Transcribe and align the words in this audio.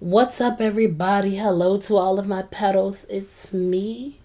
What's 0.00 0.40
up, 0.40 0.62
everybody? 0.62 1.36
Hello 1.36 1.76
to 1.80 1.96
all 1.96 2.18
of 2.18 2.26
my 2.26 2.40
petals. 2.40 3.04
It's 3.10 3.52
me, 3.52 4.16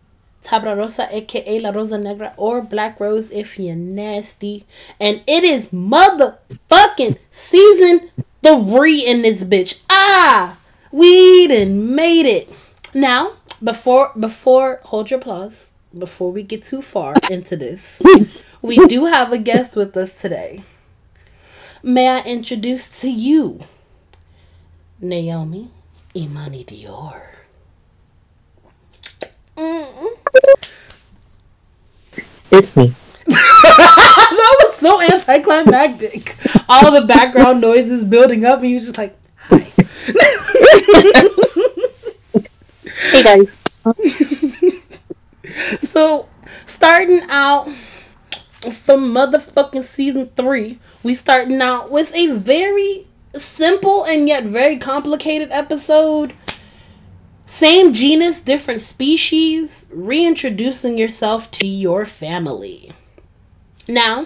Tabra 0.42 0.74
Rosa, 0.74 1.13
aka 1.13 1.59
La 1.59 1.71
Rosa 1.71 1.98
Negra, 1.98 2.33
or 2.38 2.62
Black 2.62 2.98
Rose 2.98 3.29
if 3.29 3.60
you're 3.60 3.76
nasty. 3.76 4.66
And 5.02 5.22
it 5.28 5.44
is 5.44 5.74
motherfucking 5.74 7.18
season 7.30 8.10
three 8.42 9.06
in 9.06 9.22
this 9.22 9.44
bitch. 9.44 9.84
Ah! 9.90 10.58
We 10.94 11.46
done 11.50 11.94
made 11.94 12.26
it. 12.26 12.50
Now, 12.94 13.34
before 13.62 14.14
before 14.18 14.80
hold 14.86 15.12
your 15.12 15.20
applause, 15.20 15.71
before 15.94 16.32
we 16.32 16.44
get 16.44 16.64
too 16.64 16.82
far 16.82 17.16
into 17.30 17.57
this, 17.57 18.02
we 18.62 18.78
do 18.88 19.07
have 19.07 19.34
a 19.34 19.38
guest 19.38 19.76
with 19.76 19.98
us 19.98 20.14
today. 20.14 20.64
May 21.84 22.07
I 22.07 22.21
introduce 22.21 23.02
to 23.02 23.12
you 23.12 23.60
Naomi 25.10 25.70
Imani 26.16 26.64
Dior. 26.64 27.22
It's 32.52 32.76
me. 32.76 32.94
that 33.26 34.55
was 34.63 34.76
so 34.76 35.02
anticlimactic. 35.02 36.36
All 36.70 36.91
the 36.91 37.05
background 37.05 37.62
noises 37.62 38.04
building 38.04 38.46
up, 38.46 38.62
and 38.62 38.70
you 38.70 38.80
just 38.80 38.98
like, 38.98 39.16
hi. 39.38 39.72
Hey 43.12 43.24
guys. 43.24 43.62
So, 45.82 46.27
starting 46.66 47.22
out 47.30 47.70
from 48.72 49.13
motherfucking 49.13 49.84
season 49.84 50.27
three, 50.35 50.80
we 51.02 51.13
starting 51.13 51.62
out 51.62 51.91
with 51.91 52.13
a 52.13 52.32
very 52.34 53.05
simple 53.39 54.05
and 54.05 54.27
yet 54.27 54.44
very 54.44 54.77
complicated 54.77 55.52
episode. 55.52 56.34
Same 57.45 57.93
genus, 57.93 58.41
different 58.41 58.81
species, 58.81 59.85
reintroducing 59.93 60.98
yourself 60.98 61.51
to 61.51 61.68
your 61.68 62.05
family. 62.05 62.91
Now, 63.87 64.25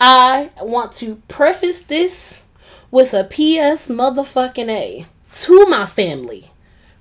I 0.00 0.50
want 0.60 0.92
to 0.94 1.22
preface 1.28 1.82
this 1.82 2.42
with 2.90 3.14
a 3.14 3.24
PS 3.24 3.88
motherfucking 3.88 4.68
A 4.68 5.06
to 5.32 5.66
my 5.66 5.86
family. 5.86 6.50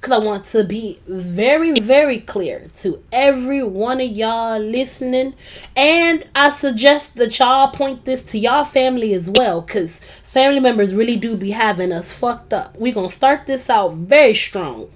Because 0.03 0.21
I 0.21 0.25
want 0.25 0.43
to 0.47 0.65
be 0.65 0.99
very, 1.07 1.79
very 1.79 2.19
clear 2.19 2.67
to 2.79 3.01
every 3.13 3.63
one 3.63 4.01
of 4.01 4.09
y'all 4.09 4.59
listening. 4.59 5.33
And 5.77 6.27
I 6.35 6.49
suggest 6.49 7.15
that 7.15 7.39
y'all 7.39 7.69
point 7.69 8.03
this 8.03 8.21
to 8.23 8.37
y'all 8.37 8.65
family 8.65 9.13
as 9.13 9.29
well. 9.29 9.61
Because 9.61 10.03
family 10.21 10.59
members 10.59 10.93
really 10.93 11.15
do 11.15 11.37
be 11.37 11.51
having 11.51 11.93
us 11.93 12.11
fucked 12.11 12.51
up. 12.51 12.77
we 12.77 12.91
going 12.91 13.07
to 13.07 13.15
start 13.15 13.47
this 13.47 13.69
out 13.69 13.93
very 13.93 14.33
strong. 14.33 14.89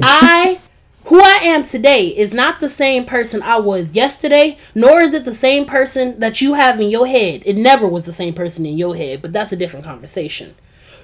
I, 0.00 0.60
who 1.06 1.20
I 1.20 1.40
am 1.42 1.64
today, 1.64 2.16
is 2.16 2.32
not 2.32 2.60
the 2.60 2.70
same 2.70 3.04
person 3.04 3.42
I 3.42 3.58
was 3.58 3.90
yesterday, 3.92 4.56
nor 4.72 5.00
is 5.00 5.14
it 5.14 5.24
the 5.24 5.34
same 5.34 5.66
person 5.66 6.20
that 6.20 6.40
you 6.40 6.54
have 6.54 6.78
in 6.78 6.90
your 6.90 7.08
head. 7.08 7.42
It 7.44 7.56
never 7.56 7.88
was 7.88 8.06
the 8.06 8.12
same 8.12 8.34
person 8.34 8.64
in 8.66 8.78
your 8.78 8.94
head, 8.94 9.20
but 9.20 9.32
that's 9.32 9.50
a 9.50 9.56
different 9.56 9.84
conversation. 9.84 10.54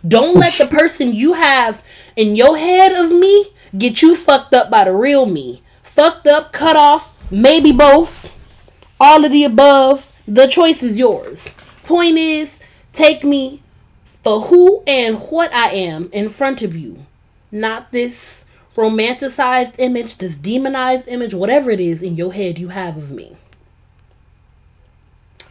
Don't 0.06 0.36
let 0.36 0.54
the 0.54 0.66
person 0.66 1.14
you 1.14 1.34
have 1.34 1.82
in 2.16 2.36
your 2.36 2.56
head 2.56 2.92
of 2.92 3.10
me 3.10 3.48
get 3.76 4.02
you 4.02 4.16
fucked 4.16 4.54
up 4.54 4.70
by 4.70 4.84
the 4.84 4.92
real 4.92 5.26
me. 5.26 5.62
Fucked 5.82 6.26
up, 6.26 6.52
cut 6.52 6.76
off, 6.76 7.18
maybe 7.30 7.72
both, 7.72 8.70
all 9.00 9.24
of 9.24 9.32
the 9.32 9.44
above. 9.44 10.12
The 10.28 10.46
choice 10.46 10.82
is 10.82 10.98
yours. 10.98 11.56
Point 11.84 12.16
is, 12.16 12.60
take 12.92 13.24
me 13.24 13.62
for 14.04 14.42
who 14.42 14.82
and 14.86 15.16
what 15.16 15.52
I 15.54 15.68
am 15.70 16.10
in 16.12 16.28
front 16.28 16.62
of 16.62 16.76
you, 16.76 17.06
not 17.52 17.92
this 17.92 18.46
romanticized 18.76 19.76
image, 19.78 20.18
this 20.18 20.36
demonized 20.36 21.08
image, 21.08 21.32
whatever 21.32 21.70
it 21.70 21.80
is 21.80 22.02
in 22.02 22.16
your 22.16 22.32
head 22.32 22.58
you 22.58 22.68
have 22.68 22.96
of 22.96 23.10
me. 23.10 23.36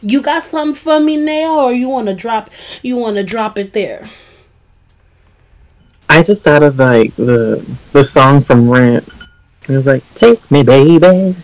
You 0.02 0.20
got 0.20 0.42
something 0.42 0.74
for 0.74 1.00
me 1.00 1.16
now, 1.16 1.64
or 1.64 1.72
you 1.72 1.88
want 1.88 2.06
to 2.08 2.14
drop? 2.14 2.50
You 2.82 2.96
want 2.96 3.16
to 3.16 3.24
drop 3.24 3.58
it 3.58 3.72
there? 3.72 4.06
I 6.08 6.22
just 6.22 6.42
thought 6.42 6.62
of 6.62 6.78
like 6.78 7.14
the 7.16 7.64
the 7.92 8.04
song 8.04 8.42
from 8.42 8.70
Rent. 8.70 9.08
It 9.68 9.76
was 9.76 9.86
like, 9.86 10.02
"Take 10.14 10.50
me, 10.50 10.62
baby, 10.62 11.34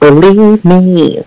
believe 0.00 0.64
me." 0.64 1.22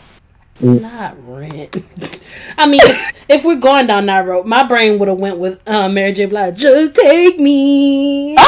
Not 0.62 1.16
Rent. 1.28 1.76
I 2.58 2.68
mean, 2.68 2.80
if, 2.82 3.14
if, 3.30 3.44
we're 3.44 3.60
going 3.60 3.88
down 3.88 4.06
that 4.06 4.26
road, 4.26 4.46
my 4.46 4.64
brain 4.64 4.98
would 5.00 5.10
have 5.10 5.20
went 5.20 5.38
with 5.38 5.60
uh, 5.68 5.90
Mary 5.90 6.14
J. 6.14 6.26
Blige. 6.26 6.58
Just 6.58 6.96
take 6.96 7.38
me. 7.38 8.38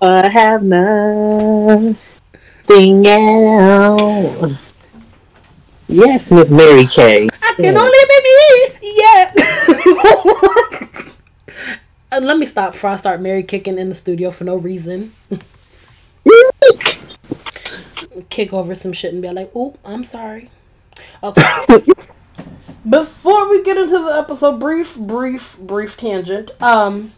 I 0.00 0.28
have 0.32 0.62
nothing 0.62 1.96
else. 3.06 4.68
Yes, 5.88 6.30
Miss 6.30 6.50
Mary 6.50 6.86
Kay. 6.86 7.28
I 7.42 7.52
can 7.56 7.74
yeah. 7.74 7.80
only 7.80 7.98
be 8.08 8.20
me. 8.22 8.68
Yeah. 8.82 9.32
uh, 12.12 12.20
let 12.20 12.38
me 12.38 12.46
stop 12.58 12.84
I 12.84 12.96
start 12.96 13.20
Mary 13.20 13.44
kicking 13.44 13.78
in 13.78 13.88
the 13.88 13.94
studio 13.94 14.32
for 14.32 14.42
no 14.42 14.56
reason. 14.56 15.12
Kick 18.30 18.52
over 18.52 18.74
some 18.74 18.92
shit 18.92 19.12
and 19.12 19.22
be 19.22 19.30
like, 19.30 19.54
"Oop, 19.54 19.78
I'm 19.84 20.02
sorry." 20.02 20.50
Okay. 21.22 21.42
Before 22.88 23.48
we 23.48 23.62
get 23.62 23.76
into 23.76 23.98
the 23.98 24.18
episode, 24.18 24.58
brief, 24.58 24.96
brief, 24.96 25.56
brief 25.58 25.96
tangent. 25.96 26.50
Um, 26.60 27.12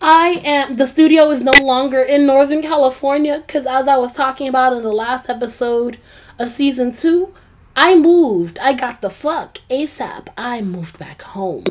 I 0.00 0.40
am 0.44 0.76
the 0.76 0.86
studio 0.86 1.30
is 1.30 1.42
no 1.42 1.52
longer 1.62 2.00
in 2.00 2.26
Northern 2.26 2.62
California 2.62 3.42
because 3.46 3.66
as 3.66 3.86
I 3.86 3.98
was 3.98 4.14
talking 4.14 4.48
about 4.48 4.72
in 4.72 4.82
the 4.82 4.94
last 4.94 5.28
episode 5.28 5.98
of 6.38 6.48
season 6.48 6.92
two, 6.92 7.34
I 7.74 7.94
moved. 7.96 8.58
I 8.60 8.72
got 8.72 9.02
the 9.02 9.10
fuck 9.10 9.58
ASAP. 9.68 10.28
I 10.38 10.62
moved 10.62 10.98
back 10.98 11.20
home. 11.20 11.64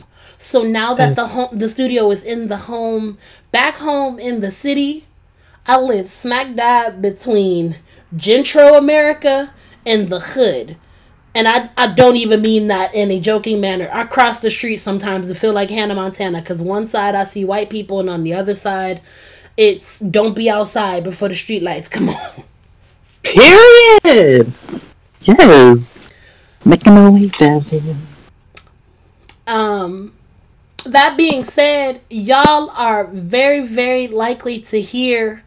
So 0.46 0.62
now 0.62 0.94
that 0.94 1.16
the 1.16 1.26
home 1.30 1.58
the 1.58 1.68
studio 1.68 2.12
is 2.12 2.24
in 2.24 2.50
the 2.50 2.58
home 2.58 3.18
back 3.52 3.78
home 3.78 4.20
in 4.20 4.42
the 4.42 4.52
city, 4.52 5.08
I 5.66 5.80
live 5.80 6.08
smack 6.08 6.56
dab 6.56 7.02
between 7.02 7.78
Gentro 8.16 8.76
America 8.76 9.52
and 9.88 10.08
the 10.08 10.20
hood. 10.20 10.78
And 11.34 11.48
I, 11.48 11.72
I 11.76 11.88
don't 11.88 12.16
even 12.18 12.44
mean 12.44 12.68
that 12.68 12.94
in 12.94 13.10
a 13.10 13.20
joking 13.20 13.60
manner. 13.60 13.90
I 13.92 14.04
cross 14.04 14.40
the 14.40 14.52
street 14.52 14.78
sometimes 14.82 15.28
to 15.28 15.34
feel 15.34 15.52
like 15.52 15.72
Hannah 15.72 15.96
Montana 15.96 16.42
because 16.42 16.62
one 16.62 16.88
side 16.88 17.16
I 17.16 17.24
see 17.26 17.44
white 17.44 17.72
people 17.72 18.00
and 18.00 18.08
on 18.08 18.24
the 18.24 18.36
other 18.36 18.54
side 18.54 19.02
it's 19.58 20.00
don't 20.00 20.36
be 20.36 20.48
outside 20.48 21.04
before 21.04 21.30
the 21.30 21.36
street 21.36 21.64
lights 21.64 21.90
come 21.90 22.10
on. 22.10 22.44
Period. 23.24 24.54
Yes. 25.22 26.08
Making 26.64 26.94
my 26.94 27.10
way 27.10 27.30
down. 27.30 27.66
Um 29.48 30.15
that 30.86 31.18
being 31.18 31.44
said, 31.44 32.02
y'all 32.10 32.70
are 32.72 33.06
very, 33.08 33.66
very 33.66 34.08
likely 34.08 34.60
to 34.62 34.82
hear 34.82 35.44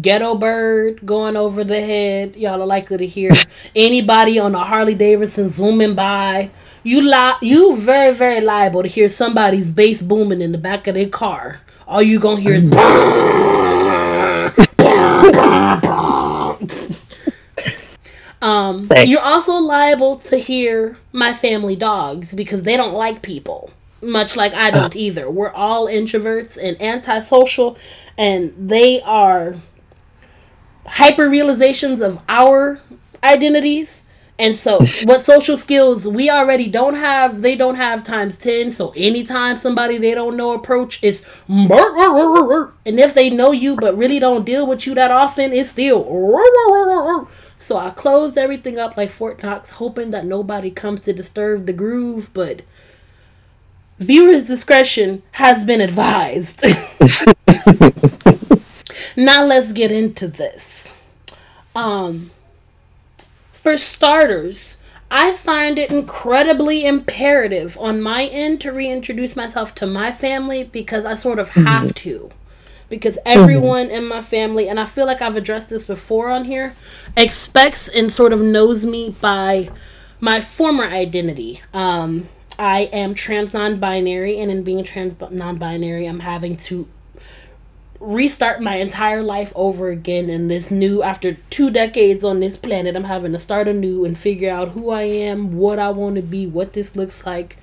Ghetto 0.00 0.34
Bird 0.34 1.06
going 1.06 1.36
over 1.36 1.64
the 1.64 1.80
head. 1.80 2.36
Y'all 2.36 2.60
are 2.60 2.66
likely 2.66 2.98
to 2.98 3.06
hear 3.06 3.32
anybody 3.76 4.38
on 4.38 4.54
a 4.54 4.58
Harley 4.58 4.94
Davidson 4.94 5.48
zooming 5.48 5.94
by. 5.94 6.50
You 6.82 7.02
li- 7.02 7.38
you 7.42 7.76
very 7.76 8.14
very 8.14 8.40
liable 8.40 8.82
to 8.82 8.88
hear 8.88 9.08
somebody's 9.08 9.70
bass 9.70 10.02
booming 10.02 10.42
in 10.42 10.52
the 10.52 10.58
back 10.58 10.86
of 10.86 10.94
their 10.94 11.08
car. 11.08 11.60
All 11.86 12.02
you 12.02 12.20
gonna 12.20 12.40
hear 12.40 12.54
is. 12.54 12.72
um, 18.42 18.88
you're 19.06 19.20
also 19.20 19.54
liable 19.54 20.16
to 20.18 20.36
hear 20.36 20.98
my 21.12 21.32
family 21.32 21.76
dogs 21.76 22.34
because 22.34 22.62
they 22.62 22.76
don't 22.76 22.94
like 22.94 23.22
people 23.22 23.70
much 24.02 24.36
like 24.36 24.54
I 24.54 24.70
don't 24.70 24.94
uh. 24.94 24.98
either. 24.98 25.30
We're 25.30 25.52
all 25.52 25.86
introverts 25.86 26.58
and 26.60 26.80
antisocial, 26.80 27.76
and 28.16 28.52
they 28.56 29.00
are 29.02 29.56
hyper 30.86 31.28
realizations 31.28 32.00
of 32.00 32.22
our 32.28 32.80
identities. 33.22 34.04
And 34.40 34.56
so, 34.56 34.84
what 35.04 35.22
social 35.24 35.56
skills 35.56 36.06
we 36.06 36.30
already 36.30 36.68
don't 36.68 36.94
have, 36.94 37.42
they 37.42 37.56
don't 37.56 37.74
have 37.74 38.04
times 38.04 38.38
10. 38.38 38.72
So, 38.72 38.92
anytime 38.96 39.56
somebody 39.56 39.98
they 39.98 40.14
don't 40.14 40.36
know 40.36 40.52
approach 40.52 41.02
is, 41.02 41.24
and 41.48 43.00
if 43.00 43.14
they 43.14 43.30
know 43.30 43.52
you 43.52 43.76
but 43.76 43.96
really 43.98 44.18
don't 44.20 44.44
deal 44.46 44.66
with 44.66 44.86
you 44.86 44.94
that 44.94 45.10
often, 45.10 45.52
it's 45.52 45.70
still. 45.70 46.04
So, 47.58 47.76
I 47.76 47.90
closed 47.90 48.38
everything 48.38 48.78
up 48.78 48.96
like 48.96 49.10
Fort 49.10 49.42
Knox, 49.42 49.72
hoping 49.72 50.12
that 50.12 50.24
nobody 50.24 50.70
comes 50.70 51.00
to 51.02 51.12
disturb 51.12 51.66
the 51.66 51.72
groove, 51.72 52.30
but 52.32 52.62
viewers' 53.98 54.44
discretion 54.44 55.22
has 55.32 55.64
been 55.64 55.80
advised. 55.80 56.64
now 59.16 59.44
let's 59.44 59.72
get 59.72 59.90
into 59.90 60.28
this. 60.28 60.98
Um, 61.74 62.30
for 63.52 63.76
starters, 63.76 64.76
I 65.10 65.32
find 65.32 65.78
it 65.78 65.90
incredibly 65.90 66.84
imperative 66.84 67.78
on 67.78 68.02
my 68.02 68.26
end 68.26 68.60
to 68.62 68.72
reintroduce 68.72 69.36
myself 69.36 69.74
to 69.76 69.86
my 69.86 70.12
family 70.12 70.64
because 70.64 71.06
I 71.06 71.14
sort 71.14 71.38
of 71.38 71.50
have 71.50 71.84
mm-hmm. 71.84 71.90
to. 71.90 72.30
Because 72.88 73.18
everyone 73.26 73.90
in 73.90 74.06
my 74.06 74.22
family, 74.22 74.68
and 74.68 74.80
I 74.80 74.86
feel 74.86 75.04
like 75.04 75.20
I've 75.20 75.36
addressed 75.36 75.68
this 75.68 75.86
before 75.86 76.30
on 76.30 76.44
here, 76.44 76.74
expects 77.16 77.86
and 77.86 78.10
sort 78.10 78.32
of 78.32 78.40
knows 78.40 78.86
me 78.86 79.14
by 79.20 79.68
my 80.20 80.40
former 80.40 80.84
identity. 80.84 81.60
Um, 81.74 82.28
I 82.58 82.82
am 82.92 83.14
trans 83.14 83.54
non 83.54 83.78
binary, 83.78 84.38
and 84.38 84.50
in 84.50 84.62
being 84.62 84.82
trans 84.84 85.14
non 85.30 85.56
binary, 85.56 86.06
I'm 86.06 86.20
having 86.20 86.56
to 86.56 86.88
restart 88.00 88.62
my 88.62 88.76
entire 88.76 89.22
life 89.22 89.52
over 89.56 89.88
again 89.88 90.30
in 90.30 90.48
this 90.48 90.70
new 90.70 91.02
after 91.02 91.34
two 91.50 91.68
decades 91.70 92.22
on 92.22 92.38
this 92.38 92.56
planet 92.56 92.94
i'm 92.94 93.04
having 93.04 93.32
to 93.32 93.40
start 93.40 93.66
anew 93.66 94.04
and 94.04 94.16
figure 94.16 94.50
out 94.50 94.68
who 94.68 94.90
i 94.90 95.02
am 95.02 95.56
what 95.56 95.80
i 95.80 95.90
want 95.90 96.14
to 96.14 96.22
be 96.22 96.46
what 96.46 96.74
this 96.74 96.94
looks 96.94 97.26
like 97.26 97.56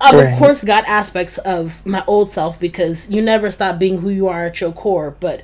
i've 0.00 0.14
right. 0.14 0.32
of 0.32 0.38
course 0.38 0.62
got 0.62 0.86
aspects 0.86 1.38
of 1.38 1.84
my 1.84 2.04
old 2.06 2.30
self 2.30 2.60
because 2.60 3.10
you 3.10 3.20
never 3.20 3.50
stop 3.50 3.80
being 3.80 3.98
who 4.00 4.10
you 4.10 4.28
are 4.28 4.44
at 4.44 4.60
your 4.60 4.70
core 4.70 5.16
but 5.18 5.42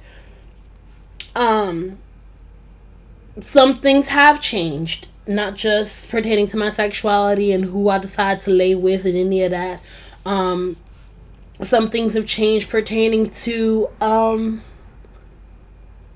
um 1.35 1.99
some 3.41 3.77
things 3.79 4.09
have 4.09 4.41
changed 4.41 5.09
not 5.27 5.55
just 5.55 6.11
pertaining 6.11 6.47
to 6.47 6.57
my 6.57 6.71
sexuality 6.71 7.53
and 7.53 7.65
who 7.67 7.89
i 7.89 7.99
decide 7.99 8.41
to 8.41 8.51
lay 8.51 8.75
with 8.75 9.05
and 9.05 9.17
any 9.17 9.43
of 9.43 9.51
that 9.51 9.81
um 10.27 10.77
some 11.63 11.89
things 11.89 12.15
have 12.15 12.27
changed 12.27 12.69
pertaining 12.69 13.31
to 13.31 13.89
um 14.01 14.63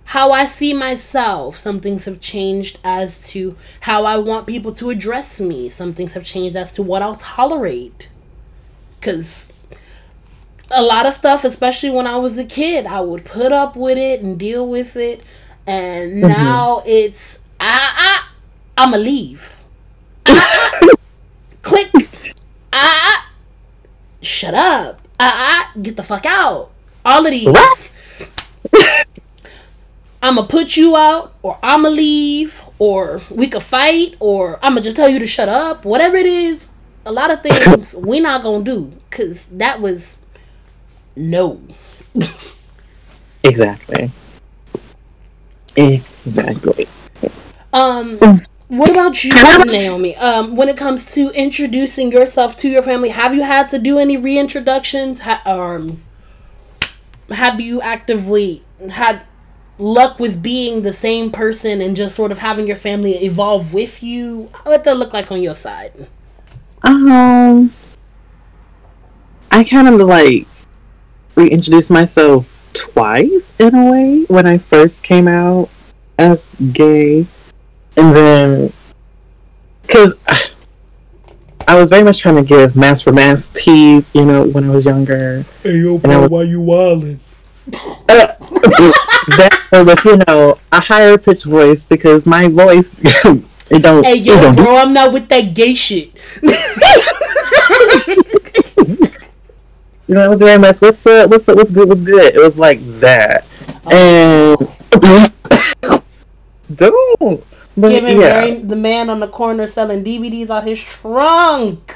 how 0.08 0.32
I 0.32 0.46
see 0.46 0.72
myself. 0.72 1.58
Some 1.58 1.80
things 1.80 2.06
have 2.06 2.18
changed 2.18 2.78
as 2.82 3.28
to 3.28 3.58
how 3.80 4.06
I 4.06 4.16
want 4.16 4.46
people 4.46 4.72
to 4.76 4.88
address 4.88 5.38
me. 5.38 5.68
Some 5.68 5.92
things 5.92 6.14
have 6.14 6.24
changed 6.24 6.56
as 6.56 6.72
to 6.72 6.82
what 6.82 7.02
I'll 7.02 7.16
tolerate. 7.16 8.08
Cuz 9.02 9.52
a 10.70 10.82
lot 10.82 11.04
of 11.04 11.12
stuff, 11.12 11.44
especially 11.44 11.90
when 11.90 12.06
I 12.06 12.16
was 12.16 12.38
a 12.38 12.44
kid, 12.44 12.86
I 12.86 13.00
would 13.00 13.26
put 13.26 13.52
up 13.52 13.76
with 13.76 13.98
it 13.98 14.22
and 14.22 14.38
deal 14.38 14.66
with 14.66 14.96
it. 14.96 15.22
And 15.66 16.12
mm-hmm. 16.12 16.28
now 16.28 16.82
it's 16.86 17.44
ah, 17.60 17.94
ah 17.98 18.27
I'ma 18.78 18.96
leave. 18.96 19.62
Click. 21.62 21.90
Ah, 22.72 23.32
shut 24.22 24.54
up 24.54 25.02
ah, 25.20 25.72
uh, 25.74 25.80
get 25.80 25.96
the 25.96 26.02
fuck 26.02 26.26
out. 26.26 26.70
All 27.04 27.24
of 27.24 27.30
these. 27.32 27.94
I'ma 30.22 30.42
put 30.46 30.76
you 30.76 30.96
out, 30.96 31.34
or 31.42 31.58
I'ma 31.62 31.88
leave, 31.88 32.64
or 32.78 33.20
we 33.30 33.46
could 33.46 33.62
fight, 33.62 34.16
or 34.18 34.58
I'ma 34.62 34.80
just 34.80 34.96
tell 34.96 35.08
you 35.08 35.18
to 35.20 35.26
shut 35.26 35.48
up. 35.48 35.84
Whatever 35.84 36.16
it 36.16 36.26
is, 36.26 36.70
a 37.06 37.12
lot 37.12 37.30
of 37.30 37.42
things 37.42 37.94
we 37.98 38.20
not 38.20 38.42
gonna 38.42 38.64
do, 38.64 38.92
cause 39.10 39.46
that 39.58 39.80
was 39.80 40.18
no. 41.14 41.60
exactly. 43.44 44.10
Exactly. 45.76 46.88
Um. 47.72 48.18
What 48.68 48.90
about 48.90 49.24
you, 49.24 49.32
Naomi? 49.64 50.14
Um, 50.16 50.54
when 50.54 50.68
it 50.68 50.76
comes 50.76 51.12
to 51.14 51.30
introducing 51.30 52.12
yourself 52.12 52.54
to 52.58 52.68
your 52.68 52.82
family, 52.82 53.08
have 53.08 53.34
you 53.34 53.42
had 53.42 53.70
to 53.70 53.78
do 53.78 53.98
any 53.98 54.18
reintroductions? 54.18 55.20
Ha- 55.20 55.42
um, 55.46 56.02
have 57.30 57.60
you 57.62 57.80
actively 57.80 58.62
had 58.90 59.22
luck 59.78 60.18
with 60.18 60.42
being 60.42 60.82
the 60.82 60.92
same 60.92 61.30
person 61.30 61.80
and 61.80 61.96
just 61.96 62.14
sort 62.14 62.30
of 62.30 62.38
having 62.38 62.66
your 62.66 62.76
family 62.76 63.14
evolve 63.24 63.72
with 63.72 64.02
you? 64.02 64.50
What 64.64 64.84
does 64.84 64.92
that 64.92 64.98
look 64.98 65.14
like 65.14 65.32
on 65.32 65.40
your 65.40 65.54
side? 65.54 66.06
Um, 66.82 67.72
I 69.50 69.64
kind 69.64 69.88
of 69.88 70.06
like 70.06 70.46
reintroduced 71.36 71.90
myself 71.90 72.54
twice 72.74 73.50
in 73.58 73.74
a 73.74 73.90
way 73.90 74.24
when 74.28 74.46
I 74.46 74.58
first 74.58 75.02
came 75.02 75.26
out 75.26 75.70
as 76.18 76.46
gay 76.72 77.26
and 77.98 78.14
then 78.14 78.72
because 79.82 80.14
I 81.66 81.78
was 81.78 81.90
very 81.90 82.04
much 82.04 82.18
trying 82.18 82.36
to 82.36 82.42
give 82.42 82.76
mass 82.76 83.02
for 83.02 83.12
mass 83.12 83.48
teas, 83.48 84.10
you 84.14 84.24
know, 84.24 84.44
when 84.44 84.64
I 84.64 84.70
was 84.70 84.84
younger. 84.84 85.44
Hey 85.62 85.78
yo, 85.78 85.98
bro, 85.98 86.22
was, 86.22 86.30
why 86.30 86.42
you 86.42 86.60
wildin'? 86.60 87.18
Uh, 88.08 88.32
that 89.36 89.68
was, 89.72 90.04
you 90.04 90.16
know, 90.26 90.58
a 90.72 90.80
higher 90.80 91.18
pitched 91.18 91.44
voice 91.44 91.84
because 91.84 92.24
my 92.24 92.48
voice, 92.48 92.94
it 93.04 93.82
don't. 93.82 94.04
Hey 94.04 94.14
yo, 94.14 94.40
don't 94.40 94.54
bro, 94.54 94.76
I'm 94.76 94.92
not 94.92 95.12
with 95.12 95.28
that 95.28 95.52
gay 95.52 95.74
shit. 95.74 96.12
you 100.06 100.14
know, 100.14 100.24
it 100.24 100.28
was 100.28 100.38
very 100.38 100.58
much. 100.58 100.80
What's 100.80 101.04
up? 101.04 101.30
What's 101.30 101.48
up? 101.48 101.56
What's 101.56 101.72
good? 101.72 101.88
What's 101.88 102.02
good? 102.02 102.34
It 102.34 102.38
was 102.38 102.56
like 102.56 102.78
that, 103.00 103.44
oh. 103.86 104.74
and 106.68 106.76
don't. 106.76 107.44
But, 107.78 107.90
Giving 107.90 108.20
yeah. 108.20 108.56
the 108.56 108.74
man 108.74 109.08
on 109.08 109.20
the 109.20 109.28
corner 109.28 109.68
selling 109.68 110.02
DVDs 110.02 110.50
out 110.50 110.64
his 110.64 110.80
trunk. 110.82 111.94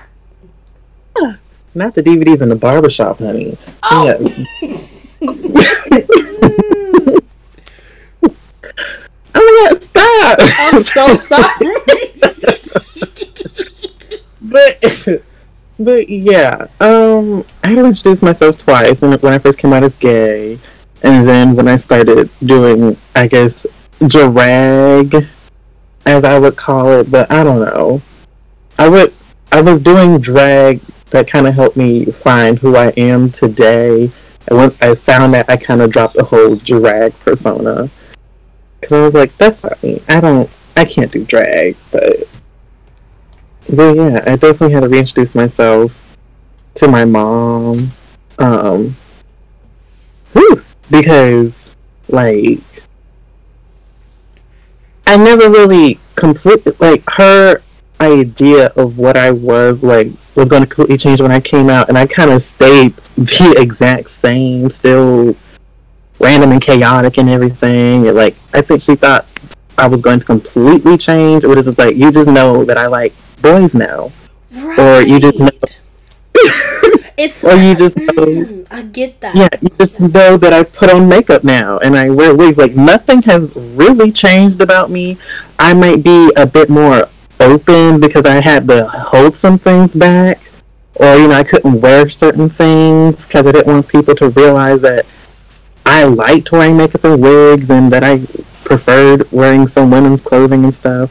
Not 1.75 1.95
the 1.95 2.03
DVDs 2.03 2.41
in 2.41 2.51
the 2.51 2.57
barbershop, 2.57 3.19
honey. 3.19 3.59
Oh. 3.83 4.07
Yeah. 4.07 4.79
oh 9.35 9.69
my 9.71 9.71
god, 9.71 9.83
stop! 9.83 10.39
I'm 10.41 10.83
so 10.83 11.17
sorry. 11.17 11.67
but 14.41 15.25
but 15.79 16.09
yeah, 16.09 16.67
um, 16.81 17.45
I 17.65 17.69
had 17.69 17.75
to 17.77 17.85
introduce 17.85 18.23
myself 18.23 18.57
twice, 18.57 19.03
and 19.03 19.21
when 19.21 19.33
I 19.33 19.39
first 19.39 19.59
came 19.59 19.73
out 19.73 19.83
as 19.83 19.97
gay, 19.97 20.59
and 21.03 21.27
then 21.27 21.57
when 21.57 21.69
I 21.69 21.77
started 21.77 22.31
doing, 22.45 22.97
I 23.15 23.27
guess, 23.27 23.67
drag 24.07 25.27
as 26.07 26.25
I 26.25 26.39
would 26.39 26.57
call 26.57 26.91
it, 26.93 27.11
but 27.11 27.31
I 27.33 27.45
don't 27.45 27.61
know. 27.61 28.03
I 28.79 28.89
would 28.89 29.13
I 29.53 29.61
was 29.61 29.81
doing 29.81 30.19
drag 30.19 30.81
that 31.11 31.29
kind 31.29 31.47
of 31.47 31.55
helped 31.55 31.77
me 31.77 32.07
find 32.07 32.59
who 32.59 32.75
I 32.75 32.89
am 32.97 33.31
today. 33.31 34.11
And 34.49 34.59
once 34.59 34.81
I 34.81 34.95
found 34.95 35.35
that, 35.35 35.49
I 35.49 35.57
kind 35.57 35.83
of 35.83 35.93
dropped 35.93 36.15
the 36.15 36.25
whole 36.25 36.57
drag 36.57 37.19
persona. 37.21 37.91
Cause 38.81 38.93
I 38.93 39.05
was 39.05 39.15
like, 39.15 39.37
that's 39.37 39.63
not 39.63 39.81
me. 39.83 40.03
I 40.09 40.21
don't, 40.21 40.51
I 40.77 40.85
can't 40.85 41.13
do 41.13 41.25
drag. 41.25 41.77
But, 41.93 42.17
but 43.69 43.95
yeah, 43.95 44.25
I 44.27 44.37
definitely 44.37 44.73
had 44.73 44.81
to 44.81 44.89
reintroduce 44.89 45.35
myself 45.35 46.17
to 46.75 46.89
my 46.89 47.05
mom. 47.05 47.93
Um, 48.39 48.97
whew, 50.33 50.65
because, 50.91 51.75
like, 52.09 52.59
I 55.07 55.17
never 55.17 55.51
really 55.51 55.99
completely 56.15 56.73
like 56.79 57.03
her 57.11 57.61
idea 58.01 58.67
of 58.77 58.99
what 58.99 59.17
I 59.17 59.31
was 59.31 59.83
like 59.83 60.09
was 60.35 60.49
going 60.49 60.63
to 60.63 60.69
completely 60.69 60.97
change 60.97 61.21
when 61.21 61.31
I 61.31 61.41
came 61.41 61.69
out, 61.71 61.89
and 61.89 61.99
I 61.99 62.07
kind 62.07 62.31
of 62.31 62.43
stayed 62.43 62.95
the 63.17 63.55
exact 63.59 64.11
same, 64.11 64.71
still 64.71 65.37
random 66.19 66.53
and 66.53 66.63
chaotic 66.63 67.19
and 67.19 67.29
everything. 67.29 68.07
And, 68.09 68.17
like 68.17 68.35
I 68.53 68.63
think 68.63 68.83
she 68.83 68.97
thought 68.97 69.27
I 69.79 69.87
was 69.87 70.01
going 70.01 70.21
to 70.21 70.25
completely 70.25 70.97
change, 70.97 71.45
or 71.45 71.57
it 71.57 71.67
was 71.67 71.79
like 71.79 71.97
you 71.97 72.11
just 72.11 72.29
know 72.29 72.65
that 72.65 72.79
I 72.79 72.87
like 72.87 73.13
boys 73.41 73.75
now, 73.75 74.13
right. 74.55 74.79
or 74.79 75.03
you 75.03 75.21
just 75.21 75.41
know 75.41 75.51
it's 77.23 77.45
or 77.45 77.55
you 77.55 77.75
just 77.75 77.97
know, 77.97 78.65
I 78.71 78.83
get 78.83 79.21
that. 79.21 79.35
Yeah, 79.35 79.49
you 79.61 79.69
just 79.79 80.01
know 80.01 80.37
that 80.37 80.53
I 80.53 80.65
put 80.65 80.91
on 80.91 81.09
makeup 81.09 81.45
now 81.45 81.79
and 81.79 81.97
I 81.97 82.11
wear 82.11 82.35
wigs. 82.35 82.59
Like 82.59 82.75
nothing 82.75 83.23
has 83.23 83.55
really 83.57 84.11
changed 84.11 84.61
about 84.61 84.91
me. 84.91 85.19
I 85.59 85.73
might 85.75 86.03
be 86.03 86.33
a 86.37 86.47
bit 86.47 86.69
more 86.69 87.09
open 87.39 88.01
because 88.01 88.27
I 88.27 88.41
had 88.41 88.67
to 88.69 88.89
hold 88.89 89.37
some 89.37 89.59
things 89.59 89.95
back, 89.95 90.41
or 90.97 91.17
you 91.17 91.29
know, 91.29 91.35
I 91.35 91.45
couldn't 91.45 91.81
wear 91.81 92.09
certain 92.09 92.49
things 92.49 93.25
because 93.25 93.47
I 93.47 93.53
didn't 93.53 93.73
want 93.73 93.89
people 93.89 94.15
to 94.17 94.29
realize 94.31 94.81
that 94.83 95.07
I 95.87 96.05
liked 96.05 96.51
wearing 96.53 96.77
makeup 96.77 97.05
and 97.05 97.23
wigs 97.23 97.71
and 97.71 97.93
that 97.93 98.05
I 98.05 98.27
preferred 98.65 99.31
wearing 99.33 99.67
some 99.67 99.91
women's 99.91 100.21
clothing 100.21 100.65
and 100.65 100.75
stuff. 100.75 101.11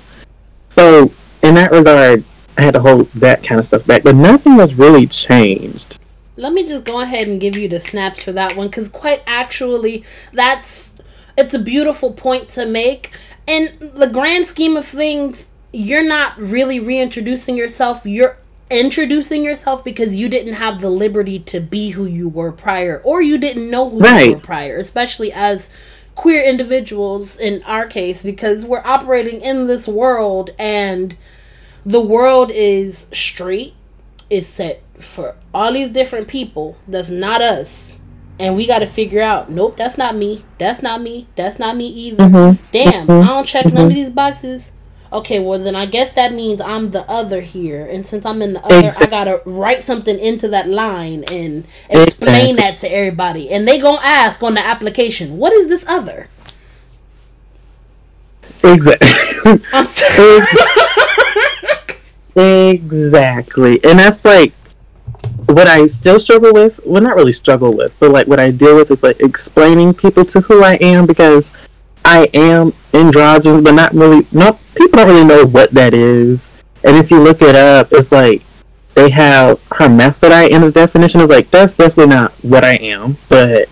So 0.69 1.11
in 1.43 1.55
that 1.55 1.71
regard, 1.71 2.23
I 2.57 2.61
had 2.63 2.73
to 2.73 2.81
hold 2.81 3.07
that 3.13 3.43
kind 3.43 3.59
of 3.59 3.65
stuff 3.67 3.85
back, 3.85 4.03
but 4.03 4.15
nothing 4.15 4.53
has 4.53 4.75
really 4.75 5.07
changed 5.07 5.99
let 6.41 6.53
me 6.53 6.65
just 6.65 6.83
go 6.83 7.01
ahead 7.01 7.27
and 7.27 7.39
give 7.39 7.55
you 7.55 7.67
the 7.67 7.79
snaps 7.79 8.23
for 8.23 8.31
that 8.31 8.55
one 8.55 8.67
because 8.67 8.89
quite 8.89 9.23
actually 9.25 10.03
that's 10.33 10.97
it's 11.37 11.53
a 11.53 11.59
beautiful 11.59 12.11
point 12.11 12.49
to 12.49 12.65
make 12.65 13.11
and 13.47 13.69
the 13.95 14.09
grand 14.11 14.45
scheme 14.45 14.75
of 14.75 14.85
things 14.85 15.49
you're 15.71 16.07
not 16.07 16.37
really 16.37 16.79
reintroducing 16.79 17.55
yourself 17.55 18.05
you're 18.05 18.37
introducing 18.69 19.43
yourself 19.43 19.83
because 19.83 20.15
you 20.15 20.29
didn't 20.29 20.53
have 20.53 20.79
the 20.81 20.89
liberty 20.89 21.39
to 21.39 21.59
be 21.59 21.89
who 21.91 22.05
you 22.05 22.27
were 22.27 22.51
prior 22.51 23.01
or 23.03 23.21
you 23.21 23.37
didn't 23.37 23.69
know 23.69 23.89
who 23.89 23.99
right. 23.99 24.27
you 24.27 24.33
were 24.35 24.39
prior 24.39 24.77
especially 24.77 25.31
as 25.31 25.69
queer 26.15 26.43
individuals 26.43 27.37
in 27.39 27.63
our 27.63 27.85
case 27.85 28.23
because 28.23 28.65
we're 28.65 28.81
operating 28.85 29.41
in 29.41 29.67
this 29.67 29.87
world 29.87 30.49
and 30.59 31.15
the 31.85 32.01
world 32.01 32.51
is 32.51 33.09
straight, 33.13 33.73
is 34.29 34.47
set 34.47 34.83
for 35.01 35.35
all 35.53 35.73
these 35.73 35.89
different 35.89 36.27
people 36.27 36.77
that's 36.87 37.09
not 37.09 37.41
us. 37.41 37.99
And 38.39 38.55
we 38.55 38.65
got 38.65 38.79
to 38.79 38.87
figure 38.87 39.21
out, 39.21 39.51
nope, 39.51 39.77
that's 39.77 39.97
not 39.97 40.15
me. 40.15 40.43
That's 40.57 40.81
not 40.81 41.01
me. 41.01 41.27
That's 41.35 41.59
not 41.59 41.75
me 41.75 41.87
either. 41.87 42.23
Mm-hmm. 42.23 42.63
Damn, 42.71 43.07
mm-hmm. 43.07 43.29
I 43.29 43.33
don't 43.33 43.45
check 43.45 43.65
mm-hmm. 43.65 43.75
none 43.75 43.87
of 43.87 43.93
these 43.93 44.09
boxes. 44.09 44.71
Okay, 45.13 45.39
well 45.39 45.59
then 45.59 45.75
I 45.75 45.85
guess 45.87 46.13
that 46.13 46.31
means 46.33 46.61
I'm 46.61 46.91
the 46.91 47.01
other 47.11 47.41
here, 47.41 47.85
and 47.85 48.07
since 48.07 48.25
I'm 48.25 48.41
in 48.41 48.53
the 48.53 48.63
other, 48.63 48.87
exactly. 48.87 49.07
I 49.07 49.09
gotta 49.09 49.41
write 49.45 49.83
something 49.83 50.17
into 50.17 50.47
that 50.49 50.69
line 50.69 51.25
and 51.29 51.65
explain 51.89 52.51
exactly. 52.51 52.55
that 52.55 52.77
to 52.79 52.87
everybody, 52.87 53.49
and 53.49 53.67
they 53.67 53.77
gonna 53.77 53.99
ask 54.01 54.41
on 54.41 54.53
the 54.53 54.65
application, 54.65 55.37
"What 55.37 55.51
is 55.51 55.67
this 55.67 55.85
other?" 55.85 56.29
Exactly. 58.63 59.59
exactly, 62.71 63.83
and 63.83 63.99
that's 63.99 64.23
like 64.23 64.53
what 65.53 65.67
I 65.67 65.87
still 65.87 66.19
struggle 66.19 66.53
with. 66.53 66.79
Well, 66.85 67.01
not 67.01 67.15
really 67.15 67.31
struggle 67.31 67.75
with, 67.75 67.95
but 67.99 68.11
like 68.11 68.27
what 68.27 68.39
I 68.39 68.51
deal 68.51 68.75
with 68.75 68.91
is 68.91 69.03
like 69.03 69.19
explaining 69.19 69.93
people 69.93 70.25
to 70.25 70.41
who 70.41 70.63
I 70.63 70.75
am 70.75 71.05
because 71.05 71.51
I 72.03 72.29
am 72.33 72.73
androgynous, 72.93 73.61
but 73.61 73.73
not 73.73 73.93
really. 73.93 74.25
Not 74.31 74.59
people 74.75 74.97
don't 74.97 75.07
really 75.07 75.23
know 75.25 75.45
what 75.45 75.71
that 75.71 75.93
is. 75.93 76.41
And 76.83 76.97
if 76.97 77.11
you 77.11 77.19
look 77.21 77.41
it 77.41 77.55
up, 77.55 77.89
it's 77.91 78.11
like 78.11 78.41
they 78.95 79.09
have 79.11 79.61
hermaphrodite 79.71 80.51
in 80.51 80.61
the 80.61 80.71
definition. 80.71 81.21
Is 81.21 81.29
like 81.29 81.49
that's 81.51 81.75
definitely 81.75 82.13
not 82.15 82.31
what 82.43 82.63
I 82.65 82.73
am, 82.75 83.17
but 83.29 83.69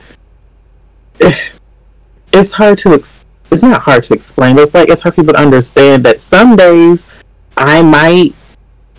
it's 2.33 2.53
hard 2.53 2.77
to. 2.79 2.93
Ex- 2.93 3.25
It's 3.51 3.63
not 3.63 3.81
hard 3.81 4.03
to 4.05 4.13
explain. 4.13 4.57
It's 4.59 4.73
like 4.75 4.89
it's 4.89 5.01
hard 5.01 5.15
for 5.15 5.21
people 5.21 5.33
to 5.33 5.39
understand 5.41 6.03
that 6.05 6.21
some 6.21 6.55
days 6.55 7.03
I 7.57 7.81
might 7.81 8.35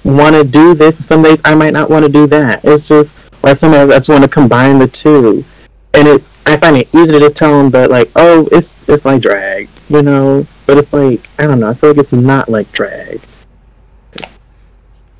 want 0.04 0.34
to 0.34 0.44
do 0.44 0.74
this, 0.74 0.98
and 0.98 1.06
some 1.06 1.22
days 1.22 1.40
I 1.44 1.54
might 1.54 1.72
not 1.72 1.90
want 1.90 2.04
to 2.04 2.10
do 2.10 2.26
that. 2.28 2.64
It's 2.64 2.86
just, 2.86 3.14
or 3.42 3.54
sometimes 3.54 3.90
I 3.90 3.98
just 3.98 4.08
want 4.08 4.22
to 4.22 4.28
combine 4.28 4.78
the 4.78 4.88
two, 4.88 5.44
and 5.94 6.08
it's 6.08 6.30
I 6.46 6.56
find 6.56 6.76
it 6.76 6.88
easy 6.94 7.12
to 7.12 7.18
just 7.18 7.36
tell 7.36 7.56
them 7.56 7.70
that 7.70 7.90
like, 7.90 8.10
oh, 8.16 8.48
it's 8.50 8.76
it's 8.88 9.04
like 9.04 9.22
drag, 9.22 9.68
you 9.88 10.02
know. 10.02 10.46
But 10.66 10.78
it's 10.78 10.92
like 10.92 11.20
I 11.38 11.46
don't 11.46 11.60
know. 11.60 11.70
I 11.70 11.74
feel 11.74 11.90
like 11.90 11.98
it's 11.98 12.12
not 12.12 12.48
like 12.48 12.70
drag. 12.72 13.20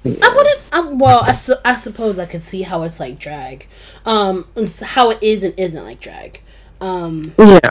Yeah. 0.03 0.17
I 0.23 0.35
wouldn't. 0.35 0.61
I, 0.73 0.81
well, 0.81 1.23
I, 1.25 1.33
su- 1.33 1.61
I 1.65 1.77
suppose 1.77 2.19
I 2.19 2.27
could 2.27 2.43
see 2.43 2.63
how 2.63 2.83
it's 2.85 2.99
like 2.99 3.19
drag. 3.19 3.67
Um, 4.07 4.49
how 4.83 5.11
it 5.11 5.23
is 5.23 5.43
and 5.43 5.53
isn't 5.59 5.85
like 5.85 6.01
drag. 6.01 6.41
Um, 6.81 7.35
yeah. 7.39 7.71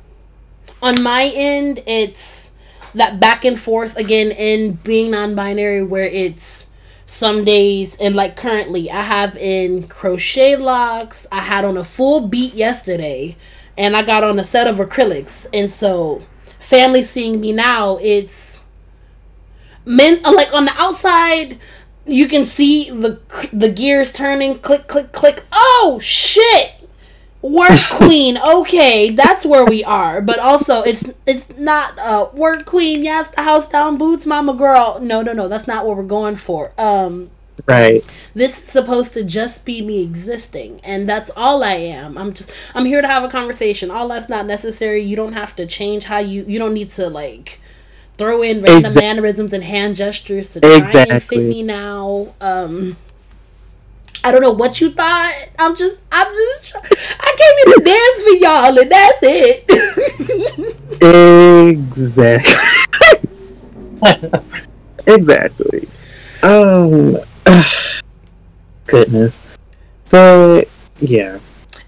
On 0.81 1.01
my 1.01 1.31
end, 1.33 1.81
it's 1.87 2.51
that 2.93 3.19
back 3.19 3.45
and 3.45 3.59
forth 3.59 3.97
again 3.97 4.31
in 4.31 4.73
being 4.73 5.11
non-binary, 5.11 5.83
where 5.83 6.05
it's 6.05 6.68
some 7.09 7.43
days 7.43 7.97
and 7.99 8.15
like 8.15 8.35
currently 8.35 8.89
I 8.91 9.01
have 9.01 9.35
in 9.35 9.87
crochet 9.87 10.55
locks. 10.55 11.25
I 11.31 11.39
had 11.39 11.65
on 11.65 11.75
a 11.75 11.83
full 11.83 12.27
beat 12.27 12.53
yesterday 12.53 13.35
and 13.75 13.97
I 13.97 14.03
got 14.03 14.23
on 14.23 14.37
a 14.37 14.43
set 14.43 14.67
of 14.67 14.75
acrylics. 14.77 15.47
And 15.51 15.71
so 15.71 16.21
family 16.59 17.01
seeing 17.01 17.41
me 17.41 17.51
now 17.51 17.97
it's 17.99 18.63
men 19.85 20.21
like 20.21 20.53
on 20.53 20.65
the 20.65 20.73
outside 20.77 21.57
you 22.05 22.27
can 22.27 22.45
see 22.45 22.91
the 22.91 23.19
the 23.51 23.69
gears 23.69 24.13
turning 24.13 24.59
click 24.59 24.87
click 24.87 25.11
click. 25.11 25.43
Oh 25.51 25.99
shit 26.01 26.78
work 27.41 27.79
queen. 27.89 28.37
Okay 28.37 29.09
that's 29.09 29.45
where 29.45 29.65
we 29.65 29.83
are. 29.83 30.21
But 30.21 30.39
also 30.39 30.81
it's 30.81 31.11
it's 31.25 31.55
not 31.57 31.97
uh 31.99 32.29
work 32.33 32.65
queen. 32.65 33.03
Yes 33.03 33.29
the 33.29 33.41
house 33.41 33.67
down 33.69 33.97
boots 33.97 34.25
mama 34.25 34.53
girl. 34.53 34.99
No 35.01 35.21
no 35.21 35.33
no 35.33 35.47
that's 35.47 35.67
not 35.67 35.85
what 35.85 35.97
we're 35.97 36.03
going 36.03 36.35
for. 36.35 36.73
Um 36.77 37.31
right. 37.65 38.03
this 38.33 38.57
is 38.57 38.69
supposed 38.69 39.13
to 39.13 39.23
just 39.23 39.65
be 39.65 39.81
me 39.81 40.03
existing 40.03 40.79
and 40.83 41.07
that's 41.07 41.31
all 41.35 41.63
i 41.63 41.73
am. 41.73 42.17
I'm 42.17 42.33
just 42.33 42.51
i'm 42.75 42.85
here 42.85 43.01
to 43.01 43.07
have 43.07 43.23
a 43.23 43.29
conversation. 43.29 43.91
All 43.91 44.07
that's 44.07 44.29
not 44.29 44.45
necessary. 44.45 45.01
You 45.01 45.15
don't 45.15 45.33
have 45.33 45.55
to 45.57 45.65
change 45.65 46.05
how 46.05 46.19
you 46.19 46.43
you 46.47 46.59
don't 46.59 46.73
need 46.73 46.91
to 46.91 47.09
like 47.09 47.61
throw 48.17 48.41
in 48.41 48.61
random 48.61 48.85
exactly. 48.85 49.01
mannerisms 49.01 49.53
and 49.53 49.63
hand 49.63 49.95
gestures 49.95 50.49
to 50.49 50.59
try 50.59 50.75
exactly. 50.75 51.15
and 51.15 51.23
fit 51.23 51.39
me 51.39 51.63
now. 51.63 52.33
Um 52.41 52.97
I 54.23 54.31
don't 54.31 54.41
know 54.41 54.51
what 54.51 54.81
you 54.81 54.91
thought. 54.91 55.33
I'm 55.57 55.75
just, 55.75 56.03
I'm 56.11 56.33
just, 56.33 56.75
I 56.75 57.35
came 57.37 57.55
here 57.63 57.75
to 57.75 57.83
dance 57.85 58.21
for 58.23 58.35
y'all, 58.35 58.77
and 58.79 58.91
that's 58.91 59.23
it. 59.23 59.65
exactly. 61.87 62.77
exactly. 65.13 65.87
Um. 66.43 67.17
goodness. 68.89 69.39
But 70.09 70.65
yeah. 70.99 71.39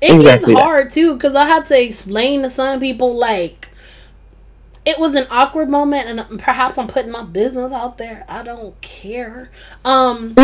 It 0.01 0.15
exactly 0.15 0.53
gets 0.53 0.63
hard 0.63 0.87
that. 0.87 0.93
too 0.93 1.13
because 1.13 1.35
I 1.35 1.45
had 1.45 1.65
to 1.67 1.81
explain 1.81 2.41
to 2.41 2.49
some 2.49 2.79
people 2.79 3.15
like 3.15 3.69
it 4.83 4.97
was 4.97 5.13
an 5.13 5.27
awkward 5.29 5.69
moment, 5.69 6.07
and 6.07 6.39
perhaps 6.39 6.77
I'm 6.77 6.87
putting 6.87 7.11
my 7.11 7.23
business 7.23 7.71
out 7.71 7.99
there. 7.99 8.25
I 8.27 8.43
don't 8.43 8.79
care. 8.81 9.51
Um. 9.85 10.35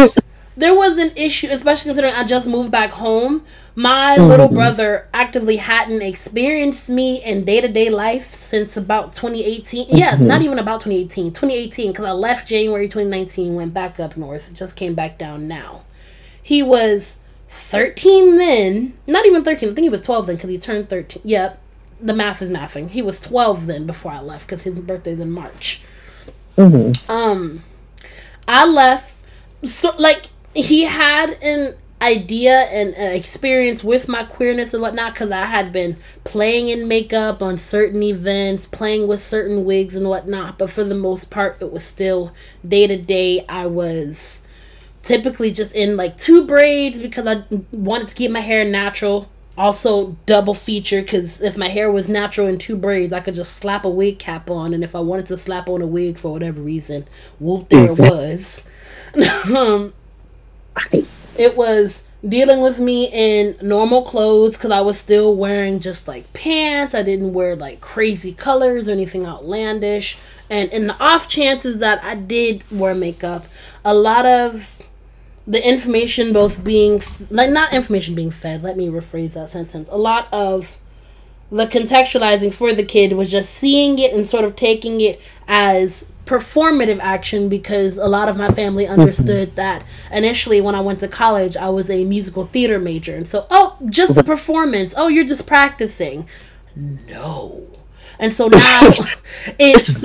There 0.58 0.74
was 0.74 0.98
an 0.98 1.12
issue, 1.16 1.48
especially 1.52 1.90
considering 1.90 2.16
I 2.16 2.24
just 2.24 2.48
moved 2.48 2.72
back 2.72 2.90
home. 2.90 3.46
My 3.76 4.18
mm-hmm. 4.18 4.28
little 4.28 4.50
brother 4.50 5.08
actively 5.14 5.58
hadn't 5.58 6.02
experienced 6.02 6.90
me 6.90 7.24
in 7.24 7.46
day 7.46 7.62
to 7.62 7.68
day 7.68 7.92
life 7.92 8.34
since 8.34 8.76
about 8.76 9.14
2018. 9.14 9.90
Yeah, 9.90 10.16
mm-hmm. 10.16 10.26
not 10.26 10.42
even 10.42 10.58
about 10.58 10.82
2018. 10.82 11.32
2018, 11.32 11.92
because 11.92 12.06
I 12.06 12.12
left 12.12 12.48
January 12.48 12.88
2019, 12.88 13.54
went 13.54 13.74
back 13.74 14.00
up 14.00 14.18
north, 14.18 14.52
just 14.54 14.76
came 14.76 14.96
back 14.96 15.20
down 15.20 15.48
now. 15.48 15.84
He 16.42 16.64
was 16.64 17.20
13 17.50 18.38
then. 18.38 18.98
Not 19.06 19.28
even 19.28 19.44
13. 19.44 19.70
I 19.70 19.74
think 19.74 19.84
he 19.84 19.90
was 19.90 20.02
12 20.02 20.26
then 20.26 20.36
because 20.38 20.50
he 20.50 20.58
turned 20.58 20.90
13. 20.90 21.22
Yep. 21.24 21.62
The 22.02 22.14
math 22.14 22.42
is 22.42 22.50
mathing. 22.50 22.90
He 22.90 23.04
was 23.04 23.20
12 23.20 23.68
then 23.68 23.86
before 23.86 24.12
I 24.12 24.22
left 24.22 24.48
because 24.48 24.64
his 24.64 24.80
birthday's 24.80 25.20
in 25.20 25.32
March. 25.32 25.84
Mm-hmm. 26.58 27.12
Um, 27.12 27.64
I 28.48 28.66
left. 28.66 29.22
So, 29.64 29.96
like, 29.98 30.30
he 30.58 30.86
had 30.86 31.38
an 31.44 31.74
idea 32.02 32.62
and 32.72 32.94
uh, 32.96 33.16
experience 33.16 33.84
with 33.84 34.08
my 34.08 34.24
queerness 34.24 34.74
and 34.74 34.82
whatnot 34.82 35.14
because 35.14 35.32
I 35.32 35.46
had 35.46 35.72
been 35.72 35.98
playing 36.24 36.70
in 36.70 36.88
makeup 36.88 37.42
on 37.42 37.58
certain 37.58 38.04
events, 38.04 38.66
playing 38.66 39.08
with 39.08 39.22
certain 39.22 39.66
wigs 39.66 39.96
and 39.96 40.10
whatnot. 40.10 40.58
But 40.58 40.70
for 40.70 40.84
the 40.84 40.96
most 40.96 41.32
part, 41.32 41.62
it 41.62 41.72
was 41.72 41.84
still 41.84 42.34
day 42.68 42.88
to 42.88 42.98
day. 42.98 43.46
I 43.48 43.68
was 43.68 44.46
typically 45.02 45.52
just 45.52 45.76
in 45.76 45.96
like 45.96 46.18
two 46.18 46.46
braids 46.46 47.00
because 47.00 47.26
I 47.28 47.44
wanted 47.72 48.08
to 48.10 48.16
keep 48.16 48.32
my 48.32 48.42
hair 48.42 48.64
natural. 48.66 49.30
Also, 49.58 50.16
double 50.28 50.54
feature 50.54 51.02
because 51.02 51.42
if 51.42 51.58
my 51.58 51.68
hair 51.68 51.92
was 51.92 52.08
natural 52.08 52.48
in 52.48 52.60
two 52.60 52.78
braids, 52.78 53.12
I 53.12 53.22
could 53.22 53.34
just 53.34 53.56
slap 53.58 53.86
a 53.86 53.90
wig 53.90 54.20
cap 54.20 54.52
on. 54.52 54.72
And 54.72 54.84
if 54.84 54.96
I 54.96 55.00
wanted 55.00 55.26
to 55.28 55.38
slap 55.38 55.68
on 55.68 55.82
a 55.82 55.88
wig 55.88 56.20
for 56.20 56.32
whatever 56.32 56.62
reason, 56.62 57.08
whoop, 57.40 57.70
there 57.70 57.92
it 57.92 57.98
was. 57.98 58.70
um, 59.56 59.94
it 61.38 61.56
was 61.56 62.08
dealing 62.28 62.62
with 62.62 62.80
me 62.80 63.10
in 63.12 63.56
normal 63.62 64.02
clothes 64.02 64.58
because 64.58 64.72
I 64.72 64.82
was 64.82 64.98
still 64.98 65.36
wearing 65.36 65.80
just 65.80 66.08
like 66.08 66.32
pants. 66.34 66.96
I 66.96 67.04
didn't 67.04 67.34
wear 67.34 67.56
like 67.56 67.80
crazy 67.82 68.34
colors 68.34 68.90
or 68.90 68.92
anything 68.92 69.26
outlandish. 69.26 70.18
And 70.50 70.72
in 70.72 70.88
the 70.88 71.04
off 71.04 71.30
chances 71.30 71.78
that 71.80 72.04
I 72.04 72.16
did 72.16 72.64
wear 72.72 72.96
makeup, 72.96 73.46
a 73.86 73.94
lot 73.94 74.26
of 74.26 74.88
the 75.46 75.66
information 75.66 76.34
both 76.34 76.64
being 76.64 77.02
like 77.30 77.50
not 77.52 77.74
information 77.74 78.16
being 78.16 78.32
fed, 78.32 78.64
let 78.64 78.76
me 78.76 78.88
rephrase 78.90 79.34
that 79.34 79.50
sentence. 79.50 79.88
A 79.92 79.98
lot 79.98 80.28
of 80.34 80.78
the 81.50 81.66
contextualizing 81.66 82.54
for 82.54 82.74
the 82.74 82.84
kid 82.84 83.14
was 83.14 83.32
just 83.32 83.54
seeing 83.54 84.00
it 84.00 84.14
and 84.14 84.28
sort 84.28 84.44
of 84.44 84.56
taking 84.56 85.00
it 85.00 85.22
as 85.48 86.12
performative 86.28 87.00
action 87.00 87.50
because 87.50 87.98
a 87.98 88.08
lot 88.08 88.30
of 88.30 88.38
my 88.38 88.50
family 88.50 88.86
mm-hmm. 88.86 89.00
understood 89.00 89.56
that. 89.56 89.84
Initially 90.12 90.62
when 90.62 90.76
I 90.76 90.82
went 90.82 91.00
to 91.00 91.08
college 91.08 91.58
I 91.58 91.70
was 91.70 91.90
a 91.90 92.04
musical 92.04 92.46
theater 92.46 92.80
major. 92.80 93.16
And 93.16 93.28
so 93.28 93.48
oh 93.50 93.78
just 93.90 94.16
the 94.16 94.24
performance. 94.24 94.94
Oh 94.98 95.08
you're 95.08 95.26
just 95.26 95.48
practicing. 95.48 96.28
No. 96.76 97.66
And 98.20 98.34
so 98.34 98.48
now 98.48 98.82
it's 99.60 100.04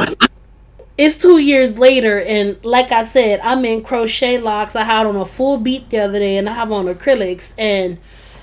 it's 0.96 1.18
two 1.18 1.38
years 1.38 1.78
later 1.78 2.20
and 2.20 2.62
like 2.64 2.92
I 2.92 3.04
said 3.04 3.40
I'm 3.42 3.64
in 3.64 3.82
crochet 3.82 4.38
locks. 4.38 4.76
I 4.76 4.84
had 4.84 5.06
on 5.06 5.16
a 5.16 5.26
full 5.26 5.58
beat 5.58 5.90
the 5.90 5.98
other 5.98 6.18
day 6.18 6.36
and 6.36 6.48
I 6.48 6.54
have 6.54 6.72
on 6.72 6.86
acrylics 6.86 7.54
and 7.58 7.98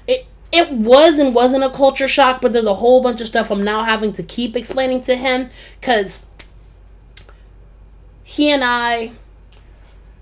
it 0.07 0.27
it 0.51 0.71
was 0.71 1.17
and 1.17 1.33
wasn't 1.33 1.63
a 1.63 1.69
culture 1.69 2.07
shock 2.07 2.41
but 2.41 2.53
there's 2.53 2.65
a 2.65 2.75
whole 2.75 3.01
bunch 3.01 3.21
of 3.21 3.27
stuff 3.27 3.51
I'm 3.51 3.63
now 3.63 3.83
having 3.83 4.13
to 4.13 4.24
keep 4.24 4.55
explaining 4.55 5.01
to 5.03 5.15
him 5.15 5.50
because 5.79 6.28
he 8.29 8.51
and 8.51 8.63
I 8.63 9.13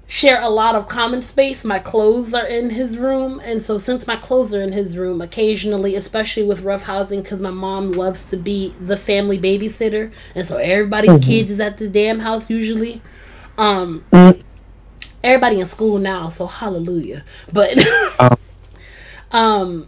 share 0.08 0.42
a 0.42 0.48
lot 0.48 0.76
of 0.76 0.88
common 0.88 1.22
space. 1.22 1.66
My 1.66 1.78
clothes 1.78 2.34
are 2.34 2.48
in 2.48 2.70
his 2.70 2.98
room, 2.98 3.42
and 3.44 3.62
so 3.62 3.78
since 3.78 4.08
my 4.08 4.16
clothes 4.16 4.56
are 4.56 4.62
in 4.62 4.72
his 4.72 4.98
room, 4.98 5.20
occasionally, 5.20 5.94
especially 5.94 6.44
with 6.44 6.62
rough 6.62 6.84
housing, 6.84 7.22
because 7.22 7.42
my 7.42 7.50
mom 7.50 7.92
loves 7.92 8.30
to 8.30 8.38
be 8.38 8.70
the 8.80 8.96
family 8.96 9.38
babysitter, 9.38 10.14
and 10.34 10.48
so 10.48 10.56
everybody's 10.56 11.20
mm-hmm. 11.20 11.30
kids 11.30 11.52
is 11.52 11.60
at 11.60 11.80
the 11.80 11.90
damn 11.90 12.20
house 12.20 12.50
usually. 12.50 13.02
Um, 13.58 14.06
mm-hmm. 14.14 14.40
everybody 15.22 15.60
in 15.60 15.66
school 15.66 16.00
now, 16.00 16.30
so 16.30 16.48
hallelujah. 16.48 17.26
But 17.52 17.78
um, 18.22 18.38
um 19.32 19.88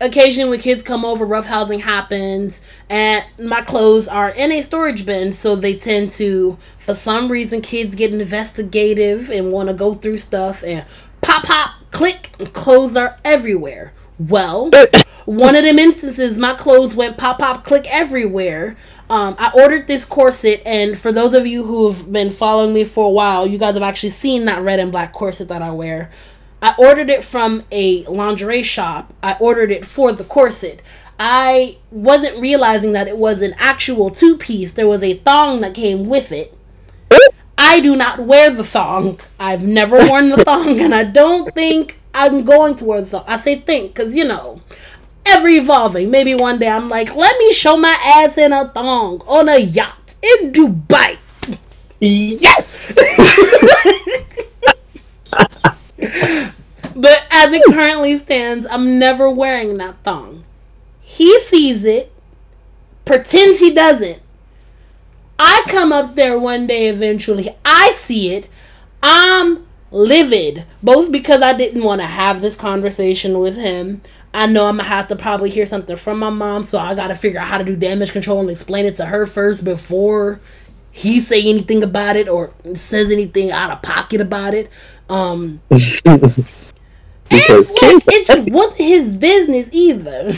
occasionally 0.00 0.50
when 0.50 0.60
kids 0.60 0.82
come 0.82 1.04
over, 1.04 1.24
rough 1.24 1.46
housing 1.46 1.80
happens, 1.80 2.62
and 2.88 3.24
my 3.38 3.62
clothes 3.62 4.08
are 4.08 4.30
in 4.30 4.50
a 4.50 4.62
storage 4.62 5.04
bin, 5.04 5.32
so 5.32 5.54
they 5.54 5.74
tend 5.76 6.10
to, 6.12 6.58
for 6.78 6.94
some 6.94 7.30
reason, 7.30 7.60
kids 7.60 7.94
get 7.94 8.12
investigative 8.12 9.30
and 9.30 9.52
want 9.52 9.68
to 9.68 9.74
go 9.74 9.94
through 9.94 10.18
stuff 10.18 10.64
and 10.64 10.84
pop, 11.20 11.44
pop, 11.44 11.74
click, 11.90 12.30
and 12.38 12.52
clothes 12.52 12.96
are 12.96 13.18
everywhere. 13.24 13.92
Well, 14.18 14.70
one 15.26 15.54
of 15.54 15.64
them 15.64 15.78
instances, 15.78 16.38
my 16.38 16.54
clothes 16.54 16.96
went 16.96 17.18
pop, 17.18 17.38
pop, 17.38 17.64
click 17.64 17.86
everywhere. 17.90 18.76
Um, 19.08 19.34
I 19.38 19.50
ordered 19.54 19.86
this 19.86 20.04
corset, 20.04 20.62
and 20.64 20.96
for 20.96 21.10
those 21.10 21.34
of 21.34 21.46
you 21.46 21.64
who 21.64 21.90
have 21.90 22.12
been 22.12 22.30
following 22.30 22.72
me 22.72 22.84
for 22.84 23.06
a 23.06 23.10
while, 23.10 23.46
you 23.46 23.58
guys 23.58 23.74
have 23.74 23.82
actually 23.82 24.10
seen 24.10 24.44
that 24.44 24.62
red 24.62 24.78
and 24.78 24.92
black 24.92 25.12
corset 25.12 25.48
that 25.48 25.62
I 25.62 25.72
wear. 25.72 26.10
I 26.62 26.74
ordered 26.78 27.08
it 27.08 27.24
from 27.24 27.64
a 27.70 28.04
lingerie 28.04 28.62
shop. 28.62 29.14
I 29.22 29.36
ordered 29.40 29.70
it 29.70 29.86
for 29.86 30.12
the 30.12 30.24
corset. 30.24 30.82
I 31.18 31.78
wasn't 31.90 32.40
realizing 32.40 32.92
that 32.92 33.08
it 33.08 33.18
was 33.18 33.42
an 33.42 33.54
actual 33.58 34.10
two 34.10 34.36
piece. 34.36 34.72
There 34.72 34.88
was 34.88 35.02
a 35.02 35.14
thong 35.14 35.60
that 35.60 35.74
came 35.74 36.08
with 36.08 36.32
it. 36.32 36.56
I 37.56 37.80
do 37.80 37.94
not 37.94 38.20
wear 38.20 38.50
the 38.50 38.64
thong. 38.64 39.20
I've 39.38 39.62
never 39.62 39.96
worn 39.96 40.30
the 40.30 40.38
thong, 40.44 40.80
and 40.80 40.94
I 40.94 41.04
don't 41.04 41.52
think 41.54 42.00
I'm 42.14 42.44
going 42.44 42.74
to 42.76 42.84
wear 42.84 43.00
the 43.02 43.06
thong. 43.06 43.24
I 43.26 43.36
say 43.36 43.56
think, 43.56 43.94
because, 43.94 44.14
you 44.14 44.24
know, 44.24 44.62
ever 45.26 45.48
evolving. 45.48 46.10
Maybe 46.10 46.34
one 46.34 46.58
day 46.58 46.68
I'm 46.68 46.88
like, 46.88 47.14
let 47.14 47.38
me 47.38 47.52
show 47.52 47.76
my 47.76 47.96
ass 48.02 48.38
in 48.38 48.52
a 48.52 48.68
thong 48.68 49.20
on 49.26 49.48
a 49.48 49.58
yacht 49.58 50.14
in 50.22 50.52
Dubai. 50.52 51.18
Yes! 52.00 52.92
but 57.00 57.26
as 57.30 57.52
it 57.52 57.62
currently 57.72 58.18
stands, 58.18 58.66
I'm 58.66 58.98
never 58.98 59.30
wearing 59.30 59.74
that 59.74 59.96
thong. 60.02 60.44
He 61.00 61.40
sees 61.40 61.84
it, 61.84 62.12
pretends 63.04 63.58
he 63.58 63.74
doesn't. 63.74 64.20
I 65.38 65.64
come 65.68 65.92
up 65.92 66.14
there 66.14 66.38
one 66.38 66.66
day 66.66 66.88
eventually. 66.88 67.48
I 67.64 67.92
see 67.92 68.34
it. 68.34 68.48
I'm 69.02 69.66
livid. 69.90 70.66
Both 70.82 71.10
because 71.10 71.40
I 71.40 71.56
didn't 71.56 71.82
want 71.82 72.02
to 72.02 72.06
have 72.06 72.42
this 72.42 72.54
conversation 72.54 73.38
with 73.38 73.56
him. 73.56 74.02
I 74.32 74.46
know 74.46 74.66
I'm 74.66 74.76
gonna 74.76 74.88
have 74.88 75.08
to 75.08 75.16
probably 75.16 75.50
hear 75.50 75.66
something 75.66 75.96
from 75.96 76.18
my 76.18 76.30
mom, 76.30 76.62
so 76.62 76.78
I 76.78 76.94
gotta 76.94 77.16
figure 77.16 77.40
out 77.40 77.48
how 77.48 77.58
to 77.58 77.64
do 77.64 77.74
damage 77.74 78.12
control 78.12 78.40
and 78.40 78.50
explain 78.50 78.84
it 78.84 78.96
to 78.98 79.06
her 79.06 79.26
first 79.26 79.64
before 79.64 80.40
he 80.92 81.18
say 81.20 81.40
anything 81.40 81.82
about 81.82 82.16
it 82.16 82.28
or 82.28 82.52
says 82.74 83.10
anything 83.10 83.50
out 83.50 83.70
of 83.70 83.82
pocket 83.82 84.20
about 84.20 84.54
it. 84.54 84.70
Um, 85.08 85.60
because 87.30 87.70
and, 87.70 87.94
like, 87.94 88.04
it 88.08 88.26
just 88.26 88.50
wasn't 88.50 88.78
his 88.78 89.16
business 89.16 89.70
either. 89.72 90.32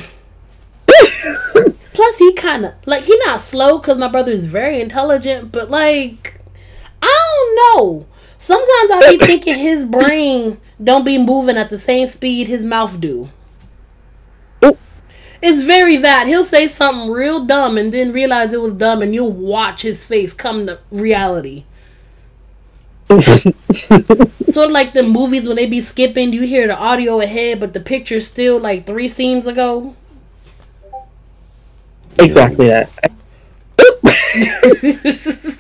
Plus, 1.92 2.18
he 2.18 2.32
kind 2.34 2.64
of 2.64 2.74
like 2.86 3.04
he 3.04 3.18
not 3.26 3.40
slow 3.40 3.78
because 3.78 3.98
my 3.98 4.08
brother 4.08 4.32
is 4.32 4.46
very 4.46 4.80
intelligent, 4.80 5.52
but 5.52 5.70
like 5.70 6.40
I 7.02 7.06
don't 7.06 7.56
know. 7.56 8.06
Sometimes 8.38 8.90
I 8.90 9.16
be 9.16 9.24
thinking 9.24 9.58
his 9.58 9.84
brain 9.98 10.60
don't 10.82 11.04
be 11.04 11.18
moving 11.18 11.56
at 11.56 11.70
the 11.70 11.78
same 11.78 12.08
speed 12.08 12.48
his 12.48 12.64
mouth 12.64 13.00
do. 13.00 13.30
Oh. 14.62 14.76
It's 15.40 15.62
very 15.62 15.96
that 15.98 16.26
he'll 16.26 16.44
say 16.44 16.66
something 16.66 17.10
real 17.10 17.44
dumb 17.44 17.76
and 17.76 17.92
then 17.92 18.12
realize 18.12 18.52
it 18.52 18.60
was 18.60 18.74
dumb, 18.74 19.02
and 19.02 19.14
you'll 19.14 19.32
watch 19.32 19.82
his 19.82 20.06
face 20.06 20.32
come 20.32 20.66
to 20.66 20.78
reality. 20.90 21.64
Sort 23.10 24.66
of 24.66 24.72
like 24.72 24.94
the 24.94 25.02
movies 25.02 25.46
when 25.46 25.56
they 25.56 25.66
be 25.66 25.80
skipping, 25.80 26.32
you 26.32 26.42
hear 26.42 26.66
the 26.66 26.76
audio 26.76 27.20
ahead, 27.20 27.60
but 27.60 27.72
the 27.72 27.80
picture's 27.80 28.26
still 28.26 28.58
like 28.58 28.86
three 28.86 29.08
scenes 29.08 29.46
ago. 29.46 29.94
Exactly 32.18 32.68
that. 32.68 32.90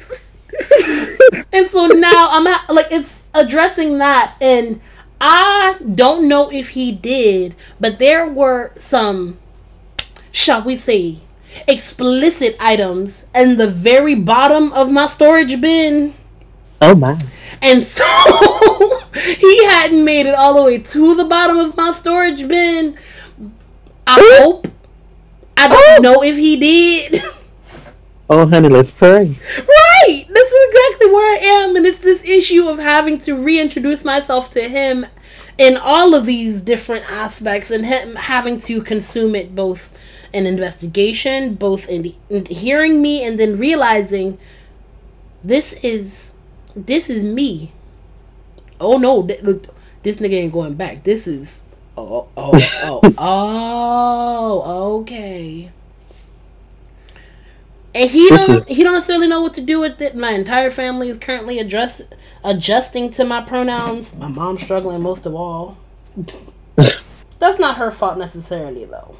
and 1.52 1.68
so 1.68 1.86
now 1.86 2.28
I'm 2.30 2.46
at, 2.46 2.68
like 2.70 2.86
it's 2.90 3.20
addressing 3.34 3.98
that, 3.98 4.34
and 4.40 4.80
I 5.20 5.76
don't 5.94 6.28
know 6.28 6.50
if 6.50 6.70
he 6.70 6.92
did, 6.92 7.54
but 7.80 7.98
there 7.98 8.26
were 8.26 8.72
some, 8.76 9.38
shall 10.30 10.62
we 10.62 10.76
say, 10.76 11.18
explicit 11.68 12.56
items 12.58 13.26
in 13.34 13.58
the 13.58 13.68
very 13.68 14.14
bottom 14.14 14.72
of 14.72 14.90
my 14.90 15.06
storage 15.06 15.60
bin. 15.60 16.14
Oh 16.82 16.96
my. 16.96 17.16
And 17.62 17.86
so 17.86 18.04
he 19.14 19.64
hadn't 19.66 20.04
made 20.04 20.26
it 20.26 20.34
all 20.34 20.54
the 20.54 20.62
way 20.64 20.78
to 20.78 21.14
the 21.14 21.24
bottom 21.24 21.58
of 21.58 21.76
my 21.76 21.92
storage 21.92 22.46
bin. 22.48 22.98
I 24.04 24.16
hope. 24.18 24.66
I 25.56 25.68
don't 25.68 25.98
oh. 25.98 26.12
know 26.12 26.22
if 26.24 26.36
he 26.36 26.56
did. 26.56 27.22
Oh, 28.30 28.46
honey, 28.48 28.70
let's 28.70 28.90
pray. 28.90 29.26
Right! 29.58 30.24
This 30.26 30.50
is 30.52 30.68
exactly 30.70 31.10
where 31.12 31.36
I 31.36 31.44
am, 31.44 31.76
and 31.76 31.84
it's 31.84 31.98
this 31.98 32.24
issue 32.24 32.66
of 32.66 32.78
having 32.78 33.18
to 33.18 33.34
reintroduce 33.34 34.06
myself 34.06 34.50
to 34.52 34.70
him 34.70 35.04
in 35.58 35.76
all 35.76 36.14
of 36.14 36.24
these 36.24 36.62
different 36.62 37.10
aspects 37.10 37.70
and 37.70 37.84
him 37.84 38.14
having 38.14 38.58
to 38.60 38.80
consume 38.80 39.34
it 39.34 39.54
both 39.54 39.94
in 40.32 40.46
investigation, 40.46 41.56
both 41.56 41.86
in, 41.90 42.14
in 42.30 42.46
hearing 42.46 43.02
me, 43.02 43.22
and 43.22 43.38
then 43.38 43.58
realizing 43.58 44.38
this 45.44 45.84
is 45.84 46.36
this 46.74 47.10
is 47.10 47.22
me. 47.22 47.72
Oh 48.80 48.98
no, 48.98 49.26
th- 49.26 49.42
look, 49.42 49.66
this 50.02 50.16
nigga 50.16 50.34
ain't 50.34 50.52
going 50.52 50.74
back. 50.74 51.04
This 51.04 51.26
is 51.26 51.62
oh 51.96 52.28
oh 52.36 52.52
oh 52.82 53.00
oh 53.18 55.00
okay. 55.00 55.70
And 57.94 58.10
he 58.10 58.28
this 58.28 58.46
don't 58.46 58.68
is... 58.68 58.76
he 58.76 58.82
don't 58.82 58.94
necessarily 58.94 59.28
know 59.28 59.42
what 59.42 59.54
to 59.54 59.60
do 59.60 59.80
with 59.80 60.00
it. 60.00 60.16
My 60.16 60.30
entire 60.30 60.70
family 60.70 61.08
is 61.08 61.18
currently 61.18 61.58
adjust 61.58 62.14
adjusting 62.44 63.10
to 63.10 63.24
my 63.24 63.40
pronouns. 63.40 64.16
My 64.16 64.28
mom's 64.28 64.62
struggling 64.62 65.02
most 65.02 65.26
of 65.26 65.34
all. 65.34 65.78
That's 67.38 67.58
not 67.58 67.76
her 67.76 67.90
fault 67.90 68.18
necessarily 68.18 68.84
though. 68.84 69.16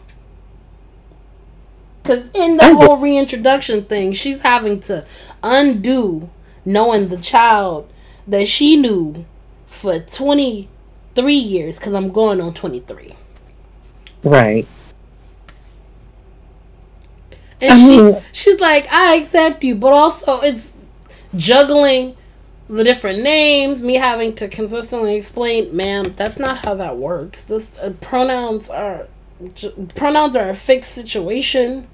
Cause 2.05 2.31
in 2.35 2.57
the 2.57 2.75
whole 2.75 2.97
reintroduction 2.97 3.85
thing, 3.85 4.13
she's 4.13 4.43
having 4.43 4.81
to 4.81 5.07
undo 5.43 6.29
knowing 6.65 7.09
the 7.09 7.17
child 7.17 7.91
that 8.27 8.49
she 8.49 8.77
knew 8.77 9.25
for 9.67 9.99
23 9.99 11.33
years 11.35 11.79
because 11.79 11.95
I'm 11.95 12.11
going 12.11 12.41
on 12.41 12.55
23. 12.55 13.13
Right. 14.25 14.67
And 17.61 17.73
I 17.73 17.77
she 17.77 17.97
mean, 17.97 18.23
she's 18.33 18.61
like, 18.61 18.93
I 18.93 19.15
accept 19.17 19.63
you, 19.65 19.75
but 19.75 19.93
also 19.93 20.41
it's 20.41 20.77
juggling 21.37 22.17
the 22.69 22.85
different 22.85 23.23
names, 23.23 23.83
me 23.83 23.95
having 23.95 24.35
to 24.37 24.49
consistently 24.49 25.17
explain, 25.17 25.75
ma'am, 25.77 26.15
that's 26.17 26.39
not 26.39 26.65
how 26.65 26.75
that 26.75 26.97
works. 26.97 27.45
This 27.45 27.79
uh, 27.79 27.93
pronouns 28.01 28.69
are 28.71 29.09
pronouns 29.95 30.37
are 30.37 30.49
a 30.49 30.55
fixed 30.55 30.93
situation. 30.93 31.87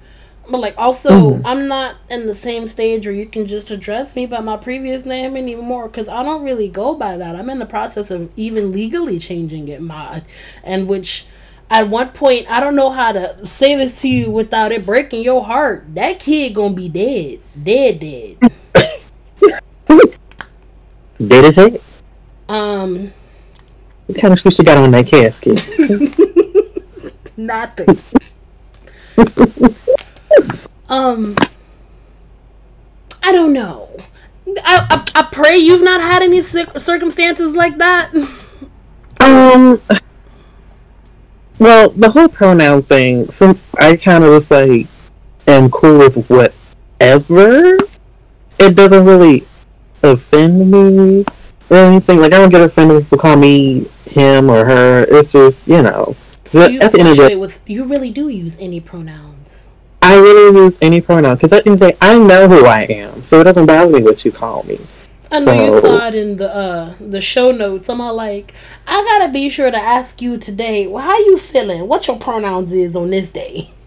But 0.49 0.59
like 0.59 0.75
also, 0.77 1.09
mm-hmm. 1.09 1.45
I'm 1.45 1.67
not 1.67 1.95
in 2.09 2.27
the 2.27 2.35
same 2.35 2.67
stage 2.67 3.05
where 3.05 3.13
you 3.13 3.25
can 3.25 3.45
just 3.45 3.71
address 3.71 4.15
me 4.15 4.25
by 4.25 4.39
my 4.39 4.57
previous 4.57 5.05
name 5.05 5.37
anymore 5.37 5.87
because 5.87 6.07
I 6.07 6.23
don't 6.23 6.43
really 6.43 6.67
go 6.67 6.95
by 6.95 7.17
that. 7.17 7.35
I'm 7.35 7.49
in 7.49 7.59
the 7.59 7.65
process 7.65 8.09
of 8.09 8.31
even 8.35 8.71
legally 8.71 9.19
changing 9.19 9.67
it, 9.67 9.81
my, 9.81 10.23
and 10.63 10.87
which 10.87 11.27
at 11.69 11.87
one 11.87 12.09
point 12.09 12.49
I 12.51 12.59
don't 12.59 12.75
know 12.75 12.89
how 12.89 13.11
to 13.11 13.45
say 13.45 13.75
this 13.75 14.01
to 14.01 14.09
you 14.09 14.31
without 14.31 14.71
it 14.71 14.85
breaking 14.85 15.23
your 15.23 15.43
heart. 15.43 15.93
That 15.95 16.19
kid 16.19 16.55
gonna 16.55 16.73
be 16.73 16.89
dead, 16.89 17.39
dead, 17.61 17.99
dead. 17.99 18.37
dead 21.27 21.45
as 21.45 21.55
heck. 21.55 21.73
Um. 22.47 23.13
What 24.07 24.17
kind 24.17 24.33
of 24.33 24.39
switch 24.39 24.57
you 24.57 24.65
got 24.65 24.77
on 24.77 24.89
that 24.89 25.05
casket? 25.05 25.59
Nothing. 27.37 27.99
Um, 30.89 31.35
I 33.23 33.31
don't 33.31 33.53
know. 33.53 33.89
I, 34.47 35.05
I, 35.15 35.19
I 35.19 35.23
pray 35.31 35.57
you've 35.57 35.83
not 35.83 36.01
had 36.01 36.23
any 36.23 36.41
circumstances 36.41 37.53
like 37.55 37.77
that. 37.77 38.11
Um. 39.21 39.81
Well, 41.59 41.89
the 41.89 42.09
whole 42.09 42.29
pronoun 42.29 42.83
thing, 42.83 43.29
since 43.31 43.61
I 43.77 43.97
kind 43.97 44.23
of 44.23 44.31
was 44.31 44.49
like, 44.49 44.87
am 45.45 45.69
cool 45.69 45.97
with 45.99 46.29
whatever, 46.29 47.77
it 48.57 48.75
doesn't 48.75 49.05
really 49.05 49.45
offend 50.01 50.71
me 50.71 51.25
or 51.69 51.77
anything. 51.77 52.19
Like, 52.19 52.31
I 52.31 52.37
don't 52.37 52.49
get 52.49 52.61
offended 52.61 52.95
when 52.95 53.03
people 53.03 53.17
call 53.17 53.35
me 53.35 53.85
him 54.05 54.49
or 54.49 54.63
her. 54.63 55.05
It's 55.09 55.33
just, 55.33 55.67
you 55.67 55.81
know. 55.81 56.15
So 56.45 56.65
you, 56.65 56.79
at 56.79 56.93
the 56.93 56.99
end 56.99 57.09
of 57.09 57.17
the, 57.17 57.35
with, 57.35 57.59
you 57.67 57.83
really 57.83 58.09
do 58.09 58.29
use 58.29 58.57
any 58.59 58.79
pronoun. 58.79 59.38
I 60.01 60.15
really 60.15 60.65
use 60.65 60.77
any 60.81 61.01
pronoun 61.01 61.35
because 61.35 61.53
at 61.53 61.63
the 61.63 61.71
end 61.71 61.81
of 61.81 61.87
the 61.87 61.91
day, 61.91 61.97
I 62.01 62.17
know 62.17 62.47
who 62.47 62.65
I 62.65 62.81
am, 62.83 63.21
so 63.23 63.41
it 63.41 63.43
doesn't 63.43 63.65
bother 63.65 63.91
me 63.91 64.01
what 64.01 64.23
you 64.23 64.31
call 64.31 64.63
me. 64.63 64.79
I 65.31 65.39
know 65.39 65.65
you 65.65 65.79
saw 65.79 66.07
it 66.07 66.15
in 66.15 66.37
the 66.37 66.53
uh 66.53 66.95
the 66.99 67.21
show 67.21 67.51
notes. 67.51 67.89
I'm 67.89 68.01
all 68.01 68.15
like, 68.15 68.53
I 68.87 69.03
gotta 69.03 69.31
be 69.31 69.49
sure 69.49 69.69
to 69.69 69.77
ask 69.77 70.21
you 70.21 70.37
today. 70.37 70.87
Well, 70.87 71.03
how 71.03 71.17
you 71.17 71.37
feeling? 71.37 71.87
What 71.87 72.07
your 72.07 72.17
pronouns 72.17 72.71
is 72.71 72.95
on 72.95 73.11
this 73.11 73.29
day? 73.29 73.71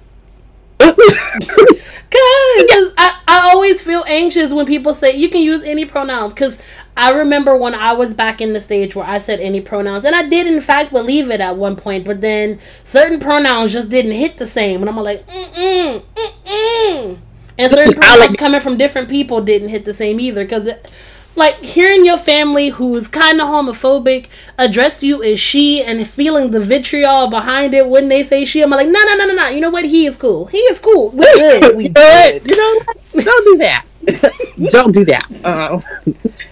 Cause 2.13 2.93
I, 2.99 3.21
I 3.27 3.51
always 3.53 3.81
feel 3.81 4.05
anxious 4.07 4.53
when 4.53 4.67
people 4.67 4.93
say 4.93 5.17
you 5.17 5.29
can 5.31 5.41
use 5.41 5.63
any 5.63 5.85
pronouns. 5.87 6.35
Cause 6.35 6.63
I 6.97 7.13
remember 7.13 7.57
when 7.57 7.75
I 7.75 7.95
was 7.95 8.13
back 8.13 8.41
in 8.43 8.53
the 8.53 8.61
stage 8.61 8.95
where 8.95 9.07
I 9.07 9.19
said 9.19 9.41
any 9.41 9.61
pronouns, 9.61 10.05
and 10.05 10.15
I 10.15 10.29
did 10.29 10.47
in 10.47 10.61
fact 10.61 10.93
believe 10.93 11.31
it 11.31 11.41
at 11.41 11.57
one 11.57 11.77
point. 11.77 12.05
But 12.05 12.21
then 12.21 12.59
certain 12.85 13.19
pronouns 13.19 13.73
just 13.73 13.89
didn't 13.89 14.13
hit 14.13 14.37
the 14.37 14.47
same, 14.47 14.81
and 14.81 14.91
I'm 14.91 14.97
like, 14.97 15.27
mm 15.27 15.45
mm 15.55 16.03
mm 16.03 16.33
mm. 16.45 17.19
And 17.59 17.71
certain 17.71 17.95
pronouns 17.95 18.37
coming 18.37 18.61
from 18.61 18.77
different 18.77 19.09
people 19.09 19.41
didn't 19.41 19.69
hit 19.71 19.85
the 19.85 19.95
same 19.95 20.21
either. 20.21 20.47
Cause 20.47 20.67
it, 20.67 20.91
like 21.35 21.63
hearing 21.65 22.05
your 22.05 22.19
family 22.19 22.69
who's 22.69 23.09
kind 23.09 23.41
of 23.41 23.47
homophobic 23.47 24.27
address 24.59 25.03
you 25.03 25.23
as 25.23 25.41
she 25.41 25.83
and 25.83 26.07
feeling 26.07 26.51
the 26.51 26.61
vitriol 26.61 27.29
behind 27.29 27.75
it 27.75 27.89
when 27.89 28.09
they 28.09 28.23
say 28.23 28.45
she 28.45 28.63
i'm 28.63 28.71
like 28.71 28.87
no 28.87 28.93
no 28.93 29.17
no 29.17 29.27
no 29.27 29.35
no. 29.35 29.49
You 29.49 29.61
know 29.61 29.71
what? 29.71 29.85
He 29.85 30.07
is 30.07 30.17
cool. 30.17 30.47
He 30.47 30.59
is 30.59 30.81
cool. 30.81 31.11
We 31.11 31.25
good. 31.35 31.77
We 31.77 31.89
good. 31.89 32.43
You 32.51 32.57
know 32.57 32.81
don't 33.23 33.45
do 33.45 33.59
that. 33.59 33.87
Don't 34.71 34.93
do 34.93 35.05
that. 35.05 35.29
Uh 35.45 35.81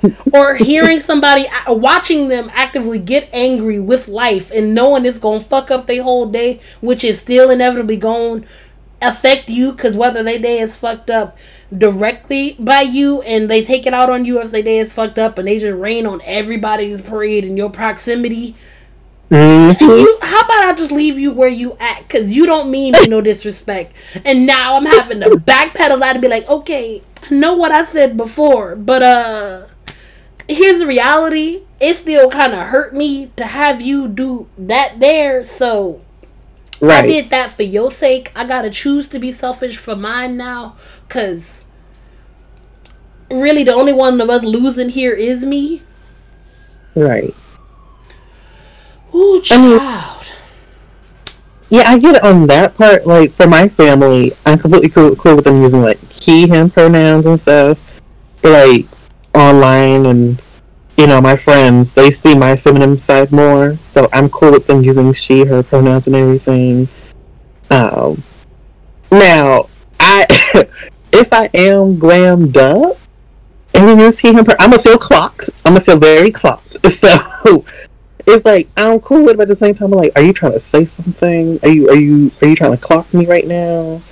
or 0.33 0.55
hearing 0.55 1.01
somebody 1.01 1.47
watching 1.67 2.29
them 2.29 2.51
actively 2.55 2.99
get 2.99 3.29
angry 3.33 3.79
with 3.81 4.09
life 4.09 4.51
and 4.53 4.75
knowing 4.75 5.05
it's 5.05 5.19
gonna 5.19 5.41
fuck 5.41 5.71
up 5.71 5.87
their 5.87 6.03
whole 6.03 6.27
day 6.27 6.61
which 6.81 7.03
is 7.05 7.21
still 7.21 7.51
inevitably 7.51 7.97
gonna 7.97 8.43
affect 9.03 9.49
you 9.49 9.73
because 9.73 9.97
whether 9.97 10.23
their 10.23 10.39
day 10.39 10.59
is 10.61 10.77
fucked 10.77 11.11
up 11.11 11.37
directly 11.77 12.57
by 12.59 12.81
you 12.83 13.23
and 13.23 13.49
they 13.49 13.65
take 13.65 13.87
it 13.87 13.95
out 13.95 14.11
on 14.11 14.25
you 14.25 14.41
if 14.41 14.51
their 14.51 14.63
day 14.63 14.79
is 14.79 14.93
fucked 14.93 15.19
up 15.19 15.39
and 15.39 15.47
they 15.47 15.59
just 15.59 15.77
rain 15.77 16.07
on 16.07 16.21
everybody's 16.25 17.01
parade 17.01 17.45
in 17.45 17.57
your 17.57 17.71
proximity. 17.71 18.57
Mm-hmm. 19.31 19.85
You, 19.85 20.19
how 20.23 20.41
about 20.41 20.65
I 20.65 20.75
just 20.77 20.91
leave 20.91 21.17
you 21.17 21.33
where 21.33 21.49
you 21.49 21.77
at? 21.79 22.09
Cause 22.09 22.33
you 22.33 22.47
don't 22.47 22.71
mean 22.71 22.93
me 22.93 23.07
no 23.07 23.21
disrespect. 23.21 23.93
And 24.25 24.47
now 24.47 24.77
I'm 24.77 24.87
having 24.87 25.21
to 25.21 25.29
backpedal 25.29 26.01
that 26.01 26.17
and 26.17 26.23
be 26.23 26.29
like, 26.29 26.49
okay, 26.49 27.03
I 27.31 27.35
know 27.35 27.55
what 27.55 27.71
I 27.71 27.85
said 27.85 28.17
before, 28.17 28.75
but 28.75 29.03
uh 29.03 29.67
here's 30.49 30.81
the 30.81 30.87
reality. 30.87 31.63
It 31.81 31.95
still 31.95 32.29
kind 32.31 32.53
of 32.53 32.67
hurt 32.67 32.95
me 32.95 33.31
to 33.37 33.47
have 33.47 33.81
you 33.81 34.09
do 34.09 34.49
that 34.59 34.99
there. 34.99 35.45
So 35.45 36.01
right. 36.81 37.05
I 37.05 37.07
did 37.07 37.31
that 37.31 37.51
for 37.51 37.63
your 37.63 37.91
sake. 37.91 38.33
I 38.35 38.45
gotta 38.45 38.71
choose 38.71 39.09
to 39.09 39.19
be 39.19 39.33
selfish 39.33 39.77
for 39.77 39.97
mine 39.97 40.37
now. 40.37 40.77
Cause 41.09 41.67
really 43.31 43.65
the 43.65 43.75
only 43.75 43.93
one 43.93 44.21
of 44.21 44.29
us 44.29 44.45
losing 44.45 44.91
here 44.91 45.15
is 45.15 45.45
me. 45.45 45.83
Right. 46.95 47.35
Ooh, 49.15 49.41
child. 49.43 50.27
Yeah, 51.69 51.85
I 51.87 51.99
get 51.99 52.17
it 52.17 52.25
on 52.25 52.47
that 52.49 52.77
part. 52.77 53.07
Like 53.07 53.31
for 53.31 53.47
my 53.47 53.69
family, 53.69 54.33
I'm 54.45 54.59
completely 54.59 54.89
cool, 54.89 55.15
cool 55.15 55.37
with 55.37 55.45
them 55.45 55.63
using 55.63 55.83
like 55.83 56.01
he, 56.11 56.49
him 56.49 56.71
pronouns 56.71 57.27
and 57.27 57.39
stuff. 57.39 57.79
Like 58.43 58.87
online 59.35 60.07
and 60.07 60.43
you 61.01 61.07
know 61.07 61.19
my 61.19 61.35
friends, 61.35 61.93
they 61.93 62.11
see 62.11 62.35
my 62.35 62.55
feminine 62.57 62.99
side 62.99 63.33
more, 63.33 63.79
so 63.95 64.11
I'm 64.13 64.29
cool 64.29 64.51
with 64.51 64.67
them 64.67 64.83
using 64.83 65.15
she, 65.15 65.47
her 65.47 65.63
pronouns 65.63 66.07
and 66.07 66.15
everything. 66.15 66.89
Um, 67.71 68.23
now 69.11 69.71
I 69.99 70.27
if 71.13 71.33
I 71.33 71.49
am 71.55 71.99
glammed 71.99 72.59
up 72.59 72.99
and 73.73 73.99
you 73.99 74.13
see 74.13 74.29
him, 74.29 74.45
I'm 74.59 74.71
gonna 74.71 74.83
feel 74.83 74.99
clocked. 74.99 75.49
I'm 75.65 75.73
gonna 75.73 75.85
feel 75.85 75.99
very 75.99 76.31
clocked. 76.31 76.77
So 76.91 77.65
it's 78.27 78.45
like 78.45 78.69
I'm 78.77 79.01
cool 79.01 79.23
with 79.23 79.31
it, 79.31 79.37
but 79.39 79.43
at 79.45 79.49
the 79.49 79.57
same 79.57 79.75
time, 79.75 79.95
I'm 79.95 79.99
like, 79.99 80.13
are 80.17 80.23
you 80.23 80.35
trying 80.35 80.53
to 80.53 80.61
say 80.61 80.85
something? 80.85 81.59
Are 81.63 81.69
you 81.69 81.89
are 81.89 81.97
you 81.97 82.31
are 82.43 82.49
you 82.49 82.57
trying 82.57 82.73
to 82.73 82.77
clock 82.77 83.13
me 83.15 83.25
right 83.25 83.47
now? 83.47 84.03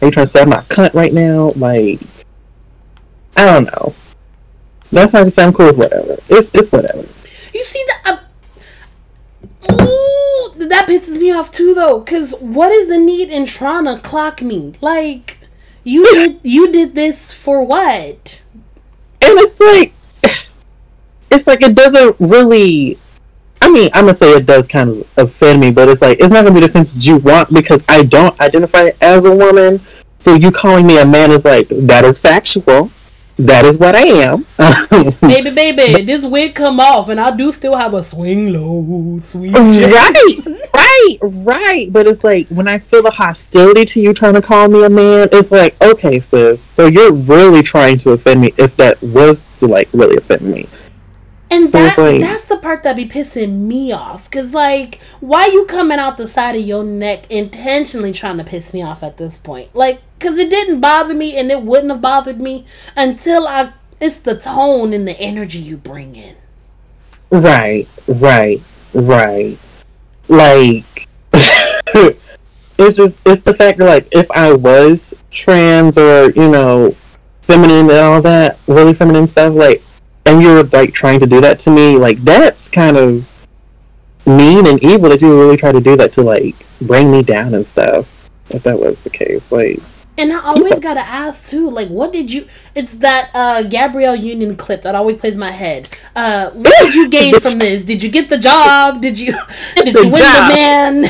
Are 0.00 0.06
you 0.06 0.10
trying 0.12 0.26
to 0.26 0.32
say 0.32 0.42
I'm 0.42 0.48
not 0.48 0.68
cunt 0.68 0.94
right 0.94 1.12
now? 1.12 1.52
Like, 1.56 2.00
I 3.36 3.44
don't 3.46 3.64
know. 3.64 3.94
That's 4.94 5.12
why 5.12 5.20
I 5.20 5.28
say 5.28 5.42
I'm 5.42 5.52
cool 5.52 5.66
with 5.66 5.76
whatever. 5.76 6.16
It's 6.28 6.50
it's 6.54 6.70
whatever. 6.70 7.04
You 7.52 7.64
see 7.64 7.84
that? 7.88 8.20
Uh, 9.68 9.72
ooh, 9.72 10.68
that 10.68 10.86
pisses 10.88 11.18
me 11.18 11.32
off 11.32 11.50
too, 11.50 11.74
though. 11.74 12.00
Cause 12.02 12.34
what 12.40 12.70
is 12.70 12.88
the 12.88 12.98
need 12.98 13.28
in 13.28 13.46
trying 13.46 13.86
to 13.86 13.98
clock 13.98 14.40
me? 14.40 14.74
Like, 14.80 15.38
you 15.82 16.04
did 16.14 16.40
you 16.44 16.70
did 16.70 16.94
this 16.94 17.32
for 17.32 17.64
what? 17.64 18.44
And 19.20 19.38
it's 19.40 19.58
like 19.58 19.92
it's 21.30 21.46
like 21.46 21.62
it 21.62 21.74
doesn't 21.74 22.16
really 22.20 22.98
I 23.60 23.70
mean, 23.70 23.90
I'm 23.94 24.04
gonna 24.04 24.14
say 24.14 24.30
it 24.30 24.46
does 24.46 24.68
kind 24.68 24.90
of 24.90 25.10
offend 25.16 25.60
me, 25.60 25.72
but 25.72 25.88
it's 25.88 26.02
like 26.02 26.18
it's 26.20 26.28
not 26.28 26.44
gonna 26.44 26.54
be 26.54 26.60
the 26.60 26.66
offense 26.66 26.94
you 27.04 27.16
want 27.16 27.52
because 27.52 27.82
I 27.88 28.02
don't 28.02 28.38
identify 28.40 28.90
as 29.00 29.24
a 29.24 29.34
woman. 29.34 29.80
So 30.20 30.34
you 30.34 30.52
calling 30.52 30.86
me 30.86 30.98
a 30.98 31.04
man 31.04 31.32
is 31.32 31.44
like 31.44 31.66
that 31.68 32.04
is 32.04 32.20
factual 32.20 32.90
that 33.36 33.64
is 33.64 33.78
what 33.78 33.96
I 33.96 34.02
am. 34.02 34.46
baby, 35.20 35.50
baby, 35.50 36.02
this 36.02 36.24
wig 36.24 36.54
come 36.54 36.78
off, 36.78 37.08
and 37.08 37.20
I 37.20 37.34
do 37.34 37.50
still 37.50 37.74
have 37.74 37.94
a 37.94 38.02
swing 38.02 38.52
low, 38.52 39.18
sweet. 39.20 39.54
Right, 39.54 40.36
right, 40.72 41.18
right. 41.22 41.92
But 41.92 42.06
it's 42.06 42.22
like 42.22 42.48
when 42.48 42.68
I 42.68 42.78
feel 42.78 43.02
the 43.02 43.10
hostility 43.10 43.84
to 43.86 44.00
you 44.00 44.14
trying 44.14 44.34
to 44.34 44.42
call 44.42 44.68
me 44.68 44.84
a 44.84 44.90
man, 44.90 45.28
it's 45.32 45.50
like, 45.50 45.80
okay, 45.82 46.20
sis, 46.20 46.62
so 46.76 46.86
you're 46.86 47.12
really 47.12 47.62
trying 47.62 47.98
to 47.98 48.12
offend 48.12 48.40
me. 48.40 48.52
If 48.56 48.76
that 48.76 49.02
was 49.02 49.40
to 49.58 49.66
like 49.66 49.88
really 49.92 50.16
offend 50.16 50.42
me, 50.42 50.68
and 51.54 51.72
that, 51.72 51.98
like, 51.98 52.20
that's 52.20 52.46
the 52.46 52.56
part 52.56 52.82
that 52.82 52.96
be 52.96 53.06
pissing 53.06 53.60
me 53.60 53.92
off. 53.92 54.30
Cause 54.30 54.52
like, 54.54 55.00
why 55.20 55.46
you 55.46 55.66
coming 55.66 55.98
out 55.98 56.16
the 56.16 56.26
side 56.26 56.56
of 56.56 56.62
your 56.62 56.82
neck 56.84 57.30
intentionally 57.30 58.12
trying 58.12 58.38
to 58.38 58.44
piss 58.44 58.74
me 58.74 58.82
off 58.82 59.02
at 59.02 59.16
this 59.16 59.38
point? 59.38 59.74
Like, 59.74 60.02
cause 60.18 60.36
it 60.38 60.50
didn't 60.50 60.80
bother 60.80 61.14
me, 61.14 61.36
and 61.36 61.50
it 61.50 61.62
wouldn't 61.62 61.92
have 61.92 62.00
bothered 62.00 62.40
me 62.40 62.66
until 62.96 63.46
I. 63.46 63.72
It's 64.00 64.18
the 64.18 64.36
tone 64.36 64.92
and 64.92 65.06
the 65.06 65.18
energy 65.18 65.60
you 65.60 65.76
bring 65.76 66.16
in. 66.16 66.34
Right, 67.30 67.88
right, 68.06 68.60
right. 68.92 69.56
Like, 70.28 71.08
it's 71.32 72.96
just 72.96 73.18
it's 73.24 73.42
the 73.42 73.54
fact 73.54 73.78
that 73.78 73.86
like 73.86 74.08
if 74.12 74.30
I 74.30 74.52
was 74.52 75.14
trans 75.30 75.96
or 75.96 76.30
you 76.30 76.48
know 76.48 76.96
feminine 77.42 77.90
and 77.90 77.98
all 77.98 78.22
that 78.22 78.58
really 78.66 78.94
feminine 78.94 79.28
stuff, 79.28 79.54
like 79.54 79.82
and 80.26 80.42
you're 80.42 80.62
like 80.64 80.92
trying 80.94 81.20
to 81.20 81.26
do 81.26 81.40
that 81.40 81.58
to 81.60 81.70
me, 81.70 81.96
like 81.96 82.18
that's 82.18 82.68
kind 82.68 82.96
of 82.96 83.28
mean 84.26 84.66
and 84.66 84.82
evil 84.82 85.10
that 85.10 85.20
you 85.20 85.38
really 85.38 85.56
try 85.56 85.72
to 85.72 85.80
do 85.80 85.96
that 85.96 86.12
to 86.14 86.22
like 86.22 86.54
bring 86.80 87.10
me 87.10 87.22
down 87.22 87.54
and 87.54 87.66
stuff. 87.66 88.30
If 88.50 88.62
that 88.64 88.78
was 88.78 88.98
the 89.00 89.10
case, 89.10 89.50
like. 89.50 89.80
And 90.16 90.32
I 90.32 90.40
always 90.44 90.78
gotta 90.78 91.00
ask 91.00 91.50
too, 91.50 91.68
like, 91.68 91.88
what 91.88 92.12
did 92.12 92.30
you? 92.30 92.46
It's 92.74 92.98
that 92.98 93.30
uh, 93.34 93.64
Gabrielle 93.64 94.14
Union 94.14 94.56
clip 94.56 94.82
that 94.82 94.94
always 94.94 95.16
plays 95.16 95.36
my 95.36 95.50
head. 95.50 95.88
Uh, 96.14 96.50
what 96.50 96.72
did 96.78 96.94
you 96.94 97.08
gain 97.08 97.38
from 97.40 97.58
this? 97.58 97.82
Did 97.82 98.00
you 98.00 98.10
get 98.10 98.30
the 98.30 98.38
job? 98.38 99.02
Did 99.02 99.18
you? 99.18 99.34
Did 99.74 99.96
you 99.96 100.04
win 100.04 100.14
job. 100.14 100.50
the 100.50 100.54
man? 100.54 101.02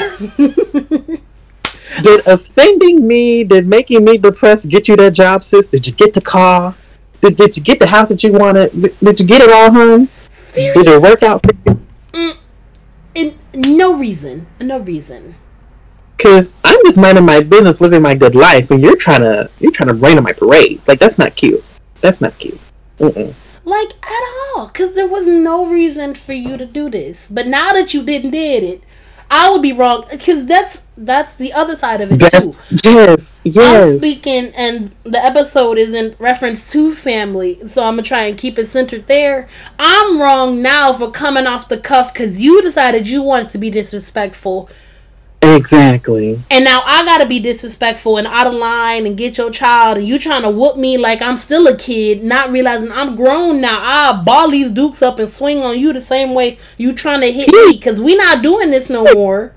did 2.02 2.26
offending 2.26 3.06
me, 3.06 3.44
did 3.44 3.66
making 3.66 4.04
me 4.04 4.16
depressed 4.16 4.70
get 4.70 4.88
you 4.88 4.96
that 4.96 5.10
job, 5.10 5.44
sis? 5.44 5.66
Did 5.66 5.86
you 5.86 5.92
get 5.92 6.14
the 6.14 6.22
car? 6.22 6.74
Did, 7.24 7.36
did 7.36 7.56
you 7.56 7.62
get 7.62 7.78
the 7.78 7.86
house 7.86 8.10
that 8.10 8.22
you 8.22 8.32
wanted? 8.32 8.70
Did, 8.72 8.98
did 8.98 9.20
you 9.20 9.26
get 9.26 9.40
it 9.40 9.50
all 9.50 9.72
home? 9.72 10.10
Seriously? 10.28 10.82
Did 10.82 10.92
it 10.92 11.00
work 11.00 11.22
out 11.22 11.42
for 11.42 11.54
you? 11.64 11.80
Mm, 12.12 12.38
in, 13.14 13.76
no 13.76 13.94
reason. 13.94 14.46
No 14.60 14.78
reason. 14.80 15.34
Cause 16.18 16.52
I'm 16.62 16.78
just 16.84 16.98
minding 16.98 17.24
my 17.24 17.40
business, 17.40 17.80
living 17.80 18.02
my 18.02 18.14
good 18.14 18.34
life, 18.34 18.70
and 18.70 18.82
you're 18.82 18.96
trying 18.96 19.22
to 19.22 19.50
you're 19.58 19.72
trying 19.72 19.88
to 19.88 19.94
rain 19.94 20.18
on 20.18 20.24
my 20.24 20.32
parade. 20.32 20.82
Like 20.86 20.98
that's 20.98 21.16
not 21.16 21.34
cute. 21.34 21.64
That's 22.02 22.20
not 22.20 22.38
cute. 22.38 22.60
Mm-mm. 22.98 23.32
Like 23.64 23.92
at 24.02 24.22
all, 24.54 24.68
cause 24.68 24.94
there 24.94 25.08
was 25.08 25.26
no 25.26 25.66
reason 25.66 26.14
for 26.14 26.34
you 26.34 26.58
to 26.58 26.66
do 26.66 26.90
this. 26.90 27.30
But 27.30 27.46
now 27.46 27.72
that 27.72 27.94
you 27.94 28.04
didn't 28.04 28.32
did 28.32 28.62
it, 28.62 28.82
I 29.30 29.50
would 29.50 29.62
be 29.62 29.72
wrong 29.72 30.04
because 30.10 30.46
that's 30.46 30.86
that's 30.96 31.36
the 31.36 31.52
other 31.52 31.76
side 31.76 32.00
of 32.00 32.12
it 32.12 32.20
that's, 32.20 32.46
too. 32.46 32.54
Yes, 32.84 33.32
yes. 33.42 33.92
I'm 33.92 33.98
speaking, 33.98 34.52
and 34.56 34.94
the 35.02 35.18
episode 35.18 35.76
is 35.76 35.92
in 35.92 36.14
reference 36.18 36.70
to 36.72 36.92
family, 36.92 37.58
so 37.66 37.82
I'm 37.82 37.94
gonna 37.94 38.02
try 38.02 38.24
and 38.24 38.38
keep 38.38 38.58
it 38.58 38.68
centered 38.68 39.06
there. 39.06 39.48
I'm 39.78 40.20
wrong 40.20 40.62
now 40.62 40.92
for 40.92 41.10
coming 41.10 41.46
off 41.46 41.68
the 41.68 41.78
cuff 41.78 42.12
because 42.12 42.40
you 42.40 42.62
decided 42.62 43.08
you 43.08 43.22
wanted 43.22 43.50
to 43.52 43.58
be 43.58 43.70
disrespectful 43.70 44.68
Exactly. 45.44 46.40
And 46.50 46.64
now 46.64 46.82
I 46.84 47.04
gotta 47.04 47.26
be 47.26 47.38
disrespectful 47.38 48.16
and 48.16 48.26
out 48.26 48.46
of 48.46 48.54
line 48.54 49.06
and 49.06 49.16
get 49.16 49.36
your 49.36 49.50
child, 49.50 49.98
and 49.98 50.08
you 50.08 50.18
trying 50.18 50.42
to 50.42 50.50
whoop 50.50 50.76
me 50.76 50.96
like 50.96 51.20
I'm 51.20 51.36
still 51.36 51.66
a 51.66 51.76
kid, 51.76 52.22
not 52.22 52.50
realizing 52.50 52.90
I'm 52.90 53.14
grown 53.14 53.60
now. 53.60 53.78
I'll 53.82 54.22
ball 54.22 54.50
these 54.50 54.70
dukes 54.70 55.02
up 55.02 55.18
and 55.18 55.28
swing 55.28 55.62
on 55.62 55.78
you 55.78 55.92
the 55.92 56.00
same 56.00 56.34
way 56.34 56.58
you 56.78 56.94
trying 56.94 57.20
to 57.20 57.30
hit 57.30 57.48
me, 57.48 57.78
cause 57.78 58.00
we 58.00 58.16
not 58.16 58.42
doing 58.42 58.70
this 58.70 58.88
no 58.88 59.04
more. 59.12 59.54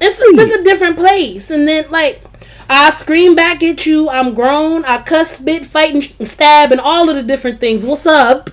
It's 0.00 0.20
a, 0.20 0.24
it's 0.28 0.56
a 0.56 0.64
different 0.64 0.96
place, 0.96 1.50
and 1.50 1.68
then 1.68 1.84
like 1.90 2.22
I 2.70 2.90
scream 2.90 3.34
back 3.34 3.62
at 3.62 3.84
you. 3.84 4.08
I'm 4.08 4.32
grown. 4.32 4.84
I 4.84 5.02
cuss, 5.02 5.32
spit, 5.32 5.66
fight, 5.66 6.14
and 6.18 6.26
stab, 6.26 6.72
and 6.72 6.80
all 6.80 7.10
of 7.10 7.16
the 7.16 7.22
different 7.22 7.60
things. 7.60 7.84
What's 7.84 8.06
up? 8.06 8.50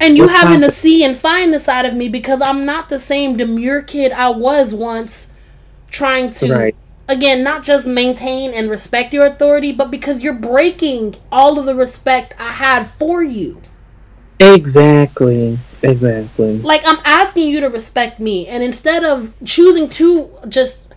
And 0.00 0.16
you 0.16 0.24
What's 0.24 0.34
having 0.34 0.62
to 0.62 0.70
see 0.70 1.04
and 1.04 1.14
find 1.16 1.52
the 1.52 1.60
side 1.60 1.84
of 1.84 1.94
me 1.94 2.08
because 2.08 2.40
I'm 2.40 2.64
not 2.64 2.88
the 2.88 2.98
same 2.98 3.36
demure 3.36 3.82
kid 3.82 4.12
I 4.12 4.30
was 4.30 4.74
once, 4.74 5.32
trying 5.90 6.30
to 6.32 6.52
Right. 6.52 6.76
again 7.06 7.44
not 7.44 7.64
just 7.64 7.86
maintain 7.86 8.52
and 8.54 8.70
respect 8.70 9.12
your 9.12 9.26
authority, 9.26 9.72
but 9.72 9.90
because 9.90 10.22
you're 10.22 10.32
breaking 10.32 11.16
all 11.30 11.58
of 11.58 11.66
the 11.66 11.74
respect 11.74 12.34
I 12.40 12.52
had 12.52 12.86
for 12.86 13.22
you. 13.22 13.60
Exactly. 14.38 15.58
Exactly. 15.82 16.58
Like 16.58 16.82
I'm 16.86 16.98
asking 17.04 17.48
you 17.50 17.60
to 17.60 17.68
respect 17.68 18.20
me, 18.20 18.46
and 18.46 18.62
instead 18.62 19.04
of 19.04 19.32
choosing 19.44 19.88
to 19.90 20.30
just 20.48 20.94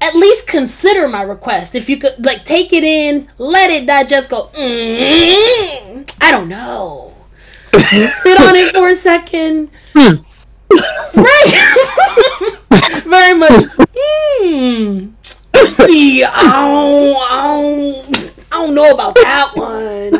at 0.00 0.14
least 0.14 0.46
consider 0.46 1.08
my 1.08 1.22
request, 1.22 1.74
if 1.74 1.88
you 1.88 1.96
could 1.96 2.24
like 2.24 2.44
take 2.44 2.72
it 2.72 2.84
in, 2.84 3.28
let 3.38 3.70
it 3.70 3.86
digest, 3.86 4.30
go. 4.30 4.50
Mm, 4.54 6.12
I 6.20 6.30
don't 6.30 6.48
know. 6.48 7.15
Sit 7.74 8.40
on 8.40 8.54
it 8.56 8.72
for 8.72 8.88
a 8.88 8.96
second. 8.96 9.70
Right. 9.94 11.42
Very 13.04 13.34
much. 13.34 13.64
Hmm. 13.98 15.08
See, 15.54 16.22
I 16.24 16.42
don't, 16.42 17.16
I 17.16 17.42
don't, 17.52 18.32
I 18.52 18.66
don't 18.66 18.74
know 18.74 18.92
about 18.92 19.14
that 19.14 19.52
one. 19.54 20.10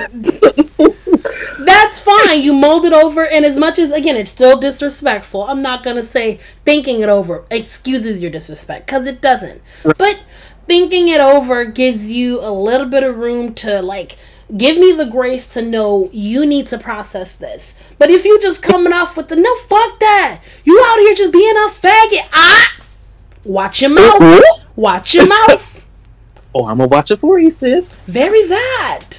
That's 1.66 1.98
fine. 1.98 2.42
You 2.42 2.52
mold 2.54 2.84
it 2.86 2.92
over, 2.92 3.26
and 3.26 3.44
as 3.44 3.58
much 3.58 3.78
as 3.78 3.92
again, 3.92 4.16
it's 4.16 4.30
still 4.30 4.58
disrespectful. 4.58 5.42
I'm 5.44 5.62
not 5.62 5.82
gonna 5.82 6.04
say 6.04 6.40
thinking 6.64 7.00
it 7.00 7.08
over 7.08 7.44
excuses 7.50 8.22
your 8.22 8.30
disrespect 8.30 8.86
because 8.86 9.06
it 9.06 9.20
doesn't. 9.20 9.60
But 9.82 10.22
thinking 10.66 11.08
it 11.08 11.20
over 11.20 11.64
gives 11.64 12.10
you 12.10 12.40
a 12.40 12.50
little 12.50 12.88
bit 12.88 13.02
of 13.02 13.16
room 13.16 13.54
to 13.54 13.82
like 13.82 14.16
give 14.54 14.76
me 14.78 14.92
the 14.92 15.06
grace 15.06 15.48
to 15.48 15.62
know 15.62 16.08
you 16.12 16.44
need 16.46 16.66
to 16.68 16.78
process 16.78 17.34
this. 17.36 17.78
But 17.98 18.10
if 18.10 18.24
you 18.24 18.40
just 18.40 18.62
coming 18.62 18.92
off 18.92 19.16
with 19.16 19.28
the 19.28 19.36
no, 19.36 19.54
fuck 19.56 19.98
that. 20.00 20.40
You 20.64 20.78
out 20.86 20.98
here 20.98 21.14
just 21.14 21.32
being 21.32 21.56
a 21.56 21.68
faggot. 21.70 22.28
Ah, 22.32 22.76
watch 23.44 23.80
your 23.80 23.90
mouth. 23.90 24.42
Watch 24.76 25.14
your 25.14 25.26
mouth. 25.26 25.72
Oh, 26.58 26.64
I'm 26.64 26.78
gonna 26.78 26.88
watch 26.88 27.10
it 27.10 27.18
for 27.18 27.38
you, 27.38 27.50
sis. 27.50 27.86
Very 28.06 28.42
that. 28.48 29.18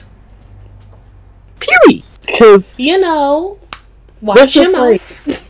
Period. 1.60 2.04
Because 2.26 2.64
You 2.78 3.00
know, 3.00 3.60
That's 3.70 4.22
watch 4.22 4.56
your 4.56 4.72
mouth. 4.72 5.28
like- 5.28 5.42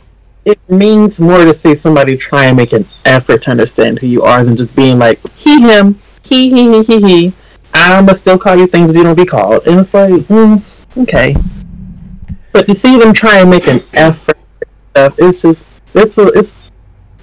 it 0.44 0.58
means 0.70 1.18
more 1.18 1.38
to 1.44 1.54
see 1.54 1.74
somebody 1.74 2.16
try 2.18 2.44
and 2.44 2.58
make 2.58 2.74
an 2.74 2.86
effort 3.06 3.40
to 3.42 3.50
understand 3.52 4.00
who 4.00 4.06
you 4.06 4.22
are 4.22 4.44
than 4.44 4.54
just 4.54 4.76
being 4.76 4.98
like 4.98 5.18
he, 5.32 5.62
him, 5.62 5.98
he, 6.22 6.50
he, 6.50 6.70
he, 6.70 6.82
he, 6.82 7.00
he. 7.06 7.32
I'ma 7.78 8.14
still 8.14 8.38
call 8.38 8.56
you 8.56 8.66
things 8.66 8.94
you 8.94 9.02
don't 9.02 9.16
be 9.16 9.26
called, 9.26 9.66
and 9.66 9.80
it's 9.80 9.94
like, 9.94 10.24
hmm, 10.26 10.56
okay. 11.02 11.34
But 12.52 12.66
to 12.66 12.74
see 12.74 12.98
them 12.98 13.12
try 13.12 13.38
and 13.40 13.50
make 13.50 13.66
an 13.68 13.80
effort, 13.94 14.38
it's 14.96 15.42
just, 15.42 15.64
it's 15.94 16.18
a, 16.18 16.26
it's, 16.28 16.70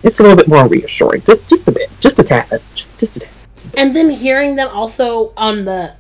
it's 0.03 0.19
a 0.19 0.23
little 0.23 0.37
bit 0.37 0.47
more 0.47 0.67
reassuring. 0.67 1.21
Just, 1.23 1.47
just 1.49 1.67
a 1.67 1.71
bit, 1.71 1.89
just 1.99 2.19
a 2.19 2.23
tad, 2.23 2.61
just, 2.75 2.97
just 2.97 3.17
a 3.17 3.19
tad. 3.21 3.29
and 3.77 3.95
then 3.95 4.09
hearing 4.09 4.55
them 4.55 4.69
also 4.69 5.33
on 5.35 5.65
the 5.65 5.95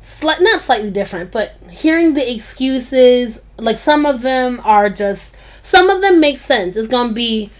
slight 0.00 0.40
not 0.40 0.60
slightly 0.62 0.90
different 0.90 1.30
but 1.30 1.56
hearing 1.70 2.14
the 2.14 2.32
excuses 2.32 3.42
like 3.58 3.76
some 3.76 4.06
of 4.06 4.22
them 4.22 4.58
are 4.64 4.88
just 4.88 5.34
some 5.60 5.90
of 5.90 6.00
them 6.00 6.18
make 6.18 6.38
sense 6.38 6.74
it's 6.74 6.88
gonna 6.88 7.12
be 7.12 7.50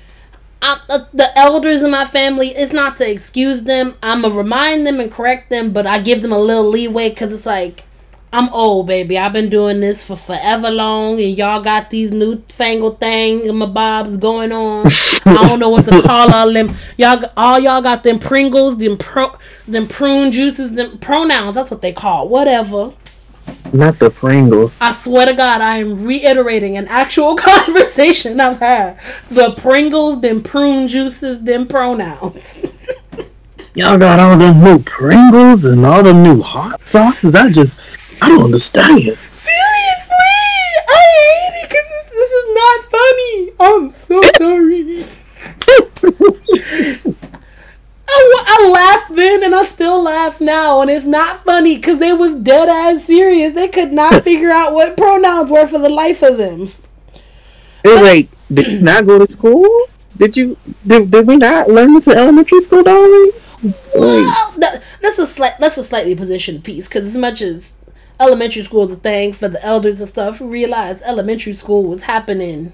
uh, 0.63 0.79
uh, 0.89 0.99
the 1.13 1.27
elders 1.39 1.83
in 1.83 1.91
my 1.91 2.05
family 2.05 2.49
it's 2.49 2.73
not 2.73 2.97
to 2.97 3.11
excuse 3.11 3.63
them. 3.63 3.95
I'm 4.03 4.23
gonna 4.23 4.35
remind 4.35 4.87
them 4.87 5.01
and 5.01 5.11
correct 5.11 5.51
them 5.51 5.73
but 5.73 5.87
i 5.87 5.99
give 5.99 6.23
them 6.23 6.33
a 6.33 6.39
little 6.39 6.69
leeway 6.69 7.11
because 7.11 7.33
it's 7.33 7.47
like 7.47 7.85
i'm 8.33 8.49
old 8.53 8.87
baby. 8.87 9.19
I've 9.19 9.33
been 9.33 9.51
doing 9.51 9.81
this 9.81 10.07
for 10.07 10.17
forever 10.17 10.71
long 10.71 11.21
and 11.21 11.37
y'all 11.37 11.63
got 11.63 11.91
these 11.91 12.13
newfangled 12.13 13.01
things 13.01 13.47
and 13.47 13.59
my 13.59 13.67
bobs 13.67 14.17
going 14.17 14.53
on. 14.53 14.87
I 15.27 15.49
don't 15.49 15.59
know 15.59 15.71
what 15.71 15.85
to 15.87 16.03
call 16.07 16.33
all 16.33 16.53
them. 16.53 16.75
Y'all 16.97 17.25
all 17.37 17.59
y'all 17.59 17.83
got 17.83 18.05
them 18.05 18.19
pringles 18.19 18.79
them 18.79 18.97
pro 18.97 19.37
them 19.67 19.89
prune 19.89 20.31
juices 20.33 20.73
them 20.73 20.99
pronouns. 20.99 21.57
That's 21.57 21.71
what 21.71 21.83
they 21.83 21.93
call 21.93 22.29
whatever 22.29 22.93
Not 23.73 23.99
the 23.99 24.11
Pringles. 24.11 24.77
I 24.81 24.93
swear 24.93 25.27
to 25.27 25.35
God, 25.35 25.61
I 25.61 25.77
am 25.77 26.05
reiterating 26.05 26.77
an 26.77 26.89
actual 26.89 27.37
conversation 27.37 28.41
I've 28.41 28.59
had. 28.59 28.99
The 29.31 29.53
Pringles, 29.53 30.21
them 30.21 30.43
prune 30.43 30.89
juices, 30.89 31.43
them 31.43 31.67
pronouns. 31.67 32.59
Y'all 33.75 33.99
got 33.99 34.19
all 34.19 34.37
them 34.37 34.65
new 34.65 34.81
Pringles 34.81 35.65
and 35.65 35.87
all 35.87 36.03
the 36.03 36.13
new 36.13 36.43
hot 36.43 36.89
sauces. 36.89 37.35
I 37.35 37.51
just, 37.51 37.79
I 38.21 38.29
don't 38.29 38.45
understand. 38.47 39.01
Seriously, 39.01 39.17
I 40.89 41.03
hate 41.17 41.63
it 41.63 41.69
because 41.69 41.89
this, 41.89 42.07
this 42.11 42.31
is 42.33 42.47
not 42.55 42.81
funny. 42.91 43.53
I'm 43.61 43.91
so 43.91 44.21
sorry. 44.37 45.05
I, 48.13 48.45
I 48.47 48.69
laughed 48.69 49.15
then 49.15 49.43
and 49.45 49.55
I 49.55 49.65
still 49.65 50.03
laugh 50.03 50.41
now, 50.41 50.81
and 50.81 50.91
it's 50.91 51.07
not 51.07 51.45
funny 51.45 51.77
because 51.77 51.99
they 51.99 52.13
was 52.13 52.37
dead 52.37 52.69
ass 52.69 53.05
serious. 53.05 53.53
They 53.53 53.69
could 53.69 53.93
not 53.93 54.25
figure 54.25 54.51
out 54.51 54.75
what 54.75 54.97
pronouns 54.97 55.51
were 55.51 55.67
for 55.67 55.79
the 55.79 55.89
life 55.89 56.23
of 56.23 56.37
them. 56.37 56.63
It's 56.63 58.03
like, 58.03 58.29
did 58.53 58.67
you 58.67 58.81
not 58.83 59.07
go 59.07 59.19
to 59.19 59.31
school? 59.31 59.67
Did 60.17 60.37
you? 60.37 60.57
Did, 60.87 61.11
did 61.11 61.27
we 61.27 61.37
not 61.37 61.69
learn 61.69 61.95
this 61.95 62.07
in 62.07 62.19
elementary 62.19 62.61
school, 62.61 62.83
darling? 62.83 63.31
Well, 63.95 64.55
that, 64.59 64.83
that's 65.03 65.19
a 65.19 65.27
slight 65.27 65.55
that's 65.59 65.77
a 65.77 65.85
slightly 65.85 66.15
positioned 66.15 66.65
piece 66.65 66.89
because 66.89 67.07
as 67.07 67.17
much 67.17 67.41
as 67.43 67.75
elementary 68.19 68.63
school 68.63 68.89
is 68.89 68.95
a 68.95 68.99
thing 68.99 69.33
for 69.33 69.49
the 69.49 69.65
elders 69.65 70.01
and 70.01 70.09
stuff, 70.09 70.41
realize 70.41 71.03
elementary 71.03 71.55
school 71.55 71.85
was 71.85 72.05
happening 72.05 72.73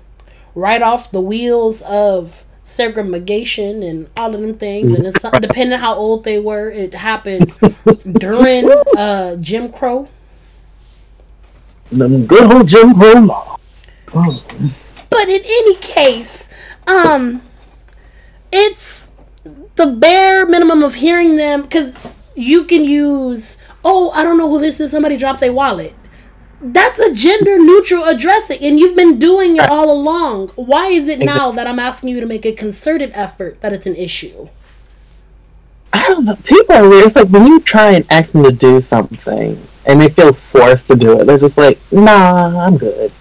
right 0.55 0.83
off 0.83 1.11
the 1.11 1.21
wheels 1.21 1.83
of 1.83 2.45
segregation 2.67 3.83
and 3.83 4.11
all 4.17 4.35
of 4.35 4.41
them 4.41 4.55
things, 4.55 4.93
and 4.93 5.07
it's 5.07 5.23
depending 5.41 5.79
how 5.79 5.95
old 5.95 6.25
they 6.25 6.39
were, 6.39 6.69
it 6.69 6.93
happened 6.95 7.53
during 8.19 8.69
uh, 8.99 9.37
Jim 9.37 9.73
Crow. 9.73 10.09
them 11.91 12.27
good 12.27 12.53
old 12.53 12.69
Jim 12.69 12.93
Crow 12.93 13.21
law. 13.21 13.57
Oh, 14.13 14.45
But 15.09 15.29
in 15.29 15.43
any 15.45 15.77
case, 15.77 16.53
um, 16.87 17.41
it's 18.53 19.13
the 19.77 19.87
bare 19.87 20.45
minimum 20.47 20.83
of 20.83 20.97
hearing 20.97 21.37
them 21.37 21.63
because 21.63 21.95
you 22.35 22.65
can 22.65 22.85
use, 22.85 23.59
oh, 23.85 24.11
I 24.11 24.25
don't 24.25 24.39
know 24.39 24.49
who 24.51 24.61
this 24.61 24.81
is. 24.81 24.91
Somebody 24.91 25.17
dropped 25.17 25.41
their 25.41 25.53
wallet. 25.53 25.95
That's 26.73 26.99
a 26.99 27.15
gender 27.15 27.59
neutral 27.59 28.05
addressing, 28.05 28.59
and 28.61 28.79
you've 28.79 28.97
been 28.97 29.19
doing 29.19 29.57
it 29.57 29.69
all 29.69 29.91
along. 29.91 30.49
Why 30.57 30.89
is 30.89 31.07
it 31.09 31.21
now 31.21 31.53
that 31.53 31.67
I'm 31.67 31.79
asking 31.79 32.09
you 32.09 32.21
to 32.21 32.27
make 32.27 32.45
a 32.45 32.53
concerted 32.53 33.13
effort 33.15 33.61
that 33.61 33.73
it's 33.73 33.87
an 33.87 33.95
issue? 33.95 34.49
I 35.93 36.09
don't 36.09 36.25
know. 36.25 36.37
People 36.45 36.75
are 36.75 36.89
weird. 36.89 37.07
It's 37.07 37.17
like 37.17 37.29
when 37.29 37.47
you 37.47 37.61
try 37.61 37.93
and 37.93 38.05
ask 38.11 38.33
them 38.33 38.43
to 38.43 38.51
do 38.53 38.81
something 38.81 39.61
and 39.87 40.01
they 40.01 40.09
feel 40.09 40.33
forced 40.33 40.89
to 40.89 40.97
do 40.97 41.21
it, 41.21 41.25
they're 41.27 41.39
just 41.39 41.57
like, 41.57 41.79
nah, 41.93 42.67
I'm 42.67 42.77
good. 42.77 43.13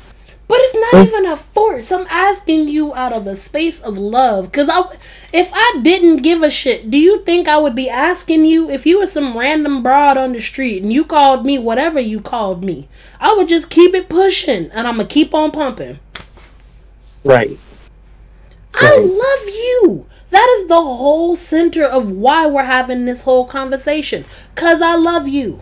But 0.47 0.57
it's 0.61 0.93
not 0.93 1.07
even 1.07 1.31
a 1.31 1.37
force. 1.37 1.91
I'm 1.91 2.05
asking 2.09 2.69
you 2.69 2.93
out 2.93 3.13
of 3.13 3.25
a 3.25 3.35
space 3.35 3.81
of 3.81 3.97
love. 3.97 4.51
Cause 4.51 4.69
I, 4.71 4.95
if 5.33 5.49
I 5.53 5.79
didn't 5.81 6.17
give 6.21 6.43
a 6.43 6.51
shit, 6.51 6.91
do 6.91 6.97
you 6.97 7.23
think 7.23 7.47
I 7.47 7.57
would 7.57 7.73
be 7.73 7.89
asking 7.89 8.45
you 8.45 8.69
if 8.69 8.85
you 8.85 8.99
were 8.99 9.07
some 9.07 9.35
random 9.37 9.81
broad 9.81 10.17
on 10.17 10.33
the 10.33 10.41
street 10.41 10.83
and 10.83 10.93
you 10.93 11.03
called 11.03 11.45
me 11.45 11.57
whatever 11.57 11.99
you 11.99 12.21
called 12.21 12.63
me? 12.63 12.87
I 13.19 13.33
would 13.33 13.49
just 13.49 13.71
keep 13.71 13.95
it 13.95 14.07
pushing 14.07 14.69
and 14.71 14.87
I'm 14.87 14.97
gonna 14.97 15.07
keep 15.07 15.33
on 15.33 15.51
pumping. 15.51 15.99
Right. 17.23 17.57
I 18.75 18.97
love 18.97 19.47
you. 19.47 20.05
That 20.29 20.57
is 20.59 20.67
the 20.67 20.75
whole 20.75 21.35
center 21.35 21.83
of 21.83 22.11
why 22.11 22.45
we're 22.45 22.65
having 22.65 23.05
this 23.05 23.23
whole 23.23 23.45
conversation. 23.45 24.25
Cause 24.53 24.81
I 24.81 24.95
love 24.95 25.27
you. 25.27 25.59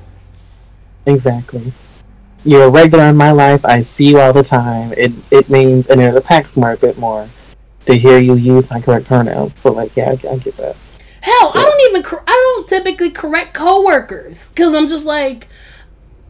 Exactly. 1.05 1.71
You're 2.45 2.63
a 2.63 2.69
regular 2.69 3.05
in 3.05 3.15
my 3.15 3.31
life. 3.31 3.63
I 3.65 3.83
see 3.83 4.09
you 4.09 4.19
all 4.19 4.33
the 4.33 4.43
time. 4.43 4.93
It 4.97 5.11
it 5.31 5.49
means, 5.49 5.89
and 5.89 6.01
it 6.01 6.15
impacts 6.15 6.57
me 6.57 6.71
a 6.71 6.77
bit 6.77 6.97
more 6.97 7.29
to 7.85 7.93
hear 7.97 8.17
you 8.17 8.35
use 8.35 8.69
my 8.69 8.81
correct 8.81 9.07
pronouns. 9.07 9.57
So, 9.59 9.71
like, 9.71 9.95
yeah, 9.95 10.09
I, 10.09 10.11
I 10.29 10.37
get 10.37 10.57
that. 10.57 10.75
Hell, 11.21 11.51
I 11.53 11.63
don't 11.63 11.89
even 11.89 12.03
cor- 12.03 12.23
I 12.27 12.55
don't 12.55 12.67
typically 12.67 13.09
correct 13.09 13.53
coworkers 13.53 14.49
because 14.49 14.73
I'm 14.73 14.89
just 14.89 15.05
like, 15.05 15.47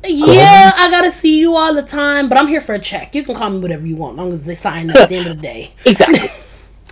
yeah, 0.05 0.71
I 0.75 0.91
gotta 0.91 1.09
see 1.11 1.39
you 1.39 1.55
all 1.55 1.73
the 1.73 1.81
time, 1.81 2.29
but 2.29 2.37
I'm 2.37 2.47
here 2.47 2.61
for 2.61 2.75
a 2.75 2.79
check. 2.79 3.15
You 3.15 3.23
can 3.23 3.35
call 3.35 3.49
me 3.49 3.59
whatever 3.59 3.87
you 3.87 3.95
want, 3.95 4.13
as 4.13 4.17
long 4.17 4.33
as 4.33 4.43
they 4.43 4.55
sign 4.55 4.91
at 4.91 5.09
the 5.09 5.15
end 5.15 5.27
of 5.27 5.37
the 5.37 5.41
day. 5.41 5.73
Exactly. 5.85 6.29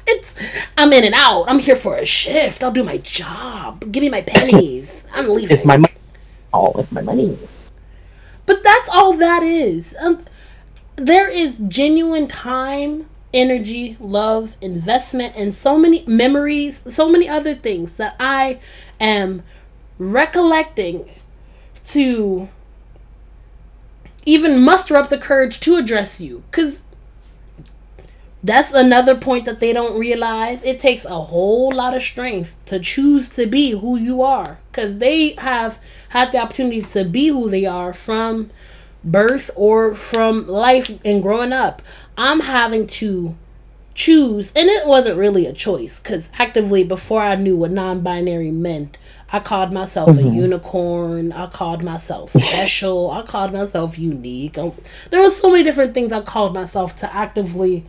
It's 0.08 0.36
I'm 0.78 0.92
in 0.94 1.04
and 1.04 1.14
out. 1.14 1.46
I'm 1.48 1.60
here 1.60 1.76
for 1.76 1.96
a 1.96 2.08
shift. 2.08 2.64
I'll 2.64 2.72
do 2.72 2.84
my 2.84 2.98
job. 2.98 3.92
Give 3.92 4.02
me 4.02 4.10
my 4.10 4.22
pennies. 4.22 5.08
I'm 5.14 5.30
leaving. 5.30 5.56
it's 5.56 5.64
my 5.64 5.78
money. 5.78 5.94
Oh, 6.52 6.74
it's 6.80 6.92
my 6.92 7.02
money. 7.02 7.38
But 8.46 8.64
that's 8.64 8.90
all 8.90 9.14
that 9.14 9.44
is. 9.44 9.96
Um, 10.02 10.26
there 10.96 11.30
is 11.30 11.58
genuine 11.68 12.28
time, 12.28 13.10
energy, 13.34 13.98
love, 14.00 14.58
investment, 14.62 15.34
and 15.36 15.54
so 15.54 15.78
many 15.78 16.04
memories, 16.06 16.94
so 16.94 17.10
many 17.10 17.28
other 17.28 17.56
things 17.56 17.94
that 17.94 18.16
I 18.20 18.60
am 19.00 19.44
recollecting 19.98 21.10
to 21.88 22.50
even 24.26 24.64
muster 24.64 24.96
up 24.96 25.10
the 25.10 25.18
courage 25.18 25.60
to 25.62 25.78
address 25.78 26.22
you 26.22 26.44
because 26.52 26.84
that's 28.44 28.74
another 28.74 29.16
point 29.16 29.46
that 29.46 29.60
they 29.60 29.72
don't 29.72 30.00
realize 30.00 30.64
it 30.64 30.80
takes 30.80 31.06
a 31.06 31.22
whole 31.22 31.72
lot 31.72 31.96
of 31.96 32.02
strength 32.02 32.58
to 32.66 32.80
choose 32.80 33.30
to 33.30 33.46
be 33.46 33.72
who 33.72 33.98
you 33.98 34.22
are 34.22 34.60
because 34.72 34.98
they 34.98 35.34
have 35.38 35.80
had 36.10 36.32
the 36.32 36.38
opportunity 36.40 36.82
to 36.82 37.04
be 37.04 37.28
who 37.28 37.50
they 37.50 37.66
are 37.66 37.94
from 37.94 38.50
birth 39.04 39.52
or 39.56 39.96
from 39.96 40.48
life 40.48 41.00
and 41.06 41.22
growing 41.22 41.54
up 41.54 41.82
i'm 42.18 42.42
having 42.42 42.88
to 42.88 43.36
choose 43.94 44.54
and 44.54 44.70
it 44.70 44.88
wasn't 44.88 45.18
really 45.18 45.46
a 45.46 45.54
choice 45.54 46.00
because 46.00 46.32
actively 46.40 46.84
before 46.84 47.22
i 47.22 47.36
knew 47.36 47.58
what 47.58 47.72
non-binary 47.72 48.52
meant 48.52 48.98
I 49.34 49.40
called 49.40 49.72
myself 49.72 50.10
mm-hmm. 50.10 50.28
a 50.28 50.32
unicorn. 50.32 51.32
I 51.32 51.48
called 51.48 51.84
myself 51.84 52.32
special. 52.32 53.12
I 53.12 53.22
called 53.22 53.54
myself 53.54 53.98
unique. 53.98 54.58
I, 54.58 54.74
there 55.10 55.22
was 55.22 55.40
so 55.40 55.50
many 55.50 55.64
different 55.64 55.94
things 55.94 56.12
I 56.12 56.20
called 56.22 56.54
myself 56.54 56.98
to 56.98 57.16
actively 57.16 57.86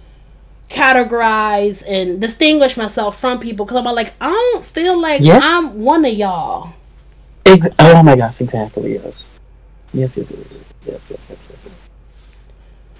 categorize 0.73 1.85
and 1.87 2.21
distinguish 2.21 2.77
myself 2.77 3.21
from 3.21 3.39
people 3.39 3.65
because 3.65 3.79
I'm 3.79 3.95
like 3.95 4.15
I 4.21 4.29
don't 4.29 4.65
feel 4.65 4.99
like 4.99 5.21
yep. 5.21 5.43
I'm 5.43 5.81
one 5.81 6.05
of 6.05 6.13
y'all. 6.15 6.75
Ex- 7.47 7.69
oh 7.79 8.03
my 8.03 8.17
gosh! 8.17 8.41
Exactly. 8.41 8.95
Yes. 8.95 9.29
Yes. 9.93 10.17
Yes. 10.17 10.31
Yes. 10.31 10.41
Yes. 10.41 10.65
Yes. 10.87 11.11
Yes. 11.11 11.29
yes, 11.31 11.49
yes. 11.65 11.73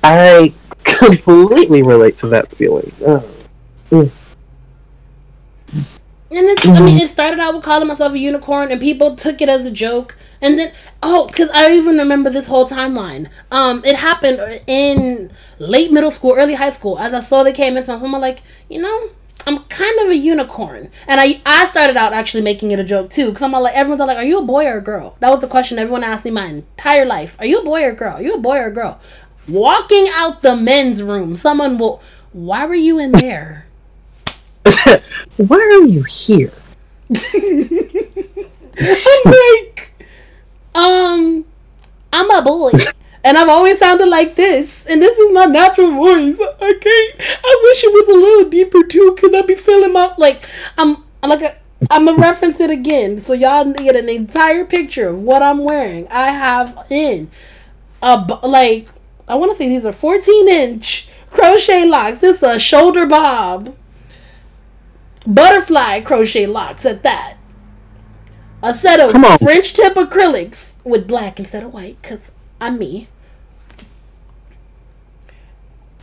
I 0.05 0.53
completely 0.85 1.83
relate 1.83 2.17
to 2.19 2.29
that 2.29 2.51
feeling. 2.55 2.93
Oh. 3.07 3.25
Mm. 3.91 4.11
And 6.35 6.49
it's, 6.49 6.65
mm-hmm. 6.65 6.77
I 6.77 6.81
mean, 6.81 6.97
mm-hmm. 6.97 7.05
it 7.05 7.11
started 7.11 7.39
out 7.39 7.55
with 7.55 7.63
calling 7.63 7.89
myself 7.89 8.15
a 8.15 8.19
unicorn, 8.19 8.73
and 8.73 8.81
people 8.81 9.17
took 9.17 9.43
it 9.43 9.49
as 9.51 9.67
a 9.67 9.71
joke. 9.71 10.17
And 10.41 10.59
then, 10.59 10.73
oh, 11.03 11.27
because 11.27 11.51
I 11.51 11.73
even 11.73 11.99
remember 11.99 12.31
this 12.31 12.47
whole 12.49 12.67
timeline. 12.67 13.29
Um, 13.51 13.85
it 13.85 13.97
happened 13.97 14.63
in 14.67 15.31
late 15.59 15.93
middle 15.93 16.11
school, 16.11 16.35
early 16.37 16.55
high 16.55 16.71
school. 16.71 16.99
As 16.99 17.13
I 17.13 17.21
slowly 17.21 17.53
came 17.53 17.77
into 17.77 17.93
my 17.93 17.99
home, 17.99 18.15
I'm 18.15 18.21
like, 18.21 18.43
you 18.69 18.81
know, 18.81 19.11
I'm 19.47 19.59
kind 19.65 20.01
of 20.01 20.09
a 20.09 20.17
unicorn. 20.17 20.91
And 21.07 21.21
I 21.21 21.41
I 21.45 21.67
started 21.67 21.97
out 21.97 22.13
actually 22.13 22.43
making 22.43 22.71
it 22.71 22.81
a 22.81 22.85
joke 22.85 23.11
too, 23.11 23.29
because 23.29 23.43
I'm 23.43 23.53
like, 23.53 23.75
everyone's 23.75 24.01
like, 24.01 24.17
are 24.17 24.25
you 24.25 24.39
a 24.39 24.45
boy 24.45 24.67
or 24.67 24.79
a 24.79 24.83
girl? 24.83 25.17
That 25.21 25.31
was 25.31 25.41
the 25.41 25.49
question 25.49 25.79
everyone 25.79 26.03
asked 26.03 26.25
me 26.25 26.31
my 26.31 26.47
entire 26.47 27.05
life. 27.05 27.37
Are 27.39 27.47
you 27.47 27.61
a 27.61 27.65
boy 27.65 27.85
or 27.85 27.91
a 27.91 27.95
girl? 27.95 28.15
Are 28.15 28.23
you 28.23 28.35
a 28.35 28.39
boy 28.39 28.59
or 28.59 28.67
a 28.67 28.75
girl? 28.75 29.01
Walking 29.49 30.07
out 30.15 30.43
the 30.43 30.57
men's 30.57 31.03
room, 31.03 31.37
someone 31.37 31.79
will, 31.79 32.01
why 32.33 32.67
were 32.67 32.75
you 32.75 32.99
in 32.99 33.13
there? 33.13 33.62
Why 35.37 35.57
are 35.57 35.87
you 35.87 36.03
here? 36.05 36.53
I'm 38.85 39.23
like, 39.25 39.93
um, 40.75 41.45
I'm 42.13 42.31
a 42.31 42.43
boy. 42.43 42.73
And 43.25 43.39
I've 43.39 43.49
always 43.49 43.79
sounded 43.79 44.09
like 44.09 44.35
this, 44.35 44.85
and 44.87 45.01
this 45.01 45.17
is 45.17 45.33
my 45.33 45.45
natural 45.45 45.93
voice. 45.93 46.41
I 46.41 46.73
can't. 46.73 47.41
I 47.45 47.61
wish 47.63 47.85
it 47.85 47.93
was 47.93 48.09
a 48.09 48.19
little 48.19 48.51
deeper 48.51 48.83
too, 48.83 49.17
cause 49.17 49.33
I'd 49.33 49.47
be 49.47 49.55
feeling 49.55 49.93
my 49.93 50.13
like 50.19 50.45
I'm 50.77 51.05
like 51.23 51.41
a, 51.41 51.55
I'm 51.89 52.07
gonna 52.07 52.21
reference 52.21 52.59
it 52.59 52.71
again, 52.71 53.21
so 53.21 53.33
y'all 53.33 53.73
get 53.75 53.95
an 53.95 54.09
entire 54.09 54.65
picture 54.65 55.11
of 55.11 55.23
what 55.23 55.41
I'm 55.41 55.63
wearing. 55.63 56.09
I 56.09 56.31
have 56.31 56.85
in 56.91 57.31
a 58.03 58.17
like 58.43 58.89
I 59.29 59.37
want 59.37 59.53
to 59.53 59.57
say 59.57 59.69
these 59.69 59.87
are 59.87 59.93
14 59.93 60.49
inch 60.49 61.09
crochet 61.31 61.85
locks. 61.85 62.19
This 62.19 62.39
is 62.39 62.43
a 62.43 62.59
shoulder 62.59 63.07
bob 63.07 63.77
butterfly 65.27 66.01
crochet 66.01 66.47
locks 66.47 66.85
at 66.87 67.03
that. 67.03 67.37
A 68.63 68.73
set 68.73 69.01
of 69.01 69.13
French 69.41 69.73
tip 69.75 69.95
acrylics 69.95 70.77
with 70.85 71.09
black 71.09 71.39
instead 71.41 71.65
of 71.65 71.73
white, 71.73 72.01
because 72.01 72.33
I'm 72.61 72.79
me. 72.79 73.09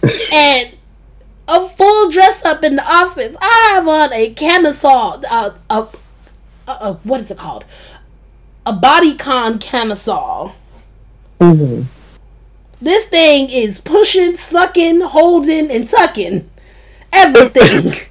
and 0.34 0.78
a 1.48 1.68
full 1.68 2.12
dress 2.12 2.46
up 2.46 2.64
in 2.64 2.76
the 2.76 2.84
office. 2.84 3.36
I 3.42 3.72
have 3.74 3.88
on 3.88 4.14
a 4.14 4.34
camisole, 4.34 5.24
uh, 5.30 5.52
a, 5.70 5.88
a, 6.68 6.72
a 6.72 6.94
what 7.04 7.22
is 7.22 7.32
it 7.32 7.38
called? 7.38 7.66
A 8.66 8.74
bodycon 8.74 9.60
camisole. 9.62 10.54
Mm-hmm. 11.40 11.84
This 12.82 13.06
thing 13.06 13.50
is 13.50 13.80
pushing, 13.80 14.38
sucking, 14.38 15.02
holding, 15.02 15.72
and 15.72 15.90
tucking 15.90 16.50
everything. 17.12 18.08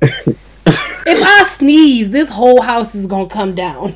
if 0.02 1.22
I 1.22 1.44
sneeze, 1.44 2.10
this 2.10 2.30
whole 2.30 2.62
house 2.62 2.94
is 2.94 3.06
gonna 3.06 3.28
come 3.28 3.54
down. 3.54 3.94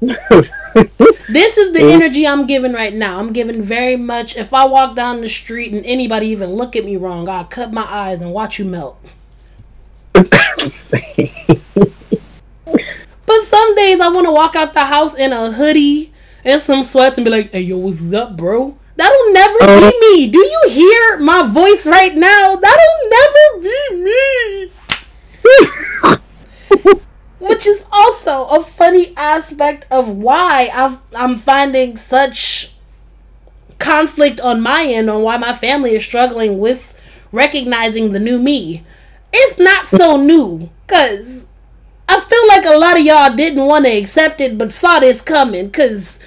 this 0.00 1.56
is 1.56 1.72
the 1.72 1.80
energy 1.82 2.26
I'm 2.26 2.46
giving 2.46 2.72
right 2.72 2.94
now. 2.94 3.18
I'm 3.18 3.32
giving 3.32 3.62
very 3.62 3.96
much. 3.96 4.36
If 4.36 4.54
I 4.54 4.64
walk 4.66 4.94
down 4.94 5.20
the 5.20 5.28
street 5.28 5.72
and 5.72 5.84
anybody 5.84 6.28
even 6.28 6.52
look 6.52 6.76
at 6.76 6.84
me 6.84 6.96
wrong, 6.96 7.28
I'll 7.28 7.44
cut 7.44 7.72
my 7.72 7.84
eyes 7.84 8.22
and 8.22 8.32
watch 8.32 8.58
you 8.58 8.64
melt. 8.64 8.98
but 10.12 10.24
some 13.42 13.74
days 13.74 14.00
I 14.00 14.08
want 14.08 14.26
to 14.26 14.32
walk 14.32 14.56
out 14.56 14.74
the 14.74 14.84
house 14.84 15.16
in 15.16 15.32
a 15.32 15.50
hoodie 15.52 16.12
and 16.44 16.60
some 16.60 16.84
sweats 16.84 17.18
and 17.18 17.24
be 17.24 17.30
like, 17.30 17.52
"Hey, 17.52 17.60
yo, 17.62 17.78
what's 17.78 18.12
up, 18.12 18.36
bro?" 18.36 18.76
That'll 18.98 19.32
never 19.32 19.62
uh, 19.62 19.66
be 19.66 19.72
uh-huh. 19.72 19.92
me. 20.00 20.28
Do 20.28 20.38
you 20.38 20.62
hear 20.70 21.18
my 21.20 21.46
voice 21.46 21.86
right 21.86 22.16
now? 22.16 22.56
That'll 22.56 23.08
never 23.08 23.62
be 23.62 23.78
me. 24.02 24.70
Which 27.38 27.64
is 27.68 27.86
also 27.92 28.48
a 28.48 28.64
funny 28.64 29.14
aspect 29.16 29.86
of 29.92 30.08
why 30.08 30.68
i 30.74 30.98
I'm 31.14 31.38
finding 31.38 31.96
such 31.96 32.72
conflict 33.78 34.40
on 34.40 34.60
my 34.60 34.82
end 34.86 35.08
on 35.08 35.22
why 35.22 35.36
my 35.36 35.54
family 35.54 35.92
is 35.92 36.04
struggling 36.04 36.58
with 36.58 36.98
recognizing 37.30 38.10
the 38.10 38.18
new 38.18 38.40
me. 38.40 38.84
It's 39.32 39.60
not 39.60 39.86
so 39.86 40.16
new, 40.20 40.70
cause 40.88 41.48
I 42.08 42.18
feel 42.18 42.48
like 42.48 42.64
a 42.66 42.76
lot 42.76 42.98
of 42.98 43.06
y'all 43.06 43.36
didn't 43.36 43.64
want 43.64 43.84
to 43.84 43.96
accept 43.96 44.40
it, 44.40 44.58
but 44.58 44.72
saw 44.72 44.98
this 44.98 45.22
coming, 45.22 45.70
cause 45.70 46.18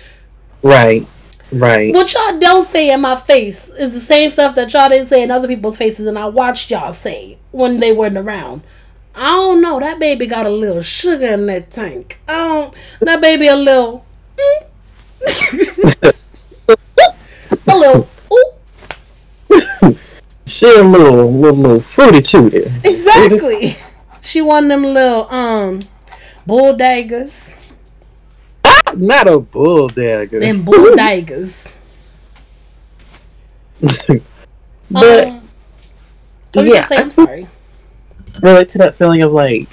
right, 0.62 1.06
right. 1.52 1.94
What 1.94 2.14
y'all 2.14 2.40
don't 2.40 2.64
say 2.64 2.92
in 2.92 3.02
my 3.02 3.16
face 3.16 3.70
is 3.70 3.94
the 3.94 4.00
same 4.00 4.32
stuff 4.32 4.56
that 4.56 4.74
y'all 4.74 4.90
didn't 4.90 5.08
say 5.08 5.24
in 5.24 5.32
other 5.32 5.48
people's 5.48 5.78
faces, 5.78 6.08
and 6.08 6.18
I 6.18 6.28
watched 6.28 6.72
y'all 6.72 6.94
say 6.94 7.38
when 7.52 7.80
they 7.80 7.92
weren't 7.92 8.18
around. 8.18 8.64
I 9.14 9.30
don't 9.32 9.62
know. 9.62 9.80
That 9.80 10.00
baby 10.00 10.26
got 10.26 10.46
a 10.46 10.50
little 10.50 10.82
sugar 10.82 11.28
in 11.28 11.46
that 11.48 11.70
tank. 11.70 12.22
I 12.28 12.34
don't. 12.48 12.74
That 13.02 13.22
baby 13.22 13.48
a 13.48 13.56
little. 13.56 14.06
Mm. 14.38 16.14
a 17.68 17.78
little. 17.78 18.10
Ooh. 18.34 19.98
she 20.46 20.66
a 20.68 20.84
little, 20.84 21.32
little, 21.32 21.58
little 21.58 21.82
fruity 21.82 22.22
too 22.22 22.50
there. 22.50 22.74
Exactly. 22.84 23.76
she 24.22 24.42
one 24.42 24.64
of 24.66 24.70
them 24.70 24.84
little 24.84 25.30
um 25.30 25.84
bull 26.46 26.76
daggers. 26.76 27.58
Not 28.98 29.28
a 29.28 29.40
bull 29.40 29.88
dagger. 29.88 30.40
Them 30.40 30.64
bull 30.64 30.96
daggers. 30.96 31.76
but 34.92 35.28
um, 35.28 35.42
yeah, 36.54 36.84
say, 36.84 36.98
I'm 36.98 37.10
sorry 37.10 37.48
relate 38.42 38.70
to 38.70 38.78
that 38.80 38.96
feeling 38.96 39.22
of 39.22 39.32
like 39.32 39.68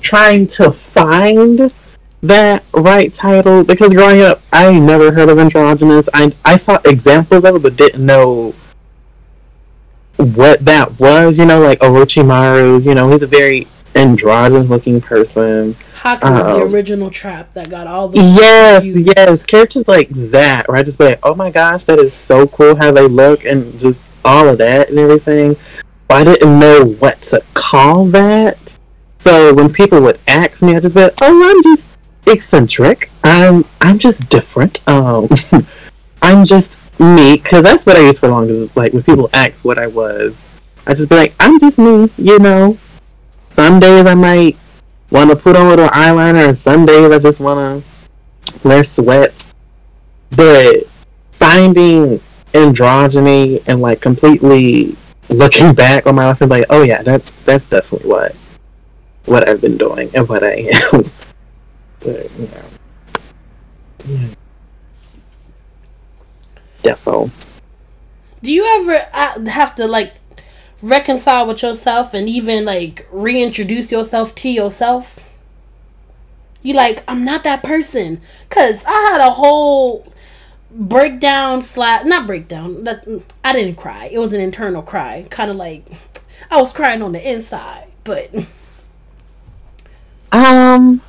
trying 0.00 0.46
to 0.46 0.70
find 0.70 1.72
that 2.22 2.64
right 2.72 3.12
title 3.12 3.64
because 3.64 3.92
growing 3.92 4.22
up 4.22 4.40
I 4.52 4.78
never 4.78 5.12
heard 5.12 5.28
of 5.28 5.38
androgynous. 5.38 6.08
I 6.12 6.32
I 6.44 6.56
saw 6.56 6.78
examples 6.84 7.44
of 7.44 7.56
it 7.56 7.62
but 7.62 7.76
didn't 7.76 8.04
know 8.04 8.54
what 10.16 10.64
that 10.64 10.98
was, 11.00 11.38
you 11.38 11.44
know, 11.44 11.60
like 11.60 11.80
Orochimaru, 11.80 12.84
you 12.84 12.94
know, 12.94 13.10
he's 13.10 13.22
a 13.22 13.26
very 13.26 13.66
androgynous 13.94 14.68
looking 14.68 15.00
person. 15.00 15.76
Haku, 16.04 16.24
um, 16.24 16.58
the 16.58 16.66
original 16.66 17.10
trap 17.10 17.54
that 17.54 17.70
got 17.70 17.86
all 17.86 18.08
the 18.08 18.20
Yes, 18.20 18.84
yes. 18.84 19.42
Characters 19.44 19.88
like 19.88 20.10
that, 20.10 20.68
where 20.68 20.76
I 20.76 20.82
just 20.82 20.98
be 20.98 21.06
like, 21.06 21.20
Oh 21.22 21.34
my 21.34 21.50
gosh, 21.50 21.84
that 21.84 21.98
is 21.98 22.12
so 22.12 22.46
cool 22.46 22.76
how 22.76 22.92
they 22.92 23.08
look 23.08 23.44
and 23.44 23.78
just 23.80 24.02
all 24.24 24.48
of 24.48 24.58
that 24.58 24.90
and 24.90 24.98
everything. 24.98 25.56
I 26.10 26.22
didn't 26.22 26.58
know 26.58 26.84
what 26.98 27.22
to 27.22 27.42
call 27.54 28.04
that. 28.06 28.74
So 29.18 29.54
when 29.54 29.72
people 29.72 30.00
would 30.02 30.20
ask 30.28 30.62
me, 30.62 30.76
I 30.76 30.80
just 30.80 30.94
went, 30.94 31.14
"Oh, 31.20 31.50
I'm 31.50 31.62
just 31.62 31.88
eccentric. 32.26 33.10
I'm 33.24 33.64
I'm 33.80 33.98
just 33.98 34.28
different. 34.28 34.86
Um, 34.86 35.28
I'm 36.22 36.44
just 36.44 36.78
me." 37.00 37.36
Because 37.38 37.64
that's 37.64 37.86
what 37.86 37.96
I 37.96 38.02
used 38.02 38.20
for 38.20 38.28
longest. 38.28 38.60
Is 38.60 38.76
like 38.76 38.92
when 38.92 39.02
people 39.02 39.30
ask 39.32 39.64
what 39.64 39.78
I 39.78 39.86
was, 39.86 40.36
I 40.86 40.94
just 40.94 41.08
be 41.08 41.16
like, 41.16 41.34
"I'm 41.40 41.58
just 41.58 41.78
me." 41.78 42.10
You 42.16 42.38
know. 42.38 42.78
Some 43.48 43.80
days 43.80 44.04
I 44.04 44.14
might 44.14 44.56
want 45.14 45.30
to 45.30 45.36
put 45.36 45.54
on 45.56 45.66
a 45.66 45.68
little 45.68 45.88
eyeliner, 45.88 46.48
and 46.48 46.58
some 46.58 46.84
days 46.84 47.10
I 47.10 47.18
just 47.20 47.38
want 47.38 47.84
to 47.84 48.68
wear 48.68 48.82
sweats. 48.82 49.54
But 50.30 50.86
finding 51.30 52.20
androgyny 52.52 53.62
and 53.66 53.80
like 53.80 54.00
completely 54.00 54.96
looking 55.28 55.72
back 55.74 56.06
on 56.06 56.16
my 56.16 56.26
life 56.26 56.40
and 56.40 56.50
like, 56.50 56.66
oh 56.68 56.82
yeah, 56.82 57.02
that's 57.02 57.30
that's 57.44 57.66
definitely 57.66 58.10
what 58.10 58.34
what 59.26 59.48
I've 59.48 59.60
been 59.60 59.78
doing 59.78 60.10
and 60.14 60.28
what 60.28 60.42
I 60.42 60.68
am. 60.92 61.10
But 62.00 62.30
yeah. 62.38 62.62
yeah. 64.06 64.28
Defo. 66.82 67.30
Do 68.42 68.52
you 68.52 68.62
ever 68.78 69.00
uh, 69.14 69.48
have 69.48 69.74
to 69.76 69.86
like 69.86 70.12
reconcile 70.82 71.46
with 71.46 71.62
yourself 71.62 72.14
and 72.14 72.28
even 72.28 72.64
like 72.64 73.06
reintroduce 73.10 73.90
yourself 73.90 74.34
to 74.36 74.48
yourself? 74.48 75.28
You 76.62 76.74
like, 76.74 77.04
I'm 77.06 77.24
not 77.24 77.44
that 77.44 77.62
person. 77.62 78.20
Cause 78.48 78.84
I 78.86 79.10
had 79.10 79.20
a 79.20 79.30
whole 79.30 80.12
breakdown 80.74 81.62
slap 81.62 82.04
not 82.04 82.26
breakdown 82.26 82.86
i 83.44 83.52
didn't 83.52 83.76
cry 83.76 84.08
it 84.10 84.18
was 84.18 84.32
an 84.32 84.40
internal 84.40 84.82
cry 84.82 85.24
kind 85.30 85.48
of 85.48 85.56
like 85.56 85.86
i 86.50 86.60
was 86.60 86.72
crying 86.72 87.00
on 87.00 87.12
the 87.12 87.32
inside 87.32 87.86
but 88.02 88.28
um 90.32 91.00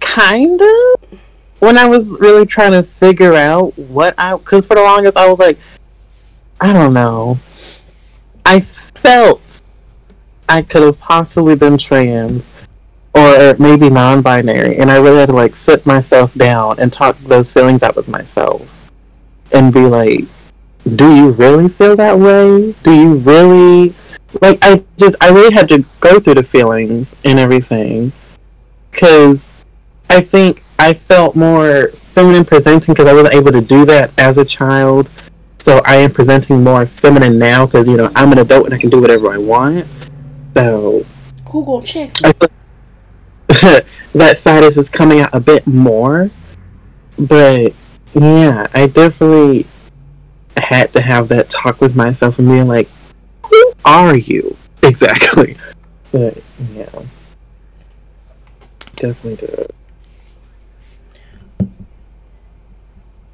kind 0.00 0.60
of 0.60 1.18
when 1.60 1.78
i 1.78 1.86
was 1.86 2.10
really 2.10 2.44
trying 2.44 2.72
to 2.72 2.82
figure 2.82 3.32
out 3.32 3.76
what 3.78 4.14
i 4.18 4.36
because 4.36 4.66
for 4.66 4.74
the 4.74 4.82
longest 4.82 5.16
i 5.16 5.26
was 5.26 5.38
like 5.38 5.56
i 6.60 6.70
don't 6.74 6.92
know 6.92 7.38
i 8.44 8.60
felt 8.60 9.62
i 10.48 10.62
could 10.62 10.82
have 10.82 10.98
possibly 10.98 11.54
been 11.54 11.78
trans 11.78 12.48
or 13.14 13.54
maybe 13.58 13.88
non-binary 13.88 14.76
and 14.76 14.90
i 14.90 14.96
really 14.96 15.18
had 15.18 15.26
to 15.26 15.32
like 15.32 15.54
sit 15.54 15.84
myself 15.86 16.34
down 16.34 16.78
and 16.78 16.92
talk 16.92 17.16
those 17.18 17.52
feelings 17.52 17.82
out 17.82 17.96
with 17.96 18.08
myself 18.08 18.90
and 19.52 19.72
be 19.72 19.86
like 19.86 20.24
do 20.96 21.16
you 21.16 21.30
really 21.30 21.70
feel 21.70 21.96
that 21.96 22.18
way? 22.18 22.74
Do 22.82 22.92
you 22.92 23.14
really 23.14 23.94
like 24.42 24.58
i 24.62 24.82
just 24.96 25.16
i 25.20 25.30
really 25.30 25.54
had 25.54 25.68
to 25.68 25.84
go 26.00 26.18
through 26.18 26.34
the 26.34 26.42
feelings 26.42 27.14
and 27.24 27.38
everything 27.38 28.12
because 28.90 29.46
i 30.10 30.20
think 30.20 30.62
i 30.78 30.92
felt 30.92 31.36
more 31.36 31.88
feminine 31.88 32.44
presenting 32.44 32.94
because 32.94 33.06
i 33.06 33.12
wasn't 33.12 33.34
able 33.34 33.52
to 33.52 33.60
do 33.60 33.84
that 33.84 34.10
as 34.18 34.38
a 34.38 34.44
child 34.44 35.08
so 35.64 35.82
i 35.84 35.96
am 35.96 36.10
presenting 36.10 36.62
more 36.62 36.86
feminine 36.86 37.38
now 37.38 37.66
because 37.66 37.88
you 37.88 37.96
know 37.96 38.10
i'm 38.14 38.30
an 38.30 38.38
adult 38.38 38.66
and 38.66 38.74
i 38.74 38.78
can 38.78 38.90
do 38.90 39.00
whatever 39.00 39.32
i 39.32 39.38
want 39.38 39.84
so 40.54 41.04
who 41.48 41.64
gonna 41.64 41.84
check 41.84 42.12
that 44.14 44.38
side 44.38 44.64
is 44.64 44.74
just 44.74 44.92
coming 44.92 45.20
out 45.20 45.30
a 45.32 45.40
bit 45.40 45.66
more. 45.66 46.30
But 47.18 47.72
yeah, 48.14 48.66
I 48.74 48.86
definitely 48.86 49.66
had 50.56 50.92
to 50.92 51.00
have 51.00 51.28
that 51.28 51.50
talk 51.50 51.80
with 51.80 51.94
myself 51.94 52.38
and 52.38 52.48
being 52.48 52.68
like, 52.68 52.88
who 53.46 53.72
are 53.84 54.16
you? 54.16 54.56
Exactly. 54.84 55.56
But 56.12 56.42
yeah. 56.74 56.90
Definitely 58.96 59.36
did. 59.36 59.70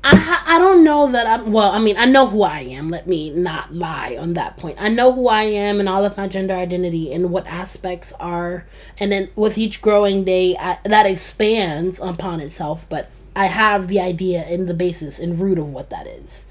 I 0.02 0.42
I 0.46 0.58
don't 0.58 0.82
know 0.82 1.10
that 1.12 1.26
I'm 1.26 1.52
well. 1.52 1.70
I 1.72 1.78
mean, 1.78 1.96
I 1.96 2.06
know 2.06 2.26
who 2.26 2.42
I 2.42 2.60
am. 2.60 2.90
Let 2.90 3.06
me 3.06 3.30
not 3.30 3.74
lie 3.74 4.16
on 4.18 4.34
that 4.34 4.56
point. 4.56 4.80
I 4.80 4.88
know 4.88 5.12
who 5.12 5.28
I 5.28 5.42
am 5.42 5.78
and 5.78 5.88
all 5.88 6.04
of 6.04 6.16
my 6.16 6.26
gender 6.26 6.54
identity 6.54 7.12
and 7.12 7.30
what 7.30 7.46
aspects 7.46 8.12
are, 8.14 8.66
and 8.98 9.12
then 9.12 9.30
with 9.36 9.58
each 9.58 9.82
growing 9.82 10.24
day, 10.24 10.56
I, 10.58 10.78
that 10.84 11.06
expands 11.06 12.00
upon 12.00 12.40
itself. 12.40 12.88
But 12.88 13.10
I 13.36 13.46
have 13.46 13.88
the 13.88 14.00
idea 14.00 14.40
and 14.40 14.68
the 14.68 14.74
basis 14.74 15.18
and 15.18 15.38
root 15.38 15.58
of 15.58 15.68
what 15.72 15.90
that 15.90 16.06
is. 16.06 16.46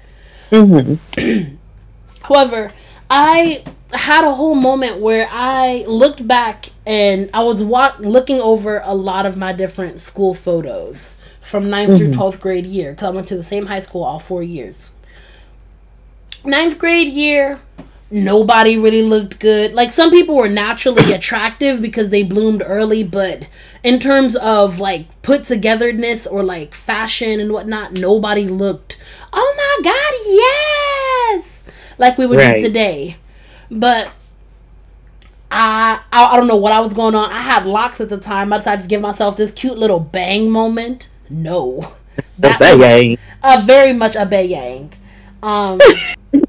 Mm-hmm. 0.50 1.56
However, 2.22 2.72
I 3.08 3.64
had 3.92 4.24
a 4.24 4.34
whole 4.34 4.54
moment 4.54 4.98
where 5.00 5.28
I 5.30 5.84
looked 5.88 6.26
back 6.26 6.70
and 6.86 7.28
I 7.34 7.42
was 7.42 7.62
wa- 7.62 7.96
looking 7.98 8.40
over 8.40 8.80
a 8.84 8.94
lot 8.94 9.26
of 9.26 9.36
my 9.36 9.52
different 9.52 10.00
school 10.00 10.32
photos 10.32 11.19
from 11.50 11.64
9th 11.64 11.86
mm-hmm. 11.86 11.96
through 11.96 12.12
12th 12.12 12.40
grade 12.40 12.66
year 12.66 12.92
because 12.92 13.08
I 13.08 13.10
went 13.10 13.28
to 13.28 13.36
the 13.36 13.42
same 13.42 13.66
high 13.66 13.80
school 13.80 14.04
all 14.04 14.20
four 14.20 14.40
years. 14.42 14.92
Ninth 16.44 16.78
grade 16.78 17.12
year, 17.12 17.60
nobody 18.08 18.78
really 18.78 19.02
looked 19.02 19.40
good. 19.40 19.72
Like 19.74 19.90
some 19.90 20.10
people 20.10 20.36
were 20.36 20.48
naturally 20.48 21.12
attractive 21.12 21.82
because 21.82 22.10
they 22.10 22.22
bloomed 22.22 22.62
early, 22.64 23.02
but 23.02 23.48
in 23.82 23.98
terms 23.98 24.36
of 24.36 24.78
like 24.78 25.22
put 25.22 25.42
togetherness 25.42 26.24
or 26.24 26.44
like 26.44 26.72
fashion 26.72 27.40
and 27.40 27.52
whatnot, 27.52 27.92
nobody 27.94 28.44
looked, 28.44 28.96
oh 29.32 29.54
my 29.56 29.90
god, 29.90 31.36
yes! 31.36 31.64
Like 31.98 32.16
we 32.16 32.26
would 32.26 32.38
right. 32.38 32.58
do 32.58 32.62
today. 32.68 33.16
But 33.72 34.12
I, 35.50 36.00
I 36.12 36.26
I 36.26 36.36
don't 36.36 36.46
know 36.46 36.56
what 36.56 36.72
I 36.72 36.80
was 36.80 36.94
going 36.94 37.16
on. 37.16 37.30
I 37.32 37.40
had 37.40 37.66
locks 37.66 38.00
at 38.00 38.08
the 38.08 38.18
time. 38.18 38.52
I 38.52 38.58
decided 38.58 38.82
to 38.82 38.88
give 38.88 39.00
myself 39.00 39.36
this 39.36 39.50
cute 39.50 39.78
little 39.78 39.98
bang 39.98 40.48
moment. 40.48 41.10
No. 41.30 41.92
That 42.38 42.60
yang. 42.60 43.18
a 43.42 43.62
very 43.62 43.92
much 43.92 44.16
a 44.16 44.26
bayang. 44.26 44.92
Um 45.42 45.80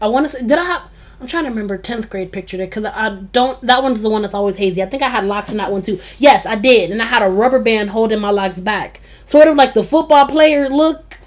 I 0.00 0.06
want 0.06 0.24
to 0.26 0.30
say 0.30 0.46
did 0.46 0.58
I 0.58 0.64
have 0.64 0.82
I'm 1.20 1.26
trying 1.26 1.44
to 1.44 1.50
remember 1.50 1.76
10th 1.76 2.08
grade 2.08 2.32
picture 2.32 2.56
there 2.56 2.66
because 2.66 2.84
I 2.84 3.10
don't. 3.10 3.60
That 3.62 3.82
one's 3.82 4.02
the 4.02 4.10
one 4.10 4.22
that's 4.22 4.34
always 4.34 4.56
hazy. 4.56 4.82
I 4.82 4.86
think 4.86 5.02
I 5.02 5.08
had 5.08 5.24
locks 5.24 5.50
in 5.50 5.56
that 5.56 5.72
one 5.72 5.82
too. 5.82 5.98
Yes, 6.18 6.46
I 6.46 6.54
did. 6.54 6.92
And 6.92 7.02
I 7.02 7.06
had 7.06 7.22
a 7.22 7.28
rubber 7.28 7.58
band 7.58 7.90
holding 7.90 8.20
my 8.20 8.30
locks 8.30 8.60
back. 8.60 9.00
Sort 9.24 9.48
of 9.48 9.56
like 9.56 9.74
the 9.74 9.82
football 9.82 10.26
player 10.26 10.68
look. 10.68 11.18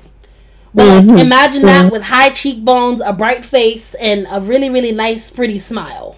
But 0.73 0.85
mm-hmm. 0.85 1.09
like, 1.09 1.25
imagine 1.25 1.63
mm-hmm. 1.63 1.87
that 1.87 1.91
with 1.91 2.03
high 2.03 2.29
cheekbones, 2.29 3.01
a 3.01 3.11
bright 3.11 3.43
face, 3.43 3.93
and 3.95 4.25
a 4.31 4.39
really, 4.39 4.69
really 4.69 4.93
nice, 4.93 5.29
pretty 5.29 5.59
smile. 5.59 6.17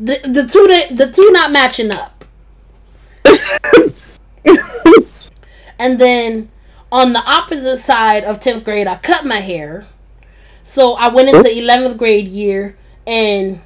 The, 0.00 0.18
the 0.24 0.48
two 0.50 0.66
the, 0.66 1.04
the 1.04 1.12
two 1.12 1.30
not 1.32 1.52
matching 1.52 1.90
up. 1.90 2.13
And 5.78 5.98
then 5.98 6.50
on 6.92 7.12
the 7.12 7.22
opposite 7.24 7.78
side 7.78 8.24
of 8.24 8.40
10th 8.40 8.64
grade, 8.64 8.86
I 8.86 8.96
cut 8.96 9.24
my 9.24 9.40
hair. 9.40 9.86
So 10.62 10.94
I 10.94 11.08
went 11.08 11.28
into 11.28 11.48
11th 11.48 11.98
grade 11.98 12.28
year 12.28 12.76
and 13.06 13.60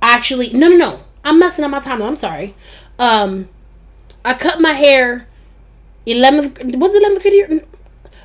actually, 0.00 0.52
no, 0.52 0.68
no, 0.68 0.76
no. 0.76 1.00
I'm 1.24 1.38
messing 1.38 1.64
up 1.64 1.70
my 1.70 1.80
timeline. 1.80 2.08
I'm 2.08 2.16
sorry. 2.16 2.54
Um, 2.98 3.48
I 4.24 4.34
cut 4.34 4.60
my 4.60 4.72
hair 4.72 5.26
11th, 6.06 6.78
was 6.78 6.92
11th 6.92 7.22
grade 7.22 7.34
year? 7.34 7.60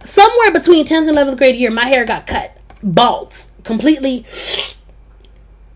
Somewhere 0.04 0.52
between 0.52 0.86
10th 0.86 1.10
and 1.10 1.18
11th 1.18 1.38
grade 1.38 1.56
year, 1.56 1.72
my 1.72 1.86
hair 1.86 2.06
got 2.06 2.28
cut. 2.28 2.58
Bald. 2.84 3.36
Completely. 3.64 4.26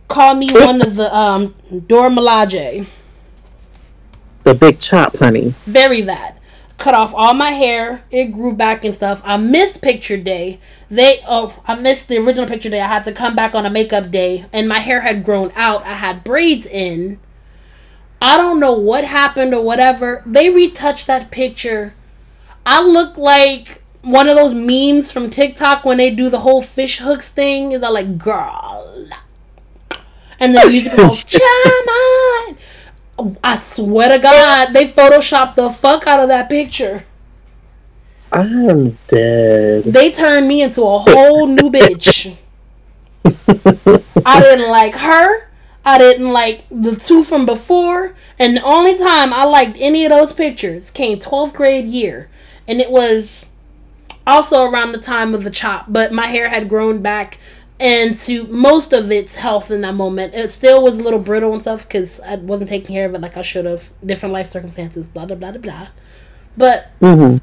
Call 0.08 0.36
me 0.36 0.50
one 0.52 0.82
of 0.82 0.96
the 0.96 1.16
um, 1.16 1.56
Dora 1.88 2.10
Milaje. 2.10 2.88
The 4.46 4.54
big 4.54 4.80
chop, 4.80 5.18
honey. 5.18 5.56
Very 5.66 6.02
that. 6.02 6.38
Cut 6.78 6.94
off 6.94 7.16
all 7.16 7.34
my 7.34 7.50
hair. 7.50 8.04
It 8.12 8.26
grew 8.26 8.54
back 8.54 8.86
and 8.86 8.94
stuff. 8.94 9.20
I 9.26 9.38
missed 9.38 9.82
picture 9.82 10.18
day. 10.18 10.60
They 10.88 11.20
oh 11.28 11.60
I 11.66 11.74
missed 11.74 12.08
the 12.08 12.20
original 12.20 12.48
picture 12.48 12.70
day. 12.70 12.80
I 12.80 12.88
had 12.88 13.06
to 13.06 13.12
come 13.12 13.36
back 13.36 13.56
on 13.56 13.66
a 13.66 13.72
makeup 13.72 14.12
day 14.12 14.46
and 14.54 14.70
my 14.70 14.78
hair 14.78 15.02
had 15.02 15.26
grown 15.26 15.52
out. 15.56 15.84
I 15.84 15.94
had 15.94 16.24
braids 16.24 16.68
in. 16.68 17.20
I 18.22 18.38
don't 18.38 18.60
know 18.60 18.74
what 18.74 19.04
happened 19.04 19.56
or 19.56 19.64
whatever. 19.64 20.22
They 20.28 20.52
retouched 20.52 21.08
that 21.08 21.32
picture. 21.32 21.96
I 22.68 22.84
look 22.84 23.18
like 23.18 23.82
one 24.02 24.30
of 24.30 24.36
those 24.36 24.54
memes 24.54 25.12
from 25.12 25.32
TikTok 25.32 25.86
when 25.86 25.98
they 25.98 26.14
do 26.14 26.30
the 26.30 26.42
whole 26.42 26.62
fish 26.62 27.00
hooks 27.00 27.32
thing. 27.32 27.72
Is 27.72 27.82
I 27.82 27.90
like 27.90 28.20
girl, 28.20 29.08
and 30.40 30.54
the 30.54 30.64
music 30.70 30.96
goes, 30.96 31.24
"Come 31.24 31.42
on." 31.42 32.25
I 33.44 33.56
swear 33.56 34.10
to 34.10 34.22
God, 34.22 34.74
they 34.74 34.88
photoshopped 34.88 35.56
the 35.56 35.70
fuck 35.70 36.06
out 36.08 36.20
of 36.20 36.28
that 36.28 36.50
picture. 36.50 37.06
I'm 38.32 38.98
dead. 39.08 39.86
They 39.86 40.12
turned 40.12 40.48
me 40.48 40.62
into 40.62 40.82
a 40.82 41.00
whole 41.00 41.48
new 41.48 41.72
bitch. 41.72 42.36
I 44.26 44.40
didn't 44.42 44.70
like 44.70 44.96
her. 44.96 45.48
I 45.86 45.98
didn't 45.98 46.32
like 46.32 46.66
the 46.70 46.96
two 46.96 47.24
from 47.24 47.46
before. 47.46 48.16
And 48.38 48.58
the 48.58 48.64
only 48.64 48.98
time 48.98 49.32
I 49.32 49.46
liked 49.46 49.78
any 49.80 50.06
of 50.06 50.12
those 50.12 50.34
pictures 50.34 50.92
came 50.92 51.20
12th 51.20 51.54
grade 51.54 51.86
year. 51.86 52.30
And 52.68 52.82
it 52.82 52.92
was 52.92 53.48
also 54.28 54.66
around 54.66 54.92
the 54.92 55.00
time 55.00 55.34
of 55.34 55.44
the 55.44 55.52
chop. 55.52 55.86
But 55.88 56.12
my 56.12 56.26
hair 56.26 56.50
had 56.50 56.68
grown 56.68 57.02
back 57.02 57.40
and 57.80 58.18
to 58.18 58.46
most 58.48 58.94
of 58.94 59.12
its 59.12 59.36
health 59.36 59.70
in 59.70 59.82
that 59.82 59.96
moment. 59.96 60.34
It 60.34 60.52
still 60.52 60.84
was 60.84 60.98
a 60.98 61.04
little 61.04 61.20
brittle 61.20 61.54
and 61.54 61.62
stuff 61.62 61.84
because 61.88 62.22
I 62.22 62.36
wasn't 62.36 62.70
taking 62.70 62.96
care 62.96 63.06
of 63.06 63.14
it 63.16 63.22
like 63.22 63.38
I 63.38 63.42
should 63.42 63.66
have. 63.66 63.82
Different 64.06 64.34
life 64.34 64.48
circumstances, 64.48 65.06
blah 65.06 65.26
blah 65.26 65.36
blah 65.36 65.52
blah 65.52 65.62
blah. 65.62 65.88
But 66.58 66.92
mm-hmm. 67.00 67.38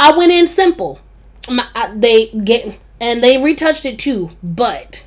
I 0.00 0.16
went 0.16 0.32
in 0.32 0.48
simple. 0.48 1.00
My, 1.48 1.66
I, 1.74 1.94
they 1.94 2.28
get 2.30 2.78
and 3.00 3.22
they 3.22 3.42
retouched 3.42 3.84
it 3.84 3.98
too, 3.98 4.30
but 4.42 5.04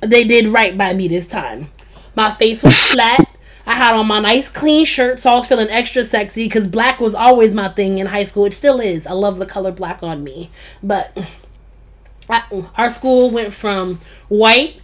they 0.00 0.24
did 0.24 0.46
right 0.46 0.76
by 0.76 0.92
me 0.92 1.08
this 1.08 1.26
time. 1.26 1.70
My 2.14 2.30
face 2.30 2.62
was 2.62 2.76
flat. 2.92 3.24
I 3.66 3.74
had 3.74 3.94
on 3.94 4.06
my 4.06 4.18
nice 4.18 4.48
clean 4.48 4.86
shirt, 4.86 5.20
so 5.20 5.30
I 5.30 5.34
was 5.34 5.46
feeling 5.46 5.68
extra 5.68 6.02
sexy 6.02 6.46
because 6.46 6.66
black 6.66 7.00
was 7.00 7.14
always 7.14 7.54
my 7.54 7.68
thing 7.68 7.98
in 7.98 8.06
high 8.06 8.24
school. 8.24 8.46
It 8.46 8.54
still 8.54 8.80
is. 8.80 9.06
I 9.06 9.12
love 9.12 9.38
the 9.38 9.44
color 9.44 9.72
black 9.72 10.02
on 10.02 10.24
me, 10.24 10.48
but 10.82 11.16
our 12.76 12.90
school 12.90 13.30
went 13.30 13.54
from 13.54 14.00
white 14.28 14.80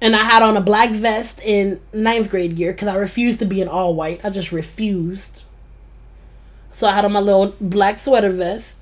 and 0.00 0.16
I 0.16 0.24
had 0.24 0.42
on 0.42 0.56
a 0.56 0.60
black 0.60 0.90
vest 0.90 1.40
in 1.44 1.80
ninth 1.92 2.30
grade 2.30 2.58
year 2.58 2.72
because 2.72 2.88
I 2.88 2.96
refused 2.96 3.38
to 3.40 3.46
be 3.46 3.60
in 3.60 3.68
all 3.68 3.94
white. 3.94 4.24
I 4.24 4.30
just 4.30 4.50
refused. 4.50 5.44
So 6.72 6.88
I 6.88 6.92
had 6.92 7.04
on 7.04 7.12
my 7.12 7.20
little 7.20 7.54
black 7.60 7.98
sweater 7.98 8.30
vest. 8.30 8.78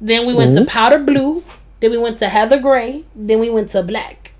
Then 0.00 0.26
we 0.26 0.34
went 0.34 0.52
mm-hmm. 0.52 0.64
to 0.64 0.70
powder 0.70 0.98
blue. 0.98 1.42
Then 1.80 1.90
we 1.90 1.98
went 1.98 2.18
to 2.18 2.28
heather 2.28 2.60
gray. 2.60 3.04
Then 3.14 3.40
we 3.40 3.50
went 3.50 3.70
to 3.70 3.82
black. 3.82 4.32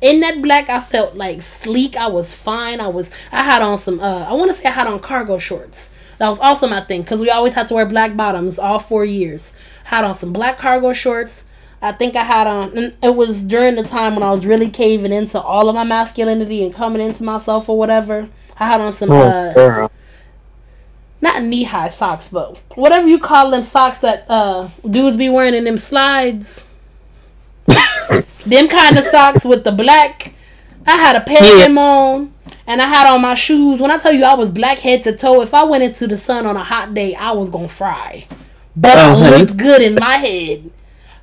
In 0.00 0.20
that 0.20 0.40
black, 0.40 0.68
I 0.68 0.80
felt 0.80 1.16
like 1.16 1.42
sleek. 1.42 1.96
I 1.96 2.06
was 2.06 2.32
fine. 2.32 2.80
I 2.80 2.86
was. 2.86 3.10
I 3.32 3.42
had 3.42 3.62
on 3.62 3.78
some. 3.78 3.98
Uh, 3.98 4.26
I 4.28 4.32
want 4.34 4.50
to 4.50 4.54
say 4.54 4.68
I 4.68 4.72
had 4.72 4.86
on 4.86 5.00
cargo 5.00 5.38
shorts. 5.38 5.92
That 6.18 6.28
was 6.28 6.38
also 6.38 6.68
my 6.68 6.80
thing 6.82 7.02
because 7.02 7.20
we 7.20 7.30
always 7.30 7.54
had 7.54 7.68
to 7.68 7.74
wear 7.74 7.86
black 7.86 8.16
bottoms 8.16 8.58
all 8.58 8.78
four 8.78 9.04
years. 9.04 9.54
Had 9.88 10.04
on 10.04 10.14
some 10.14 10.34
black 10.34 10.58
cargo 10.58 10.92
shorts. 10.92 11.48
I 11.80 11.92
think 11.92 12.14
I 12.14 12.22
had 12.22 12.46
on. 12.46 12.76
It 13.02 13.16
was 13.16 13.42
during 13.42 13.74
the 13.74 13.82
time 13.84 14.16
when 14.16 14.22
I 14.22 14.30
was 14.30 14.44
really 14.44 14.68
caving 14.68 15.14
into 15.14 15.40
all 15.40 15.70
of 15.70 15.74
my 15.74 15.84
masculinity 15.84 16.62
and 16.62 16.74
coming 16.74 17.00
into 17.00 17.24
myself 17.24 17.70
or 17.70 17.78
whatever. 17.78 18.28
I 18.58 18.66
had 18.66 18.82
on 18.82 18.92
some. 18.92 19.10
Oh, 19.10 19.16
uh, 19.16 19.88
not 21.22 21.42
knee 21.42 21.62
high 21.62 21.88
socks, 21.88 22.28
but 22.28 22.58
whatever 22.76 23.08
you 23.08 23.18
call 23.18 23.50
them 23.50 23.62
socks 23.62 24.00
that 24.00 24.26
uh, 24.28 24.68
dudes 24.86 25.16
be 25.16 25.30
wearing 25.30 25.54
in 25.54 25.64
them 25.64 25.78
slides. 25.78 26.66
them 28.44 28.68
kind 28.68 28.98
of 28.98 29.04
socks 29.04 29.42
with 29.42 29.64
the 29.64 29.72
black. 29.72 30.34
I 30.86 30.96
had 30.96 31.16
a 31.16 31.24
pair 31.24 31.40
of 31.40 31.60
them 31.60 31.78
on, 31.78 32.34
and 32.66 32.82
I 32.82 32.84
had 32.84 33.10
on 33.10 33.22
my 33.22 33.34
shoes. 33.34 33.80
When 33.80 33.90
I 33.90 33.96
tell 33.96 34.12
you 34.12 34.24
I 34.24 34.34
was 34.34 34.50
black 34.50 34.80
head 34.80 35.02
to 35.04 35.16
toe, 35.16 35.40
if 35.40 35.54
I 35.54 35.64
went 35.64 35.82
into 35.82 36.06
the 36.06 36.18
sun 36.18 36.44
on 36.44 36.56
a 36.56 36.64
hot 36.64 36.92
day, 36.92 37.14
I 37.14 37.32
was 37.32 37.48
gonna 37.48 37.68
fry. 37.68 38.26
But 38.80 38.96
uh-huh. 38.96 39.24
I 39.24 39.36
looked 39.36 39.56
good 39.56 39.82
in 39.82 39.94
my 39.94 40.16
head. 40.16 40.70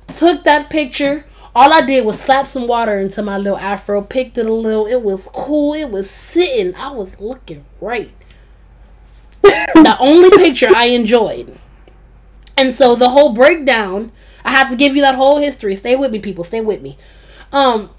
Took 0.08 0.44
that 0.44 0.70
picture. 0.70 1.24
All 1.54 1.72
I 1.72 1.84
did 1.84 2.04
was 2.04 2.20
slap 2.20 2.46
some 2.46 2.68
water 2.68 2.98
into 2.98 3.22
my 3.22 3.38
little 3.38 3.58
afro, 3.58 4.02
picked 4.02 4.36
it 4.36 4.46
a 4.46 4.52
little. 4.52 4.86
It 4.86 5.02
was 5.02 5.28
cool. 5.32 5.72
It 5.72 5.90
was 5.90 6.10
sitting. 6.10 6.74
I 6.74 6.90
was 6.90 7.18
looking 7.18 7.64
right 7.80 8.12
the 9.46 9.96
only 10.00 10.30
picture 10.30 10.68
I 10.74 10.86
enjoyed. 10.86 11.56
And 12.56 12.72
so 12.72 12.94
the 12.94 13.10
whole 13.10 13.32
breakdown, 13.32 14.12
I 14.44 14.50
have 14.50 14.70
to 14.70 14.76
give 14.76 14.96
you 14.96 15.02
that 15.02 15.14
whole 15.14 15.38
history. 15.38 15.76
Stay 15.76 15.96
with 15.96 16.12
me, 16.12 16.18
people. 16.18 16.44
Stay 16.44 16.60
with 16.60 16.82
me. 16.82 16.98
Um, 17.52 17.90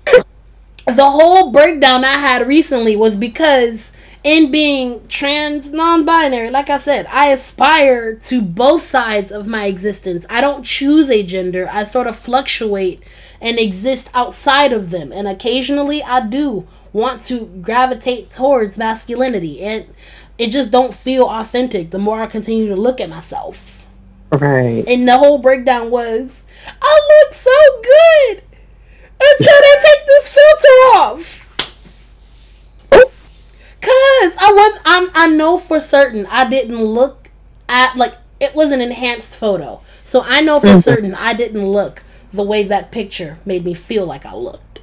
the 0.85 1.09
whole 1.09 1.51
breakdown 1.51 2.03
I 2.03 2.13
had 2.13 2.47
recently 2.47 2.95
was 2.95 3.15
because 3.15 3.91
in 4.27 4.51
being 4.51 5.07
trans 5.07 5.71
non-binary 5.71 6.49
like 6.49 6.69
i 6.69 6.77
said 6.77 7.05
i 7.11 7.27
aspire 7.27 8.13
to 8.13 8.41
both 8.41 8.81
sides 8.81 9.31
of 9.31 9.47
my 9.47 9.65
existence 9.65 10.25
i 10.29 10.41
don't 10.41 10.65
choose 10.65 11.09
a 11.09 11.23
gender 11.23 11.69
i 11.71 11.83
sort 11.83 12.07
of 12.07 12.17
fluctuate 12.17 13.01
and 13.39 13.57
exist 13.57 14.09
outside 14.13 14.73
of 14.73 14.89
them 14.89 15.13
and 15.13 15.29
occasionally 15.29 16.03
i 16.03 16.19
do 16.19 16.67
want 16.91 17.23
to 17.23 17.45
gravitate 17.61 18.29
towards 18.29 18.77
masculinity 18.77 19.61
and 19.61 19.85
it 20.37 20.51
just 20.51 20.71
don't 20.71 20.93
feel 20.93 21.25
authentic 21.25 21.91
the 21.91 21.97
more 21.97 22.21
I 22.21 22.27
continue 22.27 22.67
to 22.67 22.75
look 22.75 22.99
at 22.99 23.09
myself. 23.09 23.87
Right. 24.31 24.83
And 24.87 25.07
the 25.07 25.17
whole 25.17 25.39
breakdown 25.39 25.89
was, 25.89 26.45
I 26.81 27.23
look 27.25 27.33
so 27.33 27.51
good 27.81 28.43
until 29.19 29.55
they 29.61 29.75
take 29.81 30.05
this 30.05 30.29
filter 30.29 30.73
off. 30.97 31.46
Cause 33.81 34.35
I 34.39 34.51
was 34.53 34.79
I'm 34.85 35.09
I 35.13 35.27
know 35.27 35.57
for 35.57 35.79
certain 35.79 36.25
I 36.27 36.49
didn't 36.49 36.83
look 36.83 37.29
at 37.69 37.95
like 37.95 38.15
it 38.39 38.55
was 38.55 38.71
an 38.71 38.81
enhanced 38.81 39.37
photo. 39.37 39.81
So 40.03 40.23
I 40.23 40.41
know 40.41 40.59
for 40.59 40.67
mm-hmm. 40.67 40.77
certain 40.77 41.15
I 41.15 41.33
didn't 41.33 41.65
look 41.65 42.03
the 42.31 42.43
way 42.43 42.63
that 42.63 42.91
picture 42.91 43.37
made 43.45 43.63
me 43.63 43.73
feel 43.73 44.05
like 44.05 44.25
I 44.25 44.33
looked. 44.33 44.79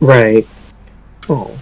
Right. 0.00 0.46
Oh. 1.28 1.58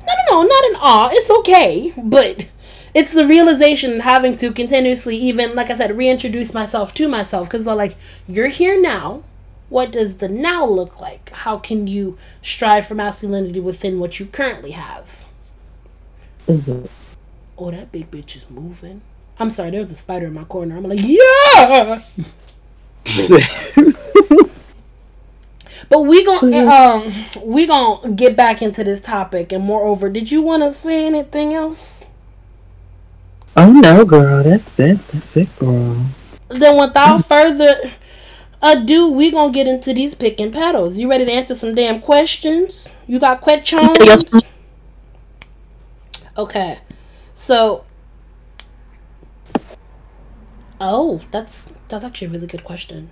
No, 0.00 0.12
no, 0.30 0.42
no, 0.42 0.48
not 0.48 0.64
in 0.64 0.76
awe. 0.76 1.08
It's 1.12 1.30
okay, 1.30 1.92
but 1.96 2.46
it's 2.94 3.12
the 3.12 3.26
realization 3.26 4.00
having 4.00 4.36
to 4.36 4.52
continuously, 4.52 5.16
even 5.16 5.54
like 5.54 5.70
I 5.70 5.76
said, 5.76 5.96
reintroduce 5.96 6.54
myself 6.54 6.94
to 6.94 7.08
myself 7.08 7.48
because 7.48 7.64
they're 7.64 7.74
like, 7.74 7.96
you're 8.28 8.48
here 8.48 8.80
now. 8.80 9.24
What 9.70 9.90
does 9.90 10.18
the 10.18 10.28
now 10.28 10.64
look 10.64 11.00
like? 11.00 11.30
How 11.30 11.58
can 11.58 11.86
you 11.86 12.16
strive 12.42 12.86
for 12.86 12.94
masculinity 12.94 13.60
within 13.60 13.98
what 13.98 14.20
you 14.20 14.26
currently 14.26 14.72
have? 14.72 15.23
Mm-hmm. 16.48 16.86
Oh, 17.56 17.70
that 17.70 17.92
big 17.92 18.10
bitch 18.10 18.36
is 18.36 18.48
moving. 18.50 19.00
I'm 19.38 19.50
sorry, 19.50 19.70
there's 19.70 19.90
a 19.92 19.96
spider 19.96 20.26
in 20.26 20.34
my 20.34 20.44
corner. 20.44 20.76
I'm 20.76 20.84
like, 20.84 21.00
yeah. 21.02 22.02
But 25.88 26.02
we 26.02 26.24
gonna 26.24 26.66
um 26.66 27.12
we 27.42 27.66
gonna 27.66 28.10
get 28.12 28.36
back 28.36 28.62
into 28.62 28.84
this 28.84 29.00
topic, 29.00 29.52
and 29.52 29.64
moreover, 29.64 30.08
did 30.08 30.30
you 30.30 30.42
want 30.42 30.62
to 30.62 30.72
say 30.72 31.06
anything 31.06 31.52
else? 31.52 32.06
Oh 33.56 33.70
no, 33.70 34.04
girl, 34.04 34.42
that's 34.42 34.78
it. 34.78 34.98
That's 35.08 35.36
it, 35.36 35.58
girl. 35.58 36.06
Then, 36.48 36.80
without 36.80 37.24
further 37.24 37.74
ado, 38.62 39.12
we 39.12 39.30
gonna 39.30 39.52
get 39.52 39.66
into 39.66 39.92
these 39.92 40.14
pick 40.14 40.40
and 40.40 40.52
pedals. 40.52 40.98
You 40.98 41.10
ready 41.10 41.26
to 41.26 41.32
answer 41.32 41.54
some 41.54 41.74
damn 41.74 42.00
questions? 42.00 42.88
You 43.06 43.20
got 43.20 43.40
questions? 43.40 43.98
Okay, 46.36 46.78
so. 47.32 47.84
Oh, 50.80 51.20
that's 51.30 51.72
that's 51.88 52.04
actually 52.04 52.26
a 52.28 52.30
really 52.30 52.46
good 52.46 52.64
question. 52.64 53.10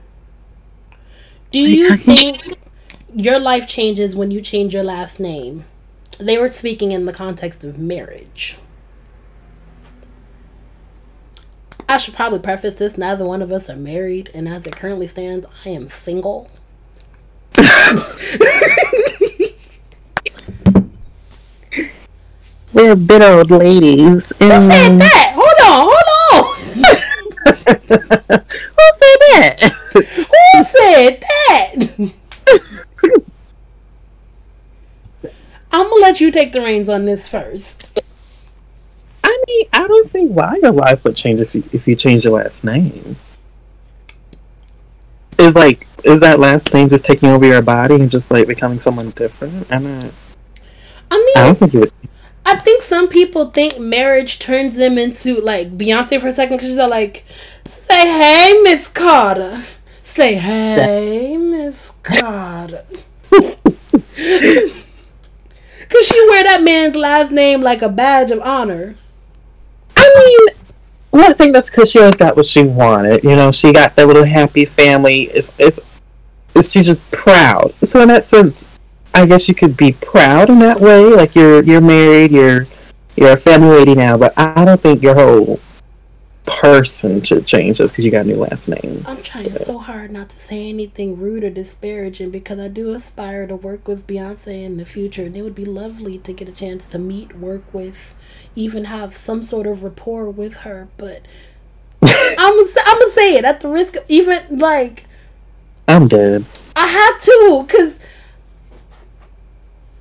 Do 1.53 1.59
you 1.59 1.97
think 1.97 2.59
your 3.15 3.39
life 3.39 3.69
changes 3.69 4.17
when 4.17 4.31
you 4.31 4.41
change 4.41 4.75
your 4.75 4.83
last 4.83 5.21
name? 5.21 5.65
They 6.19 6.37
were 6.39 6.51
speaking 6.51 6.93
in 6.93 7.07
the 7.07 7.13
context 7.13 7.63
of 7.63 7.79
marriage. 7.79 8.59
I 11.89 11.99
should 11.99 12.15
probably 12.15 12.39
preface 12.39 12.77
this 12.77 12.97
neither 12.99 13.25
one 13.25 13.43
of 13.43 13.53
us 13.53 13.71
are 13.71 13.77
married, 13.77 14.31
and 14.35 14.49
as 14.49 14.67
it 14.67 14.75
currently 14.75 15.07
stands, 15.07 15.47
I 15.65 15.69
am 15.69 15.91
single. 15.91 16.51
We're 22.73 22.97
bit 22.97 23.21
old 23.23 23.51
ladies. 23.51 24.33
Who 24.39 24.49
said 24.49 24.99
that? 24.99 25.33
Hold 25.35 25.61
on, 25.69 25.93
hold 25.93 26.09
on. 26.33 26.45
Who 28.79 28.87
said 28.99 29.19
that? 29.29 29.73
Who 29.93 30.65
said 30.65 31.21
that? 31.21 32.13
I'm 35.73 35.89
gonna 35.89 36.03
let 36.03 36.21
you 36.21 36.31
take 36.31 36.53
the 36.53 36.61
reins 36.61 36.89
on 36.89 37.05
this 37.05 37.29
first. 37.29 38.03
I 39.25 39.45
mean, 39.47 39.67
I 39.73 39.87
don't 39.87 40.09
see 40.09 40.27
why 40.27 40.57
your 40.63 40.73
life 40.73 41.05
would 41.05 41.17
change 41.17 41.41
if 41.41 41.55
you 41.55 41.63
if 41.73 41.87
you 41.87 41.95
change 41.97 42.25
your 42.25 42.35
last 42.35 42.65
name. 42.65 43.17
Is 45.39 45.55
like 45.55 45.87
is 46.05 46.21
that 46.21 46.39
last 46.41 46.73
name 46.73 46.89
just 46.89 47.05
taking 47.05 47.29
over 47.29 47.45
your 47.45 47.63
body 47.63 47.95
and 47.97 48.11
just 48.11 48.31
like 48.31 48.47
becoming 48.47 48.79
someone 48.79 49.11
different? 49.11 49.71
I'm 49.71 49.85
not. 49.85 50.13
I 51.11 51.17
mean, 51.19 51.37
I 51.37 51.45
don't 51.47 51.59
think 51.59 51.75
it. 51.75 51.93
I 52.45 52.57
think 52.57 52.83
some 52.83 53.09
people 53.09 53.47
think 53.47 53.79
marriage 53.79 54.39
turns 54.39 54.77
them 54.77 54.99
into 54.99 55.41
like 55.41 55.77
Beyonce 55.79 56.21
for 56.21 56.29
a 56.29 56.33
second 56.33 56.57
because 56.57 56.71
she's 56.71 56.79
like, 56.79 57.25
say 57.65 58.07
hey, 58.07 58.61
Miss 58.63 58.89
Carter. 58.89 59.61
Say 60.03 60.35
hey, 60.35 61.37
Miss 61.37 61.93
Carter. 62.03 62.85
Cause 65.93 66.07
she 66.07 66.27
wear 66.29 66.43
that 66.45 66.63
man's 66.63 66.97
last 66.97 67.31
name 67.31 67.61
like 67.61 67.83
a 67.83 67.89
badge 67.89 68.31
of 68.31 68.41
honor. 68.41 68.97
I 69.97 70.15
mean, 70.17 70.57
well, 71.13 71.31
I 71.31 71.35
think 71.35 71.55
that's 71.55 71.71
because 71.71 71.91
she 71.91 71.99
always 71.99 72.17
got 72.17 72.37
what 72.37 72.47
she 72.47 72.63
wanted. 72.63 73.23
You 73.23 73.37
know, 73.37 73.53
she 73.53 73.73
got 73.73 73.95
that 73.97 74.07
little 74.07 74.25
happy 74.25 74.65
family. 74.65 75.25
It's, 75.25 75.53
it's, 75.59 75.79
it's 76.55 76.73
she's 76.73 76.87
just 76.87 77.09
proud. 77.11 77.75
So 77.85 78.01
in 78.01 78.09
that 78.09 78.25
sense, 78.25 78.62
I 79.15 79.27
guess 79.27 79.49
you 79.49 79.55
could 79.55 79.77
be 79.77 79.93
proud 79.93 80.51
in 80.51 80.59
that 80.61 80.81
way. 80.81 81.05
Like 81.05 81.35
you're 81.35 81.63
you're 81.63 81.81
married, 81.81 82.31
you're 82.31 82.67
you're 83.17 83.33
a 83.33 83.37
family 83.37 83.69
lady 83.69 83.95
now. 83.95 84.17
But 84.17 84.33
I 84.39 84.65
don't 84.65 84.81
think 84.81 85.03
your 85.03 85.15
whole 85.15 85.61
person 86.45 87.23
should 87.23 87.47
change 87.47 87.79
just 87.79 87.93
because 87.93 88.05
you 88.05 88.11
got 88.11 88.25
a 88.25 88.29
new 88.29 88.37
last 88.37 88.69
name. 88.69 89.05
I'm 89.07 89.23
trying 89.23 89.55
so 89.55 89.79
hard 89.79 90.11
not 90.11 90.31
to 90.31 90.37
say 90.37 90.69
anything 90.69 91.17
rude 91.17 91.45
or 91.45 91.51
disparaging 91.51 92.31
because 92.31 92.59
I 92.59 92.69
do 92.69 92.93
aspire 92.93 93.47
to 93.47 93.57
work 93.57 93.87
with 93.87 94.07
Beyonce 94.07 94.65
in 94.65 94.77
the 94.77 94.85
future, 94.85 95.25
and 95.25 95.37
it 95.37 95.43
would 95.43 95.55
be 95.55 95.65
lovely 95.65 96.19
to 96.19 96.33
get 96.33 96.49
a 96.49 96.53
chance 96.53 96.89
to 96.89 96.99
meet, 96.99 97.37
work 97.37 97.63
with, 97.73 98.15
even 98.55 98.87
have 98.87 99.17
some 99.17 99.45
sort 99.45 99.67
of 99.67 99.85
rapport 99.85 100.31
with 100.31 100.59
her. 100.59 100.89
But 100.97 101.23
I'm 102.03 102.37
gonna 102.37 102.71
I'm 102.87 102.99
gonna 102.99 103.11
say 103.11 103.37
it 103.37 103.45
at 103.45 103.61
the 103.61 103.69
risk 103.69 103.97
of 103.97 104.05
even 104.09 104.59
like 104.59 105.07
I'm 105.87 106.09
dead. 106.09 106.45
I 106.75 106.87
had 106.87 107.19
to 107.19 107.65
because 107.67 108.01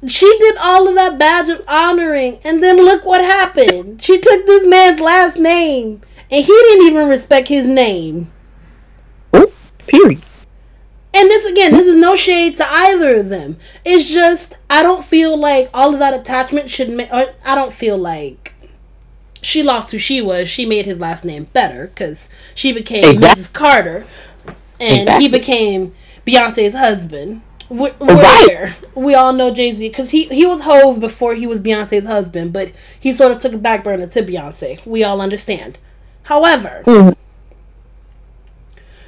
she 0.08 0.38
did 0.40 0.58
all 0.58 0.88
of 0.88 0.96
that 0.96 1.20
badge 1.20 1.50
of 1.50 1.64
honoring, 1.68 2.40
and 2.44 2.62
then 2.62 2.78
look 2.78 3.06
what 3.06 3.22
happened. 3.22 4.02
She 4.02 4.20
took 4.20 4.46
this 4.46 4.66
man's 4.68 5.00
last 5.00 5.38
name, 5.38 6.02
and 6.30 6.44
he 6.46 6.52
didn't 6.52 6.88
even 6.88 7.08
respect 7.10 7.48
his 7.48 7.68
name. 7.68 8.32
Oh, 9.34 9.52
period. 9.78 10.22
and 11.14 11.30
this 11.30 11.50
again, 11.52 11.72
this 11.72 11.86
is 11.86 11.96
no 11.96 12.16
shade 12.16 12.56
to 12.58 12.66
either 12.68 13.18
of 13.18 13.30
them. 13.30 13.58
It's 13.86 14.10
just 14.10 14.58
I 14.70 14.82
don't 14.82 15.06
feel 15.06 15.38
like 15.38 15.70
all 15.74 15.94
of 15.94 16.00
that 16.00 16.20
attachment 16.20 16.70
should. 16.70 16.90
Ma- 16.90 17.26
I 17.46 17.56
don't 17.56 17.74
feel 17.74 17.98
like 17.98 18.54
she 19.42 19.62
lost 19.64 19.92
who 19.92 19.98
she 19.98 20.22
was. 20.22 20.50
She 20.50 20.66
made 20.66 20.86
his 20.86 21.00
last 21.00 21.26
name 21.26 21.46
better 21.46 21.88
because 21.88 22.30
she 22.56 22.72
became 22.72 23.04
exactly. 23.04 23.44
Mrs. 23.44 23.54
Carter, 23.54 24.06
and 24.80 25.02
exactly. 25.02 25.26
he 25.26 25.32
became 25.32 25.96
Beyonce's 26.26 26.74
husband. 26.76 27.42
We, 27.72 27.90
right. 28.02 28.76
we 28.96 29.16
all 29.16 29.32
know 29.32 29.54
Jay 29.54 29.72
Z 29.72 29.88
because 29.88 30.10
he 30.10 30.26
he 30.26 30.46
was 30.46 30.64
Hove 30.64 31.00
before 31.00 31.36
he 31.36 31.48
was 31.48 31.62
Beyonce's 31.62 32.06
husband, 32.06 32.52
but 32.52 32.74
he 33.00 33.14
sort 33.14 33.32
of 33.32 33.40
took 33.40 33.54
a 33.54 33.58
back 33.58 33.86
burner 33.86 34.08
to 34.08 34.22
Beyonce. 34.22 34.86
We 34.86 35.06
all 35.06 35.22
understand. 35.22 35.78
However, 36.24 36.84
mm. 36.86 37.16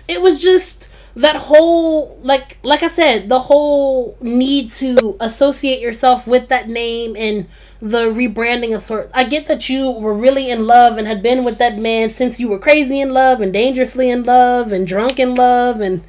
it 0.08 0.22
was 0.22 0.42
just 0.42 0.88
that 1.14 1.36
whole 1.36 2.18
like 2.24 2.58
like 2.64 2.84
I 2.84 2.88
said, 2.88 3.28
the 3.28 3.42
whole 3.42 4.18
need 4.22 4.72
to 4.74 5.18
associate 5.20 5.82
yourself 5.82 6.26
with 6.26 6.48
that 6.48 6.70
name 6.70 7.18
and 7.18 7.50
the 7.82 8.06
rebranding 8.06 8.74
of 8.74 8.82
sorts. 8.82 9.12
I 9.14 9.26
get 9.26 9.48
that 9.48 9.68
you 9.68 9.92
were 9.92 10.14
really 10.14 10.50
in 10.50 10.66
love 10.66 10.98
and 10.98 11.06
had 11.06 11.22
been 11.22 11.44
with 11.44 11.58
that 11.58 11.78
man 11.78 12.12
since 12.12 12.40
you 12.40 12.48
were 12.48 12.60
crazy 12.60 13.02
in 13.02 13.12
love 13.12 13.42
and 13.42 13.52
dangerously 13.52 14.10
in 14.10 14.24
love 14.24 14.72
and 14.72 14.88
drunk 14.88 15.20
in 15.20 15.36
love 15.36 15.82
and 15.82 16.02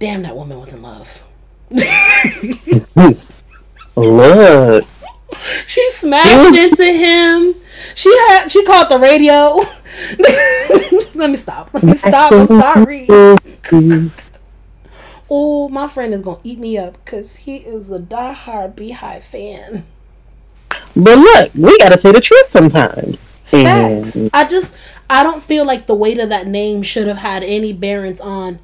damn 0.00 0.22
that 0.22 0.34
woman 0.34 0.58
was 0.58 0.72
in 0.72 0.82
love. 0.82 1.24
Look. 3.96 4.86
She 5.66 5.90
smashed 5.90 6.56
into 6.56 6.84
him. 6.84 7.54
She 7.94 8.10
had 8.28 8.48
she 8.48 8.64
called 8.64 8.88
the 8.88 8.98
radio. 8.98 9.60
Let 11.14 11.30
me 11.30 11.36
stop. 11.36 11.72
Let 11.74 11.82
me 11.82 11.94
stop. 11.94 12.32
I'm 12.32 12.46
sorry. 12.46 13.06
oh, 15.30 15.68
my 15.68 15.88
friend 15.88 16.14
is 16.14 16.22
gonna 16.22 16.40
eat 16.44 16.58
me 16.58 16.78
up 16.78 17.02
because 17.04 17.36
he 17.36 17.56
is 17.58 17.90
a 17.90 17.98
diehard 17.98 18.74
Beyhive 18.74 19.22
fan. 19.22 19.84
But 20.94 21.18
look, 21.18 21.54
we 21.54 21.76
gotta 21.78 21.98
say 21.98 22.12
the 22.12 22.20
truth 22.20 22.46
sometimes. 22.46 23.20
Facts. 23.44 24.16
And... 24.16 24.30
I 24.32 24.46
just 24.46 24.76
I 25.10 25.22
don't 25.22 25.42
feel 25.42 25.64
like 25.64 25.86
the 25.86 25.94
weight 25.94 26.18
of 26.18 26.28
that 26.28 26.46
name 26.46 26.82
should 26.82 27.06
have 27.06 27.18
had 27.18 27.42
any 27.42 27.72
bearings 27.72 28.20
on. 28.20 28.58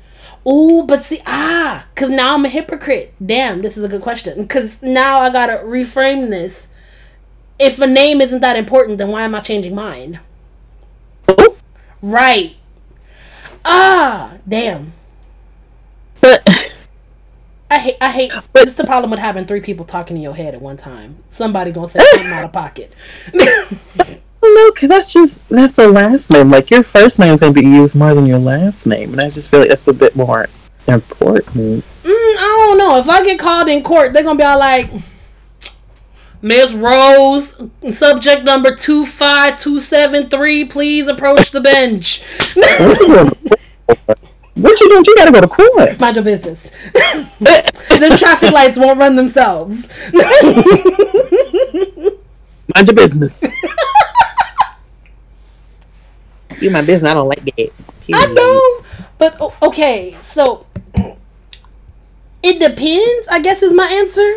Oh, 0.46 0.84
but 0.84 1.02
see, 1.02 1.20
ah, 1.26 1.86
because 1.94 2.10
now 2.10 2.34
I'm 2.34 2.44
a 2.44 2.48
hypocrite. 2.48 3.14
Damn, 3.24 3.62
this 3.62 3.76
is 3.78 3.84
a 3.84 3.88
good 3.88 4.02
question. 4.02 4.42
Because 4.42 4.82
now 4.82 5.20
I 5.20 5.30
gotta 5.30 5.64
reframe 5.64 6.28
this. 6.30 6.68
If 7.58 7.80
a 7.80 7.86
name 7.86 8.20
isn't 8.20 8.40
that 8.40 8.56
important, 8.56 8.98
then 8.98 9.08
why 9.08 9.22
am 9.22 9.34
I 9.34 9.40
changing 9.40 9.74
mine? 9.74 10.20
Right. 12.02 12.56
Ah, 13.64 14.34
damn. 14.46 14.92
But 16.20 16.46
I 17.70 17.78
hate. 17.78 17.96
I 18.00 18.10
hate. 18.10 18.32
But, 18.52 18.66
it's 18.66 18.74
the 18.74 18.84
problem 18.84 19.10
with 19.10 19.20
having 19.20 19.46
three 19.46 19.62
people 19.62 19.86
talking 19.86 20.16
in 20.16 20.22
your 20.22 20.34
head 20.34 20.54
at 20.54 20.60
one 20.60 20.76
time. 20.76 21.22
Somebody 21.30 21.72
gonna 21.72 21.88
say 21.88 22.00
something 22.00 22.32
out 22.32 22.44
of 22.44 22.52
pocket. 22.52 22.92
no, 24.52 24.72
because 24.72 24.88
that's 24.88 25.12
just 25.12 25.48
that's 25.48 25.74
the 25.74 25.88
last 25.88 26.30
name. 26.30 26.50
Like 26.50 26.70
your 26.70 26.82
first 26.82 27.18
name 27.18 27.34
is 27.34 27.40
gonna 27.40 27.52
be 27.52 27.62
used 27.62 27.96
more 27.96 28.14
than 28.14 28.26
your 28.26 28.38
last 28.38 28.86
name, 28.86 29.12
and 29.12 29.20
I 29.20 29.30
just 29.30 29.50
feel 29.50 29.60
like 29.60 29.68
that's 29.68 29.86
a 29.88 29.92
bit 29.92 30.16
more 30.16 30.48
important. 30.86 31.84
Mm, 32.02 32.12
I 32.12 32.66
don't 32.66 32.78
know. 32.78 32.98
If 32.98 33.08
I 33.08 33.24
get 33.24 33.38
called 33.38 33.68
in 33.68 33.82
court, 33.82 34.12
they're 34.12 34.22
gonna 34.22 34.38
be 34.38 34.44
all 34.44 34.58
like. 34.58 34.90
Miss 36.42 36.72
Rose, 36.74 37.70
subject 37.90 38.44
number 38.44 38.76
25273, 38.76 40.66
please 40.66 41.08
approach 41.08 41.52
the 41.52 41.60
bench. 41.62 42.22
what 44.54 44.78
you 44.78 44.88
doing? 44.90 45.04
You 45.06 45.16
gotta 45.16 45.32
go 45.32 45.40
to 45.40 45.48
court. 45.48 45.98
Mind 45.98 46.16
your 46.16 46.24
business. 46.24 46.68
the 46.92 48.16
traffic 48.18 48.52
lights 48.52 48.76
won't 48.76 48.98
run 48.98 49.16
themselves. 49.16 49.88
Mind 52.74 52.88
your 52.88 52.94
business. 52.94 53.32
You 56.62 56.70
my 56.70 56.82
business. 56.82 57.10
I 57.10 57.14
don't 57.14 57.28
like 57.28 57.44
that. 57.44 57.72
I 58.12 58.26
know, 58.32 58.84
but 59.18 59.40
okay. 59.62 60.10
So 60.22 60.66
it 62.42 62.60
depends. 62.60 63.28
I 63.28 63.40
guess 63.40 63.62
is 63.62 63.72
my 63.72 63.86
answer. 63.86 64.34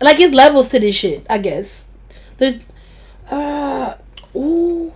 Like 0.00 0.20
it's 0.20 0.34
levels 0.34 0.68
to 0.70 0.78
this 0.78 0.94
shit, 0.94 1.26
I 1.28 1.38
guess. 1.38 1.90
There's 2.36 2.64
uh 3.30 3.94
ooh. 4.36 4.92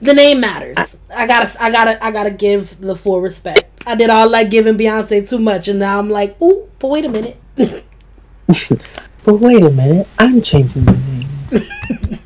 The 0.00 0.14
name 0.14 0.40
matters. 0.40 0.98
I, 1.14 1.22
I 1.22 1.26
gotta 1.28 1.62
I 1.62 1.70
gotta 1.70 2.04
I 2.04 2.10
gotta 2.10 2.30
give 2.30 2.78
the 2.80 2.96
full 2.96 3.20
respect. 3.20 3.64
I 3.86 3.94
did 3.94 4.10
all 4.10 4.28
like 4.28 4.50
giving 4.50 4.76
Beyonce 4.76 5.28
too 5.28 5.38
much 5.38 5.68
and 5.68 5.78
now 5.78 5.98
I'm 5.98 6.10
like, 6.10 6.40
ooh, 6.42 6.68
but 6.80 6.88
wait 6.88 7.04
a 7.04 7.08
minute. 7.08 7.36
but 7.56 9.34
wait 9.34 9.62
a 9.64 9.70
minute, 9.70 10.08
I'm 10.18 10.42
changing 10.42 10.84
the 10.84 10.92
name. 10.92 11.28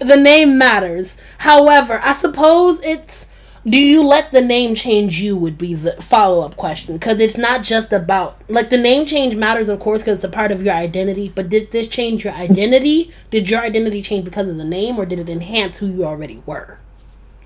the 0.00 0.16
name 0.16 0.58
matters. 0.58 1.20
However, 1.38 2.00
I 2.02 2.12
suppose 2.12 2.82
it's 2.82 3.30
do 3.68 3.78
you 3.78 4.04
let 4.04 4.30
the 4.30 4.40
name 4.40 4.76
change 4.76 5.18
you 5.18 5.36
would 5.36 5.58
be 5.58 5.74
the 5.74 5.92
follow-up 6.00 6.56
question. 6.56 6.94
Because 6.94 7.18
it's 7.18 7.36
not 7.36 7.64
just 7.64 7.92
about 7.92 8.40
like 8.48 8.70
the 8.70 8.78
name 8.78 9.06
change 9.06 9.34
matters 9.34 9.68
of 9.68 9.80
course 9.80 10.02
because 10.02 10.18
it's 10.18 10.24
a 10.24 10.28
part 10.28 10.52
of 10.52 10.62
your 10.62 10.74
identity 10.74 11.32
but 11.34 11.48
did 11.48 11.72
this 11.72 11.88
change 11.88 12.24
your 12.24 12.32
identity? 12.34 13.12
Did 13.30 13.50
your 13.50 13.60
identity 13.60 14.02
change 14.02 14.24
because 14.24 14.48
of 14.48 14.56
the 14.56 14.64
name 14.64 14.98
or 14.98 15.06
did 15.06 15.18
it 15.18 15.28
enhance 15.28 15.78
who 15.78 15.86
you 15.86 16.04
already 16.04 16.42
were? 16.46 16.78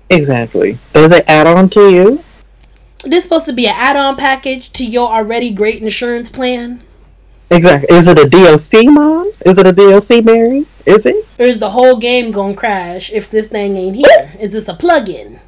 Exactly. 0.09 0.77
Does 0.93 1.11
it 1.11 1.23
add 1.27 1.47
on 1.47 1.69
to 1.69 1.89
you? 1.89 2.23
This 3.03 3.23
supposed 3.23 3.47
to 3.47 3.53
be 3.53 3.65
an 3.65 3.73
add-on 3.75 4.15
package 4.15 4.71
to 4.73 4.85
your 4.85 5.09
already 5.09 5.51
great 5.51 5.81
insurance 5.81 6.29
plan 6.29 6.83
exactly 7.51 7.95
is 7.95 8.07
it 8.07 8.17
a 8.17 8.29
doc 8.29 8.91
mom 8.91 9.31
is 9.45 9.57
it 9.57 9.67
a 9.67 9.71
doc 9.71 10.25
mary 10.25 10.65
is 10.85 11.05
it 11.05 11.27
or 11.37 11.45
is 11.45 11.59
the 11.59 11.71
whole 11.71 11.97
game 11.97 12.31
gonna 12.31 12.55
crash 12.55 13.11
if 13.11 13.29
this 13.29 13.49
thing 13.49 13.75
ain't 13.77 13.95
here 13.95 14.33
is 14.39 14.53
this 14.53 14.67
a 14.67 14.73
plug-in 14.73 15.39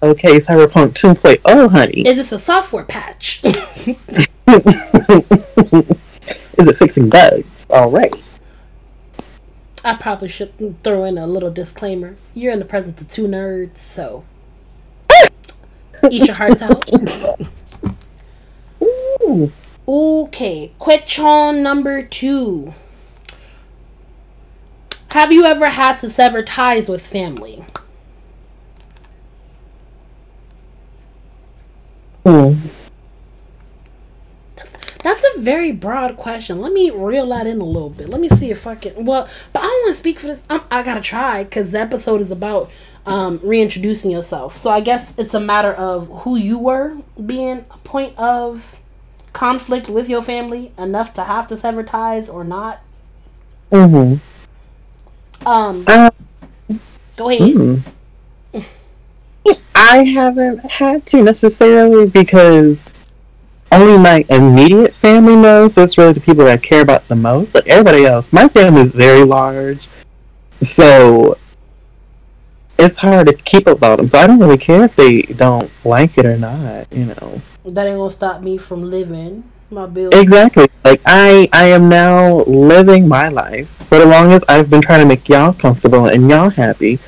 Okay, 0.00 0.36
Cyberpunk 0.36 0.90
2.0, 0.90 1.70
honey. 1.70 2.06
Is 2.06 2.18
this 2.18 2.30
a 2.30 2.38
software 2.38 2.84
patch? 2.84 3.42
Is 3.44 3.56
it 6.66 6.76
fixing 6.76 7.08
bugs? 7.08 7.66
All 7.68 7.90
right. 7.90 8.14
I 9.84 9.94
probably 9.94 10.28
should 10.28 10.80
throw 10.84 11.02
in 11.02 11.18
a 11.18 11.26
little 11.26 11.50
disclaimer. 11.50 12.16
You're 12.32 12.52
in 12.52 12.60
the 12.60 12.64
presence 12.64 13.02
of 13.02 13.08
two 13.08 13.26
nerds, 13.26 13.78
so 13.78 14.24
eat 16.10 16.26
your 16.26 16.36
hearts 16.36 16.62
out. 16.62 16.88
Ooh. 18.82 19.52
Okay, 19.88 20.72
question 20.78 21.62
number 21.62 22.02
two. 22.02 22.74
Have 25.12 25.32
you 25.32 25.46
ever 25.46 25.70
had 25.70 25.96
to 26.00 26.10
sever 26.10 26.42
ties 26.42 26.90
with 26.90 27.00
family? 27.00 27.64
Hmm. 32.26 32.56
That's 35.02 35.36
a 35.36 35.40
very 35.40 35.72
broad 35.72 36.18
question. 36.18 36.60
Let 36.60 36.74
me 36.74 36.90
reel 36.90 37.26
that 37.30 37.46
in 37.46 37.58
a 37.58 37.64
little 37.64 37.88
bit. 37.88 38.10
Let 38.10 38.20
me 38.20 38.28
see 38.28 38.50
if 38.50 38.66
I 38.66 38.74
can. 38.74 39.06
Well, 39.06 39.26
but 39.54 39.60
I 39.60 39.62
don't 39.62 39.84
want 39.84 39.92
to 39.92 39.98
speak 39.98 40.20
for 40.20 40.26
this. 40.26 40.44
I'm, 40.50 40.60
i 40.70 40.82
got 40.82 40.96
to 40.96 41.00
try 41.00 41.44
because 41.44 41.72
the 41.72 41.80
episode 41.80 42.20
is 42.20 42.30
about 42.30 42.70
um, 43.06 43.40
reintroducing 43.42 44.10
yourself. 44.10 44.54
So 44.54 44.68
I 44.68 44.82
guess 44.82 45.18
it's 45.18 45.32
a 45.32 45.40
matter 45.40 45.72
of 45.72 46.08
who 46.08 46.36
you 46.36 46.58
were 46.58 46.98
being 47.24 47.64
a 47.70 47.78
point 47.78 48.18
of 48.18 48.78
conflict 49.32 49.88
with 49.88 50.08
your 50.08 50.22
family 50.22 50.72
enough 50.78 51.14
to 51.14 51.24
have 51.24 51.46
to 51.48 51.56
sever 51.56 51.82
ties 51.82 52.28
or 52.28 52.44
not. 52.44 52.80
Mm-hmm. 53.70 55.46
Um. 55.46 55.84
Uh, 55.86 56.10
go 57.16 57.30
ahead. 57.30 57.52
Mm-hmm. 57.54 57.92
I 59.74 60.04
haven't 60.04 60.72
had 60.72 61.06
to 61.06 61.22
necessarily 61.22 62.08
because 62.08 62.90
only 63.70 63.98
my 63.98 64.24
immediate 64.28 64.94
family 64.94 65.36
knows. 65.36 65.74
That's 65.74 65.96
really 65.96 66.12
the 66.12 66.20
people 66.20 66.44
that 66.44 66.52
I 66.52 66.56
care 66.56 66.82
about 66.82 67.08
the 67.08 67.16
most. 67.16 67.54
Like 67.54 67.66
everybody 67.66 68.04
else, 68.04 68.32
my 68.32 68.48
family 68.48 68.82
is 68.82 68.90
very 68.90 69.24
large, 69.24 69.88
so 70.62 71.38
it's 72.78 72.98
hard 72.98 73.26
to 73.28 73.34
keep 73.34 73.66
up 73.66 73.78
about 73.78 73.96
them. 73.98 74.08
So 74.08 74.18
I 74.18 74.26
don't 74.26 74.38
really 74.38 74.58
care 74.58 74.84
if 74.84 74.96
they 74.96 75.22
don't 75.22 75.70
like 75.84 76.18
it 76.18 76.26
or 76.26 76.36
not. 76.36 76.92
You 76.92 77.06
know, 77.06 77.40
that 77.70 77.86
ain't 77.86 77.98
gonna 77.98 78.10
stop 78.10 78.42
me 78.42 78.58
from 78.58 78.90
living 78.90 79.44
my 79.70 79.86
bill. 79.86 80.10
Exactly. 80.12 80.66
Like 80.84 81.00
I, 81.06 81.48
I 81.52 81.66
am 81.66 81.88
now 81.88 82.44
living 82.44 83.08
my 83.08 83.28
life. 83.28 83.68
For 83.88 83.98
the 83.98 84.06
longest, 84.06 84.44
I've 84.48 84.70
been 84.70 84.82
trying 84.82 85.00
to 85.00 85.06
make 85.06 85.28
y'all 85.28 85.52
comfortable 85.52 86.06
and 86.06 86.28
y'all 86.28 86.50
happy. 86.50 86.98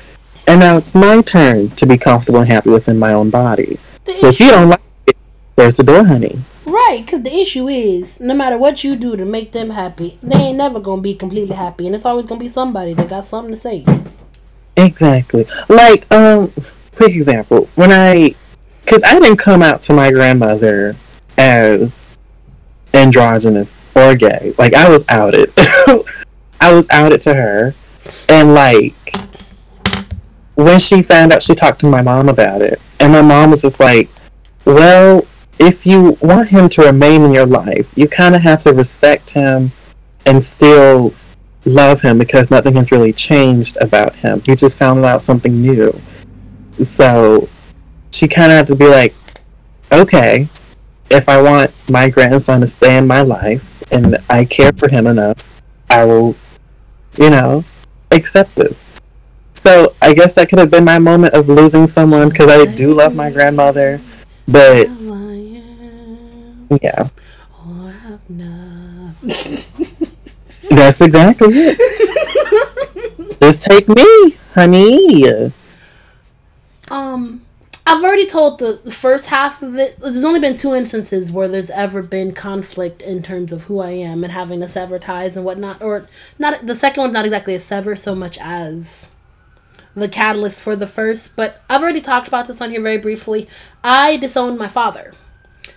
And 0.47 0.59
now 0.59 0.77
it's 0.77 0.95
my 0.95 1.21
turn 1.21 1.69
to 1.71 1.85
be 1.85 1.97
comfortable 1.97 2.39
and 2.39 2.49
happy 2.49 2.69
within 2.69 2.97
my 2.97 3.13
own 3.13 3.29
body. 3.29 3.77
The 4.05 4.15
so 4.15 4.27
issue, 4.27 4.27
if 4.27 4.39
you 4.39 4.51
don't 4.51 4.69
like 4.69 4.81
it, 5.07 5.17
there's 5.55 5.77
the 5.77 5.83
door, 5.83 6.03
honey. 6.03 6.39
Right, 6.65 7.03
because 7.05 7.23
the 7.23 7.33
issue 7.33 7.67
is, 7.67 8.19
no 8.19 8.33
matter 8.33 8.57
what 8.57 8.83
you 8.83 8.95
do 8.95 9.15
to 9.15 9.25
make 9.25 9.51
them 9.51 9.71
happy, 9.71 10.17
they 10.23 10.37
ain't 10.37 10.57
never 10.57 10.79
gonna 10.79 11.01
be 11.01 11.13
completely 11.13 11.55
happy, 11.55 11.85
and 11.85 11.95
it's 11.95 12.05
always 12.05 12.25
gonna 12.25 12.39
be 12.39 12.47
somebody 12.47 12.93
that 12.93 13.09
got 13.09 13.25
something 13.25 13.53
to 13.53 13.59
say. 13.59 13.85
Exactly. 14.77 15.45
Like, 15.69 16.11
um, 16.11 16.51
quick 16.95 17.15
example. 17.15 17.67
When 17.75 17.91
I 17.91 18.35
because 18.83 19.01
I 19.03 19.19
didn't 19.19 19.37
come 19.37 19.61
out 19.61 19.81
to 19.83 19.93
my 19.93 20.11
grandmother 20.11 20.95
as 21.37 21.97
androgynous 22.93 23.79
or 23.95 24.15
gay. 24.15 24.53
Like 24.57 24.73
I 24.73 24.89
was 24.89 25.05
outed. 25.09 25.51
I 26.59 26.71
was 26.73 26.85
outed 26.91 27.21
to 27.21 27.33
her, 27.33 27.73
and 28.29 28.53
like 28.53 28.93
when 30.55 30.79
she 30.79 31.01
found 31.01 31.33
out, 31.33 31.41
she 31.43 31.55
talked 31.55 31.79
to 31.81 31.87
my 31.87 32.01
mom 32.01 32.29
about 32.29 32.61
it, 32.61 32.79
and 32.99 33.11
my 33.11 33.21
mom 33.21 33.51
was 33.51 33.63
just 33.63 33.79
like, 33.79 34.09
"Well, 34.65 35.25
if 35.59 35.85
you 35.85 36.17
want 36.21 36.49
him 36.49 36.69
to 36.69 36.83
remain 36.83 37.23
in 37.23 37.31
your 37.31 37.45
life, 37.45 37.91
you 37.95 38.07
kind 38.07 38.35
of 38.35 38.41
have 38.41 38.63
to 38.63 38.73
respect 38.73 39.31
him 39.31 39.71
and 40.25 40.43
still 40.43 41.13
love 41.65 42.01
him 42.01 42.17
because 42.17 42.51
nothing 42.51 42.75
has 42.75 42.91
really 42.91 43.13
changed 43.13 43.77
about 43.77 44.15
him. 44.15 44.41
You 44.45 44.55
just 44.55 44.77
found 44.77 45.03
out 45.05 45.23
something 45.23 45.61
new." 45.61 45.99
So 46.85 47.49
she 48.11 48.27
kind 48.27 48.51
of 48.51 48.57
had 48.57 48.67
to 48.67 48.75
be 48.75 48.87
like, 48.87 49.15
"Okay, 49.91 50.47
if 51.09 51.27
I 51.27 51.41
want 51.41 51.71
my 51.89 52.09
grandson 52.09 52.61
to 52.61 52.67
stay 52.67 52.97
in 52.97 53.07
my 53.07 53.21
life 53.21 53.83
and 53.91 54.17
I 54.29 54.45
care 54.45 54.71
for 54.73 54.87
him 54.89 55.07
enough, 55.07 55.61
I 55.89 56.05
will, 56.05 56.35
you 57.17 57.29
know, 57.29 57.63
accept 58.11 58.55
this." 58.55 58.83
So 59.63 59.93
I 60.01 60.13
guess 60.13 60.33
that 60.35 60.49
could 60.49 60.59
have 60.59 60.71
been 60.71 60.83
my 60.83 60.97
moment 60.97 61.33
of 61.33 61.47
losing 61.47 61.87
someone 61.87 62.29
because 62.29 62.49
I 62.49 62.65
do 62.65 62.93
love 62.93 63.15
my 63.15 63.29
grandmother, 63.29 64.01
but 64.47 64.87
yeah, 66.81 67.09
that's 70.69 71.01
exactly 71.01 71.49
it. 71.51 71.77
Just 73.41 73.61
take 73.63 73.87
me, 73.87 74.37
honey. 74.53 75.51
Um, 76.89 77.40
I've 77.91 78.05
already 78.05 78.25
told 78.25 78.59
the, 78.59 78.79
the 78.81 78.91
first 78.91 79.27
half 79.27 79.61
of 79.61 79.75
it. 79.75 79.99
There's 79.99 80.23
only 80.23 80.39
been 80.39 80.55
two 80.55 80.73
instances 80.73 81.29
where 81.29 81.49
there's 81.49 81.69
ever 81.69 82.01
been 82.01 82.33
conflict 82.33 83.01
in 83.01 83.21
terms 83.21 83.51
of 83.51 83.63
who 83.63 83.81
I 83.81 83.89
am 83.89 84.23
and 84.23 84.31
having 84.31 84.61
to 84.61 84.69
sever 84.69 84.97
ties 84.97 85.35
and 85.35 85.43
whatnot. 85.43 85.81
Or 85.81 86.07
not. 86.39 86.65
The 86.65 86.73
second 86.73 87.01
one's 87.01 87.11
not 87.11 87.25
exactly 87.25 87.53
a 87.53 87.59
sever 87.59 87.97
so 87.97 88.15
much 88.15 88.37
as 88.39 89.11
the 89.93 90.07
catalyst 90.07 90.61
for 90.61 90.77
the 90.77 90.87
first. 90.87 91.35
But 91.35 91.61
I've 91.69 91.81
already 91.81 91.99
talked 91.99 92.29
about 92.29 92.47
this 92.47 92.61
on 92.61 92.69
here 92.69 92.79
very 92.79 92.97
briefly. 92.97 93.49
I 93.83 94.15
disowned 94.15 94.57
my 94.57 94.69
father. 94.69 95.13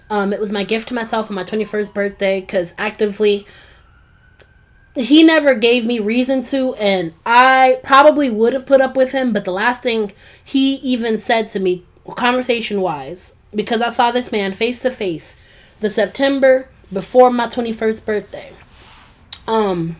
Um, 0.08 0.32
it 0.32 0.38
was 0.38 0.52
my 0.52 0.62
gift 0.62 0.86
to 0.90 0.94
myself 0.94 1.30
on 1.30 1.34
my 1.34 1.42
21st 1.42 1.92
birthday 1.92 2.40
because 2.40 2.74
actively 2.78 3.44
he 4.94 5.24
never 5.24 5.56
gave 5.56 5.84
me 5.84 5.98
reason 5.98 6.40
to 6.40 6.72
and 6.76 7.12
i 7.26 7.80
probably 7.82 8.30
would 8.30 8.52
have 8.52 8.64
put 8.64 8.80
up 8.80 8.94
with 8.94 9.10
him 9.10 9.32
but 9.32 9.44
the 9.44 9.50
last 9.50 9.82
thing 9.82 10.12
he 10.44 10.74
even 10.76 11.18
said 11.18 11.48
to 11.48 11.58
me 11.58 11.84
conversation 12.12 12.80
wise 12.80 13.36
because 13.54 13.80
i 13.80 13.90
saw 13.90 14.10
this 14.10 14.30
man 14.30 14.52
face 14.52 14.80
to 14.80 14.90
face 14.90 15.40
the 15.80 15.88
september 15.88 16.68
before 16.92 17.30
my 17.30 17.46
21st 17.46 18.06
birthday. 18.06 18.52
Um 19.46 19.96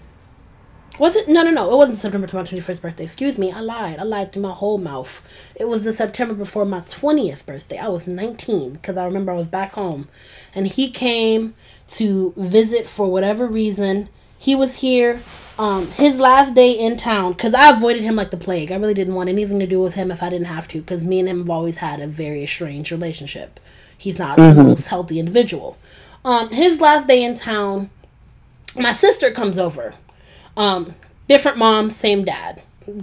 was 0.97 1.17
it 1.17 1.27
no 1.27 1.43
no 1.43 1.51
no 1.51 1.73
it 1.73 1.77
wasn't 1.77 1.99
september 1.99 2.27
to 2.27 2.37
my 2.37 2.43
21st 2.43 2.81
birthday. 2.81 3.05
Excuse 3.05 3.39
me 3.39 3.51
i 3.51 3.61
lied. 3.61 3.99
I 3.99 4.05
lied 4.05 4.33
through 4.33 4.43
my 4.43 4.53
whole 4.53 4.79
mouth. 4.79 5.27
It 5.57 5.69
was 5.69 5.83
the 5.83 5.93
september 5.93 6.35
before 6.35 6.65
my 6.65 6.81
20th 6.81 7.45
birthday. 7.45 7.79
I 7.79 7.89
was 7.89 8.07
19 8.07 8.75
because 8.75 8.97
i 8.97 9.05
remember 9.05 9.33
i 9.33 9.37
was 9.37 9.49
back 9.49 9.73
home 9.73 10.09
and 10.55 10.69
he 10.69 10.91
came 10.91 11.55
to 11.91 12.33
visit 12.37 12.87
for 12.87 13.11
whatever 13.11 13.47
reason. 13.47 14.09
He 14.39 14.55
was 14.55 14.77
here 14.77 15.21
um, 15.59 15.87
his 15.93 16.19
last 16.19 16.55
day 16.55 16.73
in 16.73 16.97
town 16.97 17.33
because 17.33 17.55
I 17.55 17.71
avoided 17.71 18.03
him 18.03 18.17
like 18.17 18.31
the 18.31 18.37
plague. 18.37 18.73
I 18.73 18.77
really 18.77 18.95
didn't 18.95 19.15
want 19.15 19.29
anything 19.29 19.59
to 19.61 19.67
do 19.67 19.81
with 19.81 19.95
him 19.95 20.11
if 20.11 20.23
I 20.23 20.31
didn't 20.31 20.47
have 20.47 20.69
to 20.69 20.81
because 20.81 21.05
me 21.05 21.21
and 21.21 21.29
him 21.29 21.39
have 21.39 21.51
always 21.51 21.79
had 21.79 22.01
a 22.01 22.07
very 22.07 22.45
strange 22.47 22.91
relationship. 22.91 23.61
He's 23.97 24.19
not 24.19 24.39
mm-hmm. 24.39 24.57
the 24.57 24.65
most 24.65 24.87
healthy 24.87 25.19
individual. 25.19 25.79
Um, 26.25 26.51
his 26.51 26.81
last 26.81 27.07
day 27.07 27.23
in 27.23 27.37
town, 27.37 27.91
my 28.77 28.93
sister 28.93 29.31
comes 29.31 29.59
over. 29.59 29.95
Um, 30.57 30.95
different 31.29 31.59
mom, 31.59 31.91
same 31.91 32.25
dad. 32.25 32.63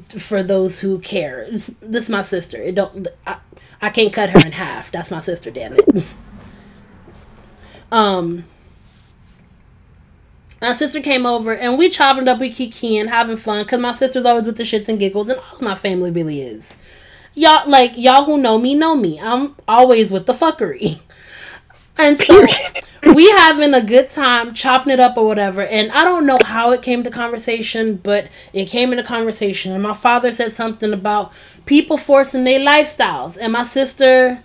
For 0.10 0.43
those 0.43 0.82
who 0.82 0.99
care, 0.99 1.43
it's, 1.43 1.68
this 1.68 2.06
is 2.06 2.10
my 2.10 2.22
sister. 2.22 2.58
It 2.58 2.76
don't. 2.76 3.08
I, 3.26 3.38
I 3.82 3.89
can't 3.89 4.14
cut 4.14 4.30
her 4.30 4.39
in 4.45 4.52
half. 4.52 4.91
That's 4.91 5.10
my 5.10 5.20
sister. 5.20 5.49
Damn 5.49 5.74
it. 5.74 6.06
um 7.91 8.45
my 10.62 10.74
sister 10.74 11.01
came 11.01 11.26
over 11.26 11.55
and 11.55 11.78
we 11.78 11.89
chopping 11.89 12.28
up, 12.28 12.39
we 12.39 12.51
kikiing, 12.51 13.07
having 13.07 13.38
fun. 13.38 13.66
Cause 13.66 13.80
my 13.80 13.93
sister's 13.93 14.26
always 14.26 14.45
with 14.45 14.57
the 14.57 14.64
shits 14.64 14.88
and 14.88 14.99
giggles, 14.99 15.30
and 15.30 15.39
all 15.39 15.55
of 15.55 15.62
my 15.62 15.76
family 15.76 16.12
really 16.12 16.41
is. 16.41 16.82
Y'all 17.34 17.68
like 17.70 17.93
y'all 17.95 18.26
who 18.26 18.41
know 18.41 18.57
me 18.57 18.76
know 18.76 18.95
me. 18.95 19.20
I'm 19.20 19.55
always 19.68 20.12
with 20.12 20.28
the 20.28 20.34
fuckery. 20.34 21.01
And 21.97 22.18
so 22.18 22.47
we 23.16 23.30
having 23.32 23.74
a 23.74 23.84
good 23.84 24.07
time 24.07 24.53
chopping 24.53 24.93
it 24.93 24.99
up 24.99 25.18
or 25.18 25.26
whatever. 25.26 25.62
And 25.62 25.91
I 25.91 26.03
don't 26.03 26.26
know 26.26 26.39
how 26.43 26.72
it 26.72 26.82
came 26.82 27.03
to 27.03 27.12
conversation, 27.12 27.97
but 27.97 28.28
it 28.53 28.66
came 28.66 28.91
into 28.91 29.03
conversation. 29.03 29.72
And 29.74 29.84
my 29.84 29.93
father 29.93 30.32
said 30.32 30.53
something 30.53 30.93
about 30.93 31.32
people 31.66 31.97
forcing 31.97 32.43
their 32.43 32.59
lifestyles. 32.59 33.38
And 33.39 33.53
my 33.53 33.64
sister 33.64 34.43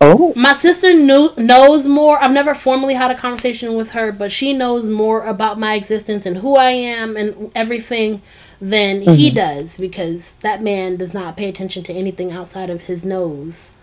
Oh. 0.00 0.32
My 0.36 0.52
sister 0.52 0.92
knew 0.92 1.30
knows 1.36 1.86
more. 1.86 2.18
I've 2.22 2.32
never 2.32 2.54
formally 2.54 2.94
had 2.94 3.10
a 3.10 3.14
conversation 3.14 3.74
with 3.74 3.92
her, 3.92 4.12
but 4.12 4.30
she 4.30 4.52
knows 4.52 4.84
more 4.84 5.24
about 5.24 5.58
my 5.58 5.74
existence 5.74 6.26
and 6.26 6.38
who 6.38 6.56
I 6.56 6.70
am 6.70 7.16
and 7.16 7.50
everything 7.54 8.20
than 8.60 9.00
mm-hmm. 9.00 9.12
he 9.12 9.30
does 9.30 9.78
because 9.78 10.36
that 10.36 10.62
man 10.62 10.96
does 10.96 11.14
not 11.14 11.36
pay 11.36 11.48
attention 11.48 11.82
to 11.84 11.92
anything 11.92 12.32
outside 12.32 12.70
of 12.70 12.82
his 12.82 13.04
nose. 13.04 13.76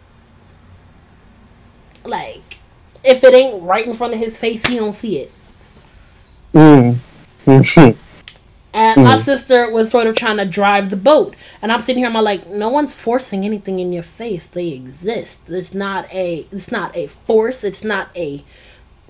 Like, 2.03 2.59
if 3.03 3.23
it 3.23 3.33
ain't 3.33 3.63
right 3.63 3.85
in 3.85 3.95
front 3.95 4.13
of 4.13 4.19
his 4.19 4.37
face, 4.37 4.65
he 4.65 4.77
don't 4.77 4.93
see 4.93 5.19
it. 5.19 5.31
Mm. 6.53 6.97
Mm-hmm. 7.41 8.10
And 8.73 9.01
mm. 9.01 9.03
my 9.03 9.17
sister 9.17 9.69
was 9.69 9.89
sort 9.89 10.07
of 10.07 10.15
trying 10.15 10.37
to 10.37 10.45
drive 10.45 10.89
the 10.89 10.97
boat. 10.97 11.35
And 11.61 11.71
I'm 11.71 11.81
sitting 11.81 12.03
here, 12.03 12.11
I'm 12.11 12.23
like, 12.23 12.47
no 12.47 12.69
one's 12.69 12.93
forcing 12.93 13.43
anything 13.43 13.79
in 13.79 13.91
your 13.91 14.03
face. 14.03 14.47
They 14.47 14.69
exist. 14.69 15.49
It's 15.49 15.73
not 15.73 16.11
a 16.13 16.47
it's 16.51 16.71
not 16.71 16.95
a 16.95 17.07
force. 17.07 17.63
It's 17.63 17.83
not 17.83 18.15
a 18.15 18.43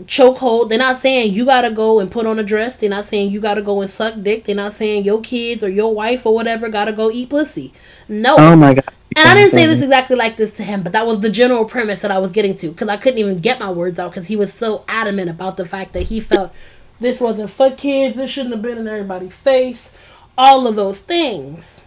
chokehold. 0.04 0.70
They're 0.70 0.78
not 0.78 0.98
saying 0.98 1.34
you 1.34 1.46
gotta 1.46 1.72
go 1.72 2.00
and 2.00 2.12
put 2.12 2.26
on 2.26 2.40
a 2.40 2.44
dress. 2.44 2.76
They're 2.76 2.90
not 2.90 3.06
saying 3.06 3.32
you 3.32 3.40
gotta 3.40 3.62
go 3.62 3.82
and 3.82 3.90
suck 3.90 4.16
dick. 4.22 4.46
They're 4.46 4.56
not 4.56 4.74
saying 4.74 5.06
your 5.06 5.22
kids 5.22 5.64
or 5.64 5.70
your 5.70 5.94
wife 5.94 6.26
or 6.26 6.34
whatever 6.34 6.70
gotta 6.70 6.94
go 6.94 7.12
eat 7.12 7.30
pussy. 7.30 7.74
No. 8.08 8.36
Oh 8.38 8.56
my 8.56 8.74
god. 8.74 8.92
And 9.16 9.28
I 9.28 9.36
didn't 9.36 9.52
say 9.52 9.66
this 9.66 9.82
exactly 9.82 10.16
like 10.16 10.38
this 10.38 10.54
to 10.54 10.64
him, 10.64 10.84
but 10.84 10.94
that 10.94 11.06
was 11.06 11.20
the 11.20 11.30
general 11.30 11.66
premise 11.66 12.02
that 12.02 12.12
I 12.12 12.18
was 12.18 12.32
getting 12.32 12.56
to 12.56 12.70
because 12.70 12.88
I 12.88 12.96
couldn't 12.96 13.20
even 13.20 13.40
get 13.40 13.60
my 13.60 13.70
words 13.70 14.00
out 14.00 14.12
because 14.12 14.28
he 14.28 14.38
was 14.38 14.54
so 14.54 14.86
adamant 14.88 15.30
about 15.30 15.58
the 15.58 15.66
fact 15.66 15.92
that 15.94 16.04
he 16.04 16.22
felt 16.22 16.54
this 17.02 17.20
wasn't 17.20 17.50
for 17.50 17.72
kids. 17.72 18.16
This 18.16 18.32
shouldn't 18.32 18.54
have 18.54 18.62
been 18.62 18.78
in 18.78 18.88
everybody's 18.88 19.36
face. 19.36 19.98
All 20.38 20.68
of 20.68 20.76
those 20.76 21.02
things. 21.02 21.86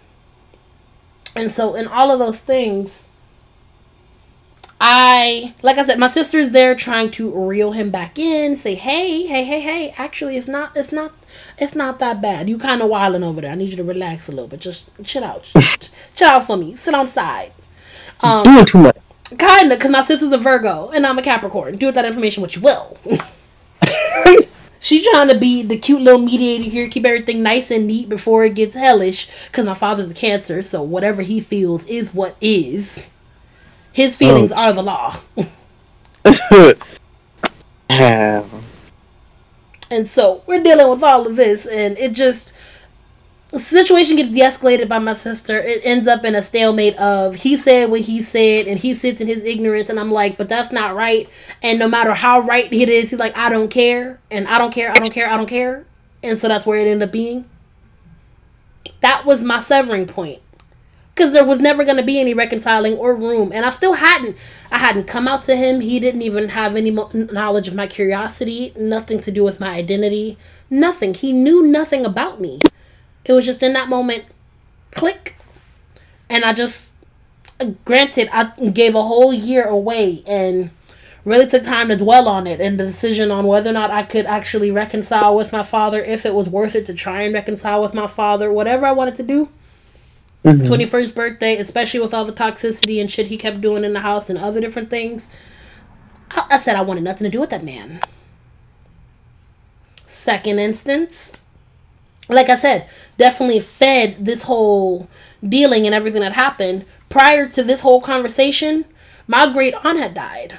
And 1.36 1.50
so, 1.50 1.74
in 1.74 1.86
all 1.86 2.10
of 2.10 2.18
those 2.18 2.40
things, 2.40 3.08
I, 4.80 5.54
like 5.62 5.78
I 5.78 5.86
said, 5.86 5.98
my 5.98 6.08
sister's 6.08 6.50
there 6.50 6.74
trying 6.74 7.10
to 7.12 7.46
reel 7.46 7.72
him 7.72 7.90
back 7.90 8.18
in, 8.18 8.56
say, 8.56 8.74
hey, 8.74 9.24
hey, 9.26 9.44
hey, 9.44 9.60
hey, 9.60 9.94
actually, 9.96 10.36
it's 10.36 10.48
not, 10.48 10.76
it's 10.76 10.92
not, 10.92 11.12
it's 11.58 11.74
not 11.74 12.00
that 12.00 12.20
bad. 12.20 12.48
You 12.48 12.58
kind 12.58 12.82
of 12.82 12.88
wilding 12.88 13.22
over 13.22 13.40
there. 13.40 13.52
I 13.52 13.54
need 13.54 13.70
you 13.70 13.76
to 13.76 13.84
relax 13.84 14.28
a 14.28 14.32
little 14.32 14.48
bit. 14.48 14.60
Just 14.60 14.90
chill 15.04 15.24
out. 15.24 15.44
chill 16.14 16.28
out 16.28 16.46
for 16.46 16.56
me. 16.56 16.74
Sit 16.76 16.94
on 16.94 17.08
side. 17.08 17.52
Um, 18.20 18.44
Doing 18.44 18.66
too 18.66 18.78
much. 18.78 18.98
Kinda, 19.38 19.76
because 19.76 19.90
my 19.90 20.02
sister's 20.02 20.32
a 20.32 20.38
Virgo 20.38 20.90
and 20.90 21.06
I'm 21.06 21.18
a 21.18 21.22
Capricorn. 21.22 21.76
Do 21.76 21.86
with 21.86 21.94
that 21.94 22.04
information 22.04 22.42
what 22.42 22.54
you 22.54 22.62
will. 22.62 22.98
She's 24.84 25.08
trying 25.08 25.28
to 25.28 25.38
be 25.38 25.62
the 25.62 25.78
cute 25.78 26.02
little 26.02 26.20
mediator 26.20 26.68
here, 26.68 26.90
keep 26.90 27.06
everything 27.06 27.42
nice 27.42 27.70
and 27.70 27.86
neat 27.86 28.06
before 28.10 28.44
it 28.44 28.54
gets 28.54 28.76
hellish. 28.76 29.30
Because 29.46 29.64
my 29.64 29.72
father's 29.72 30.10
a 30.10 30.14
Cancer, 30.14 30.62
so 30.62 30.82
whatever 30.82 31.22
he 31.22 31.40
feels 31.40 31.86
is 31.86 32.12
what 32.12 32.36
is. 32.38 33.10
His 33.94 34.14
oh. 34.14 34.18
feelings 34.18 34.52
oh. 34.54 34.62
are 34.62 34.74
the 34.74 34.82
law. 34.82 35.16
and 39.90 40.06
so 40.06 40.42
we're 40.46 40.62
dealing 40.62 40.90
with 40.90 41.02
all 41.02 41.26
of 41.26 41.36
this, 41.36 41.64
and 41.64 41.96
it 41.96 42.12
just 42.12 42.52
the 43.54 43.60
situation 43.60 44.16
gets 44.16 44.30
de-escalated 44.30 44.88
by 44.88 44.98
my 44.98 45.14
sister. 45.14 45.56
It 45.56 45.82
ends 45.84 46.08
up 46.08 46.24
in 46.24 46.34
a 46.34 46.42
stalemate 46.42 46.96
of 46.98 47.36
he 47.36 47.56
said 47.56 47.88
what 47.88 48.00
he 48.00 48.20
said, 48.20 48.66
and 48.66 48.78
he 48.78 48.94
sits 48.94 49.20
in 49.20 49.28
his 49.28 49.44
ignorance, 49.44 49.88
and 49.88 50.00
I'm 50.00 50.10
like, 50.10 50.36
but 50.36 50.48
that's 50.48 50.72
not 50.72 50.96
right. 50.96 51.28
And 51.62 51.78
no 51.78 51.88
matter 51.88 52.14
how 52.14 52.40
right 52.40 52.70
it 52.72 52.88
is, 52.88 53.10
he's 53.10 53.18
like, 53.18 53.36
I 53.38 53.48
don't 53.48 53.70
care, 53.70 54.20
and 54.30 54.48
I 54.48 54.58
don't 54.58 54.72
care, 54.72 54.90
I 54.90 54.94
don't 54.94 55.12
care, 55.12 55.30
I 55.30 55.36
don't 55.36 55.48
care, 55.48 55.86
and 56.22 56.36
so 56.36 56.48
that's 56.48 56.66
where 56.66 56.78
it 56.78 56.88
ended 56.88 57.08
up 57.08 57.12
being. 57.12 57.48
That 59.00 59.24
was 59.24 59.42
my 59.42 59.60
severing 59.60 60.06
point, 60.06 60.42
because 61.14 61.32
there 61.32 61.46
was 61.46 61.60
never 61.60 61.84
going 61.84 61.96
to 61.96 62.02
be 62.02 62.18
any 62.18 62.34
reconciling 62.34 62.94
or 62.94 63.14
room, 63.14 63.52
and 63.52 63.64
I 63.64 63.70
still 63.70 63.94
hadn't. 63.94 64.36
I 64.72 64.78
hadn't 64.78 65.04
come 65.04 65.28
out 65.28 65.44
to 65.44 65.54
him. 65.54 65.80
He 65.80 66.00
didn't 66.00 66.22
even 66.22 66.48
have 66.48 66.74
any 66.74 66.90
knowledge 66.90 67.68
of 67.68 67.74
my 67.76 67.86
curiosity, 67.86 68.72
nothing 68.76 69.20
to 69.20 69.30
do 69.30 69.44
with 69.44 69.60
my 69.60 69.76
identity, 69.76 70.38
nothing. 70.68 71.14
He 71.14 71.32
knew 71.32 71.62
nothing 71.62 72.04
about 72.04 72.40
me. 72.40 72.60
It 73.24 73.32
was 73.32 73.46
just 73.46 73.62
in 73.62 73.72
that 73.72 73.88
moment, 73.88 74.26
click. 74.90 75.36
And 76.28 76.44
I 76.44 76.52
just 76.52 76.94
granted, 77.84 78.28
I 78.32 78.52
gave 78.70 78.94
a 78.94 79.02
whole 79.02 79.32
year 79.32 79.64
away 79.64 80.22
and 80.26 80.70
really 81.24 81.46
took 81.46 81.64
time 81.64 81.88
to 81.88 81.96
dwell 81.96 82.28
on 82.28 82.46
it 82.46 82.60
and 82.60 82.78
the 82.78 82.84
decision 82.84 83.30
on 83.30 83.46
whether 83.46 83.70
or 83.70 83.72
not 83.72 83.90
I 83.90 84.02
could 84.02 84.26
actually 84.26 84.70
reconcile 84.70 85.34
with 85.34 85.52
my 85.52 85.62
father, 85.62 86.00
if 86.02 86.26
it 86.26 86.34
was 86.34 86.48
worth 86.48 86.74
it 86.74 86.86
to 86.86 86.94
try 86.94 87.22
and 87.22 87.32
reconcile 87.32 87.80
with 87.80 87.94
my 87.94 88.06
father, 88.06 88.52
whatever 88.52 88.84
I 88.86 88.92
wanted 88.92 89.16
to 89.16 89.22
do. 89.22 89.48
Mm-hmm. 90.44 90.70
21st 90.70 91.14
birthday, 91.14 91.56
especially 91.56 92.00
with 92.00 92.12
all 92.12 92.26
the 92.26 92.32
toxicity 92.32 93.00
and 93.00 93.10
shit 93.10 93.28
he 93.28 93.38
kept 93.38 93.62
doing 93.62 93.82
in 93.82 93.94
the 93.94 94.00
house 94.00 94.28
and 94.28 94.38
other 94.38 94.60
different 94.60 94.90
things. 94.90 95.30
I, 96.30 96.46
I 96.50 96.56
said 96.58 96.76
I 96.76 96.82
wanted 96.82 97.04
nothing 97.04 97.24
to 97.24 97.30
do 97.30 97.40
with 97.40 97.48
that 97.48 97.64
man. 97.64 98.00
Second 100.04 100.58
instance, 100.58 101.38
like 102.28 102.50
I 102.50 102.56
said, 102.56 102.86
definitely 103.18 103.60
fed 103.60 104.24
this 104.24 104.44
whole 104.44 105.08
dealing 105.46 105.86
and 105.86 105.94
everything 105.94 106.20
that 106.22 106.32
happened. 106.32 106.84
Prior 107.08 107.48
to 107.48 107.62
this 107.62 107.80
whole 107.80 108.00
conversation, 108.00 108.84
my 109.26 109.52
great 109.52 109.74
aunt 109.84 109.98
had 109.98 110.14
died. 110.14 110.58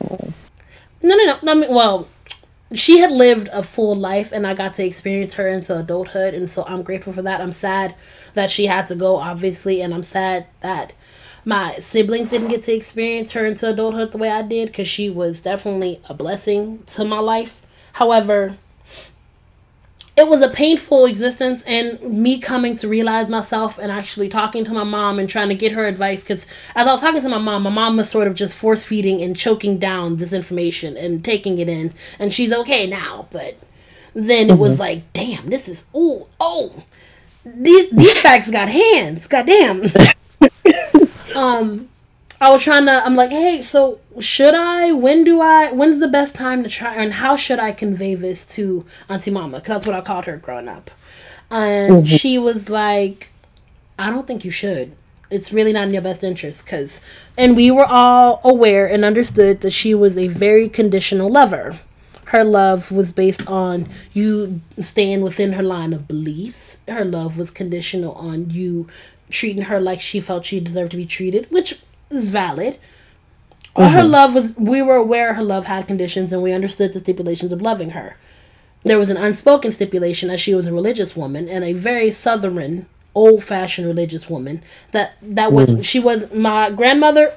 No, 0.00 1.16
no, 1.16 1.38
no. 1.42 1.54
no 1.54 1.70
well, 1.70 2.08
she 2.72 2.98
had 2.98 3.10
lived 3.10 3.48
a 3.52 3.62
full 3.62 3.96
life, 3.96 4.30
and 4.30 4.46
I 4.46 4.54
got 4.54 4.74
to 4.74 4.84
experience 4.84 5.34
her 5.34 5.48
into 5.48 5.78
adulthood, 5.78 6.34
and 6.34 6.50
so 6.50 6.64
I'm 6.66 6.82
grateful 6.82 7.12
for 7.12 7.22
that. 7.22 7.40
I'm 7.40 7.52
sad 7.52 7.94
that 8.34 8.50
she 8.50 8.66
had 8.66 8.86
to 8.88 8.94
go, 8.94 9.16
obviously, 9.16 9.80
and 9.80 9.94
I'm 9.94 10.02
sad 10.02 10.46
that 10.60 10.92
my 11.44 11.72
siblings 11.72 12.28
didn't 12.28 12.48
get 12.48 12.64
to 12.64 12.74
experience 12.74 13.32
her 13.32 13.46
into 13.46 13.70
adulthood 13.70 14.12
the 14.12 14.18
way 14.18 14.30
I 14.30 14.42
did, 14.42 14.68
because 14.68 14.88
she 14.88 15.08
was 15.08 15.40
definitely 15.40 16.00
a 16.10 16.14
blessing 16.14 16.82
to 16.88 17.04
my 17.04 17.20
life. 17.20 17.62
However, 17.94 18.56
it 20.18 20.28
was 20.28 20.42
a 20.42 20.48
painful 20.48 21.06
existence 21.06 21.62
and 21.62 22.02
me 22.02 22.40
coming 22.40 22.74
to 22.74 22.88
realize 22.88 23.28
myself 23.28 23.78
and 23.78 23.92
actually 23.92 24.28
talking 24.28 24.64
to 24.64 24.72
my 24.72 24.82
mom 24.82 25.20
and 25.20 25.30
trying 25.30 25.48
to 25.48 25.54
get 25.54 25.70
her 25.70 25.86
advice 25.86 26.22
because 26.22 26.44
as 26.74 26.88
i 26.88 26.92
was 26.92 27.00
talking 27.00 27.22
to 27.22 27.28
my 27.28 27.38
mom 27.38 27.62
my 27.62 27.70
mom 27.70 27.96
was 27.96 28.10
sort 28.10 28.26
of 28.26 28.34
just 28.34 28.56
force 28.56 28.84
feeding 28.84 29.22
and 29.22 29.36
choking 29.36 29.78
down 29.78 30.16
this 30.16 30.32
information 30.32 30.96
and 30.96 31.24
taking 31.24 31.60
it 31.60 31.68
in 31.68 31.94
and 32.18 32.32
she's 32.32 32.52
okay 32.52 32.84
now 32.84 33.28
but 33.30 33.56
then 34.12 34.48
mm-hmm. 34.48 34.54
it 34.54 34.58
was 34.58 34.72
mm-hmm. 34.72 34.80
like 34.80 35.12
damn 35.12 35.48
this 35.50 35.68
is 35.68 35.88
oh 35.94 36.28
oh 36.40 36.84
these 37.44 37.88
these 37.90 38.20
facts 38.20 38.50
got 38.50 38.68
hands 38.68 39.28
god 39.28 39.46
damn 39.46 39.82
um 41.36 41.88
I 42.40 42.50
was 42.50 42.62
trying 42.62 42.86
to. 42.86 43.04
I'm 43.04 43.16
like, 43.16 43.30
hey, 43.30 43.62
so 43.62 44.00
should 44.20 44.54
I? 44.54 44.92
When 44.92 45.24
do 45.24 45.40
I? 45.40 45.72
When's 45.72 46.00
the 46.00 46.08
best 46.08 46.34
time 46.34 46.62
to 46.62 46.68
try? 46.68 46.94
And 46.94 47.14
how 47.14 47.36
should 47.36 47.58
I 47.58 47.72
convey 47.72 48.14
this 48.14 48.46
to 48.54 48.84
Auntie 49.08 49.30
Mama? 49.30 49.58
Because 49.58 49.74
that's 49.74 49.86
what 49.86 49.96
I 49.96 50.00
called 50.00 50.26
her 50.26 50.36
growing 50.36 50.68
up. 50.68 50.90
And 51.50 51.92
mm-hmm. 51.92 52.16
she 52.16 52.38
was 52.38 52.70
like, 52.70 53.32
I 53.98 54.10
don't 54.10 54.26
think 54.26 54.44
you 54.44 54.50
should. 54.50 54.94
It's 55.30 55.52
really 55.52 55.72
not 55.72 55.88
in 55.88 55.92
your 55.92 56.02
best 56.02 56.22
interest. 56.22 56.64
Because, 56.64 57.04
and 57.36 57.56
we 57.56 57.70
were 57.70 57.86
all 57.86 58.40
aware 58.44 58.86
and 58.86 59.04
understood 59.04 59.60
that 59.62 59.72
she 59.72 59.94
was 59.94 60.16
a 60.16 60.28
very 60.28 60.68
conditional 60.68 61.28
lover. 61.28 61.80
Her 62.26 62.44
love 62.44 62.92
was 62.92 63.10
based 63.10 63.48
on 63.48 63.88
you 64.12 64.60
staying 64.78 65.22
within 65.22 65.54
her 65.54 65.62
line 65.62 65.92
of 65.92 66.06
beliefs. 66.06 66.82
Her 66.86 67.04
love 67.04 67.38
was 67.38 67.50
conditional 67.50 68.12
on 68.12 68.50
you 68.50 68.86
treating 69.30 69.64
her 69.64 69.80
like 69.80 70.00
she 70.00 70.20
felt 70.20 70.44
she 70.44 70.60
deserved 70.60 70.90
to 70.92 70.96
be 70.96 71.06
treated, 71.06 71.50
which 71.50 71.80
is 72.10 72.30
valid. 72.30 72.78
Mm-hmm. 73.76 73.94
Her 73.94 74.04
love 74.04 74.34
was, 74.34 74.56
we 74.56 74.82
were 74.82 74.96
aware 74.96 75.34
her 75.34 75.42
love 75.42 75.66
had 75.66 75.86
conditions 75.86 76.32
and 76.32 76.42
we 76.42 76.52
understood 76.52 76.92
the 76.92 77.00
stipulations 77.00 77.52
of 77.52 77.62
loving 77.62 77.90
her. 77.90 78.16
There 78.82 78.98
was 78.98 79.10
an 79.10 79.16
unspoken 79.16 79.72
stipulation 79.72 80.30
as 80.30 80.40
she 80.40 80.54
was 80.54 80.66
a 80.66 80.72
religious 80.72 81.16
woman 81.16 81.48
and 81.48 81.64
a 81.64 81.72
very 81.72 82.10
southern, 82.10 82.86
old 83.14 83.42
fashioned 83.42 83.86
religious 83.86 84.30
woman 84.30 84.62
that, 84.92 85.16
that 85.20 85.52
would, 85.52 85.68
mm. 85.68 85.84
she 85.84 85.98
was 85.98 86.32
my 86.32 86.70
grandmother. 86.70 87.34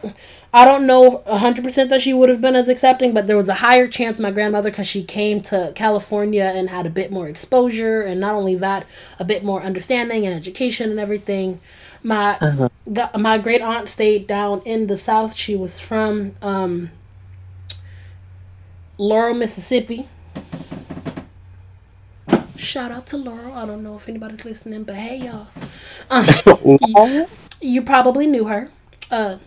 I 0.53 0.65
don't 0.65 0.85
know 0.85 1.23
100% 1.27 1.89
that 1.89 2.01
she 2.01 2.13
would 2.13 2.29
have 2.29 2.41
been 2.41 2.55
as 2.55 2.67
accepting, 2.67 3.13
but 3.13 3.27
there 3.27 3.37
was 3.37 3.47
a 3.47 3.55
higher 3.55 3.87
chance 3.87 4.19
my 4.19 4.31
grandmother, 4.31 4.69
because 4.69 4.87
she 4.87 5.03
came 5.03 5.41
to 5.43 5.71
California 5.75 6.51
and 6.53 6.69
had 6.69 6.85
a 6.85 6.89
bit 6.89 7.09
more 7.09 7.29
exposure, 7.29 8.01
and 8.01 8.19
not 8.19 8.35
only 8.35 8.55
that, 8.55 8.85
a 9.17 9.23
bit 9.23 9.45
more 9.45 9.61
understanding 9.61 10.25
and 10.25 10.35
education 10.35 10.91
and 10.91 10.99
everything. 10.99 11.61
My 12.03 12.37
uh-huh. 12.41 12.69
my 13.17 13.37
great 13.37 13.61
aunt 13.61 13.87
stayed 13.89 14.27
down 14.27 14.61
in 14.65 14.87
the 14.87 14.97
south. 14.97 15.35
She 15.35 15.55
was 15.55 15.79
from 15.79 16.35
um, 16.41 16.89
Laurel, 18.97 19.35
Mississippi. 19.35 20.07
Shout 22.57 22.91
out 22.91 23.05
to 23.07 23.17
Laurel. 23.17 23.53
I 23.53 23.65
don't 23.65 23.83
know 23.83 23.95
if 23.95 24.07
anybody's 24.09 24.45
listening, 24.45 24.83
but 24.83 24.95
hey 24.95 25.17
y'all. 25.17 25.47
Uh, 26.13 26.25
you, 26.65 27.27
you, 27.61 27.81
probably 27.81 28.27
knew 28.27 28.45
her. 28.45 28.69
Uh, 29.09 29.37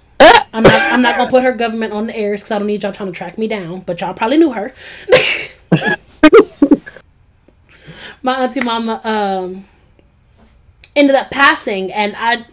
I'm 0.54 0.62
not. 0.62 0.92
I'm 0.92 1.02
not 1.02 1.18
gonna 1.18 1.30
put 1.30 1.42
her 1.42 1.52
government 1.52 1.92
on 1.92 2.06
the 2.06 2.16
airs 2.16 2.40
because 2.40 2.52
I 2.52 2.58
don't 2.58 2.66
need 2.66 2.82
y'all 2.82 2.92
trying 2.92 3.12
to 3.12 3.16
track 3.16 3.36
me 3.36 3.46
down. 3.46 3.80
But 3.80 4.00
y'all 4.00 4.14
probably 4.14 4.38
knew 4.38 4.52
her. 4.52 4.72
My 8.22 8.36
auntie 8.36 8.62
mama 8.62 9.00
um, 9.04 9.66
ended 10.96 11.16
up 11.16 11.30
passing 11.30 11.92
and 11.92 12.14
I 12.16 12.46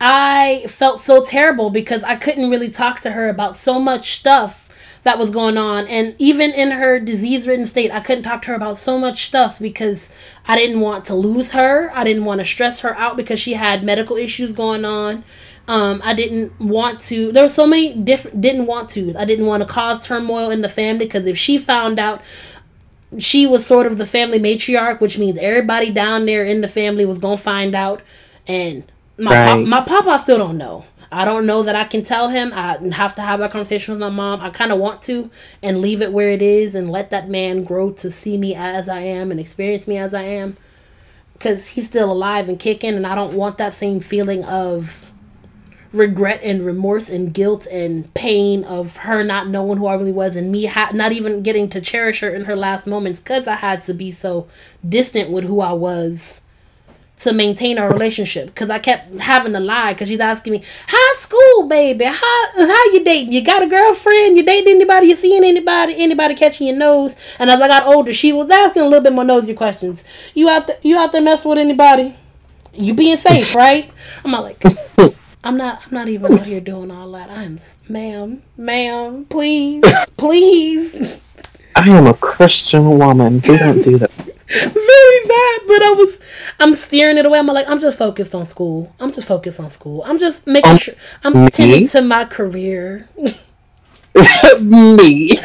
I 0.00 0.64
felt 0.68 1.00
so 1.00 1.24
terrible 1.24 1.70
because 1.70 2.02
I 2.04 2.16
couldn't 2.16 2.50
really 2.50 2.70
talk 2.70 3.00
to 3.00 3.12
her 3.12 3.28
about 3.28 3.56
so 3.56 3.78
much 3.78 4.12
stuff 4.12 4.68
that 5.02 5.18
was 5.18 5.30
going 5.30 5.56
on 5.56 5.86
and 5.86 6.14
even 6.18 6.52
in 6.52 6.72
her 6.72 7.00
disease 7.00 7.46
ridden 7.46 7.66
state 7.66 7.90
I 7.90 8.00
couldn't 8.00 8.24
talk 8.24 8.42
to 8.42 8.48
her 8.48 8.54
about 8.54 8.78
so 8.78 8.98
much 8.98 9.26
stuff 9.26 9.58
because 9.58 10.12
I 10.46 10.56
didn't 10.56 10.80
want 10.80 11.04
to 11.06 11.14
lose 11.14 11.52
her. 11.52 11.90
I 11.94 12.04
didn't 12.04 12.24
want 12.24 12.40
to 12.40 12.44
stress 12.44 12.80
her 12.80 12.94
out 12.96 13.16
because 13.16 13.40
she 13.40 13.54
had 13.54 13.84
medical 13.84 14.16
issues 14.16 14.52
going 14.52 14.84
on. 14.84 15.24
Um, 15.70 16.00
I 16.02 16.14
didn't 16.14 16.60
want 16.60 17.00
to. 17.02 17.30
There 17.30 17.44
were 17.44 17.48
so 17.48 17.64
many 17.64 17.94
different. 17.94 18.40
Didn't 18.40 18.66
want 18.66 18.90
to. 18.90 19.14
I 19.16 19.24
didn't 19.24 19.46
want 19.46 19.62
to 19.62 19.68
cause 19.68 20.04
turmoil 20.04 20.50
in 20.50 20.62
the 20.62 20.68
family 20.68 21.06
because 21.06 21.26
if 21.26 21.38
she 21.38 21.58
found 21.58 22.00
out 22.00 22.22
she 23.18 23.46
was 23.46 23.66
sort 23.66 23.86
of 23.86 23.98
the 23.98 24.06
family 24.06 24.38
matriarch, 24.38 25.00
which 25.00 25.18
means 25.18 25.38
everybody 25.38 25.90
down 25.90 26.26
there 26.26 26.44
in 26.44 26.60
the 26.60 26.68
family 26.68 27.04
was 27.04 27.18
gonna 27.18 27.36
find 27.36 27.74
out, 27.74 28.02
and 28.46 28.84
my 29.18 29.30
right. 29.30 29.58
pop, 29.58 29.68
my 29.68 29.80
papa 29.80 30.18
still 30.22 30.38
don't 30.38 30.58
know. 30.58 30.84
I 31.12 31.24
don't 31.24 31.44
know 31.44 31.64
that 31.64 31.74
I 31.74 31.84
can 31.84 32.02
tell 32.02 32.28
him. 32.28 32.52
I 32.54 32.76
have 32.92 33.16
to 33.16 33.20
have 33.22 33.40
that 33.40 33.50
conversation 33.50 33.92
with 33.92 34.00
my 34.00 34.10
mom. 34.10 34.40
I 34.40 34.50
kind 34.50 34.70
of 34.70 34.78
want 34.78 35.02
to 35.02 35.28
and 35.60 35.80
leave 35.80 36.02
it 36.02 36.12
where 36.12 36.28
it 36.28 36.40
is 36.40 36.76
and 36.76 36.88
let 36.88 37.10
that 37.10 37.28
man 37.28 37.64
grow 37.64 37.90
to 37.94 38.12
see 38.12 38.36
me 38.36 38.54
as 38.54 38.88
I 38.88 39.00
am 39.00 39.32
and 39.32 39.40
experience 39.40 39.88
me 39.88 39.96
as 39.96 40.14
I 40.14 40.22
am. 40.22 40.56
Because 41.32 41.68
he's 41.68 41.88
still 41.88 42.12
alive 42.12 42.48
and 42.48 42.60
kicking, 42.60 42.94
and 42.94 43.06
I 43.06 43.14
don't 43.14 43.34
want 43.34 43.58
that 43.58 43.74
same 43.74 44.00
feeling 44.00 44.44
of 44.44 45.09
regret 45.92 46.40
and 46.42 46.64
remorse 46.64 47.08
and 47.08 47.34
guilt 47.34 47.66
and 47.66 48.12
pain 48.14 48.64
of 48.64 48.98
her 48.98 49.24
not 49.24 49.48
knowing 49.48 49.78
who 49.78 49.86
I 49.86 49.94
really 49.94 50.12
was 50.12 50.36
and 50.36 50.52
me 50.52 50.66
ha- 50.66 50.92
not 50.94 51.12
even 51.12 51.42
getting 51.42 51.68
to 51.70 51.80
cherish 51.80 52.20
her 52.20 52.30
in 52.30 52.44
her 52.44 52.54
last 52.54 52.86
moments 52.86 53.20
because 53.20 53.48
I 53.48 53.56
had 53.56 53.82
to 53.84 53.94
be 53.94 54.12
so 54.12 54.46
distant 54.88 55.30
with 55.30 55.44
who 55.44 55.60
I 55.60 55.72
was 55.72 56.42
to 57.18 57.32
maintain 57.34 57.78
our 57.78 57.90
relationship 57.92 58.46
because 58.46 58.70
I 58.70 58.78
kept 58.78 59.16
having 59.16 59.52
to 59.52 59.60
lie 59.60 59.92
because 59.92 60.08
she's 60.08 60.20
asking 60.20 60.54
me, 60.54 60.62
"High 60.88 61.16
school, 61.18 61.68
baby, 61.68 62.04
how 62.04 62.44
how 62.56 62.84
you 62.92 63.04
dating? 63.04 63.32
You 63.32 63.44
got 63.44 63.62
a 63.62 63.66
girlfriend? 63.66 64.36
You 64.36 64.42
dating 64.42 64.76
anybody? 64.76 65.08
You 65.08 65.14
seeing 65.14 65.44
anybody? 65.44 65.96
Anybody 65.98 66.34
catching 66.34 66.68
your 66.68 66.76
nose?" 66.76 67.16
And 67.38 67.50
as 67.50 67.60
I 67.60 67.68
got 67.68 67.86
older, 67.86 68.14
she 68.14 68.32
was 68.32 68.50
asking 68.50 68.82
a 68.82 68.84
little 68.86 69.02
bit 69.02 69.12
more 69.12 69.24
nosy 69.24 69.52
questions. 69.52 70.04
You 70.34 70.48
out 70.48 70.66
there? 70.66 70.78
You 70.82 70.98
out 70.98 71.12
there 71.12 71.20
messing 71.20 71.50
with 71.50 71.58
anybody? 71.58 72.16
You 72.72 72.94
being 72.94 73.18
safe, 73.18 73.54
right? 73.54 73.90
I'm 74.24 74.30
not 74.30 74.44
like. 74.44 74.62
I'm 75.42 75.56
not. 75.56 75.82
I'm 75.86 75.94
not 75.94 76.08
even 76.08 76.38
out 76.38 76.46
here 76.46 76.60
doing 76.60 76.90
all 76.90 77.10
that. 77.12 77.30
I'm, 77.30 77.58
ma'am, 77.88 78.42
ma'am, 78.56 79.24
please, 79.24 79.84
please. 80.16 81.22
I 81.76 81.88
am 81.88 82.06
a 82.06 82.14
Christian 82.14 82.98
woman. 82.98 83.34
We 83.34 83.56
don't 83.56 83.82
do 83.82 83.98
that. 83.98 84.10
Very 84.50 85.20
bad, 85.28 85.60
but 85.66 85.82
I 85.82 85.94
was. 85.96 86.20
I'm 86.58 86.74
steering 86.74 87.16
it 87.16 87.24
away. 87.24 87.38
I'm 87.38 87.46
like, 87.46 87.68
I'm 87.68 87.80
just 87.80 87.96
focused 87.96 88.34
on 88.34 88.44
school. 88.44 88.94
I'm 89.00 89.12
just 89.12 89.26
focused 89.26 89.60
on 89.60 89.70
school. 89.70 90.02
I'm 90.04 90.18
just 90.18 90.46
making 90.46 90.72
um, 90.72 90.76
sure. 90.76 90.94
I'm 91.24 91.48
tending 91.48 91.86
to 91.88 92.02
my 92.02 92.26
career. 92.26 93.08
me. 94.60 95.30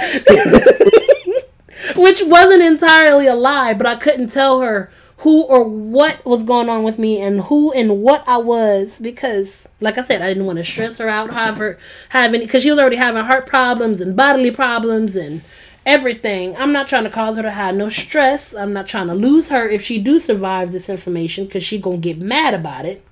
Which 1.96 2.22
wasn't 2.26 2.64
entirely 2.64 3.28
a 3.28 3.36
lie, 3.36 3.74
but 3.74 3.86
I 3.86 3.96
couldn't 3.96 4.28
tell 4.28 4.62
her 4.62 4.92
who 5.26 5.42
or 5.46 5.64
what 5.64 6.24
was 6.24 6.44
going 6.44 6.70
on 6.70 6.84
with 6.84 7.00
me 7.00 7.20
and 7.20 7.42
who 7.42 7.74
and 7.74 8.04
what 8.04 8.24
I 8.28 8.38
was 8.38 9.00
because 9.00 9.68
like 9.82 9.98
I 9.98 10.04
said 10.04 10.22
I 10.22 10.28
didn't 10.28 10.46
want 10.46 10.60
to 10.60 10.64
stress 10.64 11.00
her 11.00 11.10
out 11.10 11.32
however 11.32 11.80
having 12.10 12.42
because 12.42 12.62
she 12.62 12.70
was 12.70 12.78
already 12.78 12.98
having 12.98 13.24
heart 13.24 13.48
problems 13.48 14.02
and 14.02 14.16
bodily 14.16 14.52
problems 14.52 15.16
and 15.16 15.42
everything. 15.84 16.56
I'm 16.58 16.72
not 16.72 16.88
trying 16.88 17.06
to 17.06 17.10
cause 17.10 17.38
her 17.38 17.42
to 17.42 17.50
have 17.50 17.74
no 17.74 17.90
stress. 17.90 18.54
I'm 18.54 18.72
not 18.72 18.86
trying 18.86 19.08
to 19.08 19.16
lose 19.16 19.50
her. 19.50 19.68
If 19.68 19.82
she 19.84 20.00
do 20.00 20.20
survive 20.20 20.72
this 20.72 20.90
information 20.90 21.46
because 21.46 21.64
she 21.64 21.80
gonna 21.80 21.98
get 21.98 22.20
mad 22.20 22.54
about 22.54 22.86
it 22.86 23.04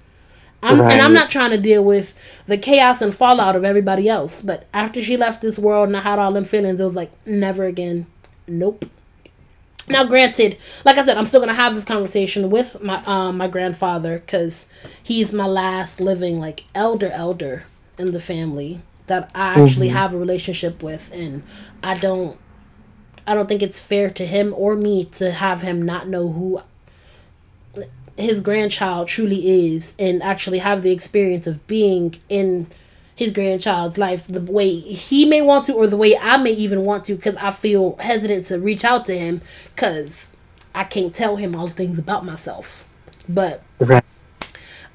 I'm, 0.62 0.82
right. 0.82 0.92
and 0.94 1.02
I'm 1.02 1.14
not 1.14 1.32
trying 1.32 1.50
to 1.50 1.58
deal 1.58 1.84
with 1.84 2.16
the 2.46 2.60
chaos 2.60 3.02
and 3.02 3.12
fallout 3.12 3.56
of 3.56 3.66
everybody 3.66 4.08
else. 4.08 4.44
But 4.44 4.68
after 4.72 5.02
she 5.02 5.18
left 5.18 5.42
this 5.42 5.58
world 5.58 5.88
and 5.88 5.98
I 5.98 6.02
had 6.02 6.20
all 6.20 6.32
them 6.32 6.46
feelings 6.46 6.80
it 6.80 6.84
was 6.84 6.94
like 6.94 7.12
never 7.26 7.64
again. 7.64 8.06
Nope 8.48 8.86
Now, 9.90 10.06
granted, 10.06 10.58
like 10.86 10.98
I 10.98 11.06
said, 11.06 11.18
I'm 11.18 11.26
still 11.26 11.40
gonna 11.40 11.54
have 11.54 11.76
this 11.76 11.84
conversation 11.84 12.50
with 12.50 12.82
my 12.82 13.04
um 13.06 13.38
my 13.38 13.48
grandfather 13.48 14.20
because 14.20 14.68
he's 15.02 15.34
my 15.34 15.46
last 15.46 16.00
living 16.00 16.40
like 16.40 16.64
elder 16.74 17.10
elder 17.12 17.66
in 17.98 18.12
the 18.12 18.22
family 18.22 18.82
that 19.08 19.30
I 19.36 19.62
actually 19.62 19.88
mm-hmm. 19.88 19.98
have 19.98 20.14
a 20.14 20.18
relationship 20.18 20.82
with, 20.82 21.12
and 21.14 21.44
I 21.84 21.98
don't 21.98 22.40
I 23.26 23.34
don't 23.34 23.48
think 23.48 23.62
it's 23.62 23.80
fair 23.80 24.10
to 24.12 24.26
him 24.26 24.54
or 24.56 24.76
me 24.76 25.06
to 25.06 25.32
have 25.32 25.62
him 25.62 25.82
not 25.82 26.08
know 26.08 26.32
who 26.32 26.62
his 28.18 28.42
grandchild 28.42 29.08
truly 29.08 29.74
is 29.74 29.96
and 29.98 30.22
actually 30.22 30.60
have 30.60 30.84
the 30.84 30.92
experience 30.92 31.48
of 31.48 31.66
being 31.68 32.16
in 32.30 32.68
his 33.16 33.32
grandchild's 33.32 33.98
life 33.98 34.28
the 34.28 34.42
way 34.42 34.80
he 34.80 35.26
may 35.26 35.42
want 35.42 35.66
to 35.66 35.74
or 35.74 35.88
the 35.88 35.98
way 35.98 36.16
I 36.20 36.38
may 36.38 36.52
even 36.52 36.84
want 36.86 37.06
to 37.06 37.16
because 37.16 37.36
I 37.38 37.52
feel 37.52 37.96
hesitant 37.98 38.46
to 38.48 38.60
reach 38.60 38.84
out 38.84 39.06
to 39.06 39.18
him 39.18 39.42
because 39.76 40.36
I 40.74 40.84
can't 40.84 41.14
tell 41.14 41.36
him 41.36 41.56
all 41.56 41.68
the 41.68 41.74
things 41.74 42.00
about 42.00 42.26
myself. 42.26 42.88
But. 43.30 43.64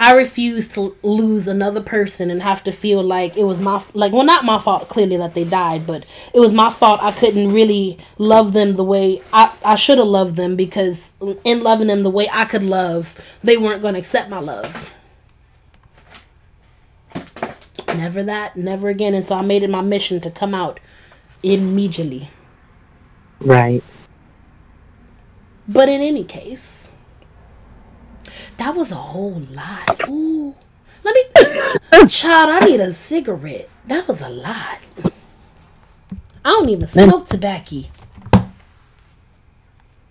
I 0.01 0.12
refuse 0.12 0.69
to 0.75 0.97
lose 1.03 1.49
another 1.49 1.83
person 1.83 2.31
and 2.31 2.41
have 2.41 2.62
to 2.64 2.73
feel 2.73 3.03
like 3.03 3.37
it 3.37 3.43
was 3.43 3.61
my 3.61 3.83
like 3.95 4.12
well 4.12 4.25
not 4.25 4.45
my 4.45 4.59
fault 4.61 4.89
clearly 4.89 5.16
that 5.16 5.35
they 5.35 5.43
died 5.43 5.89
but 5.89 6.05
it 6.33 6.39
was 6.39 6.53
my 6.53 6.71
fault 6.71 7.03
I 7.03 7.11
couldn't 7.11 7.53
really 7.53 7.99
love 8.16 8.53
them 8.53 8.77
the 8.77 8.85
way 8.85 9.21
I, 9.33 9.53
I 9.64 9.75
should 9.75 9.99
have 9.99 10.07
loved 10.07 10.37
them 10.37 10.55
because 10.55 11.14
in 11.45 11.64
loving 11.64 11.89
them 11.89 12.05
the 12.05 12.11
way 12.11 12.29
I 12.33 12.45
could 12.45 12.62
love 12.62 13.21
they 13.43 13.57
weren't 13.57 13.83
going 13.83 13.95
to 13.95 13.99
accept 13.99 14.31
my 14.31 14.39
love 14.39 14.95
never 17.99 18.23
that 18.23 18.57
never 18.57 18.89
again 18.89 19.15
and 19.15 19.25
so 19.25 19.35
I 19.37 19.43
made 19.43 19.63
it 19.63 19.71
my 19.71 19.83
mission 19.83 20.21
to 20.21 20.31
come 20.31 20.55
out 20.55 20.81
immediately 21.43 22.31
right 23.41 23.83
but 25.69 25.89
in 25.89 26.01
any 26.01 26.25
case 26.25 26.91
that 28.59 28.75
was 28.75 28.91
a 28.91 28.97
whole 28.97 29.41
lot. 29.53 30.09
Ooh. 30.09 30.55
Let 31.05 31.15
me 31.15 32.07
Child, 32.09 32.51
I 32.51 32.67
need 32.67 32.81
a 32.81 32.93
cigarette. 32.93 33.69
That 33.87 34.07
was 34.07 34.21
a 34.21 34.29
lot. 34.29 34.81
I 36.45 36.51
don't 36.51 36.69
even 36.69 36.87
smoke 36.89 37.29
tobacco. 37.29 37.83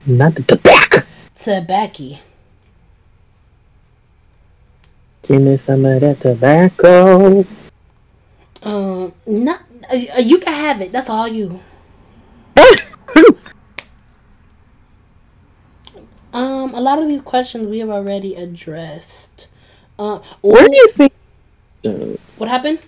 Not 0.06 0.36
the 0.36 0.44
tobacco. 0.44 1.02
Tobacco. 1.36 2.18
Give 5.24 5.42
me 5.42 5.58
some 5.58 5.84
of 5.86 6.00
that 6.00 6.22
tobacco. 6.22 7.46
Um, 8.68 9.14
not 9.26 9.62
uh, 9.90 9.96
you 9.96 10.40
can 10.40 10.52
have 10.52 10.82
it. 10.82 10.92
That's 10.92 11.10
all 11.10 11.26
you. 11.26 11.62
Um, 16.34 16.74
a 16.76 16.82
lot 16.82 17.00
of 17.00 17.08
these 17.08 17.22
questions 17.22 17.68
we 17.68 17.80
have 17.80 17.90
already 17.90 18.36
addressed. 18.36 19.48
Uh, 19.98 20.20
Where 20.42 20.68
do 20.68 20.76
you 20.76 20.90
see? 20.90 21.10
What 22.38 22.50
happened? 22.50 22.80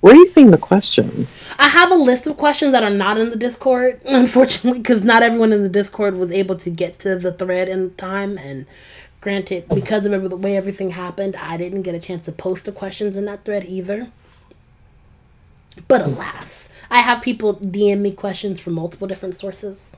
Where 0.00 0.14
are 0.14 0.16
you 0.16 0.28
seeing 0.28 0.52
the 0.52 0.56
question? 0.58 1.26
I 1.58 1.68
have 1.68 1.90
a 1.90 1.96
list 1.96 2.28
of 2.28 2.36
questions 2.36 2.70
that 2.72 2.84
are 2.84 2.88
not 2.88 3.18
in 3.18 3.30
the 3.30 3.36
Discord, 3.36 4.00
unfortunately, 4.06 4.78
because 4.78 5.02
not 5.02 5.24
everyone 5.24 5.52
in 5.52 5.64
the 5.64 5.68
Discord 5.68 6.16
was 6.16 6.30
able 6.30 6.54
to 6.56 6.70
get 6.70 7.00
to 7.00 7.16
the 7.16 7.32
thread 7.32 7.68
in 7.68 7.94
time. 7.96 8.38
And 8.38 8.64
granted, 9.20 9.68
because 9.68 10.06
of 10.06 10.30
the 10.30 10.36
way 10.36 10.56
everything 10.56 10.92
happened, 10.92 11.34
I 11.34 11.56
didn't 11.56 11.82
get 11.82 11.96
a 11.96 11.98
chance 11.98 12.26
to 12.26 12.32
post 12.32 12.64
the 12.64 12.72
questions 12.72 13.16
in 13.16 13.24
that 13.24 13.44
thread 13.44 13.64
either. 13.64 14.12
But 15.88 16.02
alas, 16.02 16.72
I 16.90 17.00
have 17.00 17.22
people 17.22 17.54
DM 17.54 18.00
me 18.00 18.12
questions 18.12 18.60
from 18.60 18.74
multiple 18.74 19.06
different 19.06 19.34
sources 19.34 19.96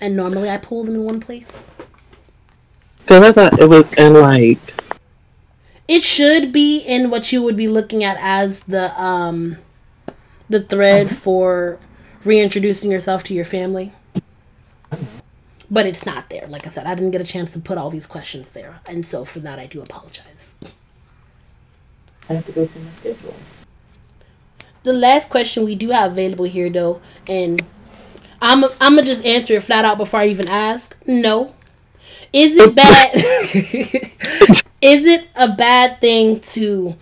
and 0.00 0.16
normally 0.16 0.50
I 0.50 0.58
pull 0.58 0.84
them 0.84 0.96
in 0.96 1.04
one 1.04 1.20
place. 1.20 1.70
Because 2.98 3.22
I 3.22 3.32
thought 3.32 3.58
it 3.58 3.68
was 3.68 3.92
in 3.94 4.14
like. 4.14 4.58
It 5.86 6.02
should 6.02 6.52
be 6.52 6.78
in 6.78 7.10
what 7.10 7.32
you 7.32 7.42
would 7.42 7.56
be 7.56 7.68
looking 7.68 8.02
at 8.02 8.16
as 8.20 8.64
the 8.64 8.98
um, 9.00 9.58
the 10.48 10.62
thread 10.62 11.06
uh-huh. 11.06 11.14
for 11.14 11.78
reintroducing 12.24 12.90
yourself 12.90 13.24
to 13.24 13.34
your 13.34 13.44
family. 13.44 13.92
But 15.70 15.86
it's 15.86 16.06
not 16.06 16.30
there. 16.30 16.46
Like 16.46 16.66
I 16.66 16.70
said, 16.70 16.86
I 16.86 16.94
didn't 16.94 17.10
get 17.10 17.20
a 17.20 17.24
chance 17.24 17.52
to 17.52 17.60
put 17.60 17.78
all 17.78 17.90
these 17.90 18.06
questions 18.06 18.50
there, 18.52 18.80
and 18.86 19.04
so 19.04 19.24
for 19.24 19.40
that 19.40 19.58
I 19.58 19.66
do 19.66 19.82
apologize. 19.82 20.56
I 22.28 22.34
have 22.34 22.46
to 22.46 22.52
go 22.52 22.66
through 22.66 22.82
my 22.82 22.90
schedule. 23.00 23.34
The 24.84 24.92
last 24.92 25.30
question 25.30 25.64
we 25.64 25.74
do 25.74 25.90
have 25.90 26.12
available 26.12 26.44
here, 26.44 26.68
though, 26.68 27.00
and 27.26 27.62
I'm 28.42 28.64
I'm 28.80 28.96
gonna 28.96 29.02
just 29.02 29.24
answer 29.24 29.54
it 29.54 29.62
flat 29.62 29.86
out 29.86 29.96
before 29.96 30.20
I 30.20 30.26
even 30.26 30.46
ask. 30.46 30.94
No. 31.06 31.54
Is 32.34 32.56
it 32.58 32.74
bad? 32.76 33.14
is 34.82 35.06
it 35.06 35.26
a 35.36 35.48
bad 35.48 36.02
thing 36.02 36.40
to 36.40 36.96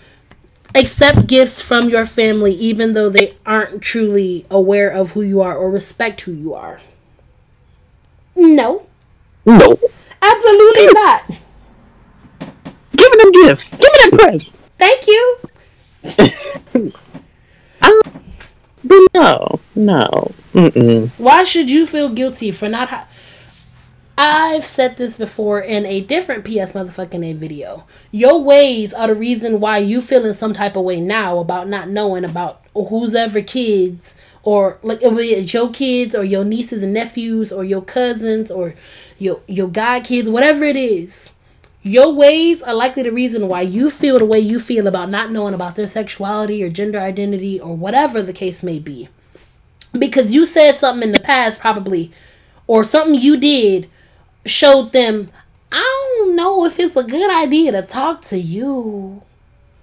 accept 0.76 1.26
gifts 1.26 1.60
from 1.60 1.88
your 1.88 2.06
family 2.06 2.54
even 2.54 2.94
though 2.94 3.08
they 3.08 3.32
aren't 3.44 3.82
truly 3.82 4.46
aware 4.48 4.88
of 4.88 5.10
who 5.12 5.22
you 5.22 5.40
are 5.40 5.56
or 5.56 5.68
respect 5.68 6.20
who 6.20 6.32
you 6.32 6.54
are? 6.54 6.80
No. 8.36 8.86
No. 9.44 9.76
Absolutely 10.22 10.86
not. 10.92 11.26
Give 12.96 13.10
me 13.10 13.18
them 13.18 13.32
gifts. 13.32 13.76
Give 13.76 13.90
me 13.92 13.98
them 14.10 14.18
presents. 14.20 14.52
Thank 14.78 15.08
you. 15.08 16.92
um, 17.82 18.22
but 18.84 19.00
no, 19.14 19.60
no. 19.74 20.32
Mm-mm. 20.52 21.10
Why 21.18 21.44
should 21.44 21.70
you 21.70 21.86
feel 21.86 22.08
guilty 22.08 22.50
for 22.50 22.68
not? 22.68 22.88
Ha- 22.88 23.08
I've 24.18 24.66
said 24.66 24.98
this 24.98 25.16
before 25.16 25.60
in 25.60 25.86
a 25.86 26.02
different 26.02 26.44
PS 26.44 26.74
motherfucking 26.74 27.24
A 27.24 27.32
video. 27.32 27.86
Your 28.10 28.42
ways 28.42 28.92
are 28.92 29.08
the 29.08 29.14
reason 29.14 29.58
why 29.58 29.78
you 29.78 30.02
feel 30.02 30.26
in 30.26 30.34
some 30.34 30.52
type 30.52 30.76
of 30.76 30.84
way 30.84 31.00
now 31.00 31.38
about 31.38 31.66
not 31.66 31.88
knowing 31.88 32.24
about 32.24 32.60
who's 32.74 33.14
ever 33.14 33.40
kids 33.40 34.14
or 34.42 34.78
like 34.82 34.98
it's 35.02 35.54
your 35.54 35.70
kids 35.70 36.14
or 36.14 36.24
your 36.24 36.44
nieces 36.44 36.82
and 36.82 36.92
nephews 36.92 37.52
or 37.52 37.64
your 37.64 37.82
cousins 37.82 38.50
or 38.50 38.74
your 39.18 39.40
your 39.46 39.68
god 39.68 40.04
kids, 40.04 40.28
whatever 40.28 40.64
it 40.64 40.76
is. 40.76 41.32
Your 41.82 42.12
ways 42.12 42.62
are 42.62 42.74
likely 42.74 43.02
the 43.02 43.12
reason 43.12 43.48
why 43.48 43.62
you 43.62 43.90
feel 43.90 44.18
the 44.18 44.24
way 44.24 44.38
you 44.38 44.60
feel 44.60 44.86
about 44.86 45.10
not 45.10 45.32
knowing 45.32 45.52
about 45.52 45.74
their 45.74 45.88
sexuality 45.88 46.62
or 46.62 46.68
gender 46.68 47.00
identity 47.00 47.58
or 47.58 47.76
whatever 47.76 48.22
the 48.22 48.32
case 48.32 48.62
may 48.62 48.78
be. 48.78 49.08
Because 49.98 50.32
you 50.32 50.46
said 50.46 50.76
something 50.76 51.08
in 51.08 51.12
the 51.12 51.20
past, 51.20 51.58
probably, 51.58 52.12
or 52.68 52.84
something 52.84 53.20
you 53.20 53.36
did 53.36 53.90
showed 54.46 54.92
them, 54.92 55.28
I 55.72 56.16
don't 56.18 56.36
know 56.36 56.64
if 56.66 56.78
it's 56.78 56.96
a 56.96 57.02
good 57.02 57.30
idea 57.30 57.72
to 57.72 57.82
talk 57.82 58.20
to 58.22 58.38
you. 58.38 59.22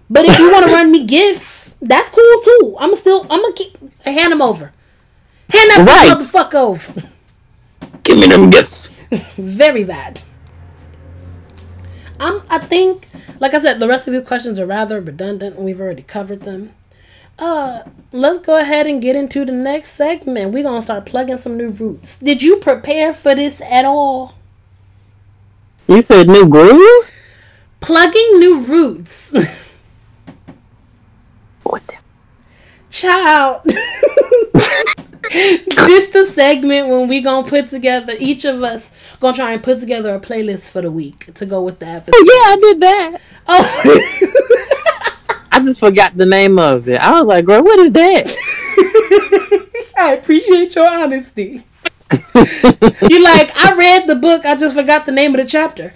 But 0.09 0.25
if 0.25 0.39
you 0.39 0.51
want 0.51 0.65
to 0.65 0.71
run 0.71 0.91
me 0.91 1.05
gifts, 1.05 1.75
that's 1.81 2.09
cool 2.09 2.41
too. 2.43 2.77
I'm 2.79 2.95
still, 2.95 3.23
I'm 3.29 3.41
gonna 3.41 3.53
keep, 3.53 3.77
hand 4.03 4.31
them 4.31 4.41
over. 4.41 4.73
Hand 5.49 5.69
that 5.71 5.85
right. 5.85 6.17
motherfucker 6.17 6.55
over. 6.55 7.09
Give 8.03 8.17
me 8.17 8.27
them 8.27 8.49
gifts. 8.49 8.87
Very 9.35 9.83
bad. 9.83 10.21
I'm, 12.20 12.41
I 12.49 12.59
think, 12.59 13.07
like 13.39 13.53
I 13.53 13.59
said, 13.59 13.80
the 13.80 13.88
rest 13.88 14.07
of 14.07 14.13
these 14.13 14.24
questions 14.24 14.59
are 14.59 14.65
rather 14.65 14.99
redundant, 14.99 15.55
and 15.55 15.65
we've 15.65 15.80
already 15.80 16.03
covered 16.03 16.41
them. 16.41 16.72
Uh, 17.38 17.84
let's 18.11 18.39
go 18.39 18.59
ahead 18.59 18.86
and 18.86 19.01
get 19.01 19.15
into 19.15 19.45
the 19.45 19.53
next 19.53 19.91
segment. 19.91 20.53
We're 20.53 20.63
gonna 20.63 20.84
start 20.84 21.05
plugging 21.05 21.38
some 21.38 21.55
new 21.57 21.70
roots. 21.70 22.20
Did 22.20 22.43
you 22.43 22.57
prepare 22.57 23.13
for 23.13 23.34
this 23.34 23.61
at 23.61 23.86
all? 23.86 24.36
You 25.88 26.01
said 26.01 26.28
new 26.28 26.47
grooves? 26.47 27.13
Plugging 27.80 28.39
new 28.39 28.59
roots. 28.59 29.32
what 31.63 31.88
the? 31.88 31.95
Child. 32.89 33.65
this 35.75 36.09
the 36.09 36.25
segment 36.25 36.88
when 36.88 37.07
we 37.07 37.21
gonna 37.21 37.47
put 37.47 37.69
together 37.69 38.13
each 38.19 38.45
of 38.45 38.63
us 38.63 38.97
gonna 39.19 39.36
try 39.36 39.53
and 39.53 39.61
put 39.61 39.80
together 39.80 40.15
a 40.15 40.19
playlist 40.19 40.71
for 40.71 40.82
the 40.82 40.91
week 40.91 41.32
to 41.36 41.45
go 41.45 41.61
with 41.61 41.77
the 41.77 41.86
episode. 41.86 42.15
Oh, 42.15 42.23
yeah, 42.25 42.51
I 42.51 42.57
did 42.59 42.80
that. 42.82 43.21
Oh, 43.47 45.45
I 45.51 45.63
just 45.63 45.80
forgot 45.80 46.17
the 46.17 46.25
name 46.25 46.57
of 46.57 46.88
it. 46.88 46.99
I 46.99 47.11
was 47.11 47.27
like, 47.27 47.45
"Girl, 47.45 47.63
what 47.63 47.80
is 47.80 47.91
that?" 47.91 48.36
I 49.99 50.13
appreciate 50.13 50.73
your 50.73 50.89
honesty. 50.89 51.63
you 52.11 53.23
like 53.23 53.55
I 53.55 53.75
read 53.77 54.07
the 54.07 54.15
book, 54.19 54.45
I 54.45 54.55
just 54.55 54.73
forgot 54.75 55.05
the 55.05 55.11
name 55.11 55.36
of 55.36 55.41
the 55.41 55.45
chapter. 55.45 55.93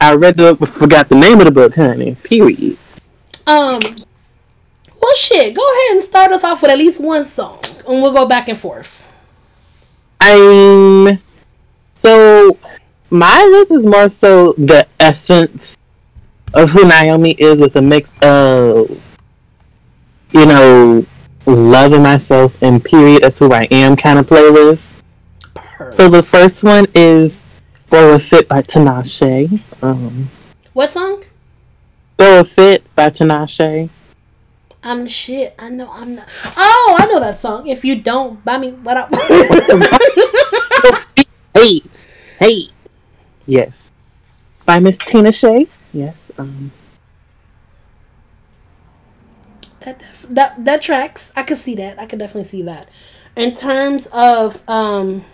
I 0.00 0.14
read 0.14 0.36
the 0.36 0.44
book, 0.44 0.60
but 0.60 0.68
forgot 0.68 1.08
the 1.08 1.16
name 1.16 1.40
of 1.40 1.46
the 1.46 1.50
book, 1.50 1.74
honey. 1.74 2.14
Period. 2.22 2.76
Um, 3.48 3.80
well, 5.04 5.14
shit. 5.16 5.54
Go 5.54 5.62
ahead 5.62 5.96
and 5.96 6.02
start 6.02 6.32
us 6.32 6.44
off 6.44 6.62
with 6.62 6.70
at 6.70 6.78
least 6.78 7.00
one 7.00 7.26
song, 7.26 7.60
and 7.86 8.02
we'll 8.02 8.12
go 8.12 8.26
back 8.26 8.48
and 8.48 8.58
forth. 8.58 9.10
I'm 10.20 11.18
so 11.92 12.58
my 13.10 13.44
list 13.44 13.70
is 13.70 13.84
more 13.84 14.08
so 14.08 14.54
the 14.54 14.86
essence 14.98 15.76
of 16.54 16.70
who 16.70 16.88
Naomi 16.88 17.32
is, 17.32 17.60
with 17.60 17.76
a 17.76 17.82
mix 17.82 18.08
of 18.22 18.88
you 20.32 20.46
know 20.46 21.04
loving 21.44 22.02
myself 22.02 22.62
and 22.62 22.82
period 22.82 23.22
as 23.22 23.38
who 23.38 23.52
I 23.52 23.64
am 23.70 23.96
kind 23.96 24.18
of 24.18 24.26
playlist. 24.26 24.90
heard. 25.56 25.94
So 25.94 26.08
the 26.08 26.22
first 26.22 26.64
one 26.64 26.86
is 26.94 27.38
Throw 27.88 28.14
a 28.14 28.18
Fit 28.18 28.48
by 28.48 28.62
Tinashe. 28.62 29.60
Um, 29.82 30.30
what 30.72 30.92
song? 30.92 31.24
Throw 32.16 32.40
a 32.40 32.44
Fit 32.44 32.82
by 32.94 33.10
Tinashe. 33.10 33.90
I'm 34.84 35.04
the 35.04 35.10
shit. 35.10 35.54
I 35.58 35.70
know 35.70 35.90
I'm 35.90 36.16
not. 36.16 36.28
Oh, 36.56 36.96
I 36.98 37.06
know 37.06 37.18
that 37.18 37.40
song. 37.40 37.66
If 37.66 37.86
you 37.86 38.00
don't 38.00 38.44
buy 38.44 38.58
me, 38.58 38.72
what 38.72 38.98
up? 38.98 39.08
hey, 41.54 41.80
hey. 42.38 42.64
Yes. 43.46 43.90
By 44.66 44.80
Miss 44.80 44.98
Tinashe. 44.98 45.68
Yes. 45.94 46.30
Um. 46.36 46.70
That, 49.80 50.02
that 50.28 50.64
that 50.64 50.82
tracks. 50.82 51.32
I 51.34 51.44
could 51.44 51.58
see 51.58 51.74
that. 51.76 51.98
I 51.98 52.04
could 52.04 52.18
definitely 52.18 52.48
see 52.48 52.62
that. 52.62 52.90
In 53.36 53.52
terms 53.52 54.06
of 54.12 54.62
um 54.68 55.24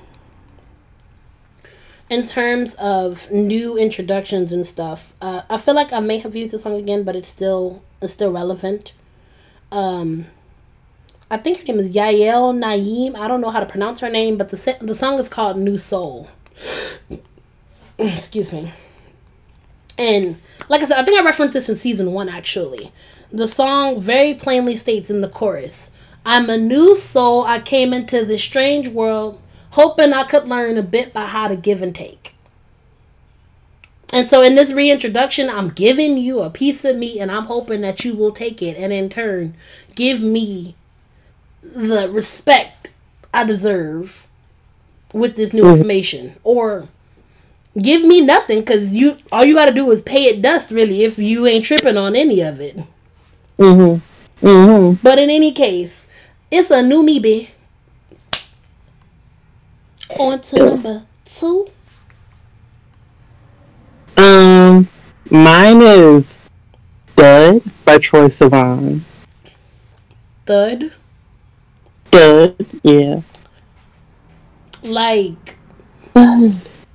in 2.09 2.25
terms 2.25 2.75
of 2.75 3.31
new 3.33 3.77
introductions 3.77 4.53
and 4.53 4.67
stuff, 4.67 5.15
uh, 5.21 5.43
I 5.51 5.59
feel 5.59 5.75
like 5.75 5.93
I 5.93 6.01
may 6.01 6.19
have 6.19 6.37
used 6.37 6.53
the 6.53 6.59
song 6.59 6.75
again, 6.75 7.03
but 7.03 7.17
it's 7.17 7.29
still 7.29 7.83
it's 8.01 8.13
still 8.13 8.33
relevant. 8.33 8.93
Um, 9.73 10.27
I 11.31 11.37
think 11.37 11.59
her 11.59 11.65
name 11.65 11.79
is 11.79 11.93
Yael 11.93 12.57
Naim. 12.57 13.15
I 13.17 13.29
don't 13.29 13.41
know 13.41 13.51
how 13.51 13.61
to 13.61 13.67
pronounce 13.67 14.01
her 14.01 14.11
name, 14.11 14.37
but 14.37 14.49
the 14.49 14.77
the 14.81 14.95
song 14.95 15.19
is 15.19 15.29
called 15.29 15.57
New 15.57 15.79
Soul. 15.79 16.29
Excuse 17.99 18.53
me. 18.53 18.73
And 19.97 20.41
like 20.69 20.81
I 20.81 20.87
said, 20.87 20.99
I 20.99 21.05
think 21.05 21.21
I 21.21 21.25
referenced 21.25 21.55
this 21.55 21.69
in 21.69 21.77
season 21.77 22.13
one 22.13 22.29
actually. 22.29 22.91
The 23.31 23.47
song 23.47 24.01
very 24.01 24.35
plainly 24.35 24.77
states 24.77 25.11
in 25.11 25.21
the 25.21 25.29
chorus, 25.29 25.93
I'm 26.27 26.51
a 26.51 26.59
new 26.59 26.97
soul. 26.97 27.45
I 27.45 27.61
came 27.61 27.93
into 27.93 28.25
this 28.25 28.43
strange 28.43 28.89
world 28.89 29.41
hoping 29.73 30.13
I 30.13 30.25
could 30.25 30.49
learn 30.49 30.77
a 30.77 30.83
bit 30.83 31.13
by 31.13 31.27
how 31.27 31.49
to 31.49 31.57
give 31.57 31.81
and 31.83 31.95
take. 31.95 32.30
And 34.13 34.27
so 34.27 34.43
in 34.43 34.57
this 34.57 34.73
reintroduction, 34.73 35.49
I'm 35.49 35.69
giving 35.69 36.19
you 36.19 36.41
a 36.41 36.51
piece 36.51 36.85
of 36.85 36.97
me 36.97 37.21
and 37.21 37.31
I'm 37.31 37.45
hoping 37.45 37.81
that 37.83 38.05
you 38.05 38.15
will 38.15 38.33
take 38.33 38.61
it 38.61 38.77
and 38.77 38.93
in 38.93 39.09
turn 39.09 39.55
give 39.95 40.21
me 40.21 40.75
the 41.63 42.09
respect 42.11 42.91
I 43.33 43.45
deserve 43.45 44.27
with 45.13 45.37
this 45.37 45.53
new 45.53 45.63
mm-hmm. 45.63 45.73
information 45.73 46.37
or 46.43 46.89
give 47.81 48.03
me 48.03 48.21
nothing 48.21 48.65
cuz 48.65 48.95
you 48.95 49.19
all 49.31 49.45
you 49.45 49.55
got 49.55 49.67
to 49.67 49.73
do 49.73 49.91
is 49.91 50.03
pay 50.03 50.25
it 50.25 50.43
dust 50.43 50.71
really 50.71 51.05
if 51.05 51.19
you 51.19 51.47
ain't 51.47 51.65
tripping 51.65 51.97
on 51.97 52.17
any 52.17 52.41
of 52.41 52.61
it. 52.61 52.79
Mm-hmm. 53.59 54.47
Mm-hmm. 54.47 55.01
But 55.03 55.19
in 55.19 55.31
any 55.31 55.53
case, 55.53 56.09
it's 56.51 56.71
a 56.71 56.83
new 56.83 57.03
me, 57.03 57.21
be. 57.21 57.51
On 60.19 60.41
to 60.41 60.57
number 60.57 61.03
two. 61.27 61.69
Um, 64.21 64.87
mine 65.31 65.81
is 65.81 66.37
Thud 67.17 67.63
by 67.87 67.97
Troye 67.97 68.29
Sivan. 68.29 69.01
Thud? 70.45 70.93
Thud, 72.05 72.67
yeah. 72.83 73.23
Like, 74.83 75.57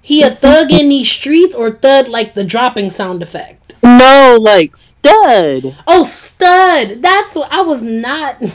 he 0.03 0.21
a 0.21 0.29
thug 0.29 0.71
in 0.71 0.89
these 0.89 1.09
streets 1.09 1.55
or 1.55 1.71
thud 1.71 2.09
like 2.09 2.35
the 2.35 2.43
dropping 2.43 2.91
sound 2.91 3.23
effect? 3.23 3.73
No, 3.81 4.37
like 4.39 4.77
stud. 4.77 5.75
Oh, 5.87 6.03
stud. 6.03 7.01
That's 7.01 7.35
what 7.35 7.51
I 7.51 7.61
was 7.61 7.81
not. 7.81 8.39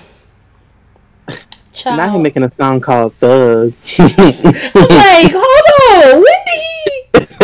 Child. 1.72 1.96
Now 1.96 2.12
he's 2.12 2.22
making 2.22 2.44
a 2.44 2.52
song 2.52 2.80
called 2.80 3.14
Thug. 3.14 3.72
Like, 3.98 4.12
hold 5.34 5.66
on, 5.90 6.22
when 6.22 6.38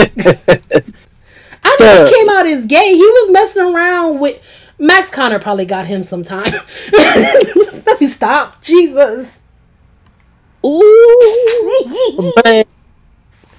did 0.07 0.85
he? 0.85 0.93
I 1.67 1.77
know 1.81 2.05
he 2.05 2.15
came 2.15 2.29
out 2.29 2.47
as 2.47 2.67
gay. 2.67 2.93
He 2.95 3.03
was 3.03 3.33
messing 3.33 3.75
around 3.75 4.21
with 4.21 4.41
Max 4.79 5.11
Connor. 5.11 5.39
Probably 5.39 5.67
got 5.67 5.87
him 5.87 6.05
sometime. 6.05 6.53
Let 6.93 8.01
me 8.01 8.09
stop, 8.09 8.63
Jesus. 8.63 9.43
Ooh, 10.65 12.33
but 12.43 12.67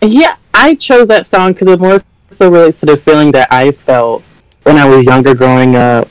yeah, 0.01 0.35
I 0.53 0.75
chose 0.75 1.07
that 1.07 1.27
song 1.27 1.53
because 1.53 1.67
it 1.67 1.79
more 1.79 1.99
so 2.29 2.51
relates 2.51 2.79
to 2.81 2.85
the 2.85 2.97
feeling 2.97 3.31
that 3.31 3.51
I 3.51 3.71
felt 3.71 4.23
when 4.63 4.77
I 4.77 4.85
was 4.85 5.05
younger, 5.05 5.33
growing 5.33 5.75
up, 5.75 6.07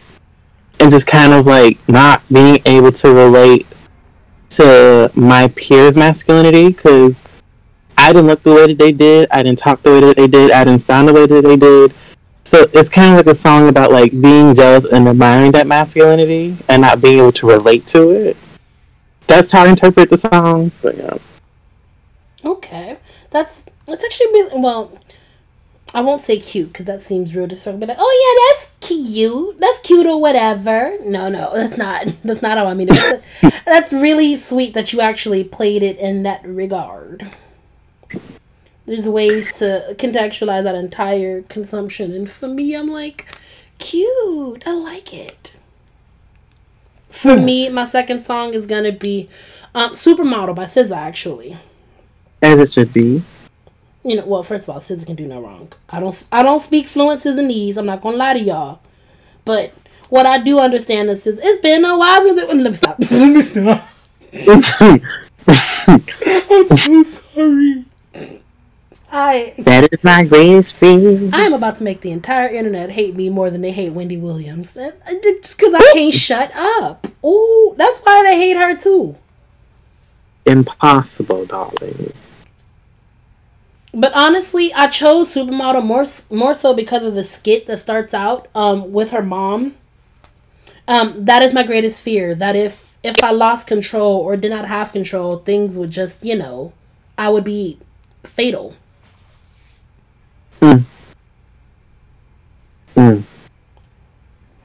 and 0.80 0.90
just 0.90 1.06
kind 1.06 1.32
of 1.32 1.46
like 1.46 1.78
not 1.88 2.22
being 2.32 2.60
able 2.66 2.92
to 2.92 3.12
relate 3.12 3.66
to 4.50 5.10
my 5.14 5.48
peers' 5.48 5.96
masculinity 5.96 6.68
because 6.68 7.20
I 7.98 8.12
didn't 8.12 8.26
look 8.26 8.42
the 8.42 8.52
way 8.52 8.66
that 8.66 8.78
they 8.78 8.92
did, 8.92 9.28
I 9.30 9.42
didn't 9.42 9.58
talk 9.58 9.82
the 9.82 9.92
way 9.92 10.00
that 10.00 10.16
they 10.16 10.26
did, 10.26 10.50
I 10.50 10.64
didn't 10.64 10.82
sound 10.82 11.08
the 11.08 11.12
way 11.12 11.26
that 11.26 11.42
they 11.42 11.56
did. 11.56 11.94
So 12.44 12.66
it's 12.72 12.88
kind 12.88 13.10
of 13.10 13.26
like 13.26 13.34
a 13.34 13.36
song 13.36 13.68
about 13.68 13.90
like 13.90 14.12
being 14.12 14.54
jealous 14.54 14.84
and 14.92 15.08
admiring 15.08 15.50
that 15.52 15.66
masculinity 15.66 16.56
and 16.68 16.82
not 16.82 17.00
being 17.00 17.18
able 17.18 17.32
to 17.32 17.46
relate 17.46 17.86
to 17.88 18.10
it. 18.10 18.36
That's 19.26 19.50
how 19.50 19.64
I 19.64 19.68
interpret 19.70 20.10
the 20.10 20.16
song. 20.16 20.70
But 20.80 20.96
yeah. 20.96 21.18
Okay, 22.44 22.98
that's 23.30 23.66
that's 23.86 24.04
actually 24.04 24.26
really 24.26 24.60
well. 24.60 24.96
I 25.92 26.02
won't 26.02 26.22
say 26.22 26.38
cute 26.38 26.68
because 26.68 26.86
that 26.86 27.00
seems 27.00 27.34
rude 27.34 27.50
to 27.50 27.56
start. 27.56 27.80
But 27.80 27.96
oh 27.98 28.12
yeah, 28.22 28.54
that's 28.54 28.76
cute. 28.80 29.58
That's 29.58 29.78
cute 29.80 30.06
or 30.06 30.20
whatever. 30.20 30.96
No, 31.00 31.28
no, 31.28 31.50
that's 31.52 31.76
not. 31.76 32.06
That's 32.22 32.42
not 32.42 32.58
how 32.58 32.66
I 32.66 32.74
mean 32.74 32.88
it. 32.90 33.24
that's 33.66 33.92
really 33.92 34.36
sweet 34.36 34.74
that 34.74 34.92
you 34.92 35.00
actually 35.00 35.42
played 35.42 35.82
it 35.82 35.98
in 35.98 36.22
that 36.22 36.46
regard. 36.46 37.28
There's 38.86 39.08
ways 39.08 39.58
to 39.58 39.96
contextualize 39.98 40.62
that 40.62 40.74
entire 40.74 41.42
consumption, 41.42 42.12
and 42.12 42.30
for 42.30 42.48
me, 42.48 42.74
I'm 42.74 42.88
like, 42.88 43.26
cute. 43.78 44.66
I 44.66 44.72
like 44.72 45.12
it. 45.12 45.54
For 47.10 47.36
me, 47.36 47.68
my 47.68 47.84
second 47.84 48.20
song 48.20 48.54
is 48.54 48.66
gonna 48.66 48.92
be 48.92 49.28
um, 49.74 49.90
"Supermodel" 49.92 50.54
by 50.54 50.64
SZA. 50.64 50.96
Actually, 50.96 51.56
as 52.42 52.58
it 52.58 52.70
should 52.72 52.92
be 52.92 53.22
you 54.06 54.16
know, 54.16 54.24
well, 54.24 54.44
first 54.44 54.68
of 54.68 54.74
all, 54.74 54.80
SZA 54.80 55.04
can 55.04 55.16
do 55.16 55.26
no 55.26 55.42
wrong. 55.42 55.72
I 55.90 55.98
don't, 55.98 56.28
I 56.30 56.44
don't 56.44 56.60
speak 56.60 56.86
fluent 56.86 57.20
SZAnese. 57.20 57.76
I'm 57.76 57.86
not 57.86 58.00
gonna 58.00 58.16
lie 58.16 58.34
to 58.34 58.38
y'all, 58.38 58.78
but 59.44 59.74
what 60.08 60.26
I 60.26 60.38
do 60.38 60.60
understand 60.60 61.10
is, 61.10 61.26
is 61.26 61.40
it's 61.42 61.60
been 61.60 61.84
a 61.84 61.98
while 61.98 62.22
since. 62.22 62.40
It, 62.40 62.48
let 62.48 62.70
me 62.70 62.76
stop. 62.76 62.98
let 63.10 63.34
me 63.34 63.42
stop. 63.42 63.88
I'm 66.50 66.76
so 66.78 67.02
sorry. 67.02 67.84
I 69.16 69.54
that 69.56 69.90
is 69.90 70.04
my 70.04 70.24
greatest 70.24 70.74
fear. 70.74 71.30
I 71.32 71.42
am 71.42 71.54
about 71.54 71.76
to 71.78 71.84
make 71.84 72.02
the 72.02 72.10
entire 72.10 72.48
internet 72.48 72.90
hate 72.90 73.16
me 73.16 73.30
more 73.30 73.50
than 73.50 73.62
they 73.62 73.72
hate 73.72 73.94
Wendy 73.94 74.18
Williams, 74.18 74.74
just 74.74 75.56
because 75.56 75.72
I 75.74 75.90
can't 75.94 76.14
shut 76.14 76.52
up. 76.54 77.06
Ooh, 77.24 77.74
that's 77.78 78.00
why 78.00 78.22
they 78.24 78.36
hate 78.36 78.58
her 78.58 78.76
too. 78.76 79.16
Impossible, 80.44 81.46
darling. 81.46 82.12
But 83.94 84.12
honestly, 84.14 84.70
I 84.74 84.88
chose 84.88 85.34
Supermodel 85.34 85.82
more 85.82 86.04
more 86.30 86.54
so 86.54 86.74
because 86.74 87.02
of 87.02 87.14
the 87.14 87.24
skit 87.24 87.66
that 87.68 87.80
starts 87.80 88.12
out 88.12 88.48
um, 88.54 88.92
with 88.92 89.12
her 89.12 89.22
mom. 89.22 89.76
Um, 90.86 91.24
that 91.24 91.40
is 91.40 91.54
my 91.54 91.62
greatest 91.62 92.02
fear. 92.02 92.34
That 92.34 92.54
if 92.54 92.98
if 93.02 93.24
I 93.24 93.30
lost 93.30 93.66
control 93.66 94.18
or 94.18 94.36
did 94.36 94.50
not 94.50 94.66
have 94.66 94.92
control, 94.92 95.38
things 95.38 95.78
would 95.78 95.90
just 95.90 96.22
you 96.22 96.36
know, 96.36 96.74
I 97.16 97.30
would 97.30 97.44
be 97.44 97.78
fatal. 98.22 98.76
Mm. 100.60 100.84
Mm. 102.96 103.22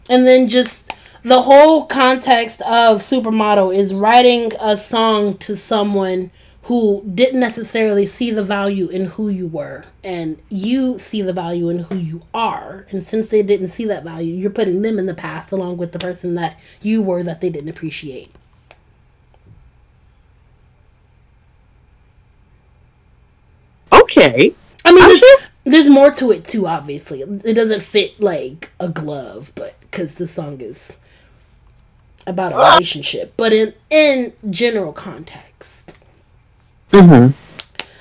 And 0.10 0.28
then 0.28 0.48
just 0.48 0.92
the 1.24 1.42
whole 1.42 1.86
context 1.86 2.62
of 2.62 3.00
Supermodel 3.00 3.76
is 3.76 3.94
writing 3.94 4.52
a 4.62 4.76
song 4.78 5.38
to 5.40 5.56
someone 5.56 6.32
who 6.64 7.04
didn't 7.14 7.40
necessarily 7.40 8.06
see 8.06 8.32
the 8.32 8.44
value 8.44 8.88
in 8.88 9.06
who 9.06 9.30
you 9.30 9.48
were 9.48 9.84
and 10.04 10.38
you 10.50 10.98
see 11.00 11.22
the 11.22 11.34
value 11.34 11.70
in 11.70 11.80
who 11.80 11.96
you 11.96 12.22
are 12.34 12.86
and 12.92 13.04
since 13.04 13.30
they 13.30 13.42
didn't 13.42 13.68
see 13.68 13.86
that 13.86 14.04
value 14.04 14.34
you're 14.34 14.52
putting 14.52 14.82
them 14.82 15.00
in 15.00 15.06
the 15.06 15.14
past 15.14 15.52
along 15.52 15.78
with 15.78 15.92
the 15.92 16.00
person 16.00 16.36
that 16.36 16.60
you 16.82 17.02
were 17.02 17.24
that 17.24 17.42
they 17.42 17.50
didn't 17.50 17.70
appreciate 17.70 18.32
okay 23.92 24.54
i 24.86 24.92
mean 24.92 25.08
there's, 25.08 25.51
there's 25.64 25.90
more 25.90 26.12
to 26.12 26.32
it 26.32 26.46
too 26.46 26.68
obviously 26.68 27.22
it 27.22 27.54
doesn't 27.54 27.84
fit 27.84 28.20
like 28.20 28.72
a 28.80 28.90
glove 28.90 29.52
but 29.56 29.80
because 29.82 30.16
the 30.16 30.28
song 30.28 30.60
is 30.62 31.00
about 32.26 32.54
a 32.54 32.58
relationship 32.58 33.34
but 33.38 33.54
in 33.54 33.74
in 33.90 34.34
general 34.50 34.94
context 34.94 35.82
Mm-hmm. 36.92 37.32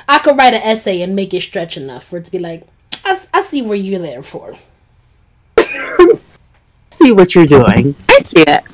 I 0.09 0.19
could 0.19 0.37
write 0.37 0.55
an 0.55 0.63
essay 0.63 1.03
and 1.03 1.15
make 1.15 1.33
it 1.33 1.43
stretch 1.43 1.77
enough 1.77 2.05
for 2.05 2.19
it 2.19 2.25
to 2.25 2.31
be 2.31 2.39
like, 2.39 2.67
I, 3.05 3.17
I 3.33 3.43
see 3.43 3.63
where 3.63 3.77
you're 3.77 4.01
there 4.01 4.23
for. 4.23 4.55
see 6.91 7.13
what 7.13 7.35
you're 7.35 7.47
doing. 7.47 7.95
I 8.09 8.21
see 8.23 8.45
it. 8.47 8.65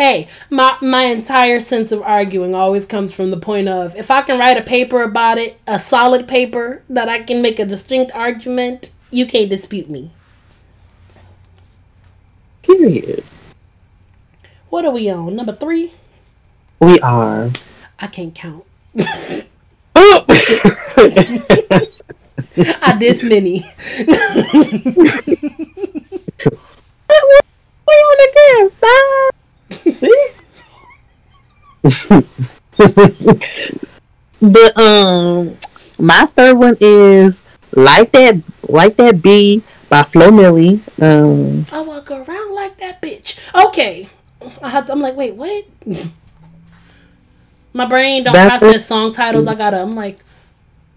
Hey, 0.00 0.28
my 0.48 0.78
my 0.80 1.02
entire 1.02 1.60
sense 1.60 1.92
of 1.92 2.00
arguing 2.00 2.54
always 2.54 2.86
comes 2.86 3.12
from 3.12 3.30
the 3.30 3.36
point 3.36 3.68
of 3.68 3.94
if 3.96 4.10
I 4.10 4.22
can 4.22 4.38
write 4.38 4.56
a 4.56 4.62
paper 4.62 5.02
about 5.02 5.36
it, 5.36 5.60
a 5.66 5.78
solid 5.78 6.26
paper 6.26 6.82
that 6.88 7.10
I 7.10 7.22
can 7.22 7.42
make 7.42 7.58
a 7.58 7.66
distinct 7.66 8.10
argument, 8.14 8.92
you 9.10 9.26
can't 9.26 9.50
dispute 9.50 9.90
me. 9.90 10.10
Period. 12.62 13.22
What 14.70 14.86
are 14.86 14.90
we 14.90 15.10
on? 15.10 15.36
Number 15.36 15.52
three? 15.52 15.92
We 16.78 16.98
are. 17.00 17.50
I 17.98 18.06
can't 18.06 18.34
count. 18.34 18.64
Oh! 19.94 20.24
I 22.56 22.96
this 22.98 23.22
many. 23.22 23.66
we 23.98 24.14
on 27.92 28.30
again, 28.30 28.70
but 34.40 34.78
um, 34.78 35.56
my 35.98 36.26
third 36.26 36.58
one 36.58 36.76
is 36.80 37.42
like 37.72 38.12
that, 38.12 38.42
like 38.68 38.96
that 38.96 39.22
B 39.22 39.62
by 39.88 40.02
Flo 40.02 40.30
Milli. 40.30 40.80
Um, 41.02 41.66
I 41.72 41.80
walk 41.82 42.10
around 42.10 42.54
like 42.54 42.78
that 42.78 43.00
bitch. 43.02 43.38
Okay, 43.66 44.08
I 44.62 44.68
have 44.68 44.86
to, 44.86 44.92
I'm 44.92 45.00
like, 45.00 45.16
wait, 45.16 45.34
what? 45.34 45.64
My 47.72 47.86
brain 47.86 48.24
don't 48.24 48.34
process 48.34 48.86
song 48.86 49.12
titles. 49.12 49.46
I 49.46 49.54
gotta. 49.54 49.80
I'm 49.80 49.94
like, 49.94 50.18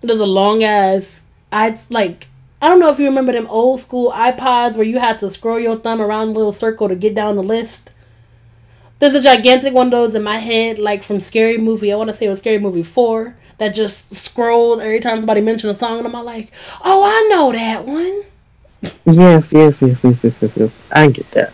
there's 0.01 0.19
a 0.19 0.25
long 0.25 0.63
ass. 0.63 1.25
I 1.51 1.77
like. 1.89 2.27
I 2.61 2.69
don't 2.69 2.79
know 2.79 2.89
if 2.89 2.97
you 2.97 3.07
remember 3.07 3.33
them 3.33 3.45
old 3.47 3.81
school 3.81 4.11
iPods 4.11 4.75
where 4.75 4.85
you 4.85 4.97
had 4.97 5.19
to 5.19 5.29
scroll 5.29 5.59
your 5.59 5.75
thumb 5.75 6.01
around 6.01 6.29
a 6.29 6.31
little 6.31 6.53
circle 6.53 6.87
to 6.87 6.95
get 6.95 7.13
down 7.13 7.35
the 7.35 7.43
list. 7.43 7.91
There's 8.99 9.15
a 9.15 9.21
gigantic 9.21 9.73
one 9.73 9.87
of 9.87 9.91
those 9.91 10.15
in 10.15 10.23
my 10.23 10.37
head, 10.37 10.79
like 10.79 11.03
from 11.03 11.19
Scary 11.19 11.57
Movie. 11.57 11.91
I 11.91 11.95
want 11.95 12.09
to 12.09 12.13
say 12.13 12.27
it 12.27 12.29
was 12.29 12.39
Scary 12.39 12.59
Movie 12.59 12.83
4, 12.83 13.35
that 13.57 13.75
just 13.75 14.15
scrolls 14.15 14.79
every 14.79 14.99
time 14.99 15.17
somebody 15.17 15.41
mentions 15.41 15.75
a 15.75 15.79
song, 15.79 15.97
and 15.99 16.07
I'm 16.07 16.25
like, 16.25 16.51
oh, 16.83 17.03
I 17.05 17.29
know 17.29 17.51
that 17.51 17.85
one. 17.85 18.23
yes, 19.05 19.51
yes, 19.51 19.81
yes, 19.81 20.03
yes, 20.03 20.23
yes, 20.23 20.41
yes, 20.41 20.57
yes. 20.57 20.81
I 20.91 21.09
get 21.09 21.29
that. 21.31 21.53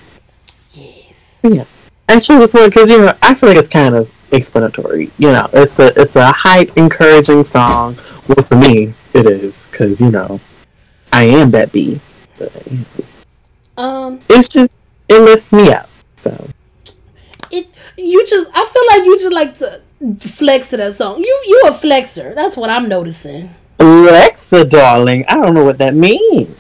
Yes. 0.74 1.40
Yeah. 1.44 1.66
Actually, 2.08 2.40
this 2.40 2.56
one 2.56 2.68
because 2.70 2.90
you 2.90 2.98
know 2.98 3.14
I 3.22 3.36
feel 3.36 3.50
like 3.50 3.60
it's 3.60 3.70
kind 3.70 3.94
of 3.94 4.12
explanatory. 4.32 5.12
You 5.20 5.32
know, 5.32 5.48
it's 5.54 5.78
a 5.78 6.02
it's 6.02 6.16
a 6.16 6.32
hype, 6.32 6.76
encouraging 6.76 7.44
song. 7.44 7.98
Well, 8.28 8.44
for 8.44 8.56
me, 8.56 8.94
it 9.14 9.28
is 9.28 9.68
because 9.70 10.02
you 10.02 10.10
know 10.10 10.40
I 11.14 11.26
am 11.26 11.52
that 11.52 11.72
bee. 11.72 12.00
But, 12.40 12.52
you 12.72 12.80
know, 12.80 13.84
Um, 13.84 14.20
it's 14.28 14.50
just 14.50 14.72
it 15.08 15.20
lifts 15.22 15.54
me 15.54 15.72
up. 15.72 15.88
So 16.18 16.50
you 18.00 18.26
just 18.26 18.50
I 18.54 18.66
feel 18.66 18.84
like 18.88 19.06
you 19.06 19.20
just 19.20 19.34
like 19.34 19.56
to 19.56 20.28
flex 20.28 20.68
to 20.70 20.78
that 20.78 20.94
song. 20.94 21.18
You 21.18 21.44
you 21.46 21.62
a 21.68 21.72
flexer. 21.72 22.34
That's 22.36 22.56
what 22.58 22.70
I'm 22.70 22.88
noticing. 22.88 23.54
Alexa, 23.80 24.66
darling, 24.66 25.26
I 25.28 25.36
don't 25.36 25.54
know 25.54 25.64
what 25.64 25.78
that 25.78 25.96
means. 25.96 26.56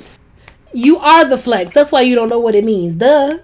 You 0.71 0.97
are 0.99 1.25
the 1.25 1.37
flex. 1.37 1.73
That's 1.73 1.91
why 1.91 2.01
you 2.01 2.15
don't 2.15 2.29
know 2.29 2.39
what 2.39 2.55
it 2.55 2.63
means. 2.63 2.93
Duh. 2.93 3.39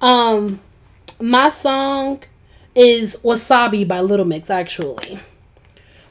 um 0.00 0.60
my 1.20 1.48
song 1.50 2.22
is 2.74 3.16
Wasabi 3.22 3.86
by 3.86 4.00
Little 4.00 4.26
Mix 4.26 4.50
actually. 4.50 5.18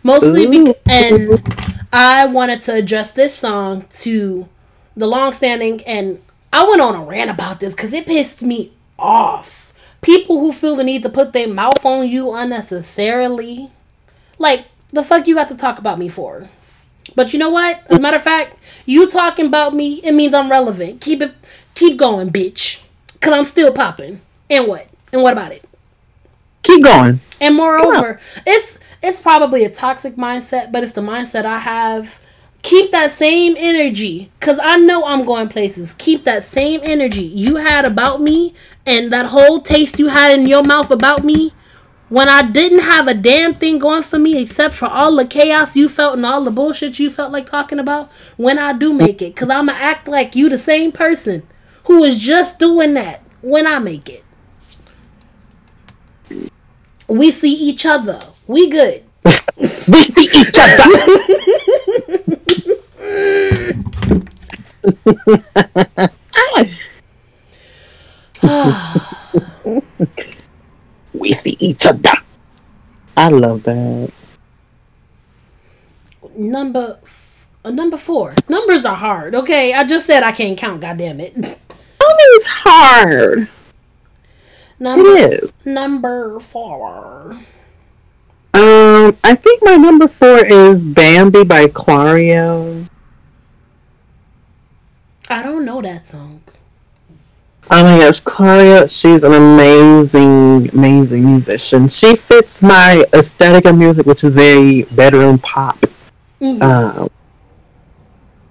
Mostly 0.04 0.48
because 0.48 0.76
and 0.86 1.42
I 1.92 2.26
wanted 2.28 2.62
to 2.64 2.74
address 2.74 3.12
this 3.14 3.34
song 3.34 3.86
to 4.02 4.48
the 4.96 5.08
long-standing 5.08 5.82
and 5.84 6.20
I 6.52 6.68
went 6.68 6.82
on 6.82 6.96
a 6.96 7.04
rant 7.04 7.30
about 7.32 7.60
this 7.60 7.76
cuz 7.76 7.94
it 7.94 8.06
pissed 8.06 8.42
me 8.42 8.72
off. 8.98 9.74
People 10.02 10.40
who 10.40 10.52
feel 10.52 10.76
the 10.76 10.84
need 10.84 11.04
to 11.04 11.10
put 11.10 11.34
their 11.34 11.48
mouth 11.48 11.86
on 11.86 12.08
you 12.08 12.34
unnecessarily. 12.34 13.70
Like 14.38 14.66
the 14.92 15.04
fuck 15.04 15.28
you 15.28 15.36
got 15.36 15.50
to 15.50 15.58
talk 15.58 15.78
about 15.78 16.00
me 16.00 16.10
for? 16.10 16.50
But 17.16 17.34
you 17.34 17.40
know 17.40 17.50
what? 17.50 17.84
As 17.90 17.98
a 17.98 18.02
matter 18.02 18.18
of 18.18 18.24
fact, 18.24 18.56
you 18.86 19.10
talking 19.10 19.48
about 19.48 19.74
me, 19.74 20.02
it 20.04 20.14
means 20.14 20.34
I'm 20.34 20.50
relevant. 20.50 21.02
Keep 21.02 21.22
it, 21.22 21.34
keep 21.76 21.98
going, 21.98 22.30
bitch. 22.30 22.84
Cause 23.22 23.34
I'm 23.34 23.46
still 23.46 23.74
popping. 23.74 24.22
And 24.50 24.68
what? 24.68 24.88
And 25.12 25.22
what 25.22 25.34
about 25.34 25.52
it? 25.52 25.64
Keep 26.64 26.84
going. 26.86 27.20
And 27.42 27.56
moreover, 27.56 28.20
it's 28.46 28.80
it's 29.02 29.22
probably 29.22 29.64
a 29.64 29.70
toxic 29.70 30.16
mindset, 30.16 30.72
but 30.72 30.84
it's 30.84 30.94
the 30.94 31.02
mindset 31.02 31.46
I 31.46 31.60
have. 31.60 32.20
Keep 32.62 32.92
that 32.92 33.12
same 33.12 33.56
energy, 33.58 34.32
cause 34.42 34.60
I 34.62 34.78
know 34.78 35.04
I'm 35.06 35.26
going 35.26 35.48
places. 35.48 35.94
Keep 35.94 36.26
that 36.26 36.44
same 36.44 36.82
energy 36.84 37.22
you 37.22 37.56
had 37.56 37.86
about 37.86 38.22
me, 38.22 38.54
and 38.86 39.12
that 39.14 39.28
whole 39.28 39.62
taste 39.62 39.98
you 39.98 40.08
had 40.08 40.38
in 40.38 40.48
your 40.48 40.64
mouth 40.64 40.92
about 40.92 41.24
me. 41.24 41.54
When 42.10 42.28
I 42.28 42.42
didn't 42.42 42.80
have 42.80 43.08
a 43.08 43.14
damn 43.14 43.54
thing 43.54 43.78
going 43.78 44.02
for 44.02 44.18
me 44.18 44.42
except 44.42 44.74
for 44.74 44.88
all 44.88 45.16
the 45.16 45.28
chaos 45.28 45.76
you 45.76 45.88
felt 45.88 46.16
and 46.16 46.26
all 46.26 46.44
the 46.44 46.50
bullshit 46.52 46.98
you 46.98 47.10
felt 47.10 47.32
like 47.32 47.46
talking 47.46 47.80
about, 47.80 48.10
when 48.36 48.58
I 48.58 48.74
do 48.74 48.94
make 48.94 49.22
it, 49.22 49.36
cause 49.36 49.50
I'ma 49.50 49.74
act 49.76 50.08
like 50.08 50.36
you 50.36 50.50
the 50.50 50.58
same 50.58 50.92
person 50.92 51.44
who 51.86 52.04
is 52.04 52.20
just 52.20 52.60
doing 52.60 52.96
that 52.96 53.22
when 53.42 53.68
I 53.68 53.80
make 53.80 54.10
it. 54.10 54.24
We 57.08 57.32
see 57.32 57.54
each 57.54 57.86
other. 57.86 58.20
We 58.48 58.70
good. 58.70 59.04
We 59.88 60.04
see 60.04 60.30
each 60.40 60.56
other. 60.58 61.24
we 71.14 71.30
see 71.34 71.58
each 71.60 71.86
other. 71.88 72.12
I 73.18 73.30
love 73.30 73.64
that. 73.64 74.12
Number 76.36 77.00
f- 77.04 77.48
uh, 77.66 77.72
number 77.72 77.98
four. 77.98 78.36
Numbers 78.48 78.86
are 78.86 78.96
hard. 78.96 79.36
Okay, 79.36 79.74
I 79.74 79.86
just 79.86 80.06
said 80.08 80.24
I 80.24 80.32
can't 80.32 80.58
count. 80.58 80.82
God 80.82 80.98
damn 80.98 81.20
it. 81.20 81.34
It's 82.36 82.48
hard. 82.48 83.50
Number 84.80 85.10
It 85.10 85.44
is. 85.44 85.52
number 85.66 86.40
four. 86.40 87.38
Um, 88.54 89.16
I 89.24 89.36
think 89.36 89.62
my 89.64 89.76
number 89.76 90.08
four 90.08 90.44
is 90.44 90.84
Bambi 90.84 91.44
by 91.44 91.66
Clairo. 91.68 92.88
I 95.30 95.44
don't 95.44 95.64
know 95.66 95.82
that 95.82 96.08
song. 96.08 96.42
Oh 97.72 97.84
my 97.84 98.00
gosh, 98.00 98.22
Clairo, 98.22 98.88
she's 98.90 99.24
an 99.24 99.32
amazing, 99.34 100.70
amazing 100.74 101.24
musician. 101.26 101.88
She 101.88 102.16
fits 102.16 102.64
my 102.64 103.04
aesthetic 103.14 103.66
of 103.66 103.78
music, 103.78 104.08
which 104.08 104.24
is 104.24 104.34
very 104.34 104.84
bedroom 104.84 105.38
pop. 105.38 105.78
Mhm. 106.42 106.62
Um, 106.64 107.10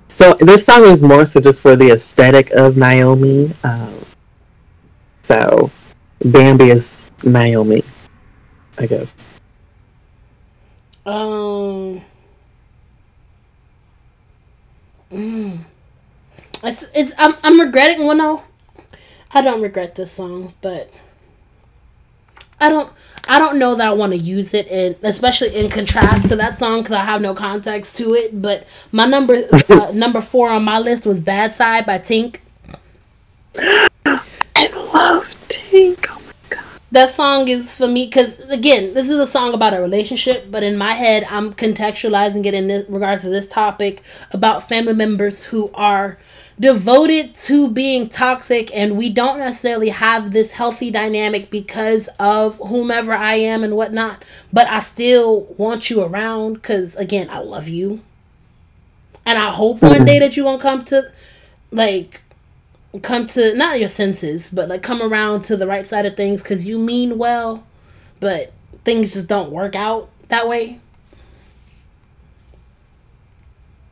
so 0.09 0.35
this 0.35 0.65
song 0.65 0.85
is 0.85 1.03
more 1.03 1.27
so 1.27 1.41
just 1.41 1.62
for 1.62 1.75
the 1.75 1.91
aesthetic 1.91 2.51
of 2.53 2.77
Naomi. 2.77 3.51
Um, 3.65 3.95
so 5.25 5.73
Bambi 6.25 6.70
is 6.70 6.95
Naomi, 7.25 7.83
I 8.79 8.87
guess. 8.87 9.12
Um. 11.09 12.03
Mm. 15.11 15.61
It's, 16.63 16.91
it's 16.95 17.15
I'm 17.17 17.33
I'm 17.43 17.59
regretting 17.59 18.07
well 18.07 18.15
no, 18.15 18.43
I 19.33 19.41
don't 19.41 19.63
regret 19.63 19.95
this 19.95 20.13
song, 20.13 20.53
but 20.61 20.93
I 22.61 22.69
don't 22.69 22.93
I 23.27 23.39
don't 23.39 23.59
know 23.59 23.75
that 23.75 23.87
I 23.87 23.93
want 23.93 24.13
to 24.13 24.19
use 24.19 24.53
it 24.53 24.67
in 24.69 24.97
especially 25.03 25.57
in 25.57 25.71
contrast 25.71 26.29
to 26.29 26.37
that 26.37 26.59
song 26.59 26.83
because 26.83 26.97
I 26.97 27.05
have 27.05 27.23
no 27.23 27.35
context 27.35 27.97
to 27.97 28.13
it. 28.13 28.43
But 28.43 28.67
my 28.93 29.07
number 29.07 29.35
uh, 29.71 29.91
number 29.95 30.21
four 30.21 30.51
on 30.51 30.63
my 30.63 30.79
list 30.79 31.07
was 31.07 31.23
"Bad 31.23 31.53
Side" 31.53 31.87
by 31.87 32.01
Tink. 32.01 32.41
I 33.57 34.69
love 34.93 35.35
Tink. 35.49 36.18
That 36.90 37.10
song 37.10 37.48
is 37.48 37.70
for 37.70 37.86
me 37.86 38.06
because 38.06 38.40
again 38.48 38.94
this 38.94 39.10
is 39.10 39.19
a 39.19 39.27
song 39.27 39.52
about 39.52 39.74
a 39.74 39.81
relationship 39.81 40.51
but 40.51 40.62
in 40.62 40.78
my 40.78 40.93
head 40.93 41.24
i'm 41.28 41.52
contextualizing 41.52 42.47
it 42.47 42.55
in 42.55 42.69
this 42.69 42.89
regards 42.89 43.23
to 43.23 43.28
this 43.28 43.47
topic 43.47 44.02
about 44.32 44.69
family 44.69 44.94
members 44.94 45.44
who 45.44 45.70
are 45.74 46.19
devoted 46.59 47.35
to 47.35 47.70
being 47.70 48.09
toxic 48.09 48.74
and 48.74 48.97
we 48.97 49.10
don't 49.10 49.39
necessarily 49.39 49.90
have 49.90 50.32
this 50.32 50.52
healthy 50.52 50.90
dynamic 50.90 51.51
because 51.51 52.09
of 52.19 52.56
whomever 52.56 53.12
i 53.12 53.35
am 53.35 53.62
and 53.62 53.77
whatnot 53.77 54.24
but 54.51 54.66
i 54.69 54.81
still 54.81 55.43
want 55.59 55.90
you 55.90 56.02
around 56.02 56.55
because 56.55 56.97
again 56.97 57.28
i 57.31 57.39
love 57.39 57.69
you. 57.69 58.01
And 59.27 59.39
i 59.39 59.51
hope 59.51 59.82
one 59.82 59.93
mm-hmm. 59.93 60.05
day 60.06 60.19
that 60.20 60.39
you 60.39 60.44
won't 60.44 60.62
come 60.62 60.85
to 60.86 61.12
like 61.70 62.23
come 63.02 63.27
to 63.28 63.55
not 63.55 63.78
your 63.78 63.89
senses, 63.89 64.51
but 64.51 64.69
like 64.69 64.82
come 64.82 65.02
around 65.02 65.43
to 65.43 65.56
the 65.56 65.66
right 65.66 65.86
side 65.86 66.06
of 66.06 66.16
things 66.16 66.43
because 66.43 66.66
you 66.66 66.78
mean 66.78 67.19
well, 67.19 67.65
but 68.20 68.52
things 68.85 69.15
just 69.15 69.28
don't 69.28 69.52
work 69.52 69.74
out 69.74 70.09
that 70.28 70.48
way. 70.48 70.81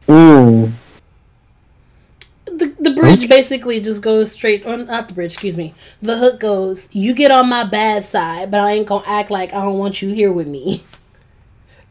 Mm. 0.08 0.72
The, 2.46 2.74
the 2.78 2.94
bridge 2.94 3.28
basically 3.28 3.80
just 3.80 4.00
goes 4.00 4.32
straight, 4.32 4.64
on 4.64 4.86
not 4.86 5.08
the 5.08 5.14
bridge, 5.14 5.32
excuse 5.32 5.58
me. 5.58 5.74
The 6.00 6.16
hook 6.16 6.40
goes, 6.40 6.94
"You 6.94 7.12
get 7.12 7.30
on 7.30 7.48
my 7.48 7.64
bad 7.64 8.04
side, 8.04 8.50
but 8.50 8.60
I 8.60 8.72
ain't 8.72 8.86
gonna 8.86 9.04
act 9.06 9.30
like 9.30 9.52
I 9.52 9.62
don't 9.62 9.78
want 9.78 10.00
you 10.00 10.14
here 10.14 10.32
with 10.32 10.48
me." 10.48 10.84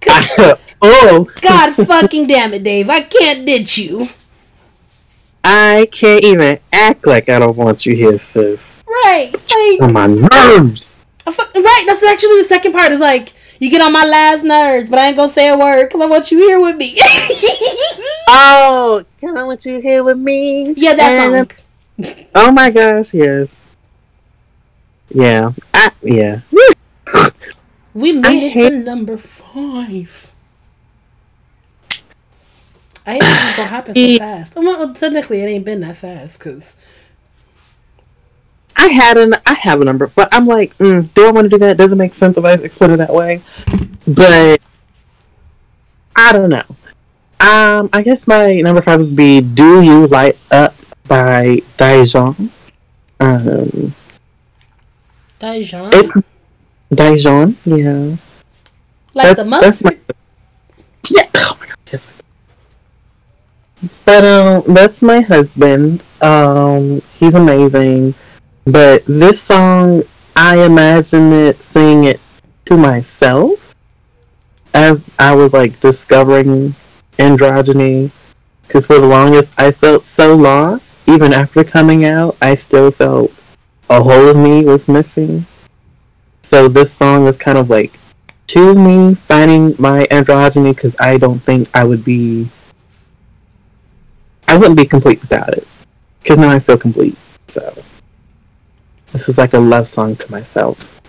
oh, 0.82 1.32
God 1.42 1.74
fucking 1.74 2.28
damn 2.28 2.54
it, 2.54 2.64
Dave! 2.64 2.90
I 2.90 3.02
can't 3.02 3.46
ditch 3.46 3.78
you. 3.78 4.08
I 5.48 5.88
can't 5.92 6.24
even 6.24 6.58
act 6.74 7.06
like 7.06 7.30
I 7.30 7.38
don't 7.40 7.56
want 7.56 7.86
you 7.86 7.96
here, 7.96 8.18
sis. 8.18 8.60
Right, 8.88 9.32
like 9.34 9.82
On 9.82 9.94
my 9.94 10.08
nerves. 10.08 10.96
Right. 11.28 11.84
That's 11.88 12.04
actually 12.04 12.40
the 12.40 12.46
second 12.48 12.72
part. 12.74 12.92
Is 12.92 13.00
like 13.00 13.34
you 13.60 13.70
get 13.70 13.82
on 13.82 13.92
my 13.94 14.06
last 14.06 14.44
nerves, 14.44 14.90
but 14.90 14.98
I 15.00 15.08
ain't 15.08 15.18
gonna 15.18 15.30
say 15.30 15.50
a 15.50 15.58
word 15.58 15.86
because 15.88 16.02
I 16.02 16.08
want 16.08 16.32
you 16.32 16.40
here 16.48 16.60
with 16.60 16.76
me. 16.78 16.98
Oh, 18.28 19.04
cause 19.22 19.36
I 19.38 19.44
want 19.44 19.64
you 19.66 19.80
here 19.82 20.04
with 20.04 20.18
me. 20.18 20.74
yeah, 20.76 20.96
that 20.96 21.32
And- 21.32 21.52
song. 22.00 22.16
Oh 22.36 22.52
my 22.52 22.72
gosh, 22.72 23.14
yes. 23.14 23.62
Yeah, 25.14 25.52
I, 25.74 25.92
yeah. 26.02 26.40
We 27.94 28.12
made 28.14 28.26
I 28.26 28.34
it 28.48 28.52
hate- 28.54 28.70
to 28.72 28.80
number 28.80 29.18
five. 29.18 30.32
I 33.06 33.14
ain't 33.14 33.24
think 33.24 33.58
gonna 33.58 33.68
happen 33.70 33.96
so 33.96 34.18
fast. 34.18 34.56
Well, 34.56 34.94
technically, 34.94 35.42
it 35.42 35.46
ain't 35.46 35.66
been 35.66 35.82
that 35.82 35.98
fast 35.98 36.40
because 36.40 36.80
I 38.76 38.88
had 38.88 39.18
an, 39.18 39.34
I 39.46 39.54
have 39.54 39.82
a 39.82 39.86
number, 39.86 40.08
but 40.08 40.28
I'm 40.32 40.48
like, 40.48 40.78
mm, 40.78 41.14
do 41.14 41.28
I 41.28 41.32
want 41.32 41.46
to 41.46 41.50
do 41.50 41.58
that? 41.60 41.78
Doesn't 41.78 41.98
make 41.98 42.14
sense 42.14 42.38
if 42.38 42.44
I 42.44 42.54
explain 42.54 42.92
it 42.92 42.98
that 42.98 43.14
way. 43.14 43.42
But 44.08 44.60
I 46.16 46.32
don't 46.32 46.50
know. 46.50 46.64
Um, 47.40 47.90
I 47.94 48.02
guess 48.04 48.28
my 48.28 48.62
number 48.62 48.82
five 48.82 49.00
would 49.00 49.16
be 49.16 49.42
"Do 49.42 49.82
You 49.82 50.08
Light 50.08 50.38
Up" 50.52 50.74
by 51.08 51.62
Dijon. 51.78 52.50
Um, 53.20 53.94
Dijon, 55.40 55.90
it's 55.94 56.18
Dijon, 56.94 57.58
yeah. 57.66 58.16
like 59.14 59.36
the 59.36 59.44
that's 59.44 59.82
mustard. 59.82 60.00
my 60.08 60.16
yeah. 61.12 61.30
Oh 61.36 61.58
my 61.60 61.68
god, 61.68 61.78
yes. 61.92 62.08
But 64.06 64.24
um, 64.24 64.74
that's 64.74 65.02
my 65.02 65.22
husband. 65.22 66.04
Um, 66.22 67.02
he's 67.20 67.34
amazing. 67.34 68.16
But 68.66 69.06
this 69.06 69.44
song, 69.44 70.04
I 70.36 70.64
imagine 70.64 71.32
it 71.34 71.58
singing 71.58 72.06
it 72.06 72.20
to 72.66 72.78
myself 72.78 73.76
as 74.74 75.04
I 75.20 75.36
was 75.36 75.54
like 75.54 75.80
discovering 75.80 76.76
androgyny. 77.18 78.12
Because 78.64 78.88
for 78.88 79.00
the 79.00 79.08
longest, 79.08 79.54
I 79.58 79.72
felt 79.72 80.06
so 80.06 80.36
lost. 80.36 80.94
Even 81.08 81.34
after 81.34 81.64
coming 81.64 82.04
out, 82.04 82.36
I 82.42 82.56
still 82.56 82.90
felt 82.90 83.32
a 83.90 84.02
hole 84.02 84.30
of 84.30 84.38
me 84.38 84.66
was 84.66 84.88
missing. 84.88 85.46
So 86.42 86.68
this 86.68 86.92
song 86.94 87.28
is 87.28 87.38
kind 87.38 87.58
of 87.58 87.70
like 87.70 88.00
to 88.48 88.74
me 88.74 89.16
finding 89.16 89.76
my 89.78 90.06
androgyny 90.12 90.74
because 90.74 90.96
I 91.00 91.18
don't 91.18 91.40
think 91.40 91.70
I 91.74 91.84
would 91.84 92.04
be. 92.04 92.50
I 94.48 94.58
wouldn't 94.58 94.78
be 94.78 94.86
complete 94.86 95.22
without 95.22 95.50
it. 95.50 95.68
Because 96.22 96.38
now 96.38 96.50
I 96.50 96.60
feel 96.60 96.78
complete. 96.78 97.18
So 97.50 97.74
this 99.12 99.30
is 99.30 99.38
like 99.38 99.54
a 99.54 99.60
love 99.60 99.88
song 99.88 100.16
to 100.16 100.32
myself. 100.32 101.02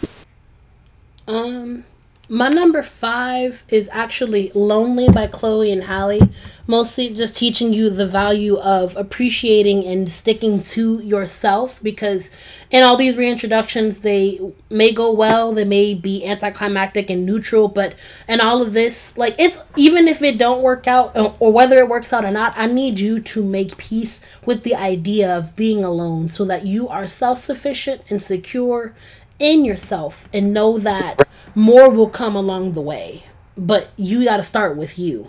Um, 1.29 1.85
my 2.29 2.49
number 2.49 2.83
five 2.83 3.63
is 3.69 3.89
actually 3.93 4.51
"Lonely" 4.55 5.09
by 5.09 5.27
Chloe 5.27 5.71
and 5.71 5.85
Halle. 5.85 6.21
Mostly 6.69 7.15
just 7.15 7.37
teaching 7.37 7.73
you 7.73 7.91
the 7.91 8.09
value 8.09 8.57
of 8.57 8.97
appreciating 8.97 9.85
and 9.87 10.11
sticking 10.11 10.65
to 10.65 11.01
yourself 11.01 11.81
because 11.81 12.33
in 12.73 12.83
all 12.83 12.97
these 12.97 13.15
reintroductions 13.15 14.03
they 14.03 14.41
may 14.69 14.91
go 14.91 15.13
well, 15.13 15.53
they 15.53 15.65
may 15.65 15.95
be 15.95 16.27
anticlimactic 16.27 17.09
and 17.09 17.25
neutral, 17.25 17.69
but 17.69 17.95
in 18.29 18.41
all 18.41 18.61
of 18.61 18.73
this, 18.73 19.17
like 19.17 19.37
it's 19.39 19.65
even 19.77 20.09
if 20.09 20.21
it 20.23 20.39
don't 20.39 20.63
work 20.63 20.89
out 20.89 21.17
or, 21.17 21.37
or 21.39 21.53
whether 21.53 21.79
it 21.79 21.89
works 21.89 22.13
out 22.13 22.25
or 22.25 22.33
not, 22.33 22.53
I 22.57 22.67
need 22.67 22.99
you 22.99 23.21
to 23.21 23.45
make 23.45 23.77
peace 23.77 24.27
with 24.45 24.65
the 24.65 24.75
idea 24.75 25.39
of 25.39 25.55
being 25.55 25.85
alone 25.85 26.29
so 26.29 26.45
that 26.47 26.67
you 26.67 26.89
are 26.89 27.07
self-sufficient 27.07 28.03
and 28.11 28.21
secure 28.21 28.93
in 29.39 29.65
yourself 29.65 30.29
and 30.33 30.53
know 30.53 30.79
that 30.79 31.29
more 31.55 31.91
will 31.91 32.09
come 32.09 32.37
along 32.37 32.73
the 32.73 32.81
way. 32.81 33.25
But 33.57 33.91
you 33.97 34.25
got 34.25 34.39
to 34.39 34.45
start 34.45 34.77
with 34.77 34.99
you. 34.99 35.29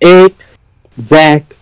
Exactly. 0.00 1.56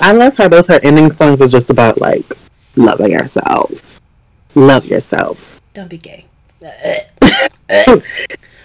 I 0.00 0.12
love 0.12 0.36
how 0.36 0.48
both 0.48 0.66
her 0.68 0.80
ending 0.82 1.12
songs 1.12 1.40
are 1.40 1.48
just 1.48 1.70
about 1.70 2.00
like 2.00 2.26
loving 2.76 3.14
ourselves. 3.14 4.00
Love 4.54 4.86
yourself. 4.86 5.60
Don't 5.72 5.88
be 5.88 5.98
gay. 5.98 6.26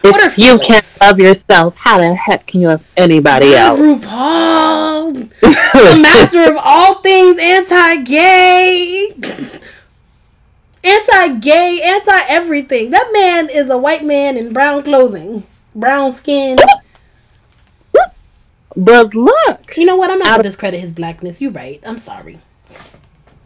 What 0.02 0.24
if 0.24 0.38
you 0.38 0.58
can't 0.60 0.98
love 1.02 1.20
yourself, 1.20 1.76
how 1.76 1.98
the 1.98 2.16
heck 2.16 2.48
can 2.48 2.62
you 2.62 2.68
love 2.70 2.88
anybody 2.96 3.54
else? 3.54 3.80
RuPaul, 3.80 5.30
the 5.42 6.00
master 6.02 6.50
of 6.50 6.58
all 6.64 6.96
things 7.02 7.38
anti-gay, 7.38 9.12
anti-gay, 10.84 11.82
anti-everything. 11.84 12.92
That 12.92 13.10
man 13.14 13.50
is 13.52 13.70
a 13.70 13.78
white 13.78 14.04
man 14.06 14.38
in 14.38 14.54
brown 14.54 14.84
clothing, 14.84 15.44
brown 15.76 16.12
skin. 16.12 16.58
But 18.76 19.14
look, 19.14 19.76
You 19.78 19.86
know 19.86 19.98
what? 19.98 20.10
I'm 20.12 20.20
not 20.20 20.28
gonna 20.28 20.44
discredit 20.44 20.80
his 20.80 20.92
blackness. 20.92 21.42
You're 21.42 21.52
right. 21.52 21.82
I'm 21.86 22.00
sorry. 22.00 22.40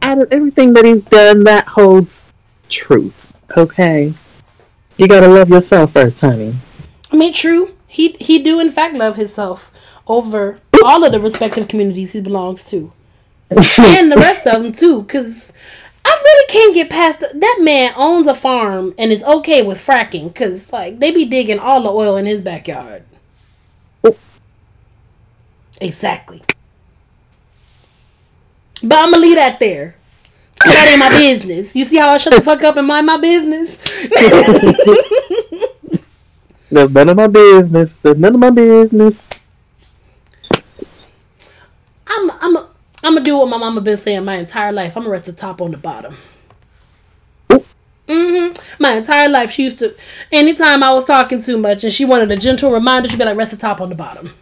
out 0.02 0.20
of 0.20 0.32
everything 0.32 0.74
that 0.74 0.86
he's 0.86 1.04
done, 1.04 1.44
that 1.46 1.66
holds 1.68 2.22
truth. 2.70 3.32
Okay, 3.58 4.14
you 4.98 5.08
gotta 5.08 5.28
love 5.28 5.50
yourself 5.50 5.94
first, 5.94 6.20
honey. 6.20 6.54
I 7.12 7.16
mean, 7.16 7.34
true. 7.34 7.70
He 7.88 8.10
he 8.14 8.42
do 8.44 8.60
in 8.60 8.72
fact 8.72 8.96
love 8.96 9.16
himself 9.16 9.72
over 10.08 10.60
all 10.84 11.04
of 11.06 11.12
the 11.12 11.20
respective 11.20 11.68
communities 11.68 12.12
he 12.12 12.22
belongs 12.22 12.66
to, 12.72 12.92
and 13.50 14.12
the 14.12 14.18
rest 14.18 14.46
of 14.46 14.62
them 14.64 14.72
too. 14.74 15.04
Cause 15.06 15.54
I 16.06 16.22
really 16.24 16.48
can't 16.52 16.76
get 16.76 16.90
past 16.90 17.20
the, 17.20 17.38
that 17.38 17.60
man 17.62 17.94
owns 17.96 18.28
a 18.28 18.36
farm 18.36 18.94
and 18.98 19.12
is 19.12 19.24
okay 19.24 19.66
with 19.66 19.78
fracking. 19.78 20.34
Cause 20.34 20.72
like 20.74 21.00
they 21.00 21.12
be 21.12 21.26
digging 21.26 21.60
all 21.60 21.84
the 21.84 21.90
oil 21.90 22.18
in 22.18 22.26
his 22.26 22.42
backyard. 22.42 23.04
Exactly. 25.82 26.42
But 28.82 29.00
I'm 29.00 29.12
gonna 29.12 29.22
leave 29.22 29.36
that 29.36 29.60
there. 29.60 29.96
That 30.66 30.88
ain't 30.90 31.00
my 31.00 31.10
business. 31.20 31.76
You 31.76 31.86
see 31.86 31.98
how 31.98 32.10
I 32.10 32.18
shut 32.18 32.34
the 32.34 32.42
fuck 32.42 32.64
up 32.64 32.78
and 32.78 32.88
mind 32.88 33.06
my 33.06 33.18
business? 33.18 33.78
That's 36.72 36.92
none 36.92 37.10
of 37.10 37.18
my 37.18 37.28
business. 37.28 37.94
That's 38.02 38.18
none 38.20 38.34
of 38.34 38.40
my 38.40 38.50
business. 38.50 39.28
I'm 42.08 42.32
I'm 42.42 42.56
a, 42.56 42.70
I'm 43.04 43.14
gonna 43.16 43.26
do 43.26 43.38
what 43.38 43.50
my 43.50 43.58
mama 43.58 43.82
been 43.82 43.98
saying 43.98 44.26
my 44.26 44.36
entire 44.36 44.72
life. 44.72 44.96
I'm 44.98 45.04
gonna 45.04 45.12
rest 45.12 45.26
the 45.26 45.34
top 45.34 45.62
on 45.62 45.72
the 45.72 45.78
bottom. 45.78 46.16
hmm 48.08 48.54
My 48.80 48.94
entire 48.94 49.30
life, 49.30 49.52
she 49.52 49.64
used 49.66 49.80
to. 49.80 49.96
Anytime 50.32 50.84
I 50.84 50.94
was 50.94 51.06
talking 51.06 51.42
too 51.42 51.58
much 51.58 51.84
and 51.84 51.94
she 51.94 52.06
wanted 52.06 52.32
a 52.32 52.38
gentle 52.38 52.72
reminder, 52.72 53.10
she'd 53.10 53.20
be 53.20 53.26
like, 53.26 53.38
"Rest 53.38 53.52
the 53.52 53.58
top 53.58 53.82
on 53.82 53.90
the 53.90 53.96
bottom." 53.96 54.34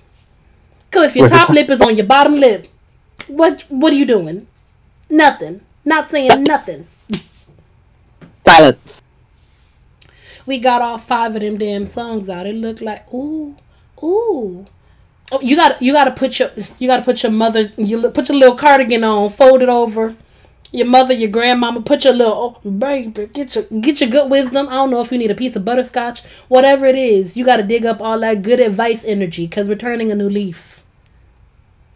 Cause 0.92 1.06
if 1.08 1.16
your 1.16 1.28
top 1.28 1.48
top- 1.48 1.56
lip 1.56 1.70
is 1.70 1.82
on 1.82 1.96
your 1.98 2.06
bottom 2.06 2.36
lip, 2.36 2.68
what 3.28 3.64
what 3.70 3.94
are 3.94 3.96
you 3.98 4.06
doing? 4.06 4.48
Nothing. 5.10 5.62
Not 5.86 6.10
saying 6.12 6.44
nothing. 6.44 6.88
Silence. 8.46 9.02
We 10.46 10.60
got 10.60 10.82
all 10.82 10.98
five 10.98 11.36
of 11.36 11.42
them 11.42 11.58
damn 11.58 11.88
songs 11.88 12.30
out. 12.30 12.48
It 12.48 12.56
looked 12.56 12.82
like 12.82 13.12
ooh, 13.14 13.58
ooh. 14.04 14.68
Oh, 15.32 15.40
you 15.42 15.56
got 15.56 15.82
you 15.82 15.94
got 15.94 16.06
to 16.06 16.12
put 16.12 16.40
your 16.40 16.50
you 16.78 16.88
got 16.88 16.98
to 16.98 17.04
put 17.04 17.24
your 17.24 17.32
mother 17.32 17.72
you 17.78 18.02
put 18.10 18.28
your 18.30 18.38
little 18.38 18.56
cardigan 18.56 19.04
on, 19.04 19.30
fold 19.30 19.62
it 19.62 19.70
over. 19.70 20.16
Your 20.74 20.88
mother, 20.88 21.14
your 21.14 21.30
grandmama, 21.30 21.82
put 21.82 22.06
your 22.06 22.14
little 22.14 22.62
oh, 22.64 22.70
baby, 22.70 23.28
get 23.28 23.56
your 23.56 23.66
get 23.82 24.02
your 24.02 24.10
good 24.10 24.32
wisdom. 24.32 24.68
I 24.70 24.74
don't 24.74 24.90
know 24.92 25.02
if 25.02 25.12
you 25.12 25.18
need 25.18 25.32
a 25.32 25.36
piece 25.36 25.56
of 25.56 25.66
butterscotch, 25.66 26.24
whatever 26.48 26.86
it 26.86 26.96
is. 26.96 27.36
You 27.36 27.46
got 27.46 27.58
to 27.58 27.64
dig 27.64 27.86
up 27.86 28.00
all 28.02 28.20
that 28.20 28.42
good 28.42 28.60
advice 28.60 29.04
energy 29.06 29.48
because 29.48 29.68
we're 29.68 29.76
turning 29.76 30.12
a 30.12 30.16
new 30.16 30.30
leaf. 30.30 30.84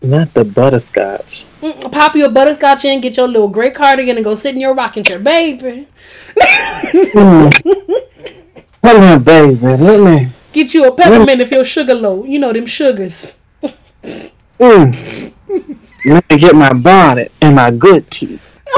Not 0.01 0.33
the 0.33 0.43
butterscotch. 0.45 1.45
Mm, 1.61 1.91
Pop 1.91 2.15
your 2.15 2.29
butterscotch 2.29 2.85
in, 2.85 3.01
get 3.01 3.17
your 3.17 3.27
little 3.27 3.47
gray 3.47 3.71
cardigan, 3.71 4.17
and 4.17 4.25
go 4.25 4.35
sit 4.35 4.53
in 4.55 4.61
your 4.61 4.75
rocking 4.75 5.03
chair, 5.03 5.19
baby. 5.19 5.87
Hold 7.13 7.63
on, 8.83 9.23
baby. 9.23 9.55
Let 9.55 9.99
me. 9.99 10.29
Get 10.55 10.73
you 10.73 10.87
a 10.87 10.91
peppermint 10.95 11.41
if 11.41 11.51
your 11.51 11.65
sugar 11.65 11.93
low. 11.93 12.23
You 12.23 12.39
know 12.39 12.53
them 12.53 12.65
sugars. 12.65 13.41
Mm. 14.57 15.33
Let 16.05 16.29
me 16.29 16.37
get 16.37 16.55
my 16.55 16.71
bonnet 16.71 17.33
and 17.41 17.57
my 17.57 17.71
good 17.71 18.09
teeth. 18.09 18.57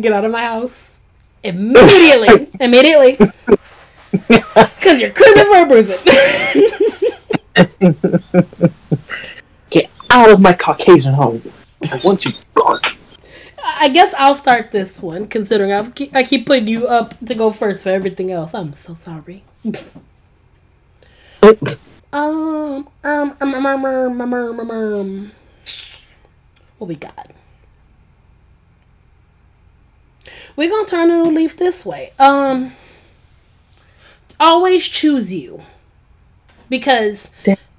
Get 0.00 0.12
out 0.12 0.24
of 0.24 0.32
my 0.32 0.42
house. 0.42 0.98
Immediately. 1.44 2.50
Immediately. 2.58 3.16
Because 4.54 5.00
you're 5.00 5.10
Christopher 5.10 5.66
Bruiser. 5.66 5.98
Get 6.04 6.84
out 7.56 8.46
of 10.34 10.40
my 10.40 10.52
Caucasian 10.52 11.14
home. 11.14 11.40
I 11.90 12.00
want 12.04 12.26
you 12.26 12.32
gone. 12.54 12.80
I 13.62 13.88
guess 13.88 14.12
I'll 14.18 14.34
start 14.34 14.72
this 14.72 15.00
one, 15.00 15.26
considering 15.28 15.72
I 15.72 15.88
keep, 15.90 16.14
I 16.14 16.22
keep 16.22 16.46
putting 16.46 16.66
you 16.66 16.86
up 16.86 17.18
to 17.24 17.34
go 17.34 17.50
first 17.50 17.82
for 17.82 17.88
everything 17.88 18.30
else. 18.30 18.52
I'm 18.52 18.72
so 18.74 18.94
sorry. 18.94 19.44
um, 19.64 19.72
um, 22.12 22.88
um, 23.02 23.36
um, 23.40 23.54
um, 23.66 23.84
um, 23.84 24.22
um, 24.22 24.60
um, 24.60 24.70
um, 24.70 25.32
what 26.78 26.88
we 26.88 26.96
got? 26.96 27.30
We're 30.56 30.70
gonna 30.70 30.86
turn 30.86 31.10
a 31.10 31.24
leaf 31.24 31.56
this 31.56 31.86
way. 31.86 32.12
Um, 32.18 32.74
always 34.38 34.86
choose 34.86 35.32
you 35.32 35.62
because 36.68 37.34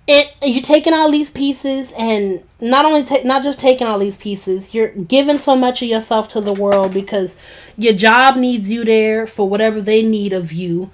it 0.07 0.36
you're 0.44 0.61
taking 0.61 0.94
all 0.94 1.10
these 1.10 1.32
pieces 1.32 1.91
and 1.98 2.44
not 2.61 2.86
only 2.86 3.03
ta- 3.03 3.23
not 3.26 3.44
just 3.44 3.60
taking 3.60 3.88
all 3.88 3.98
these 3.98 4.18
pieces 4.18 4.73
you're 4.73 4.90
giving 4.90 5.38
so 5.38 5.56
much 5.56 5.82
of 5.82 5.88
yourself 5.88 6.27
to 6.30 6.41
the 6.41 6.53
world 6.53 6.94
because 6.94 7.36
your 7.77 7.94
job 7.94 8.36
needs 8.36 8.72
you 8.72 8.86
there 8.86 9.26
for 9.26 9.49
whatever 9.49 9.82
they 9.82 10.03
need 10.03 10.32
of 10.32 10.52
you. 10.52 10.91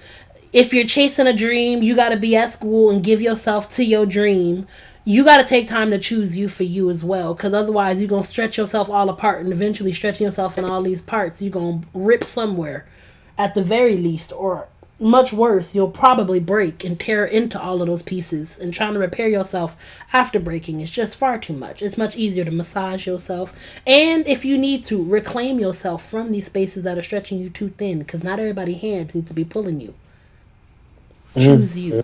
If 0.54 0.74
you're 0.74 0.86
chasing 0.86 1.28
a 1.28 1.34
dream 1.34 1.84
you 1.84 1.96
got 1.96 2.10
to 2.10 2.18
be 2.18 2.36
at 2.36 2.52
school 2.52 2.90
and 2.90 3.04
give 3.04 3.22
yourself 3.22 3.74
to 3.76 3.84
your 3.84 4.06
dream. 4.06 4.68
You 5.04 5.24
got 5.24 5.42
to 5.42 5.48
take 5.48 5.68
time 5.68 5.90
to 5.90 5.98
choose 5.98 6.38
you 6.38 6.48
for 6.48 6.62
you 6.62 6.92
as 6.92 7.04
well 7.04 7.34
because 7.34 7.56
otherwise 7.56 8.00
you're 8.00 8.08
going 8.08 8.22
to 8.22 8.28
stretch 8.28 8.56
yourself 8.60 8.88
all 8.88 9.10
apart 9.10 9.44
and 9.44 9.52
eventually 9.52 9.94
stretching 9.94 10.26
yourself 10.26 10.60
in 10.60 10.64
all 10.64 10.84
these 10.84 11.02
parts. 11.02 11.42
You're 11.42 11.52
going 11.52 11.82
to 11.82 11.88
rip 11.96 12.24
somewhere 12.24 12.88
at 13.36 13.56
the 13.56 13.64
very 13.64 13.98
least 13.98 14.32
or 14.32 14.70
much 15.02 15.34
worse, 15.34 15.74
you'll 15.74 15.90
probably 15.90 16.40
break 16.40 16.84
and 16.84 17.00
tear 17.00 17.26
into 17.26 17.60
all 17.60 17.82
of 17.82 17.88
those 17.88 18.04
pieces. 18.04 18.60
And 18.60 18.74
trying 18.74 18.94
to 18.94 19.00
repair 19.00 19.28
yourself 19.28 19.76
after 20.14 20.40
breaking 20.40 20.80
is 20.80 20.92
just 20.92 21.18
far 21.18 21.40
too 21.40 21.54
much. 21.54 21.82
It's 21.82 21.98
much 21.98 22.16
easier 22.16 22.46
to 22.46 22.52
massage 22.52 23.08
yourself. 23.08 23.54
And 23.88 24.28
if 24.28 24.46
you 24.46 24.58
need 24.58 24.84
to, 24.86 25.04
reclaim 25.04 25.60
yourself 25.60 26.08
from 26.08 26.32
these 26.32 26.46
spaces 26.46 26.84
that 26.84 26.98
are 26.98 27.04
stretching 27.04 27.40
you 27.40 27.50
too 27.50 27.70
thin, 27.70 28.00
because 28.00 28.24
not 28.24 28.40
everybody 28.40 28.76
hands 28.76 29.16
needs 29.16 29.30
to 29.30 29.34
be 29.34 29.44
pulling 29.44 29.82
you. 29.82 29.96
Choose 31.38 31.78
you. 31.78 32.04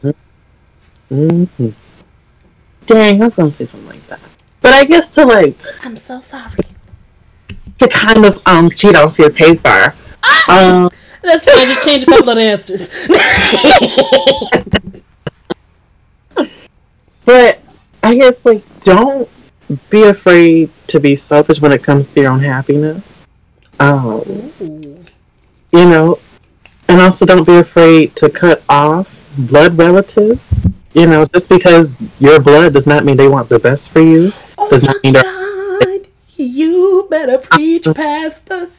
Mm-hmm. 1.11 1.69
Dang, 2.85 3.21
I 3.21 3.25
was 3.25 3.35
gonna 3.35 3.51
say 3.51 3.65
something 3.65 3.89
like 3.89 4.07
that. 4.07 4.19
But 4.61 4.73
I 4.73 4.85
guess 4.85 5.09
to 5.09 5.25
like 5.25 5.57
I'm 5.83 5.97
so 5.97 6.19
sorry. 6.19 6.63
To 7.77 7.87
kind 7.89 8.25
of 8.25 8.41
um 8.47 8.69
cheat 8.69 8.95
off 8.95 9.19
your 9.19 9.29
paper. 9.29 9.93
Ah! 10.23 10.85
Um 10.85 10.89
that's 11.21 11.45
fine. 11.45 11.67
Just 11.67 11.87
change 11.87 12.03
a 12.03 12.07
couple 12.07 12.29
of 12.29 12.37
answers. 12.37 12.89
but 17.25 17.59
I 18.03 18.15
guess 18.15 18.45
like 18.45 18.63
don't 18.81 19.29
be 19.89 20.03
afraid 20.03 20.69
to 20.87 20.99
be 20.99 21.15
selfish 21.15 21.61
when 21.61 21.71
it 21.71 21.83
comes 21.83 22.13
to 22.13 22.21
your 22.21 22.31
own 22.31 22.39
happiness. 22.39 23.25
Um, 23.79 24.51
Ooh. 24.61 25.05
you 25.71 25.85
know, 25.85 26.19
and 26.87 27.01
also 27.01 27.25
don't 27.25 27.45
be 27.45 27.57
afraid 27.57 28.15
to 28.17 28.29
cut 28.29 28.63
off 28.69 29.33
blood 29.37 29.77
relatives. 29.77 30.53
You 30.93 31.05
know, 31.05 31.25
just 31.25 31.49
because 31.49 31.93
your 32.19 32.39
blood 32.39 32.73
does 32.73 32.87
not 32.87 33.05
mean 33.05 33.17
they 33.17 33.27
want 33.27 33.49
the 33.49 33.59
best 33.59 33.91
for 33.91 34.01
you. 34.01 34.31
Oh 34.57 34.69
does 34.69 34.83
not 34.83 34.95
mean 35.03 35.13
God. 35.13 36.07
You 36.35 37.07
better 37.09 37.37
preach, 37.37 37.85
Pastor. 37.93 38.69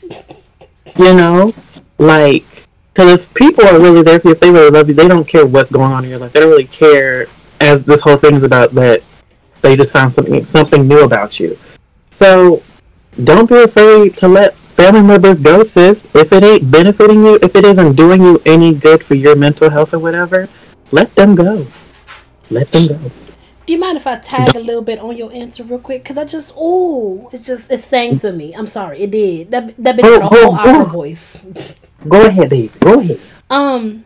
You 0.98 1.14
know, 1.14 1.52
like, 1.98 2.44
because 2.92 3.14
if 3.14 3.34
people 3.34 3.66
are 3.66 3.78
really 3.78 4.02
there 4.02 4.18
for 4.20 4.28
you, 4.28 4.32
if 4.32 4.40
they 4.40 4.50
really 4.50 4.70
love 4.70 4.88
you, 4.88 4.94
they 4.94 5.08
don't 5.08 5.26
care 5.26 5.46
what's 5.46 5.70
going 5.70 5.92
on 5.92 6.04
in 6.04 6.10
your 6.10 6.18
life. 6.18 6.32
They 6.32 6.40
don't 6.40 6.50
really 6.50 6.66
care, 6.66 7.26
as 7.60 7.84
this 7.84 8.00
whole 8.00 8.16
thing 8.16 8.34
is 8.34 8.42
about, 8.42 8.72
that 8.72 9.02
they 9.60 9.76
just 9.76 9.92
found 9.92 10.14
something 10.14 10.44
something 10.46 10.86
new 10.86 11.04
about 11.04 11.38
you. 11.40 11.58
So, 12.10 12.62
don't 13.22 13.48
be 13.48 13.62
afraid 13.62 14.16
to 14.18 14.28
let 14.28 14.54
family 14.54 15.02
members 15.02 15.40
go, 15.40 15.62
sis. 15.64 16.06
If 16.14 16.32
it 16.32 16.44
ain't 16.44 16.70
benefiting 16.70 17.24
you, 17.24 17.38
if 17.42 17.56
it 17.56 17.64
isn't 17.64 17.96
doing 17.96 18.22
you 18.22 18.40
any 18.46 18.74
good 18.74 19.02
for 19.02 19.14
your 19.14 19.34
mental 19.34 19.70
health 19.70 19.92
or 19.92 19.98
whatever, 19.98 20.48
let 20.92 21.14
them 21.14 21.34
go. 21.34 21.66
Let 22.50 22.70
them 22.70 22.86
go. 22.88 23.10
Do 23.66 23.74
you 23.74 23.80
mind 23.80 23.98
if 23.98 24.06
I 24.06 24.16
tag 24.16 24.56
a 24.56 24.60
little 24.60 24.82
bit 24.82 24.98
on 24.98 25.16
your 25.16 25.30
answer 25.32 25.62
real 25.62 25.78
quick? 25.78 26.04
Cause 26.04 26.16
I 26.16 26.24
just 26.24 26.54
oh, 26.56 27.28
it's 27.32 27.46
just 27.46 27.70
it's 27.70 27.84
saying 27.84 28.20
to 28.20 28.32
me. 28.32 28.54
I'm 28.54 28.66
sorry, 28.66 29.00
it 29.00 29.10
did. 29.10 29.50
That 29.50 29.76
that 29.76 29.96
been 29.96 30.22
a 30.22 30.26
whole 30.26 30.54
opera 30.54 30.86
voice. 30.86 31.46
Go 32.06 32.26
ahead, 32.26 32.50
Dave. 32.50 32.78
Go 32.80 33.00
ahead. 33.00 33.20
Um, 33.50 34.04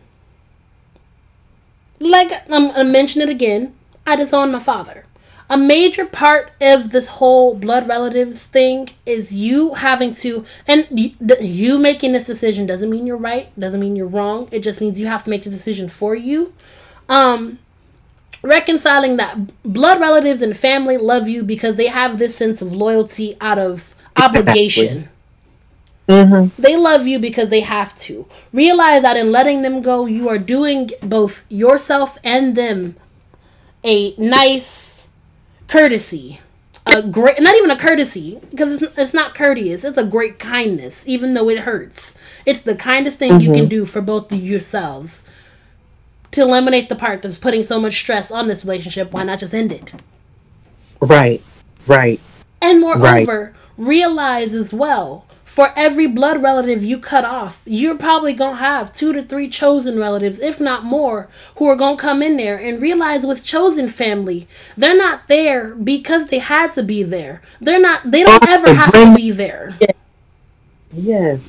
like 1.99 2.31
I'm 2.49 2.69
gonna 2.69 2.85
mention 2.85 3.21
it 3.21 3.29
again. 3.29 3.75
I 4.05 4.15
disowned 4.15 4.51
my 4.51 4.59
father. 4.59 5.05
A 5.49 5.57
major 5.57 6.05
part 6.05 6.51
of 6.61 6.91
this 6.91 7.07
whole 7.07 7.53
blood 7.53 7.87
relatives 7.87 8.47
thing 8.47 8.89
is 9.05 9.33
you 9.35 9.75
having 9.75 10.13
to, 10.15 10.45
and 10.67 10.87
you 10.89 11.77
making 11.77 12.13
this 12.13 12.25
decision 12.25 12.65
doesn't 12.65 12.89
mean 12.89 13.05
you're 13.05 13.17
right, 13.17 13.57
doesn't 13.59 13.79
mean 13.79 13.95
you're 13.95 14.07
wrong. 14.07 14.47
It 14.51 14.61
just 14.61 14.81
means 14.81 14.99
you 14.99 15.07
have 15.07 15.25
to 15.25 15.29
make 15.29 15.43
the 15.43 15.49
decision 15.49 15.89
for 15.89 16.15
you. 16.15 16.53
Um, 17.09 17.59
reconciling 18.41 19.17
that 19.17 19.37
blood 19.63 19.99
relatives 19.99 20.41
and 20.41 20.55
family 20.57 20.97
love 20.97 21.27
you 21.27 21.43
because 21.43 21.75
they 21.75 21.87
have 21.87 22.19
this 22.19 22.35
sense 22.35 22.61
of 22.61 22.71
loyalty 22.73 23.35
out 23.39 23.59
of 23.59 23.95
obligation. 24.17 25.09
Mm-hmm. 26.07 26.61
They 26.61 26.75
love 26.75 27.07
you 27.07 27.19
because 27.19 27.49
they 27.49 27.61
have 27.61 27.95
to. 27.99 28.27
Realize 28.51 29.01
that 29.03 29.17
in 29.17 29.31
letting 29.31 29.61
them 29.61 29.81
go, 29.81 30.05
you 30.05 30.27
are 30.27 30.37
doing 30.37 30.91
both 31.01 31.45
yourself 31.49 32.17
and 32.23 32.55
them 32.55 32.95
a 33.83 34.13
nice 34.17 35.07
courtesy. 35.67 36.39
A 36.85 37.01
great, 37.01 37.41
not 37.41 37.55
even 37.55 37.71
a 37.71 37.77
courtesy, 37.77 38.41
because 38.49 38.81
it's, 38.81 38.97
it's 38.97 39.13
not 39.13 39.33
courteous. 39.33 39.85
It's 39.85 39.97
a 39.97 40.05
great 40.05 40.37
kindness, 40.37 41.07
even 41.07 41.33
though 41.33 41.49
it 41.49 41.59
hurts. 41.59 42.19
It's 42.45 42.61
the 42.61 42.75
kindest 42.75 43.19
thing 43.19 43.33
mm-hmm. 43.33 43.41
you 43.41 43.51
can 43.51 43.61
mm-hmm. 43.61 43.69
do 43.69 43.85
for 43.85 44.01
both 44.01 44.31
of 44.33 44.43
yourselves 44.43 45.27
to 46.31 46.41
eliminate 46.41 46.89
the 46.89 46.95
part 46.95 47.21
that's 47.21 47.37
putting 47.37 47.63
so 47.63 47.79
much 47.79 47.93
stress 47.93 48.31
on 48.31 48.49
this 48.49 48.65
relationship. 48.65 49.13
Why 49.13 49.23
not 49.23 49.39
just 49.39 49.53
end 49.53 49.71
it? 49.71 49.93
Right, 50.99 51.41
right. 51.87 52.19
And 52.61 52.81
moreover, 52.81 53.53
right. 53.53 53.53
realize 53.77 54.53
as 54.53 54.73
well 54.73 55.25
for 55.53 55.71
every 55.75 56.07
blood 56.07 56.41
relative 56.41 56.83
you 56.83 56.97
cut 56.97 57.23
off, 57.23 57.61
you're 57.67 57.95
probably 57.95 58.33
gonna 58.33 58.55
have 58.55 58.91
two 58.91 59.13
to 59.13 59.21
three 59.21 59.47
chosen 59.47 59.99
relatives, 59.99 60.39
if 60.39 60.59
not 60.59 60.83
more, 60.83 61.29
who 61.57 61.67
are 61.67 61.75
gonna 61.75 61.95
come 61.95 62.23
in 62.23 62.37
there 62.37 62.57
and 62.57 62.81
realize 62.81 63.23
with 63.23 63.43
chosen 63.43 63.87
family, 63.87 64.47
they're 64.75 64.97
not 64.97 65.27
there 65.27 65.75
because 65.75 66.31
they 66.31 66.39
had 66.39 66.71
to 66.71 66.81
be 66.81 67.03
there. 67.03 67.43
They're 67.61 67.79
not. 67.79 68.01
They 68.03 68.23
don't 68.23 68.49
ever 68.49 68.73
have 68.73 68.93
to 68.93 69.15
be 69.15 69.29
there. 69.29 69.77
Yes. 70.91 71.39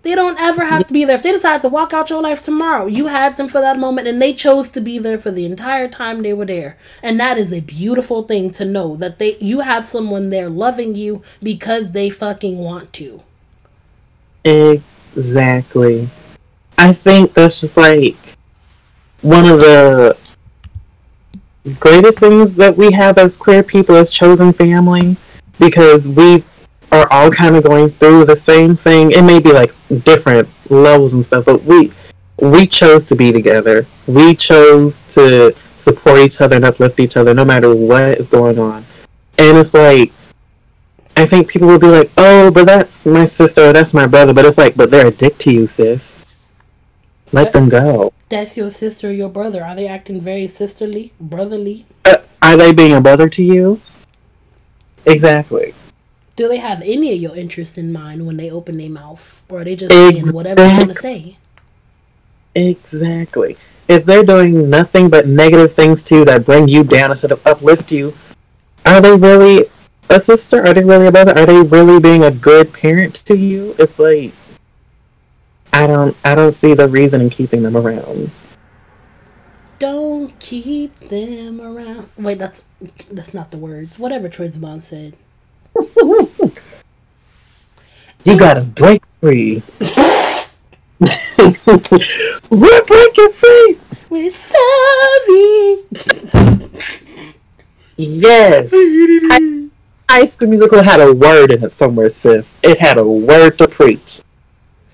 They 0.00 0.14
don't 0.14 0.40
ever 0.40 0.64
have 0.64 0.86
to 0.86 0.92
be 0.94 1.04
there. 1.04 1.16
If 1.16 1.22
they 1.22 1.32
decide 1.32 1.60
to 1.60 1.68
walk 1.68 1.92
out 1.92 2.08
your 2.08 2.22
life 2.22 2.40
tomorrow, 2.40 2.86
you 2.86 3.08
had 3.08 3.36
them 3.36 3.48
for 3.48 3.60
that 3.60 3.78
moment 3.78 4.08
and 4.08 4.22
they 4.22 4.32
chose 4.32 4.70
to 4.70 4.80
be 4.80 4.98
there 4.98 5.18
for 5.18 5.30
the 5.30 5.44
entire 5.44 5.88
time 5.88 6.22
they 6.22 6.32
were 6.32 6.46
there. 6.46 6.78
And 7.02 7.20
that 7.20 7.36
is 7.36 7.52
a 7.52 7.60
beautiful 7.60 8.22
thing 8.22 8.52
to 8.52 8.64
know 8.64 8.96
that 8.96 9.18
they 9.18 9.36
you 9.38 9.60
have 9.60 9.84
someone 9.84 10.30
there 10.30 10.48
loving 10.48 10.94
you 10.94 11.22
because 11.42 11.92
they 11.92 12.08
fucking 12.08 12.56
want 12.56 12.94
to. 12.94 13.22
Exactly. 14.44 16.08
I 16.78 16.92
think 16.92 17.34
that's 17.34 17.60
just 17.60 17.76
like 17.76 18.16
one 19.22 19.46
of 19.46 19.60
the 19.60 20.16
greatest 21.78 22.18
things 22.18 22.54
that 22.54 22.76
we 22.76 22.92
have 22.92 23.18
as 23.18 23.36
queer 23.36 23.62
people 23.62 23.94
as 23.96 24.10
chosen 24.10 24.52
family 24.52 25.16
because 25.58 26.08
we 26.08 26.42
are 26.90 27.06
all 27.12 27.30
kind 27.30 27.54
of 27.54 27.64
going 27.64 27.90
through 27.90 28.24
the 28.24 28.36
same 28.36 28.74
thing. 28.76 29.10
It 29.10 29.22
may 29.22 29.38
be 29.40 29.52
like 29.52 29.74
different 30.04 30.48
levels 30.70 31.14
and 31.14 31.24
stuff, 31.24 31.44
but 31.44 31.62
we 31.64 31.92
we 32.40 32.66
chose 32.66 33.06
to 33.08 33.16
be 33.16 33.32
together. 33.32 33.86
We 34.06 34.34
chose 34.34 34.98
to 35.10 35.54
support 35.78 36.18
each 36.18 36.40
other 36.40 36.56
and 36.56 36.64
uplift 36.64 36.98
each 36.98 37.16
other 37.16 37.34
no 37.34 37.44
matter 37.44 37.74
what 37.74 38.18
is 38.18 38.28
going 38.28 38.58
on. 38.58 38.84
And 39.38 39.58
it's 39.58 39.74
like 39.74 40.12
I 41.20 41.26
think 41.26 41.48
people 41.48 41.68
will 41.68 41.78
be 41.78 41.86
like, 41.86 42.10
"Oh, 42.16 42.50
but 42.50 42.64
that's 42.64 43.04
my 43.04 43.26
sister, 43.26 43.68
or 43.68 43.72
that's 43.74 43.92
my 43.92 44.06
brother," 44.06 44.32
but 44.32 44.46
it's 44.46 44.56
like, 44.56 44.74
but 44.74 44.90
they're 44.90 45.08
a 45.08 45.10
dick 45.10 45.36
to 45.38 45.52
you, 45.52 45.66
sis. 45.66 46.16
Let 47.30 47.52
that, 47.52 47.52
them 47.52 47.68
go. 47.68 48.14
That's 48.30 48.56
your 48.56 48.70
sister 48.70 49.08
or 49.08 49.12
your 49.12 49.28
brother. 49.28 49.62
Are 49.62 49.74
they 49.74 49.86
acting 49.86 50.22
very 50.22 50.46
sisterly, 50.46 51.12
brotherly? 51.20 51.84
Uh, 52.06 52.16
are 52.40 52.56
they 52.56 52.72
being 52.72 52.94
a 52.94 53.02
brother 53.02 53.28
to 53.28 53.42
you? 53.42 53.82
Exactly. 55.04 55.74
Do 56.36 56.48
they 56.48 56.56
have 56.56 56.80
any 56.80 57.12
of 57.12 57.20
your 57.20 57.36
interests 57.36 57.76
in 57.76 57.92
mind 57.92 58.26
when 58.26 58.38
they 58.38 58.50
open 58.50 58.78
their 58.78 58.88
mouth, 58.88 59.44
or 59.50 59.60
are 59.60 59.64
they 59.64 59.76
just 59.76 59.92
exactly. 59.92 60.22
saying 60.22 60.34
whatever 60.34 60.62
they 60.62 60.68
want 60.68 60.88
to 60.88 60.94
say? 60.94 61.36
Exactly. 62.54 63.58
If 63.88 64.06
they're 64.06 64.24
doing 64.24 64.70
nothing 64.70 65.10
but 65.10 65.26
negative 65.26 65.74
things 65.74 66.02
to 66.04 66.20
you 66.20 66.24
that 66.24 66.46
bring 66.46 66.66
you 66.66 66.82
down 66.82 67.10
instead 67.10 67.30
of 67.30 67.46
uplift 67.46 67.92
you, 67.92 68.14
are 68.86 69.02
they 69.02 69.14
really 69.14 69.66
a 70.10 70.20
sister? 70.20 70.66
Are 70.66 70.74
they 70.74 70.84
really 70.84 71.06
a 71.06 71.12
brother? 71.12 71.38
Are 71.38 71.46
they 71.46 71.62
really 71.62 72.00
being 72.00 72.22
a 72.24 72.30
good 72.30 72.72
parent 72.72 73.14
to 73.26 73.36
you? 73.36 73.74
It's 73.78 73.98
like 73.98 74.32
I 75.72 75.86
don't 75.86 76.16
I 76.24 76.34
don't 76.34 76.54
see 76.54 76.74
the 76.74 76.88
reason 76.88 77.20
in 77.20 77.30
keeping 77.30 77.62
them 77.62 77.76
around. 77.76 78.30
Don't 79.78 80.38
keep 80.38 80.98
them 80.98 81.60
around. 81.60 82.10
Wait, 82.18 82.38
that's 82.38 82.64
that's 83.10 83.32
not 83.32 83.50
the 83.50 83.58
words. 83.58 83.98
Whatever 83.98 84.28
Troye 84.28 84.50
Sivan 84.50 84.82
said. 84.82 85.14
You 88.22 88.38
gotta 88.38 88.60
break 88.60 89.02
free. 89.22 89.62
We're 92.50 92.84
breaking 92.84 93.32
free. 93.32 93.78
We're 94.10 94.30
sorry. 94.30 95.76
Yes. 98.02 98.70
High 100.10 100.26
School 100.26 100.48
Musical 100.48 100.82
had 100.82 101.00
a 101.00 101.12
word 101.12 101.52
in 101.52 101.62
it 101.62 101.70
somewhere, 101.70 102.10
sis. 102.10 102.52
It 102.64 102.80
had 102.80 102.98
a 102.98 103.04
word 103.04 103.56
to 103.58 103.68
preach. 103.68 104.18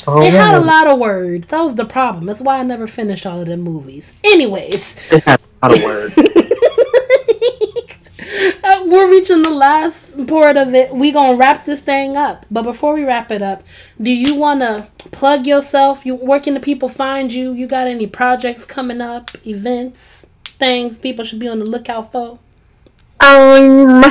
Oh, 0.06 0.22
It 0.22 0.34
had 0.34 0.54
a 0.54 0.60
lot 0.60 0.86
of 0.86 0.98
words. 0.98 1.46
That 1.46 1.62
was 1.62 1.74
the 1.74 1.86
problem. 1.86 2.26
That's 2.26 2.42
why 2.42 2.58
I 2.58 2.62
never 2.62 2.86
finished 2.86 3.24
all 3.24 3.40
of 3.40 3.46
them 3.46 3.62
movies. 3.62 4.18
Anyways, 4.22 5.00
It 5.10 5.24
had 5.24 5.40
a 5.40 5.68
lot 5.68 5.78
of 5.78 5.82
words. 5.82 6.18
uh, 8.62 8.84
we're 8.88 9.10
reaching 9.10 9.40
the 9.40 9.48
last 9.48 10.26
part 10.26 10.58
of 10.58 10.74
it. 10.74 10.92
We 10.92 11.12
gonna 11.12 11.38
wrap 11.38 11.64
this 11.64 11.80
thing 11.80 12.18
up. 12.18 12.44
But 12.50 12.64
before 12.64 12.92
we 12.92 13.04
wrap 13.04 13.30
it 13.30 13.40
up, 13.40 13.62
do 14.00 14.10
you 14.10 14.34
wanna 14.34 14.88
plug 14.98 15.46
yourself? 15.46 16.04
You 16.04 16.16
where 16.16 16.40
can 16.40 16.52
the 16.52 16.60
people 16.60 16.90
find 16.90 17.32
you? 17.32 17.52
You 17.52 17.66
got 17.66 17.86
any 17.86 18.06
projects 18.06 18.66
coming 18.66 19.00
up? 19.00 19.30
Events? 19.46 20.26
Things 20.58 20.98
people 20.98 21.24
should 21.24 21.40
be 21.40 21.48
on 21.48 21.58
the 21.58 21.64
lookout 21.64 22.12
for? 22.12 22.38
Um, 23.18 24.04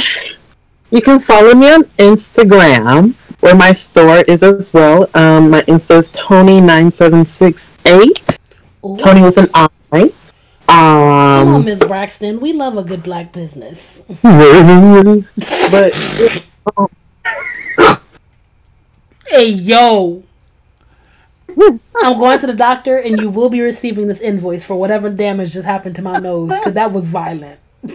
you 0.91 1.01
can 1.01 1.19
follow 1.19 1.53
me 1.55 1.71
on 1.71 1.83
Instagram, 1.97 3.13
where 3.41 3.55
my 3.55 3.73
store 3.73 4.19
is 4.27 4.43
as 4.43 4.71
well. 4.73 5.09
Um, 5.13 5.49
my 5.51 5.61
Insta 5.63 5.99
is 5.99 6.09
Tony9768. 6.09 8.37
Ooh. 8.85 8.97
Tony 8.97 9.21
with 9.21 9.37
an 9.37 9.47
I. 9.53 9.67
Come 10.67 10.77
on, 10.77 11.47
Um, 11.55 11.65
Miss 11.65 11.79
Braxton. 11.79 12.39
We 12.39 12.51
love 12.53 12.77
a 12.77 12.83
good 12.83 13.03
black 13.03 13.31
business. 13.31 14.01
but 14.21 15.93
Hey 19.27 19.49
yo. 19.49 20.23
I'm 21.57 21.79
going 22.19 22.39
to 22.39 22.47
the 22.47 22.53
doctor 22.53 22.97
and 22.97 23.19
you 23.19 23.29
will 23.29 23.49
be 23.49 23.61
receiving 23.61 24.07
this 24.07 24.21
invoice 24.21 24.63
for 24.63 24.75
whatever 24.75 25.09
damage 25.09 25.53
just 25.53 25.65
happened 25.65 25.95
to 25.95 26.01
my 26.01 26.19
nose 26.19 26.49
because 26.49 26.73
that 26.73 26.91
was 26.91 27.07
violent. 27.07 27.59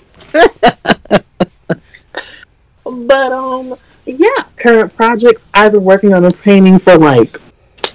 but 2.90 3.32
um, 3.32 3.74
yeah, 4.04 4.44
current 4.56 4.94
projects. 4.96 5.46
I've 5.54 5.72
been 5.72 5.84
working 5.84 6.14
on 6.14 6.24
a 6.24 6.30
painting 6.30 6.78
for 6.78 6.98
like 6.98 7.38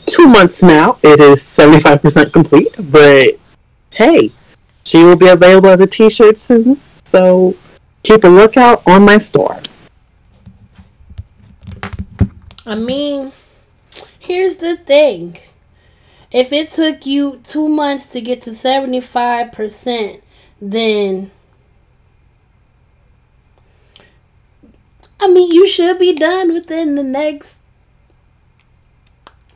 two 0.05 0.27
months 0.27 0.63
now. 0.63 0.97
It 1.03 1.19
is 1.19 1.41
seventy 1.41 1.79
five 1.81 2.01
percent 2.01 2.31
complete, 2.33 2.73
but 2.77 3.39
hey, 3.91 4.31
she 4.83 5.03
will 5.03 5.15
be 5.15 5.27
available 5.27 5.69
as 5.69 5.79
a 5.79 5.87
T-shirt 5.87 6.37
soon. 6.37 6.79
So 7.05 7.55
keep 8.03 8.23
a 8.23 8.27
lookout 8.27 8.83
on 8.87 9.03
my 9.03 9.17
store. 9.17 9.59
I 12.65 12.75
mean, 12.75 13.31
here's 14.19 14.57
the 14.57 14.75
thing. 14.75 15.37
If 16.31 16.51
it 16.51 16.71
took 16.71 17.05
you 17.05 17.39
two 17.43 17.67
months 17.67 18.07
to 18.07 18.21
get 18.21 18.41
to 18.41 18.49
75%, 18.49 20.21
then. 20.59 21.31
I 25.25 25.27
mean, 25.27 25.51
you 25.51 25.67
should 25.67 25.97
be 25.97 26.13
done 26.13 26.53
within 26.53 26.93
the 26.93 27.01
next 27.01 27.61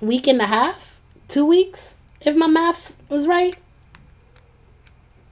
week 0.02 0.26
and 0.26 0.42
a 0.42 0.48
half, 0.48 1.00
two 1.28 1.46
weeks, 1.46 2.00
if 2.22 2.36
my 2.36 2.48
math 2.48 3.00
was 3.08 3.28
right. 3.28 3.56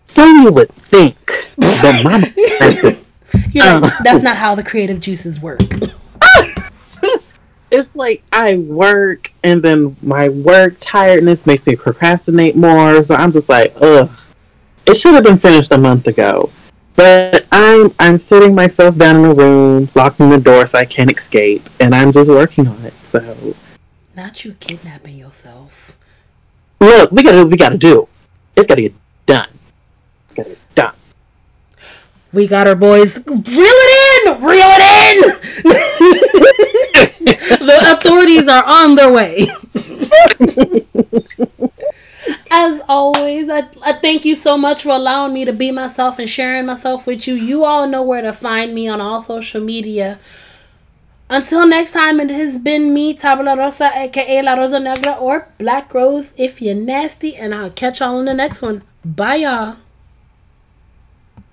So 0.06 0.26
you 0.26 0.52
would 0.52 0.70
think, 0.70 1.18
but 1.58 2.04
mama. 2.04 2.28
You 3.52 3.62
know, 3.64 3.82
uh. 3.84 3.90
that's 4.04 4.22
not 4.22 4.38
how 4.38 4.54
the 4.54 4.64
creative 4.64 5.00
juices 5.02 5.40
work. 5.40 5.60
it's 7.72 7.96
like 7.96 8.24
I 8.32 8.58
work 8.58 9.32
and 9.44 9.62
then 9.64 9.96
my 10.02 10.30
work 10.30 10.76
tiredness 10.80 11.46
makes 11.48 11.66
me 11.66 11.76
procrastinate 11.76 12.56
more. 12.56 13.04
So 13.04 13.16
I'm 13.16 13.32
just 13.32 13.50
like, 13.50 13.74
ugh. 13.82 14.12
It 14.86 14.96
should 14.96 15.16
have 15.16 15.24
been 15.24 15.40
finished 15.40 15.72
a 15.72 15.78
month 15.78 16.08
ago. 16.08 16.52
But 16.98 17.46
I'm 17.52 17.94
I'm 18.00 18.18
sitting 18.18 18.56
myself 18.56 18.98
down 18.98 19.18
in 19.18 19.26
a 19.26 19.34
room, 19.34 19.88
locking 19.94 20.32
the 20.32 20.40
door 20.40 20.66
so 20.66 20.80
I 20.80 20.86
can't 20.86 21.12
escape, 21.12 21.70
and 21.80 21.94
I'm 21.94 22.12
just 22.12 22.28
working 22.28 22.68
on 22.68 22.82
it. 22.84 22.94
So 23.12 23.54
Not 24.16 24.44
you 24.44 24.54
kidnapping 24.60 25.16
yourself. 25.16 25.96
look, 26.82 27.12
we 27.12 27.22
gotta 27.22 27.46
we 27.46 27.56
gotta 27.56 27.78
do. 27.78 28.08
It's 28.56 28.66
gotta 28.66 28.82
get 28.82 28.96
done. 29.28 29.50
It's 30.26 30.34
gotta 30.34 30.50
get 30.50 30.76
done. 30.76 30.96
We 32.34 32.48
got 32.48 32.66
our 32.66 32.76
boys. 32.76 33.16
Reel 33.28 33.44
it 33.46 34.28
in! 34.28 34.44
Reel 34.44 34.74
it 34.80 34.84
in! 35.64 36.24
the 36.40 37.98
authorities 37.98 38.48
are 38.48 38.64
on 38.66 38.96
their 38.96 39.12
way. 39.12 39.48
As 42.50 42.82
always, 42.88 43.50
I, 43.50 43.68
I 43.86 43.94
thank 43.94 44.26
you 44.26 44.36
so 44.36 44.58
much 44.58 44.84
for 44.84 44.90
allowing 44.90 45.34
me 45.34 45.46
to 45.46 45.54
be 45.54 45.72
myself 45.72 46.18
and 46.20 46.30
sharing 46.30 46.66
myself 46.66 47.06
with 47.06 47.28
you. 47.28 47.36
You 47.36 47.64
all 47.64 47.88
know 47.88 48.04
where 48.04 48.22
to 48.22 48.34
find 48.34 48.74
me 48.74 48.88
on 48.88 49.02
all 49.02 49.22
social 49.22 49.62
media. 49.62 50.20
Until 51.30 51.68
next 51.68 51.92
time, 51.92 52.20
it 52.22 52.30
has 52.30 52.58
been 52.58 52.94
me, 52.94 53.16
Tabla 53.16 53.58
Rosa, 53.58 53.92
aka 53.94 54.42
La 54.42 54.54
Rosa 54.54 54.80
Negra, 54.80 55.14
or 55.14 55.50
Black 55.58 55.94
Rose 55.94 56.34
if 56.38 56.62
you're 56.62 56.74
nasty, 56.74 57.36
and 57.36 57.54
I'll 57.54 57.70
catch 57.70 58.00
y'all 58.00 58.20
in 58.20 58.26
the 58.26 58.34
next 58.34 58.62
one. 58.62 58.82
Bye, 59.04 59.36
y'all. 59.36 59.76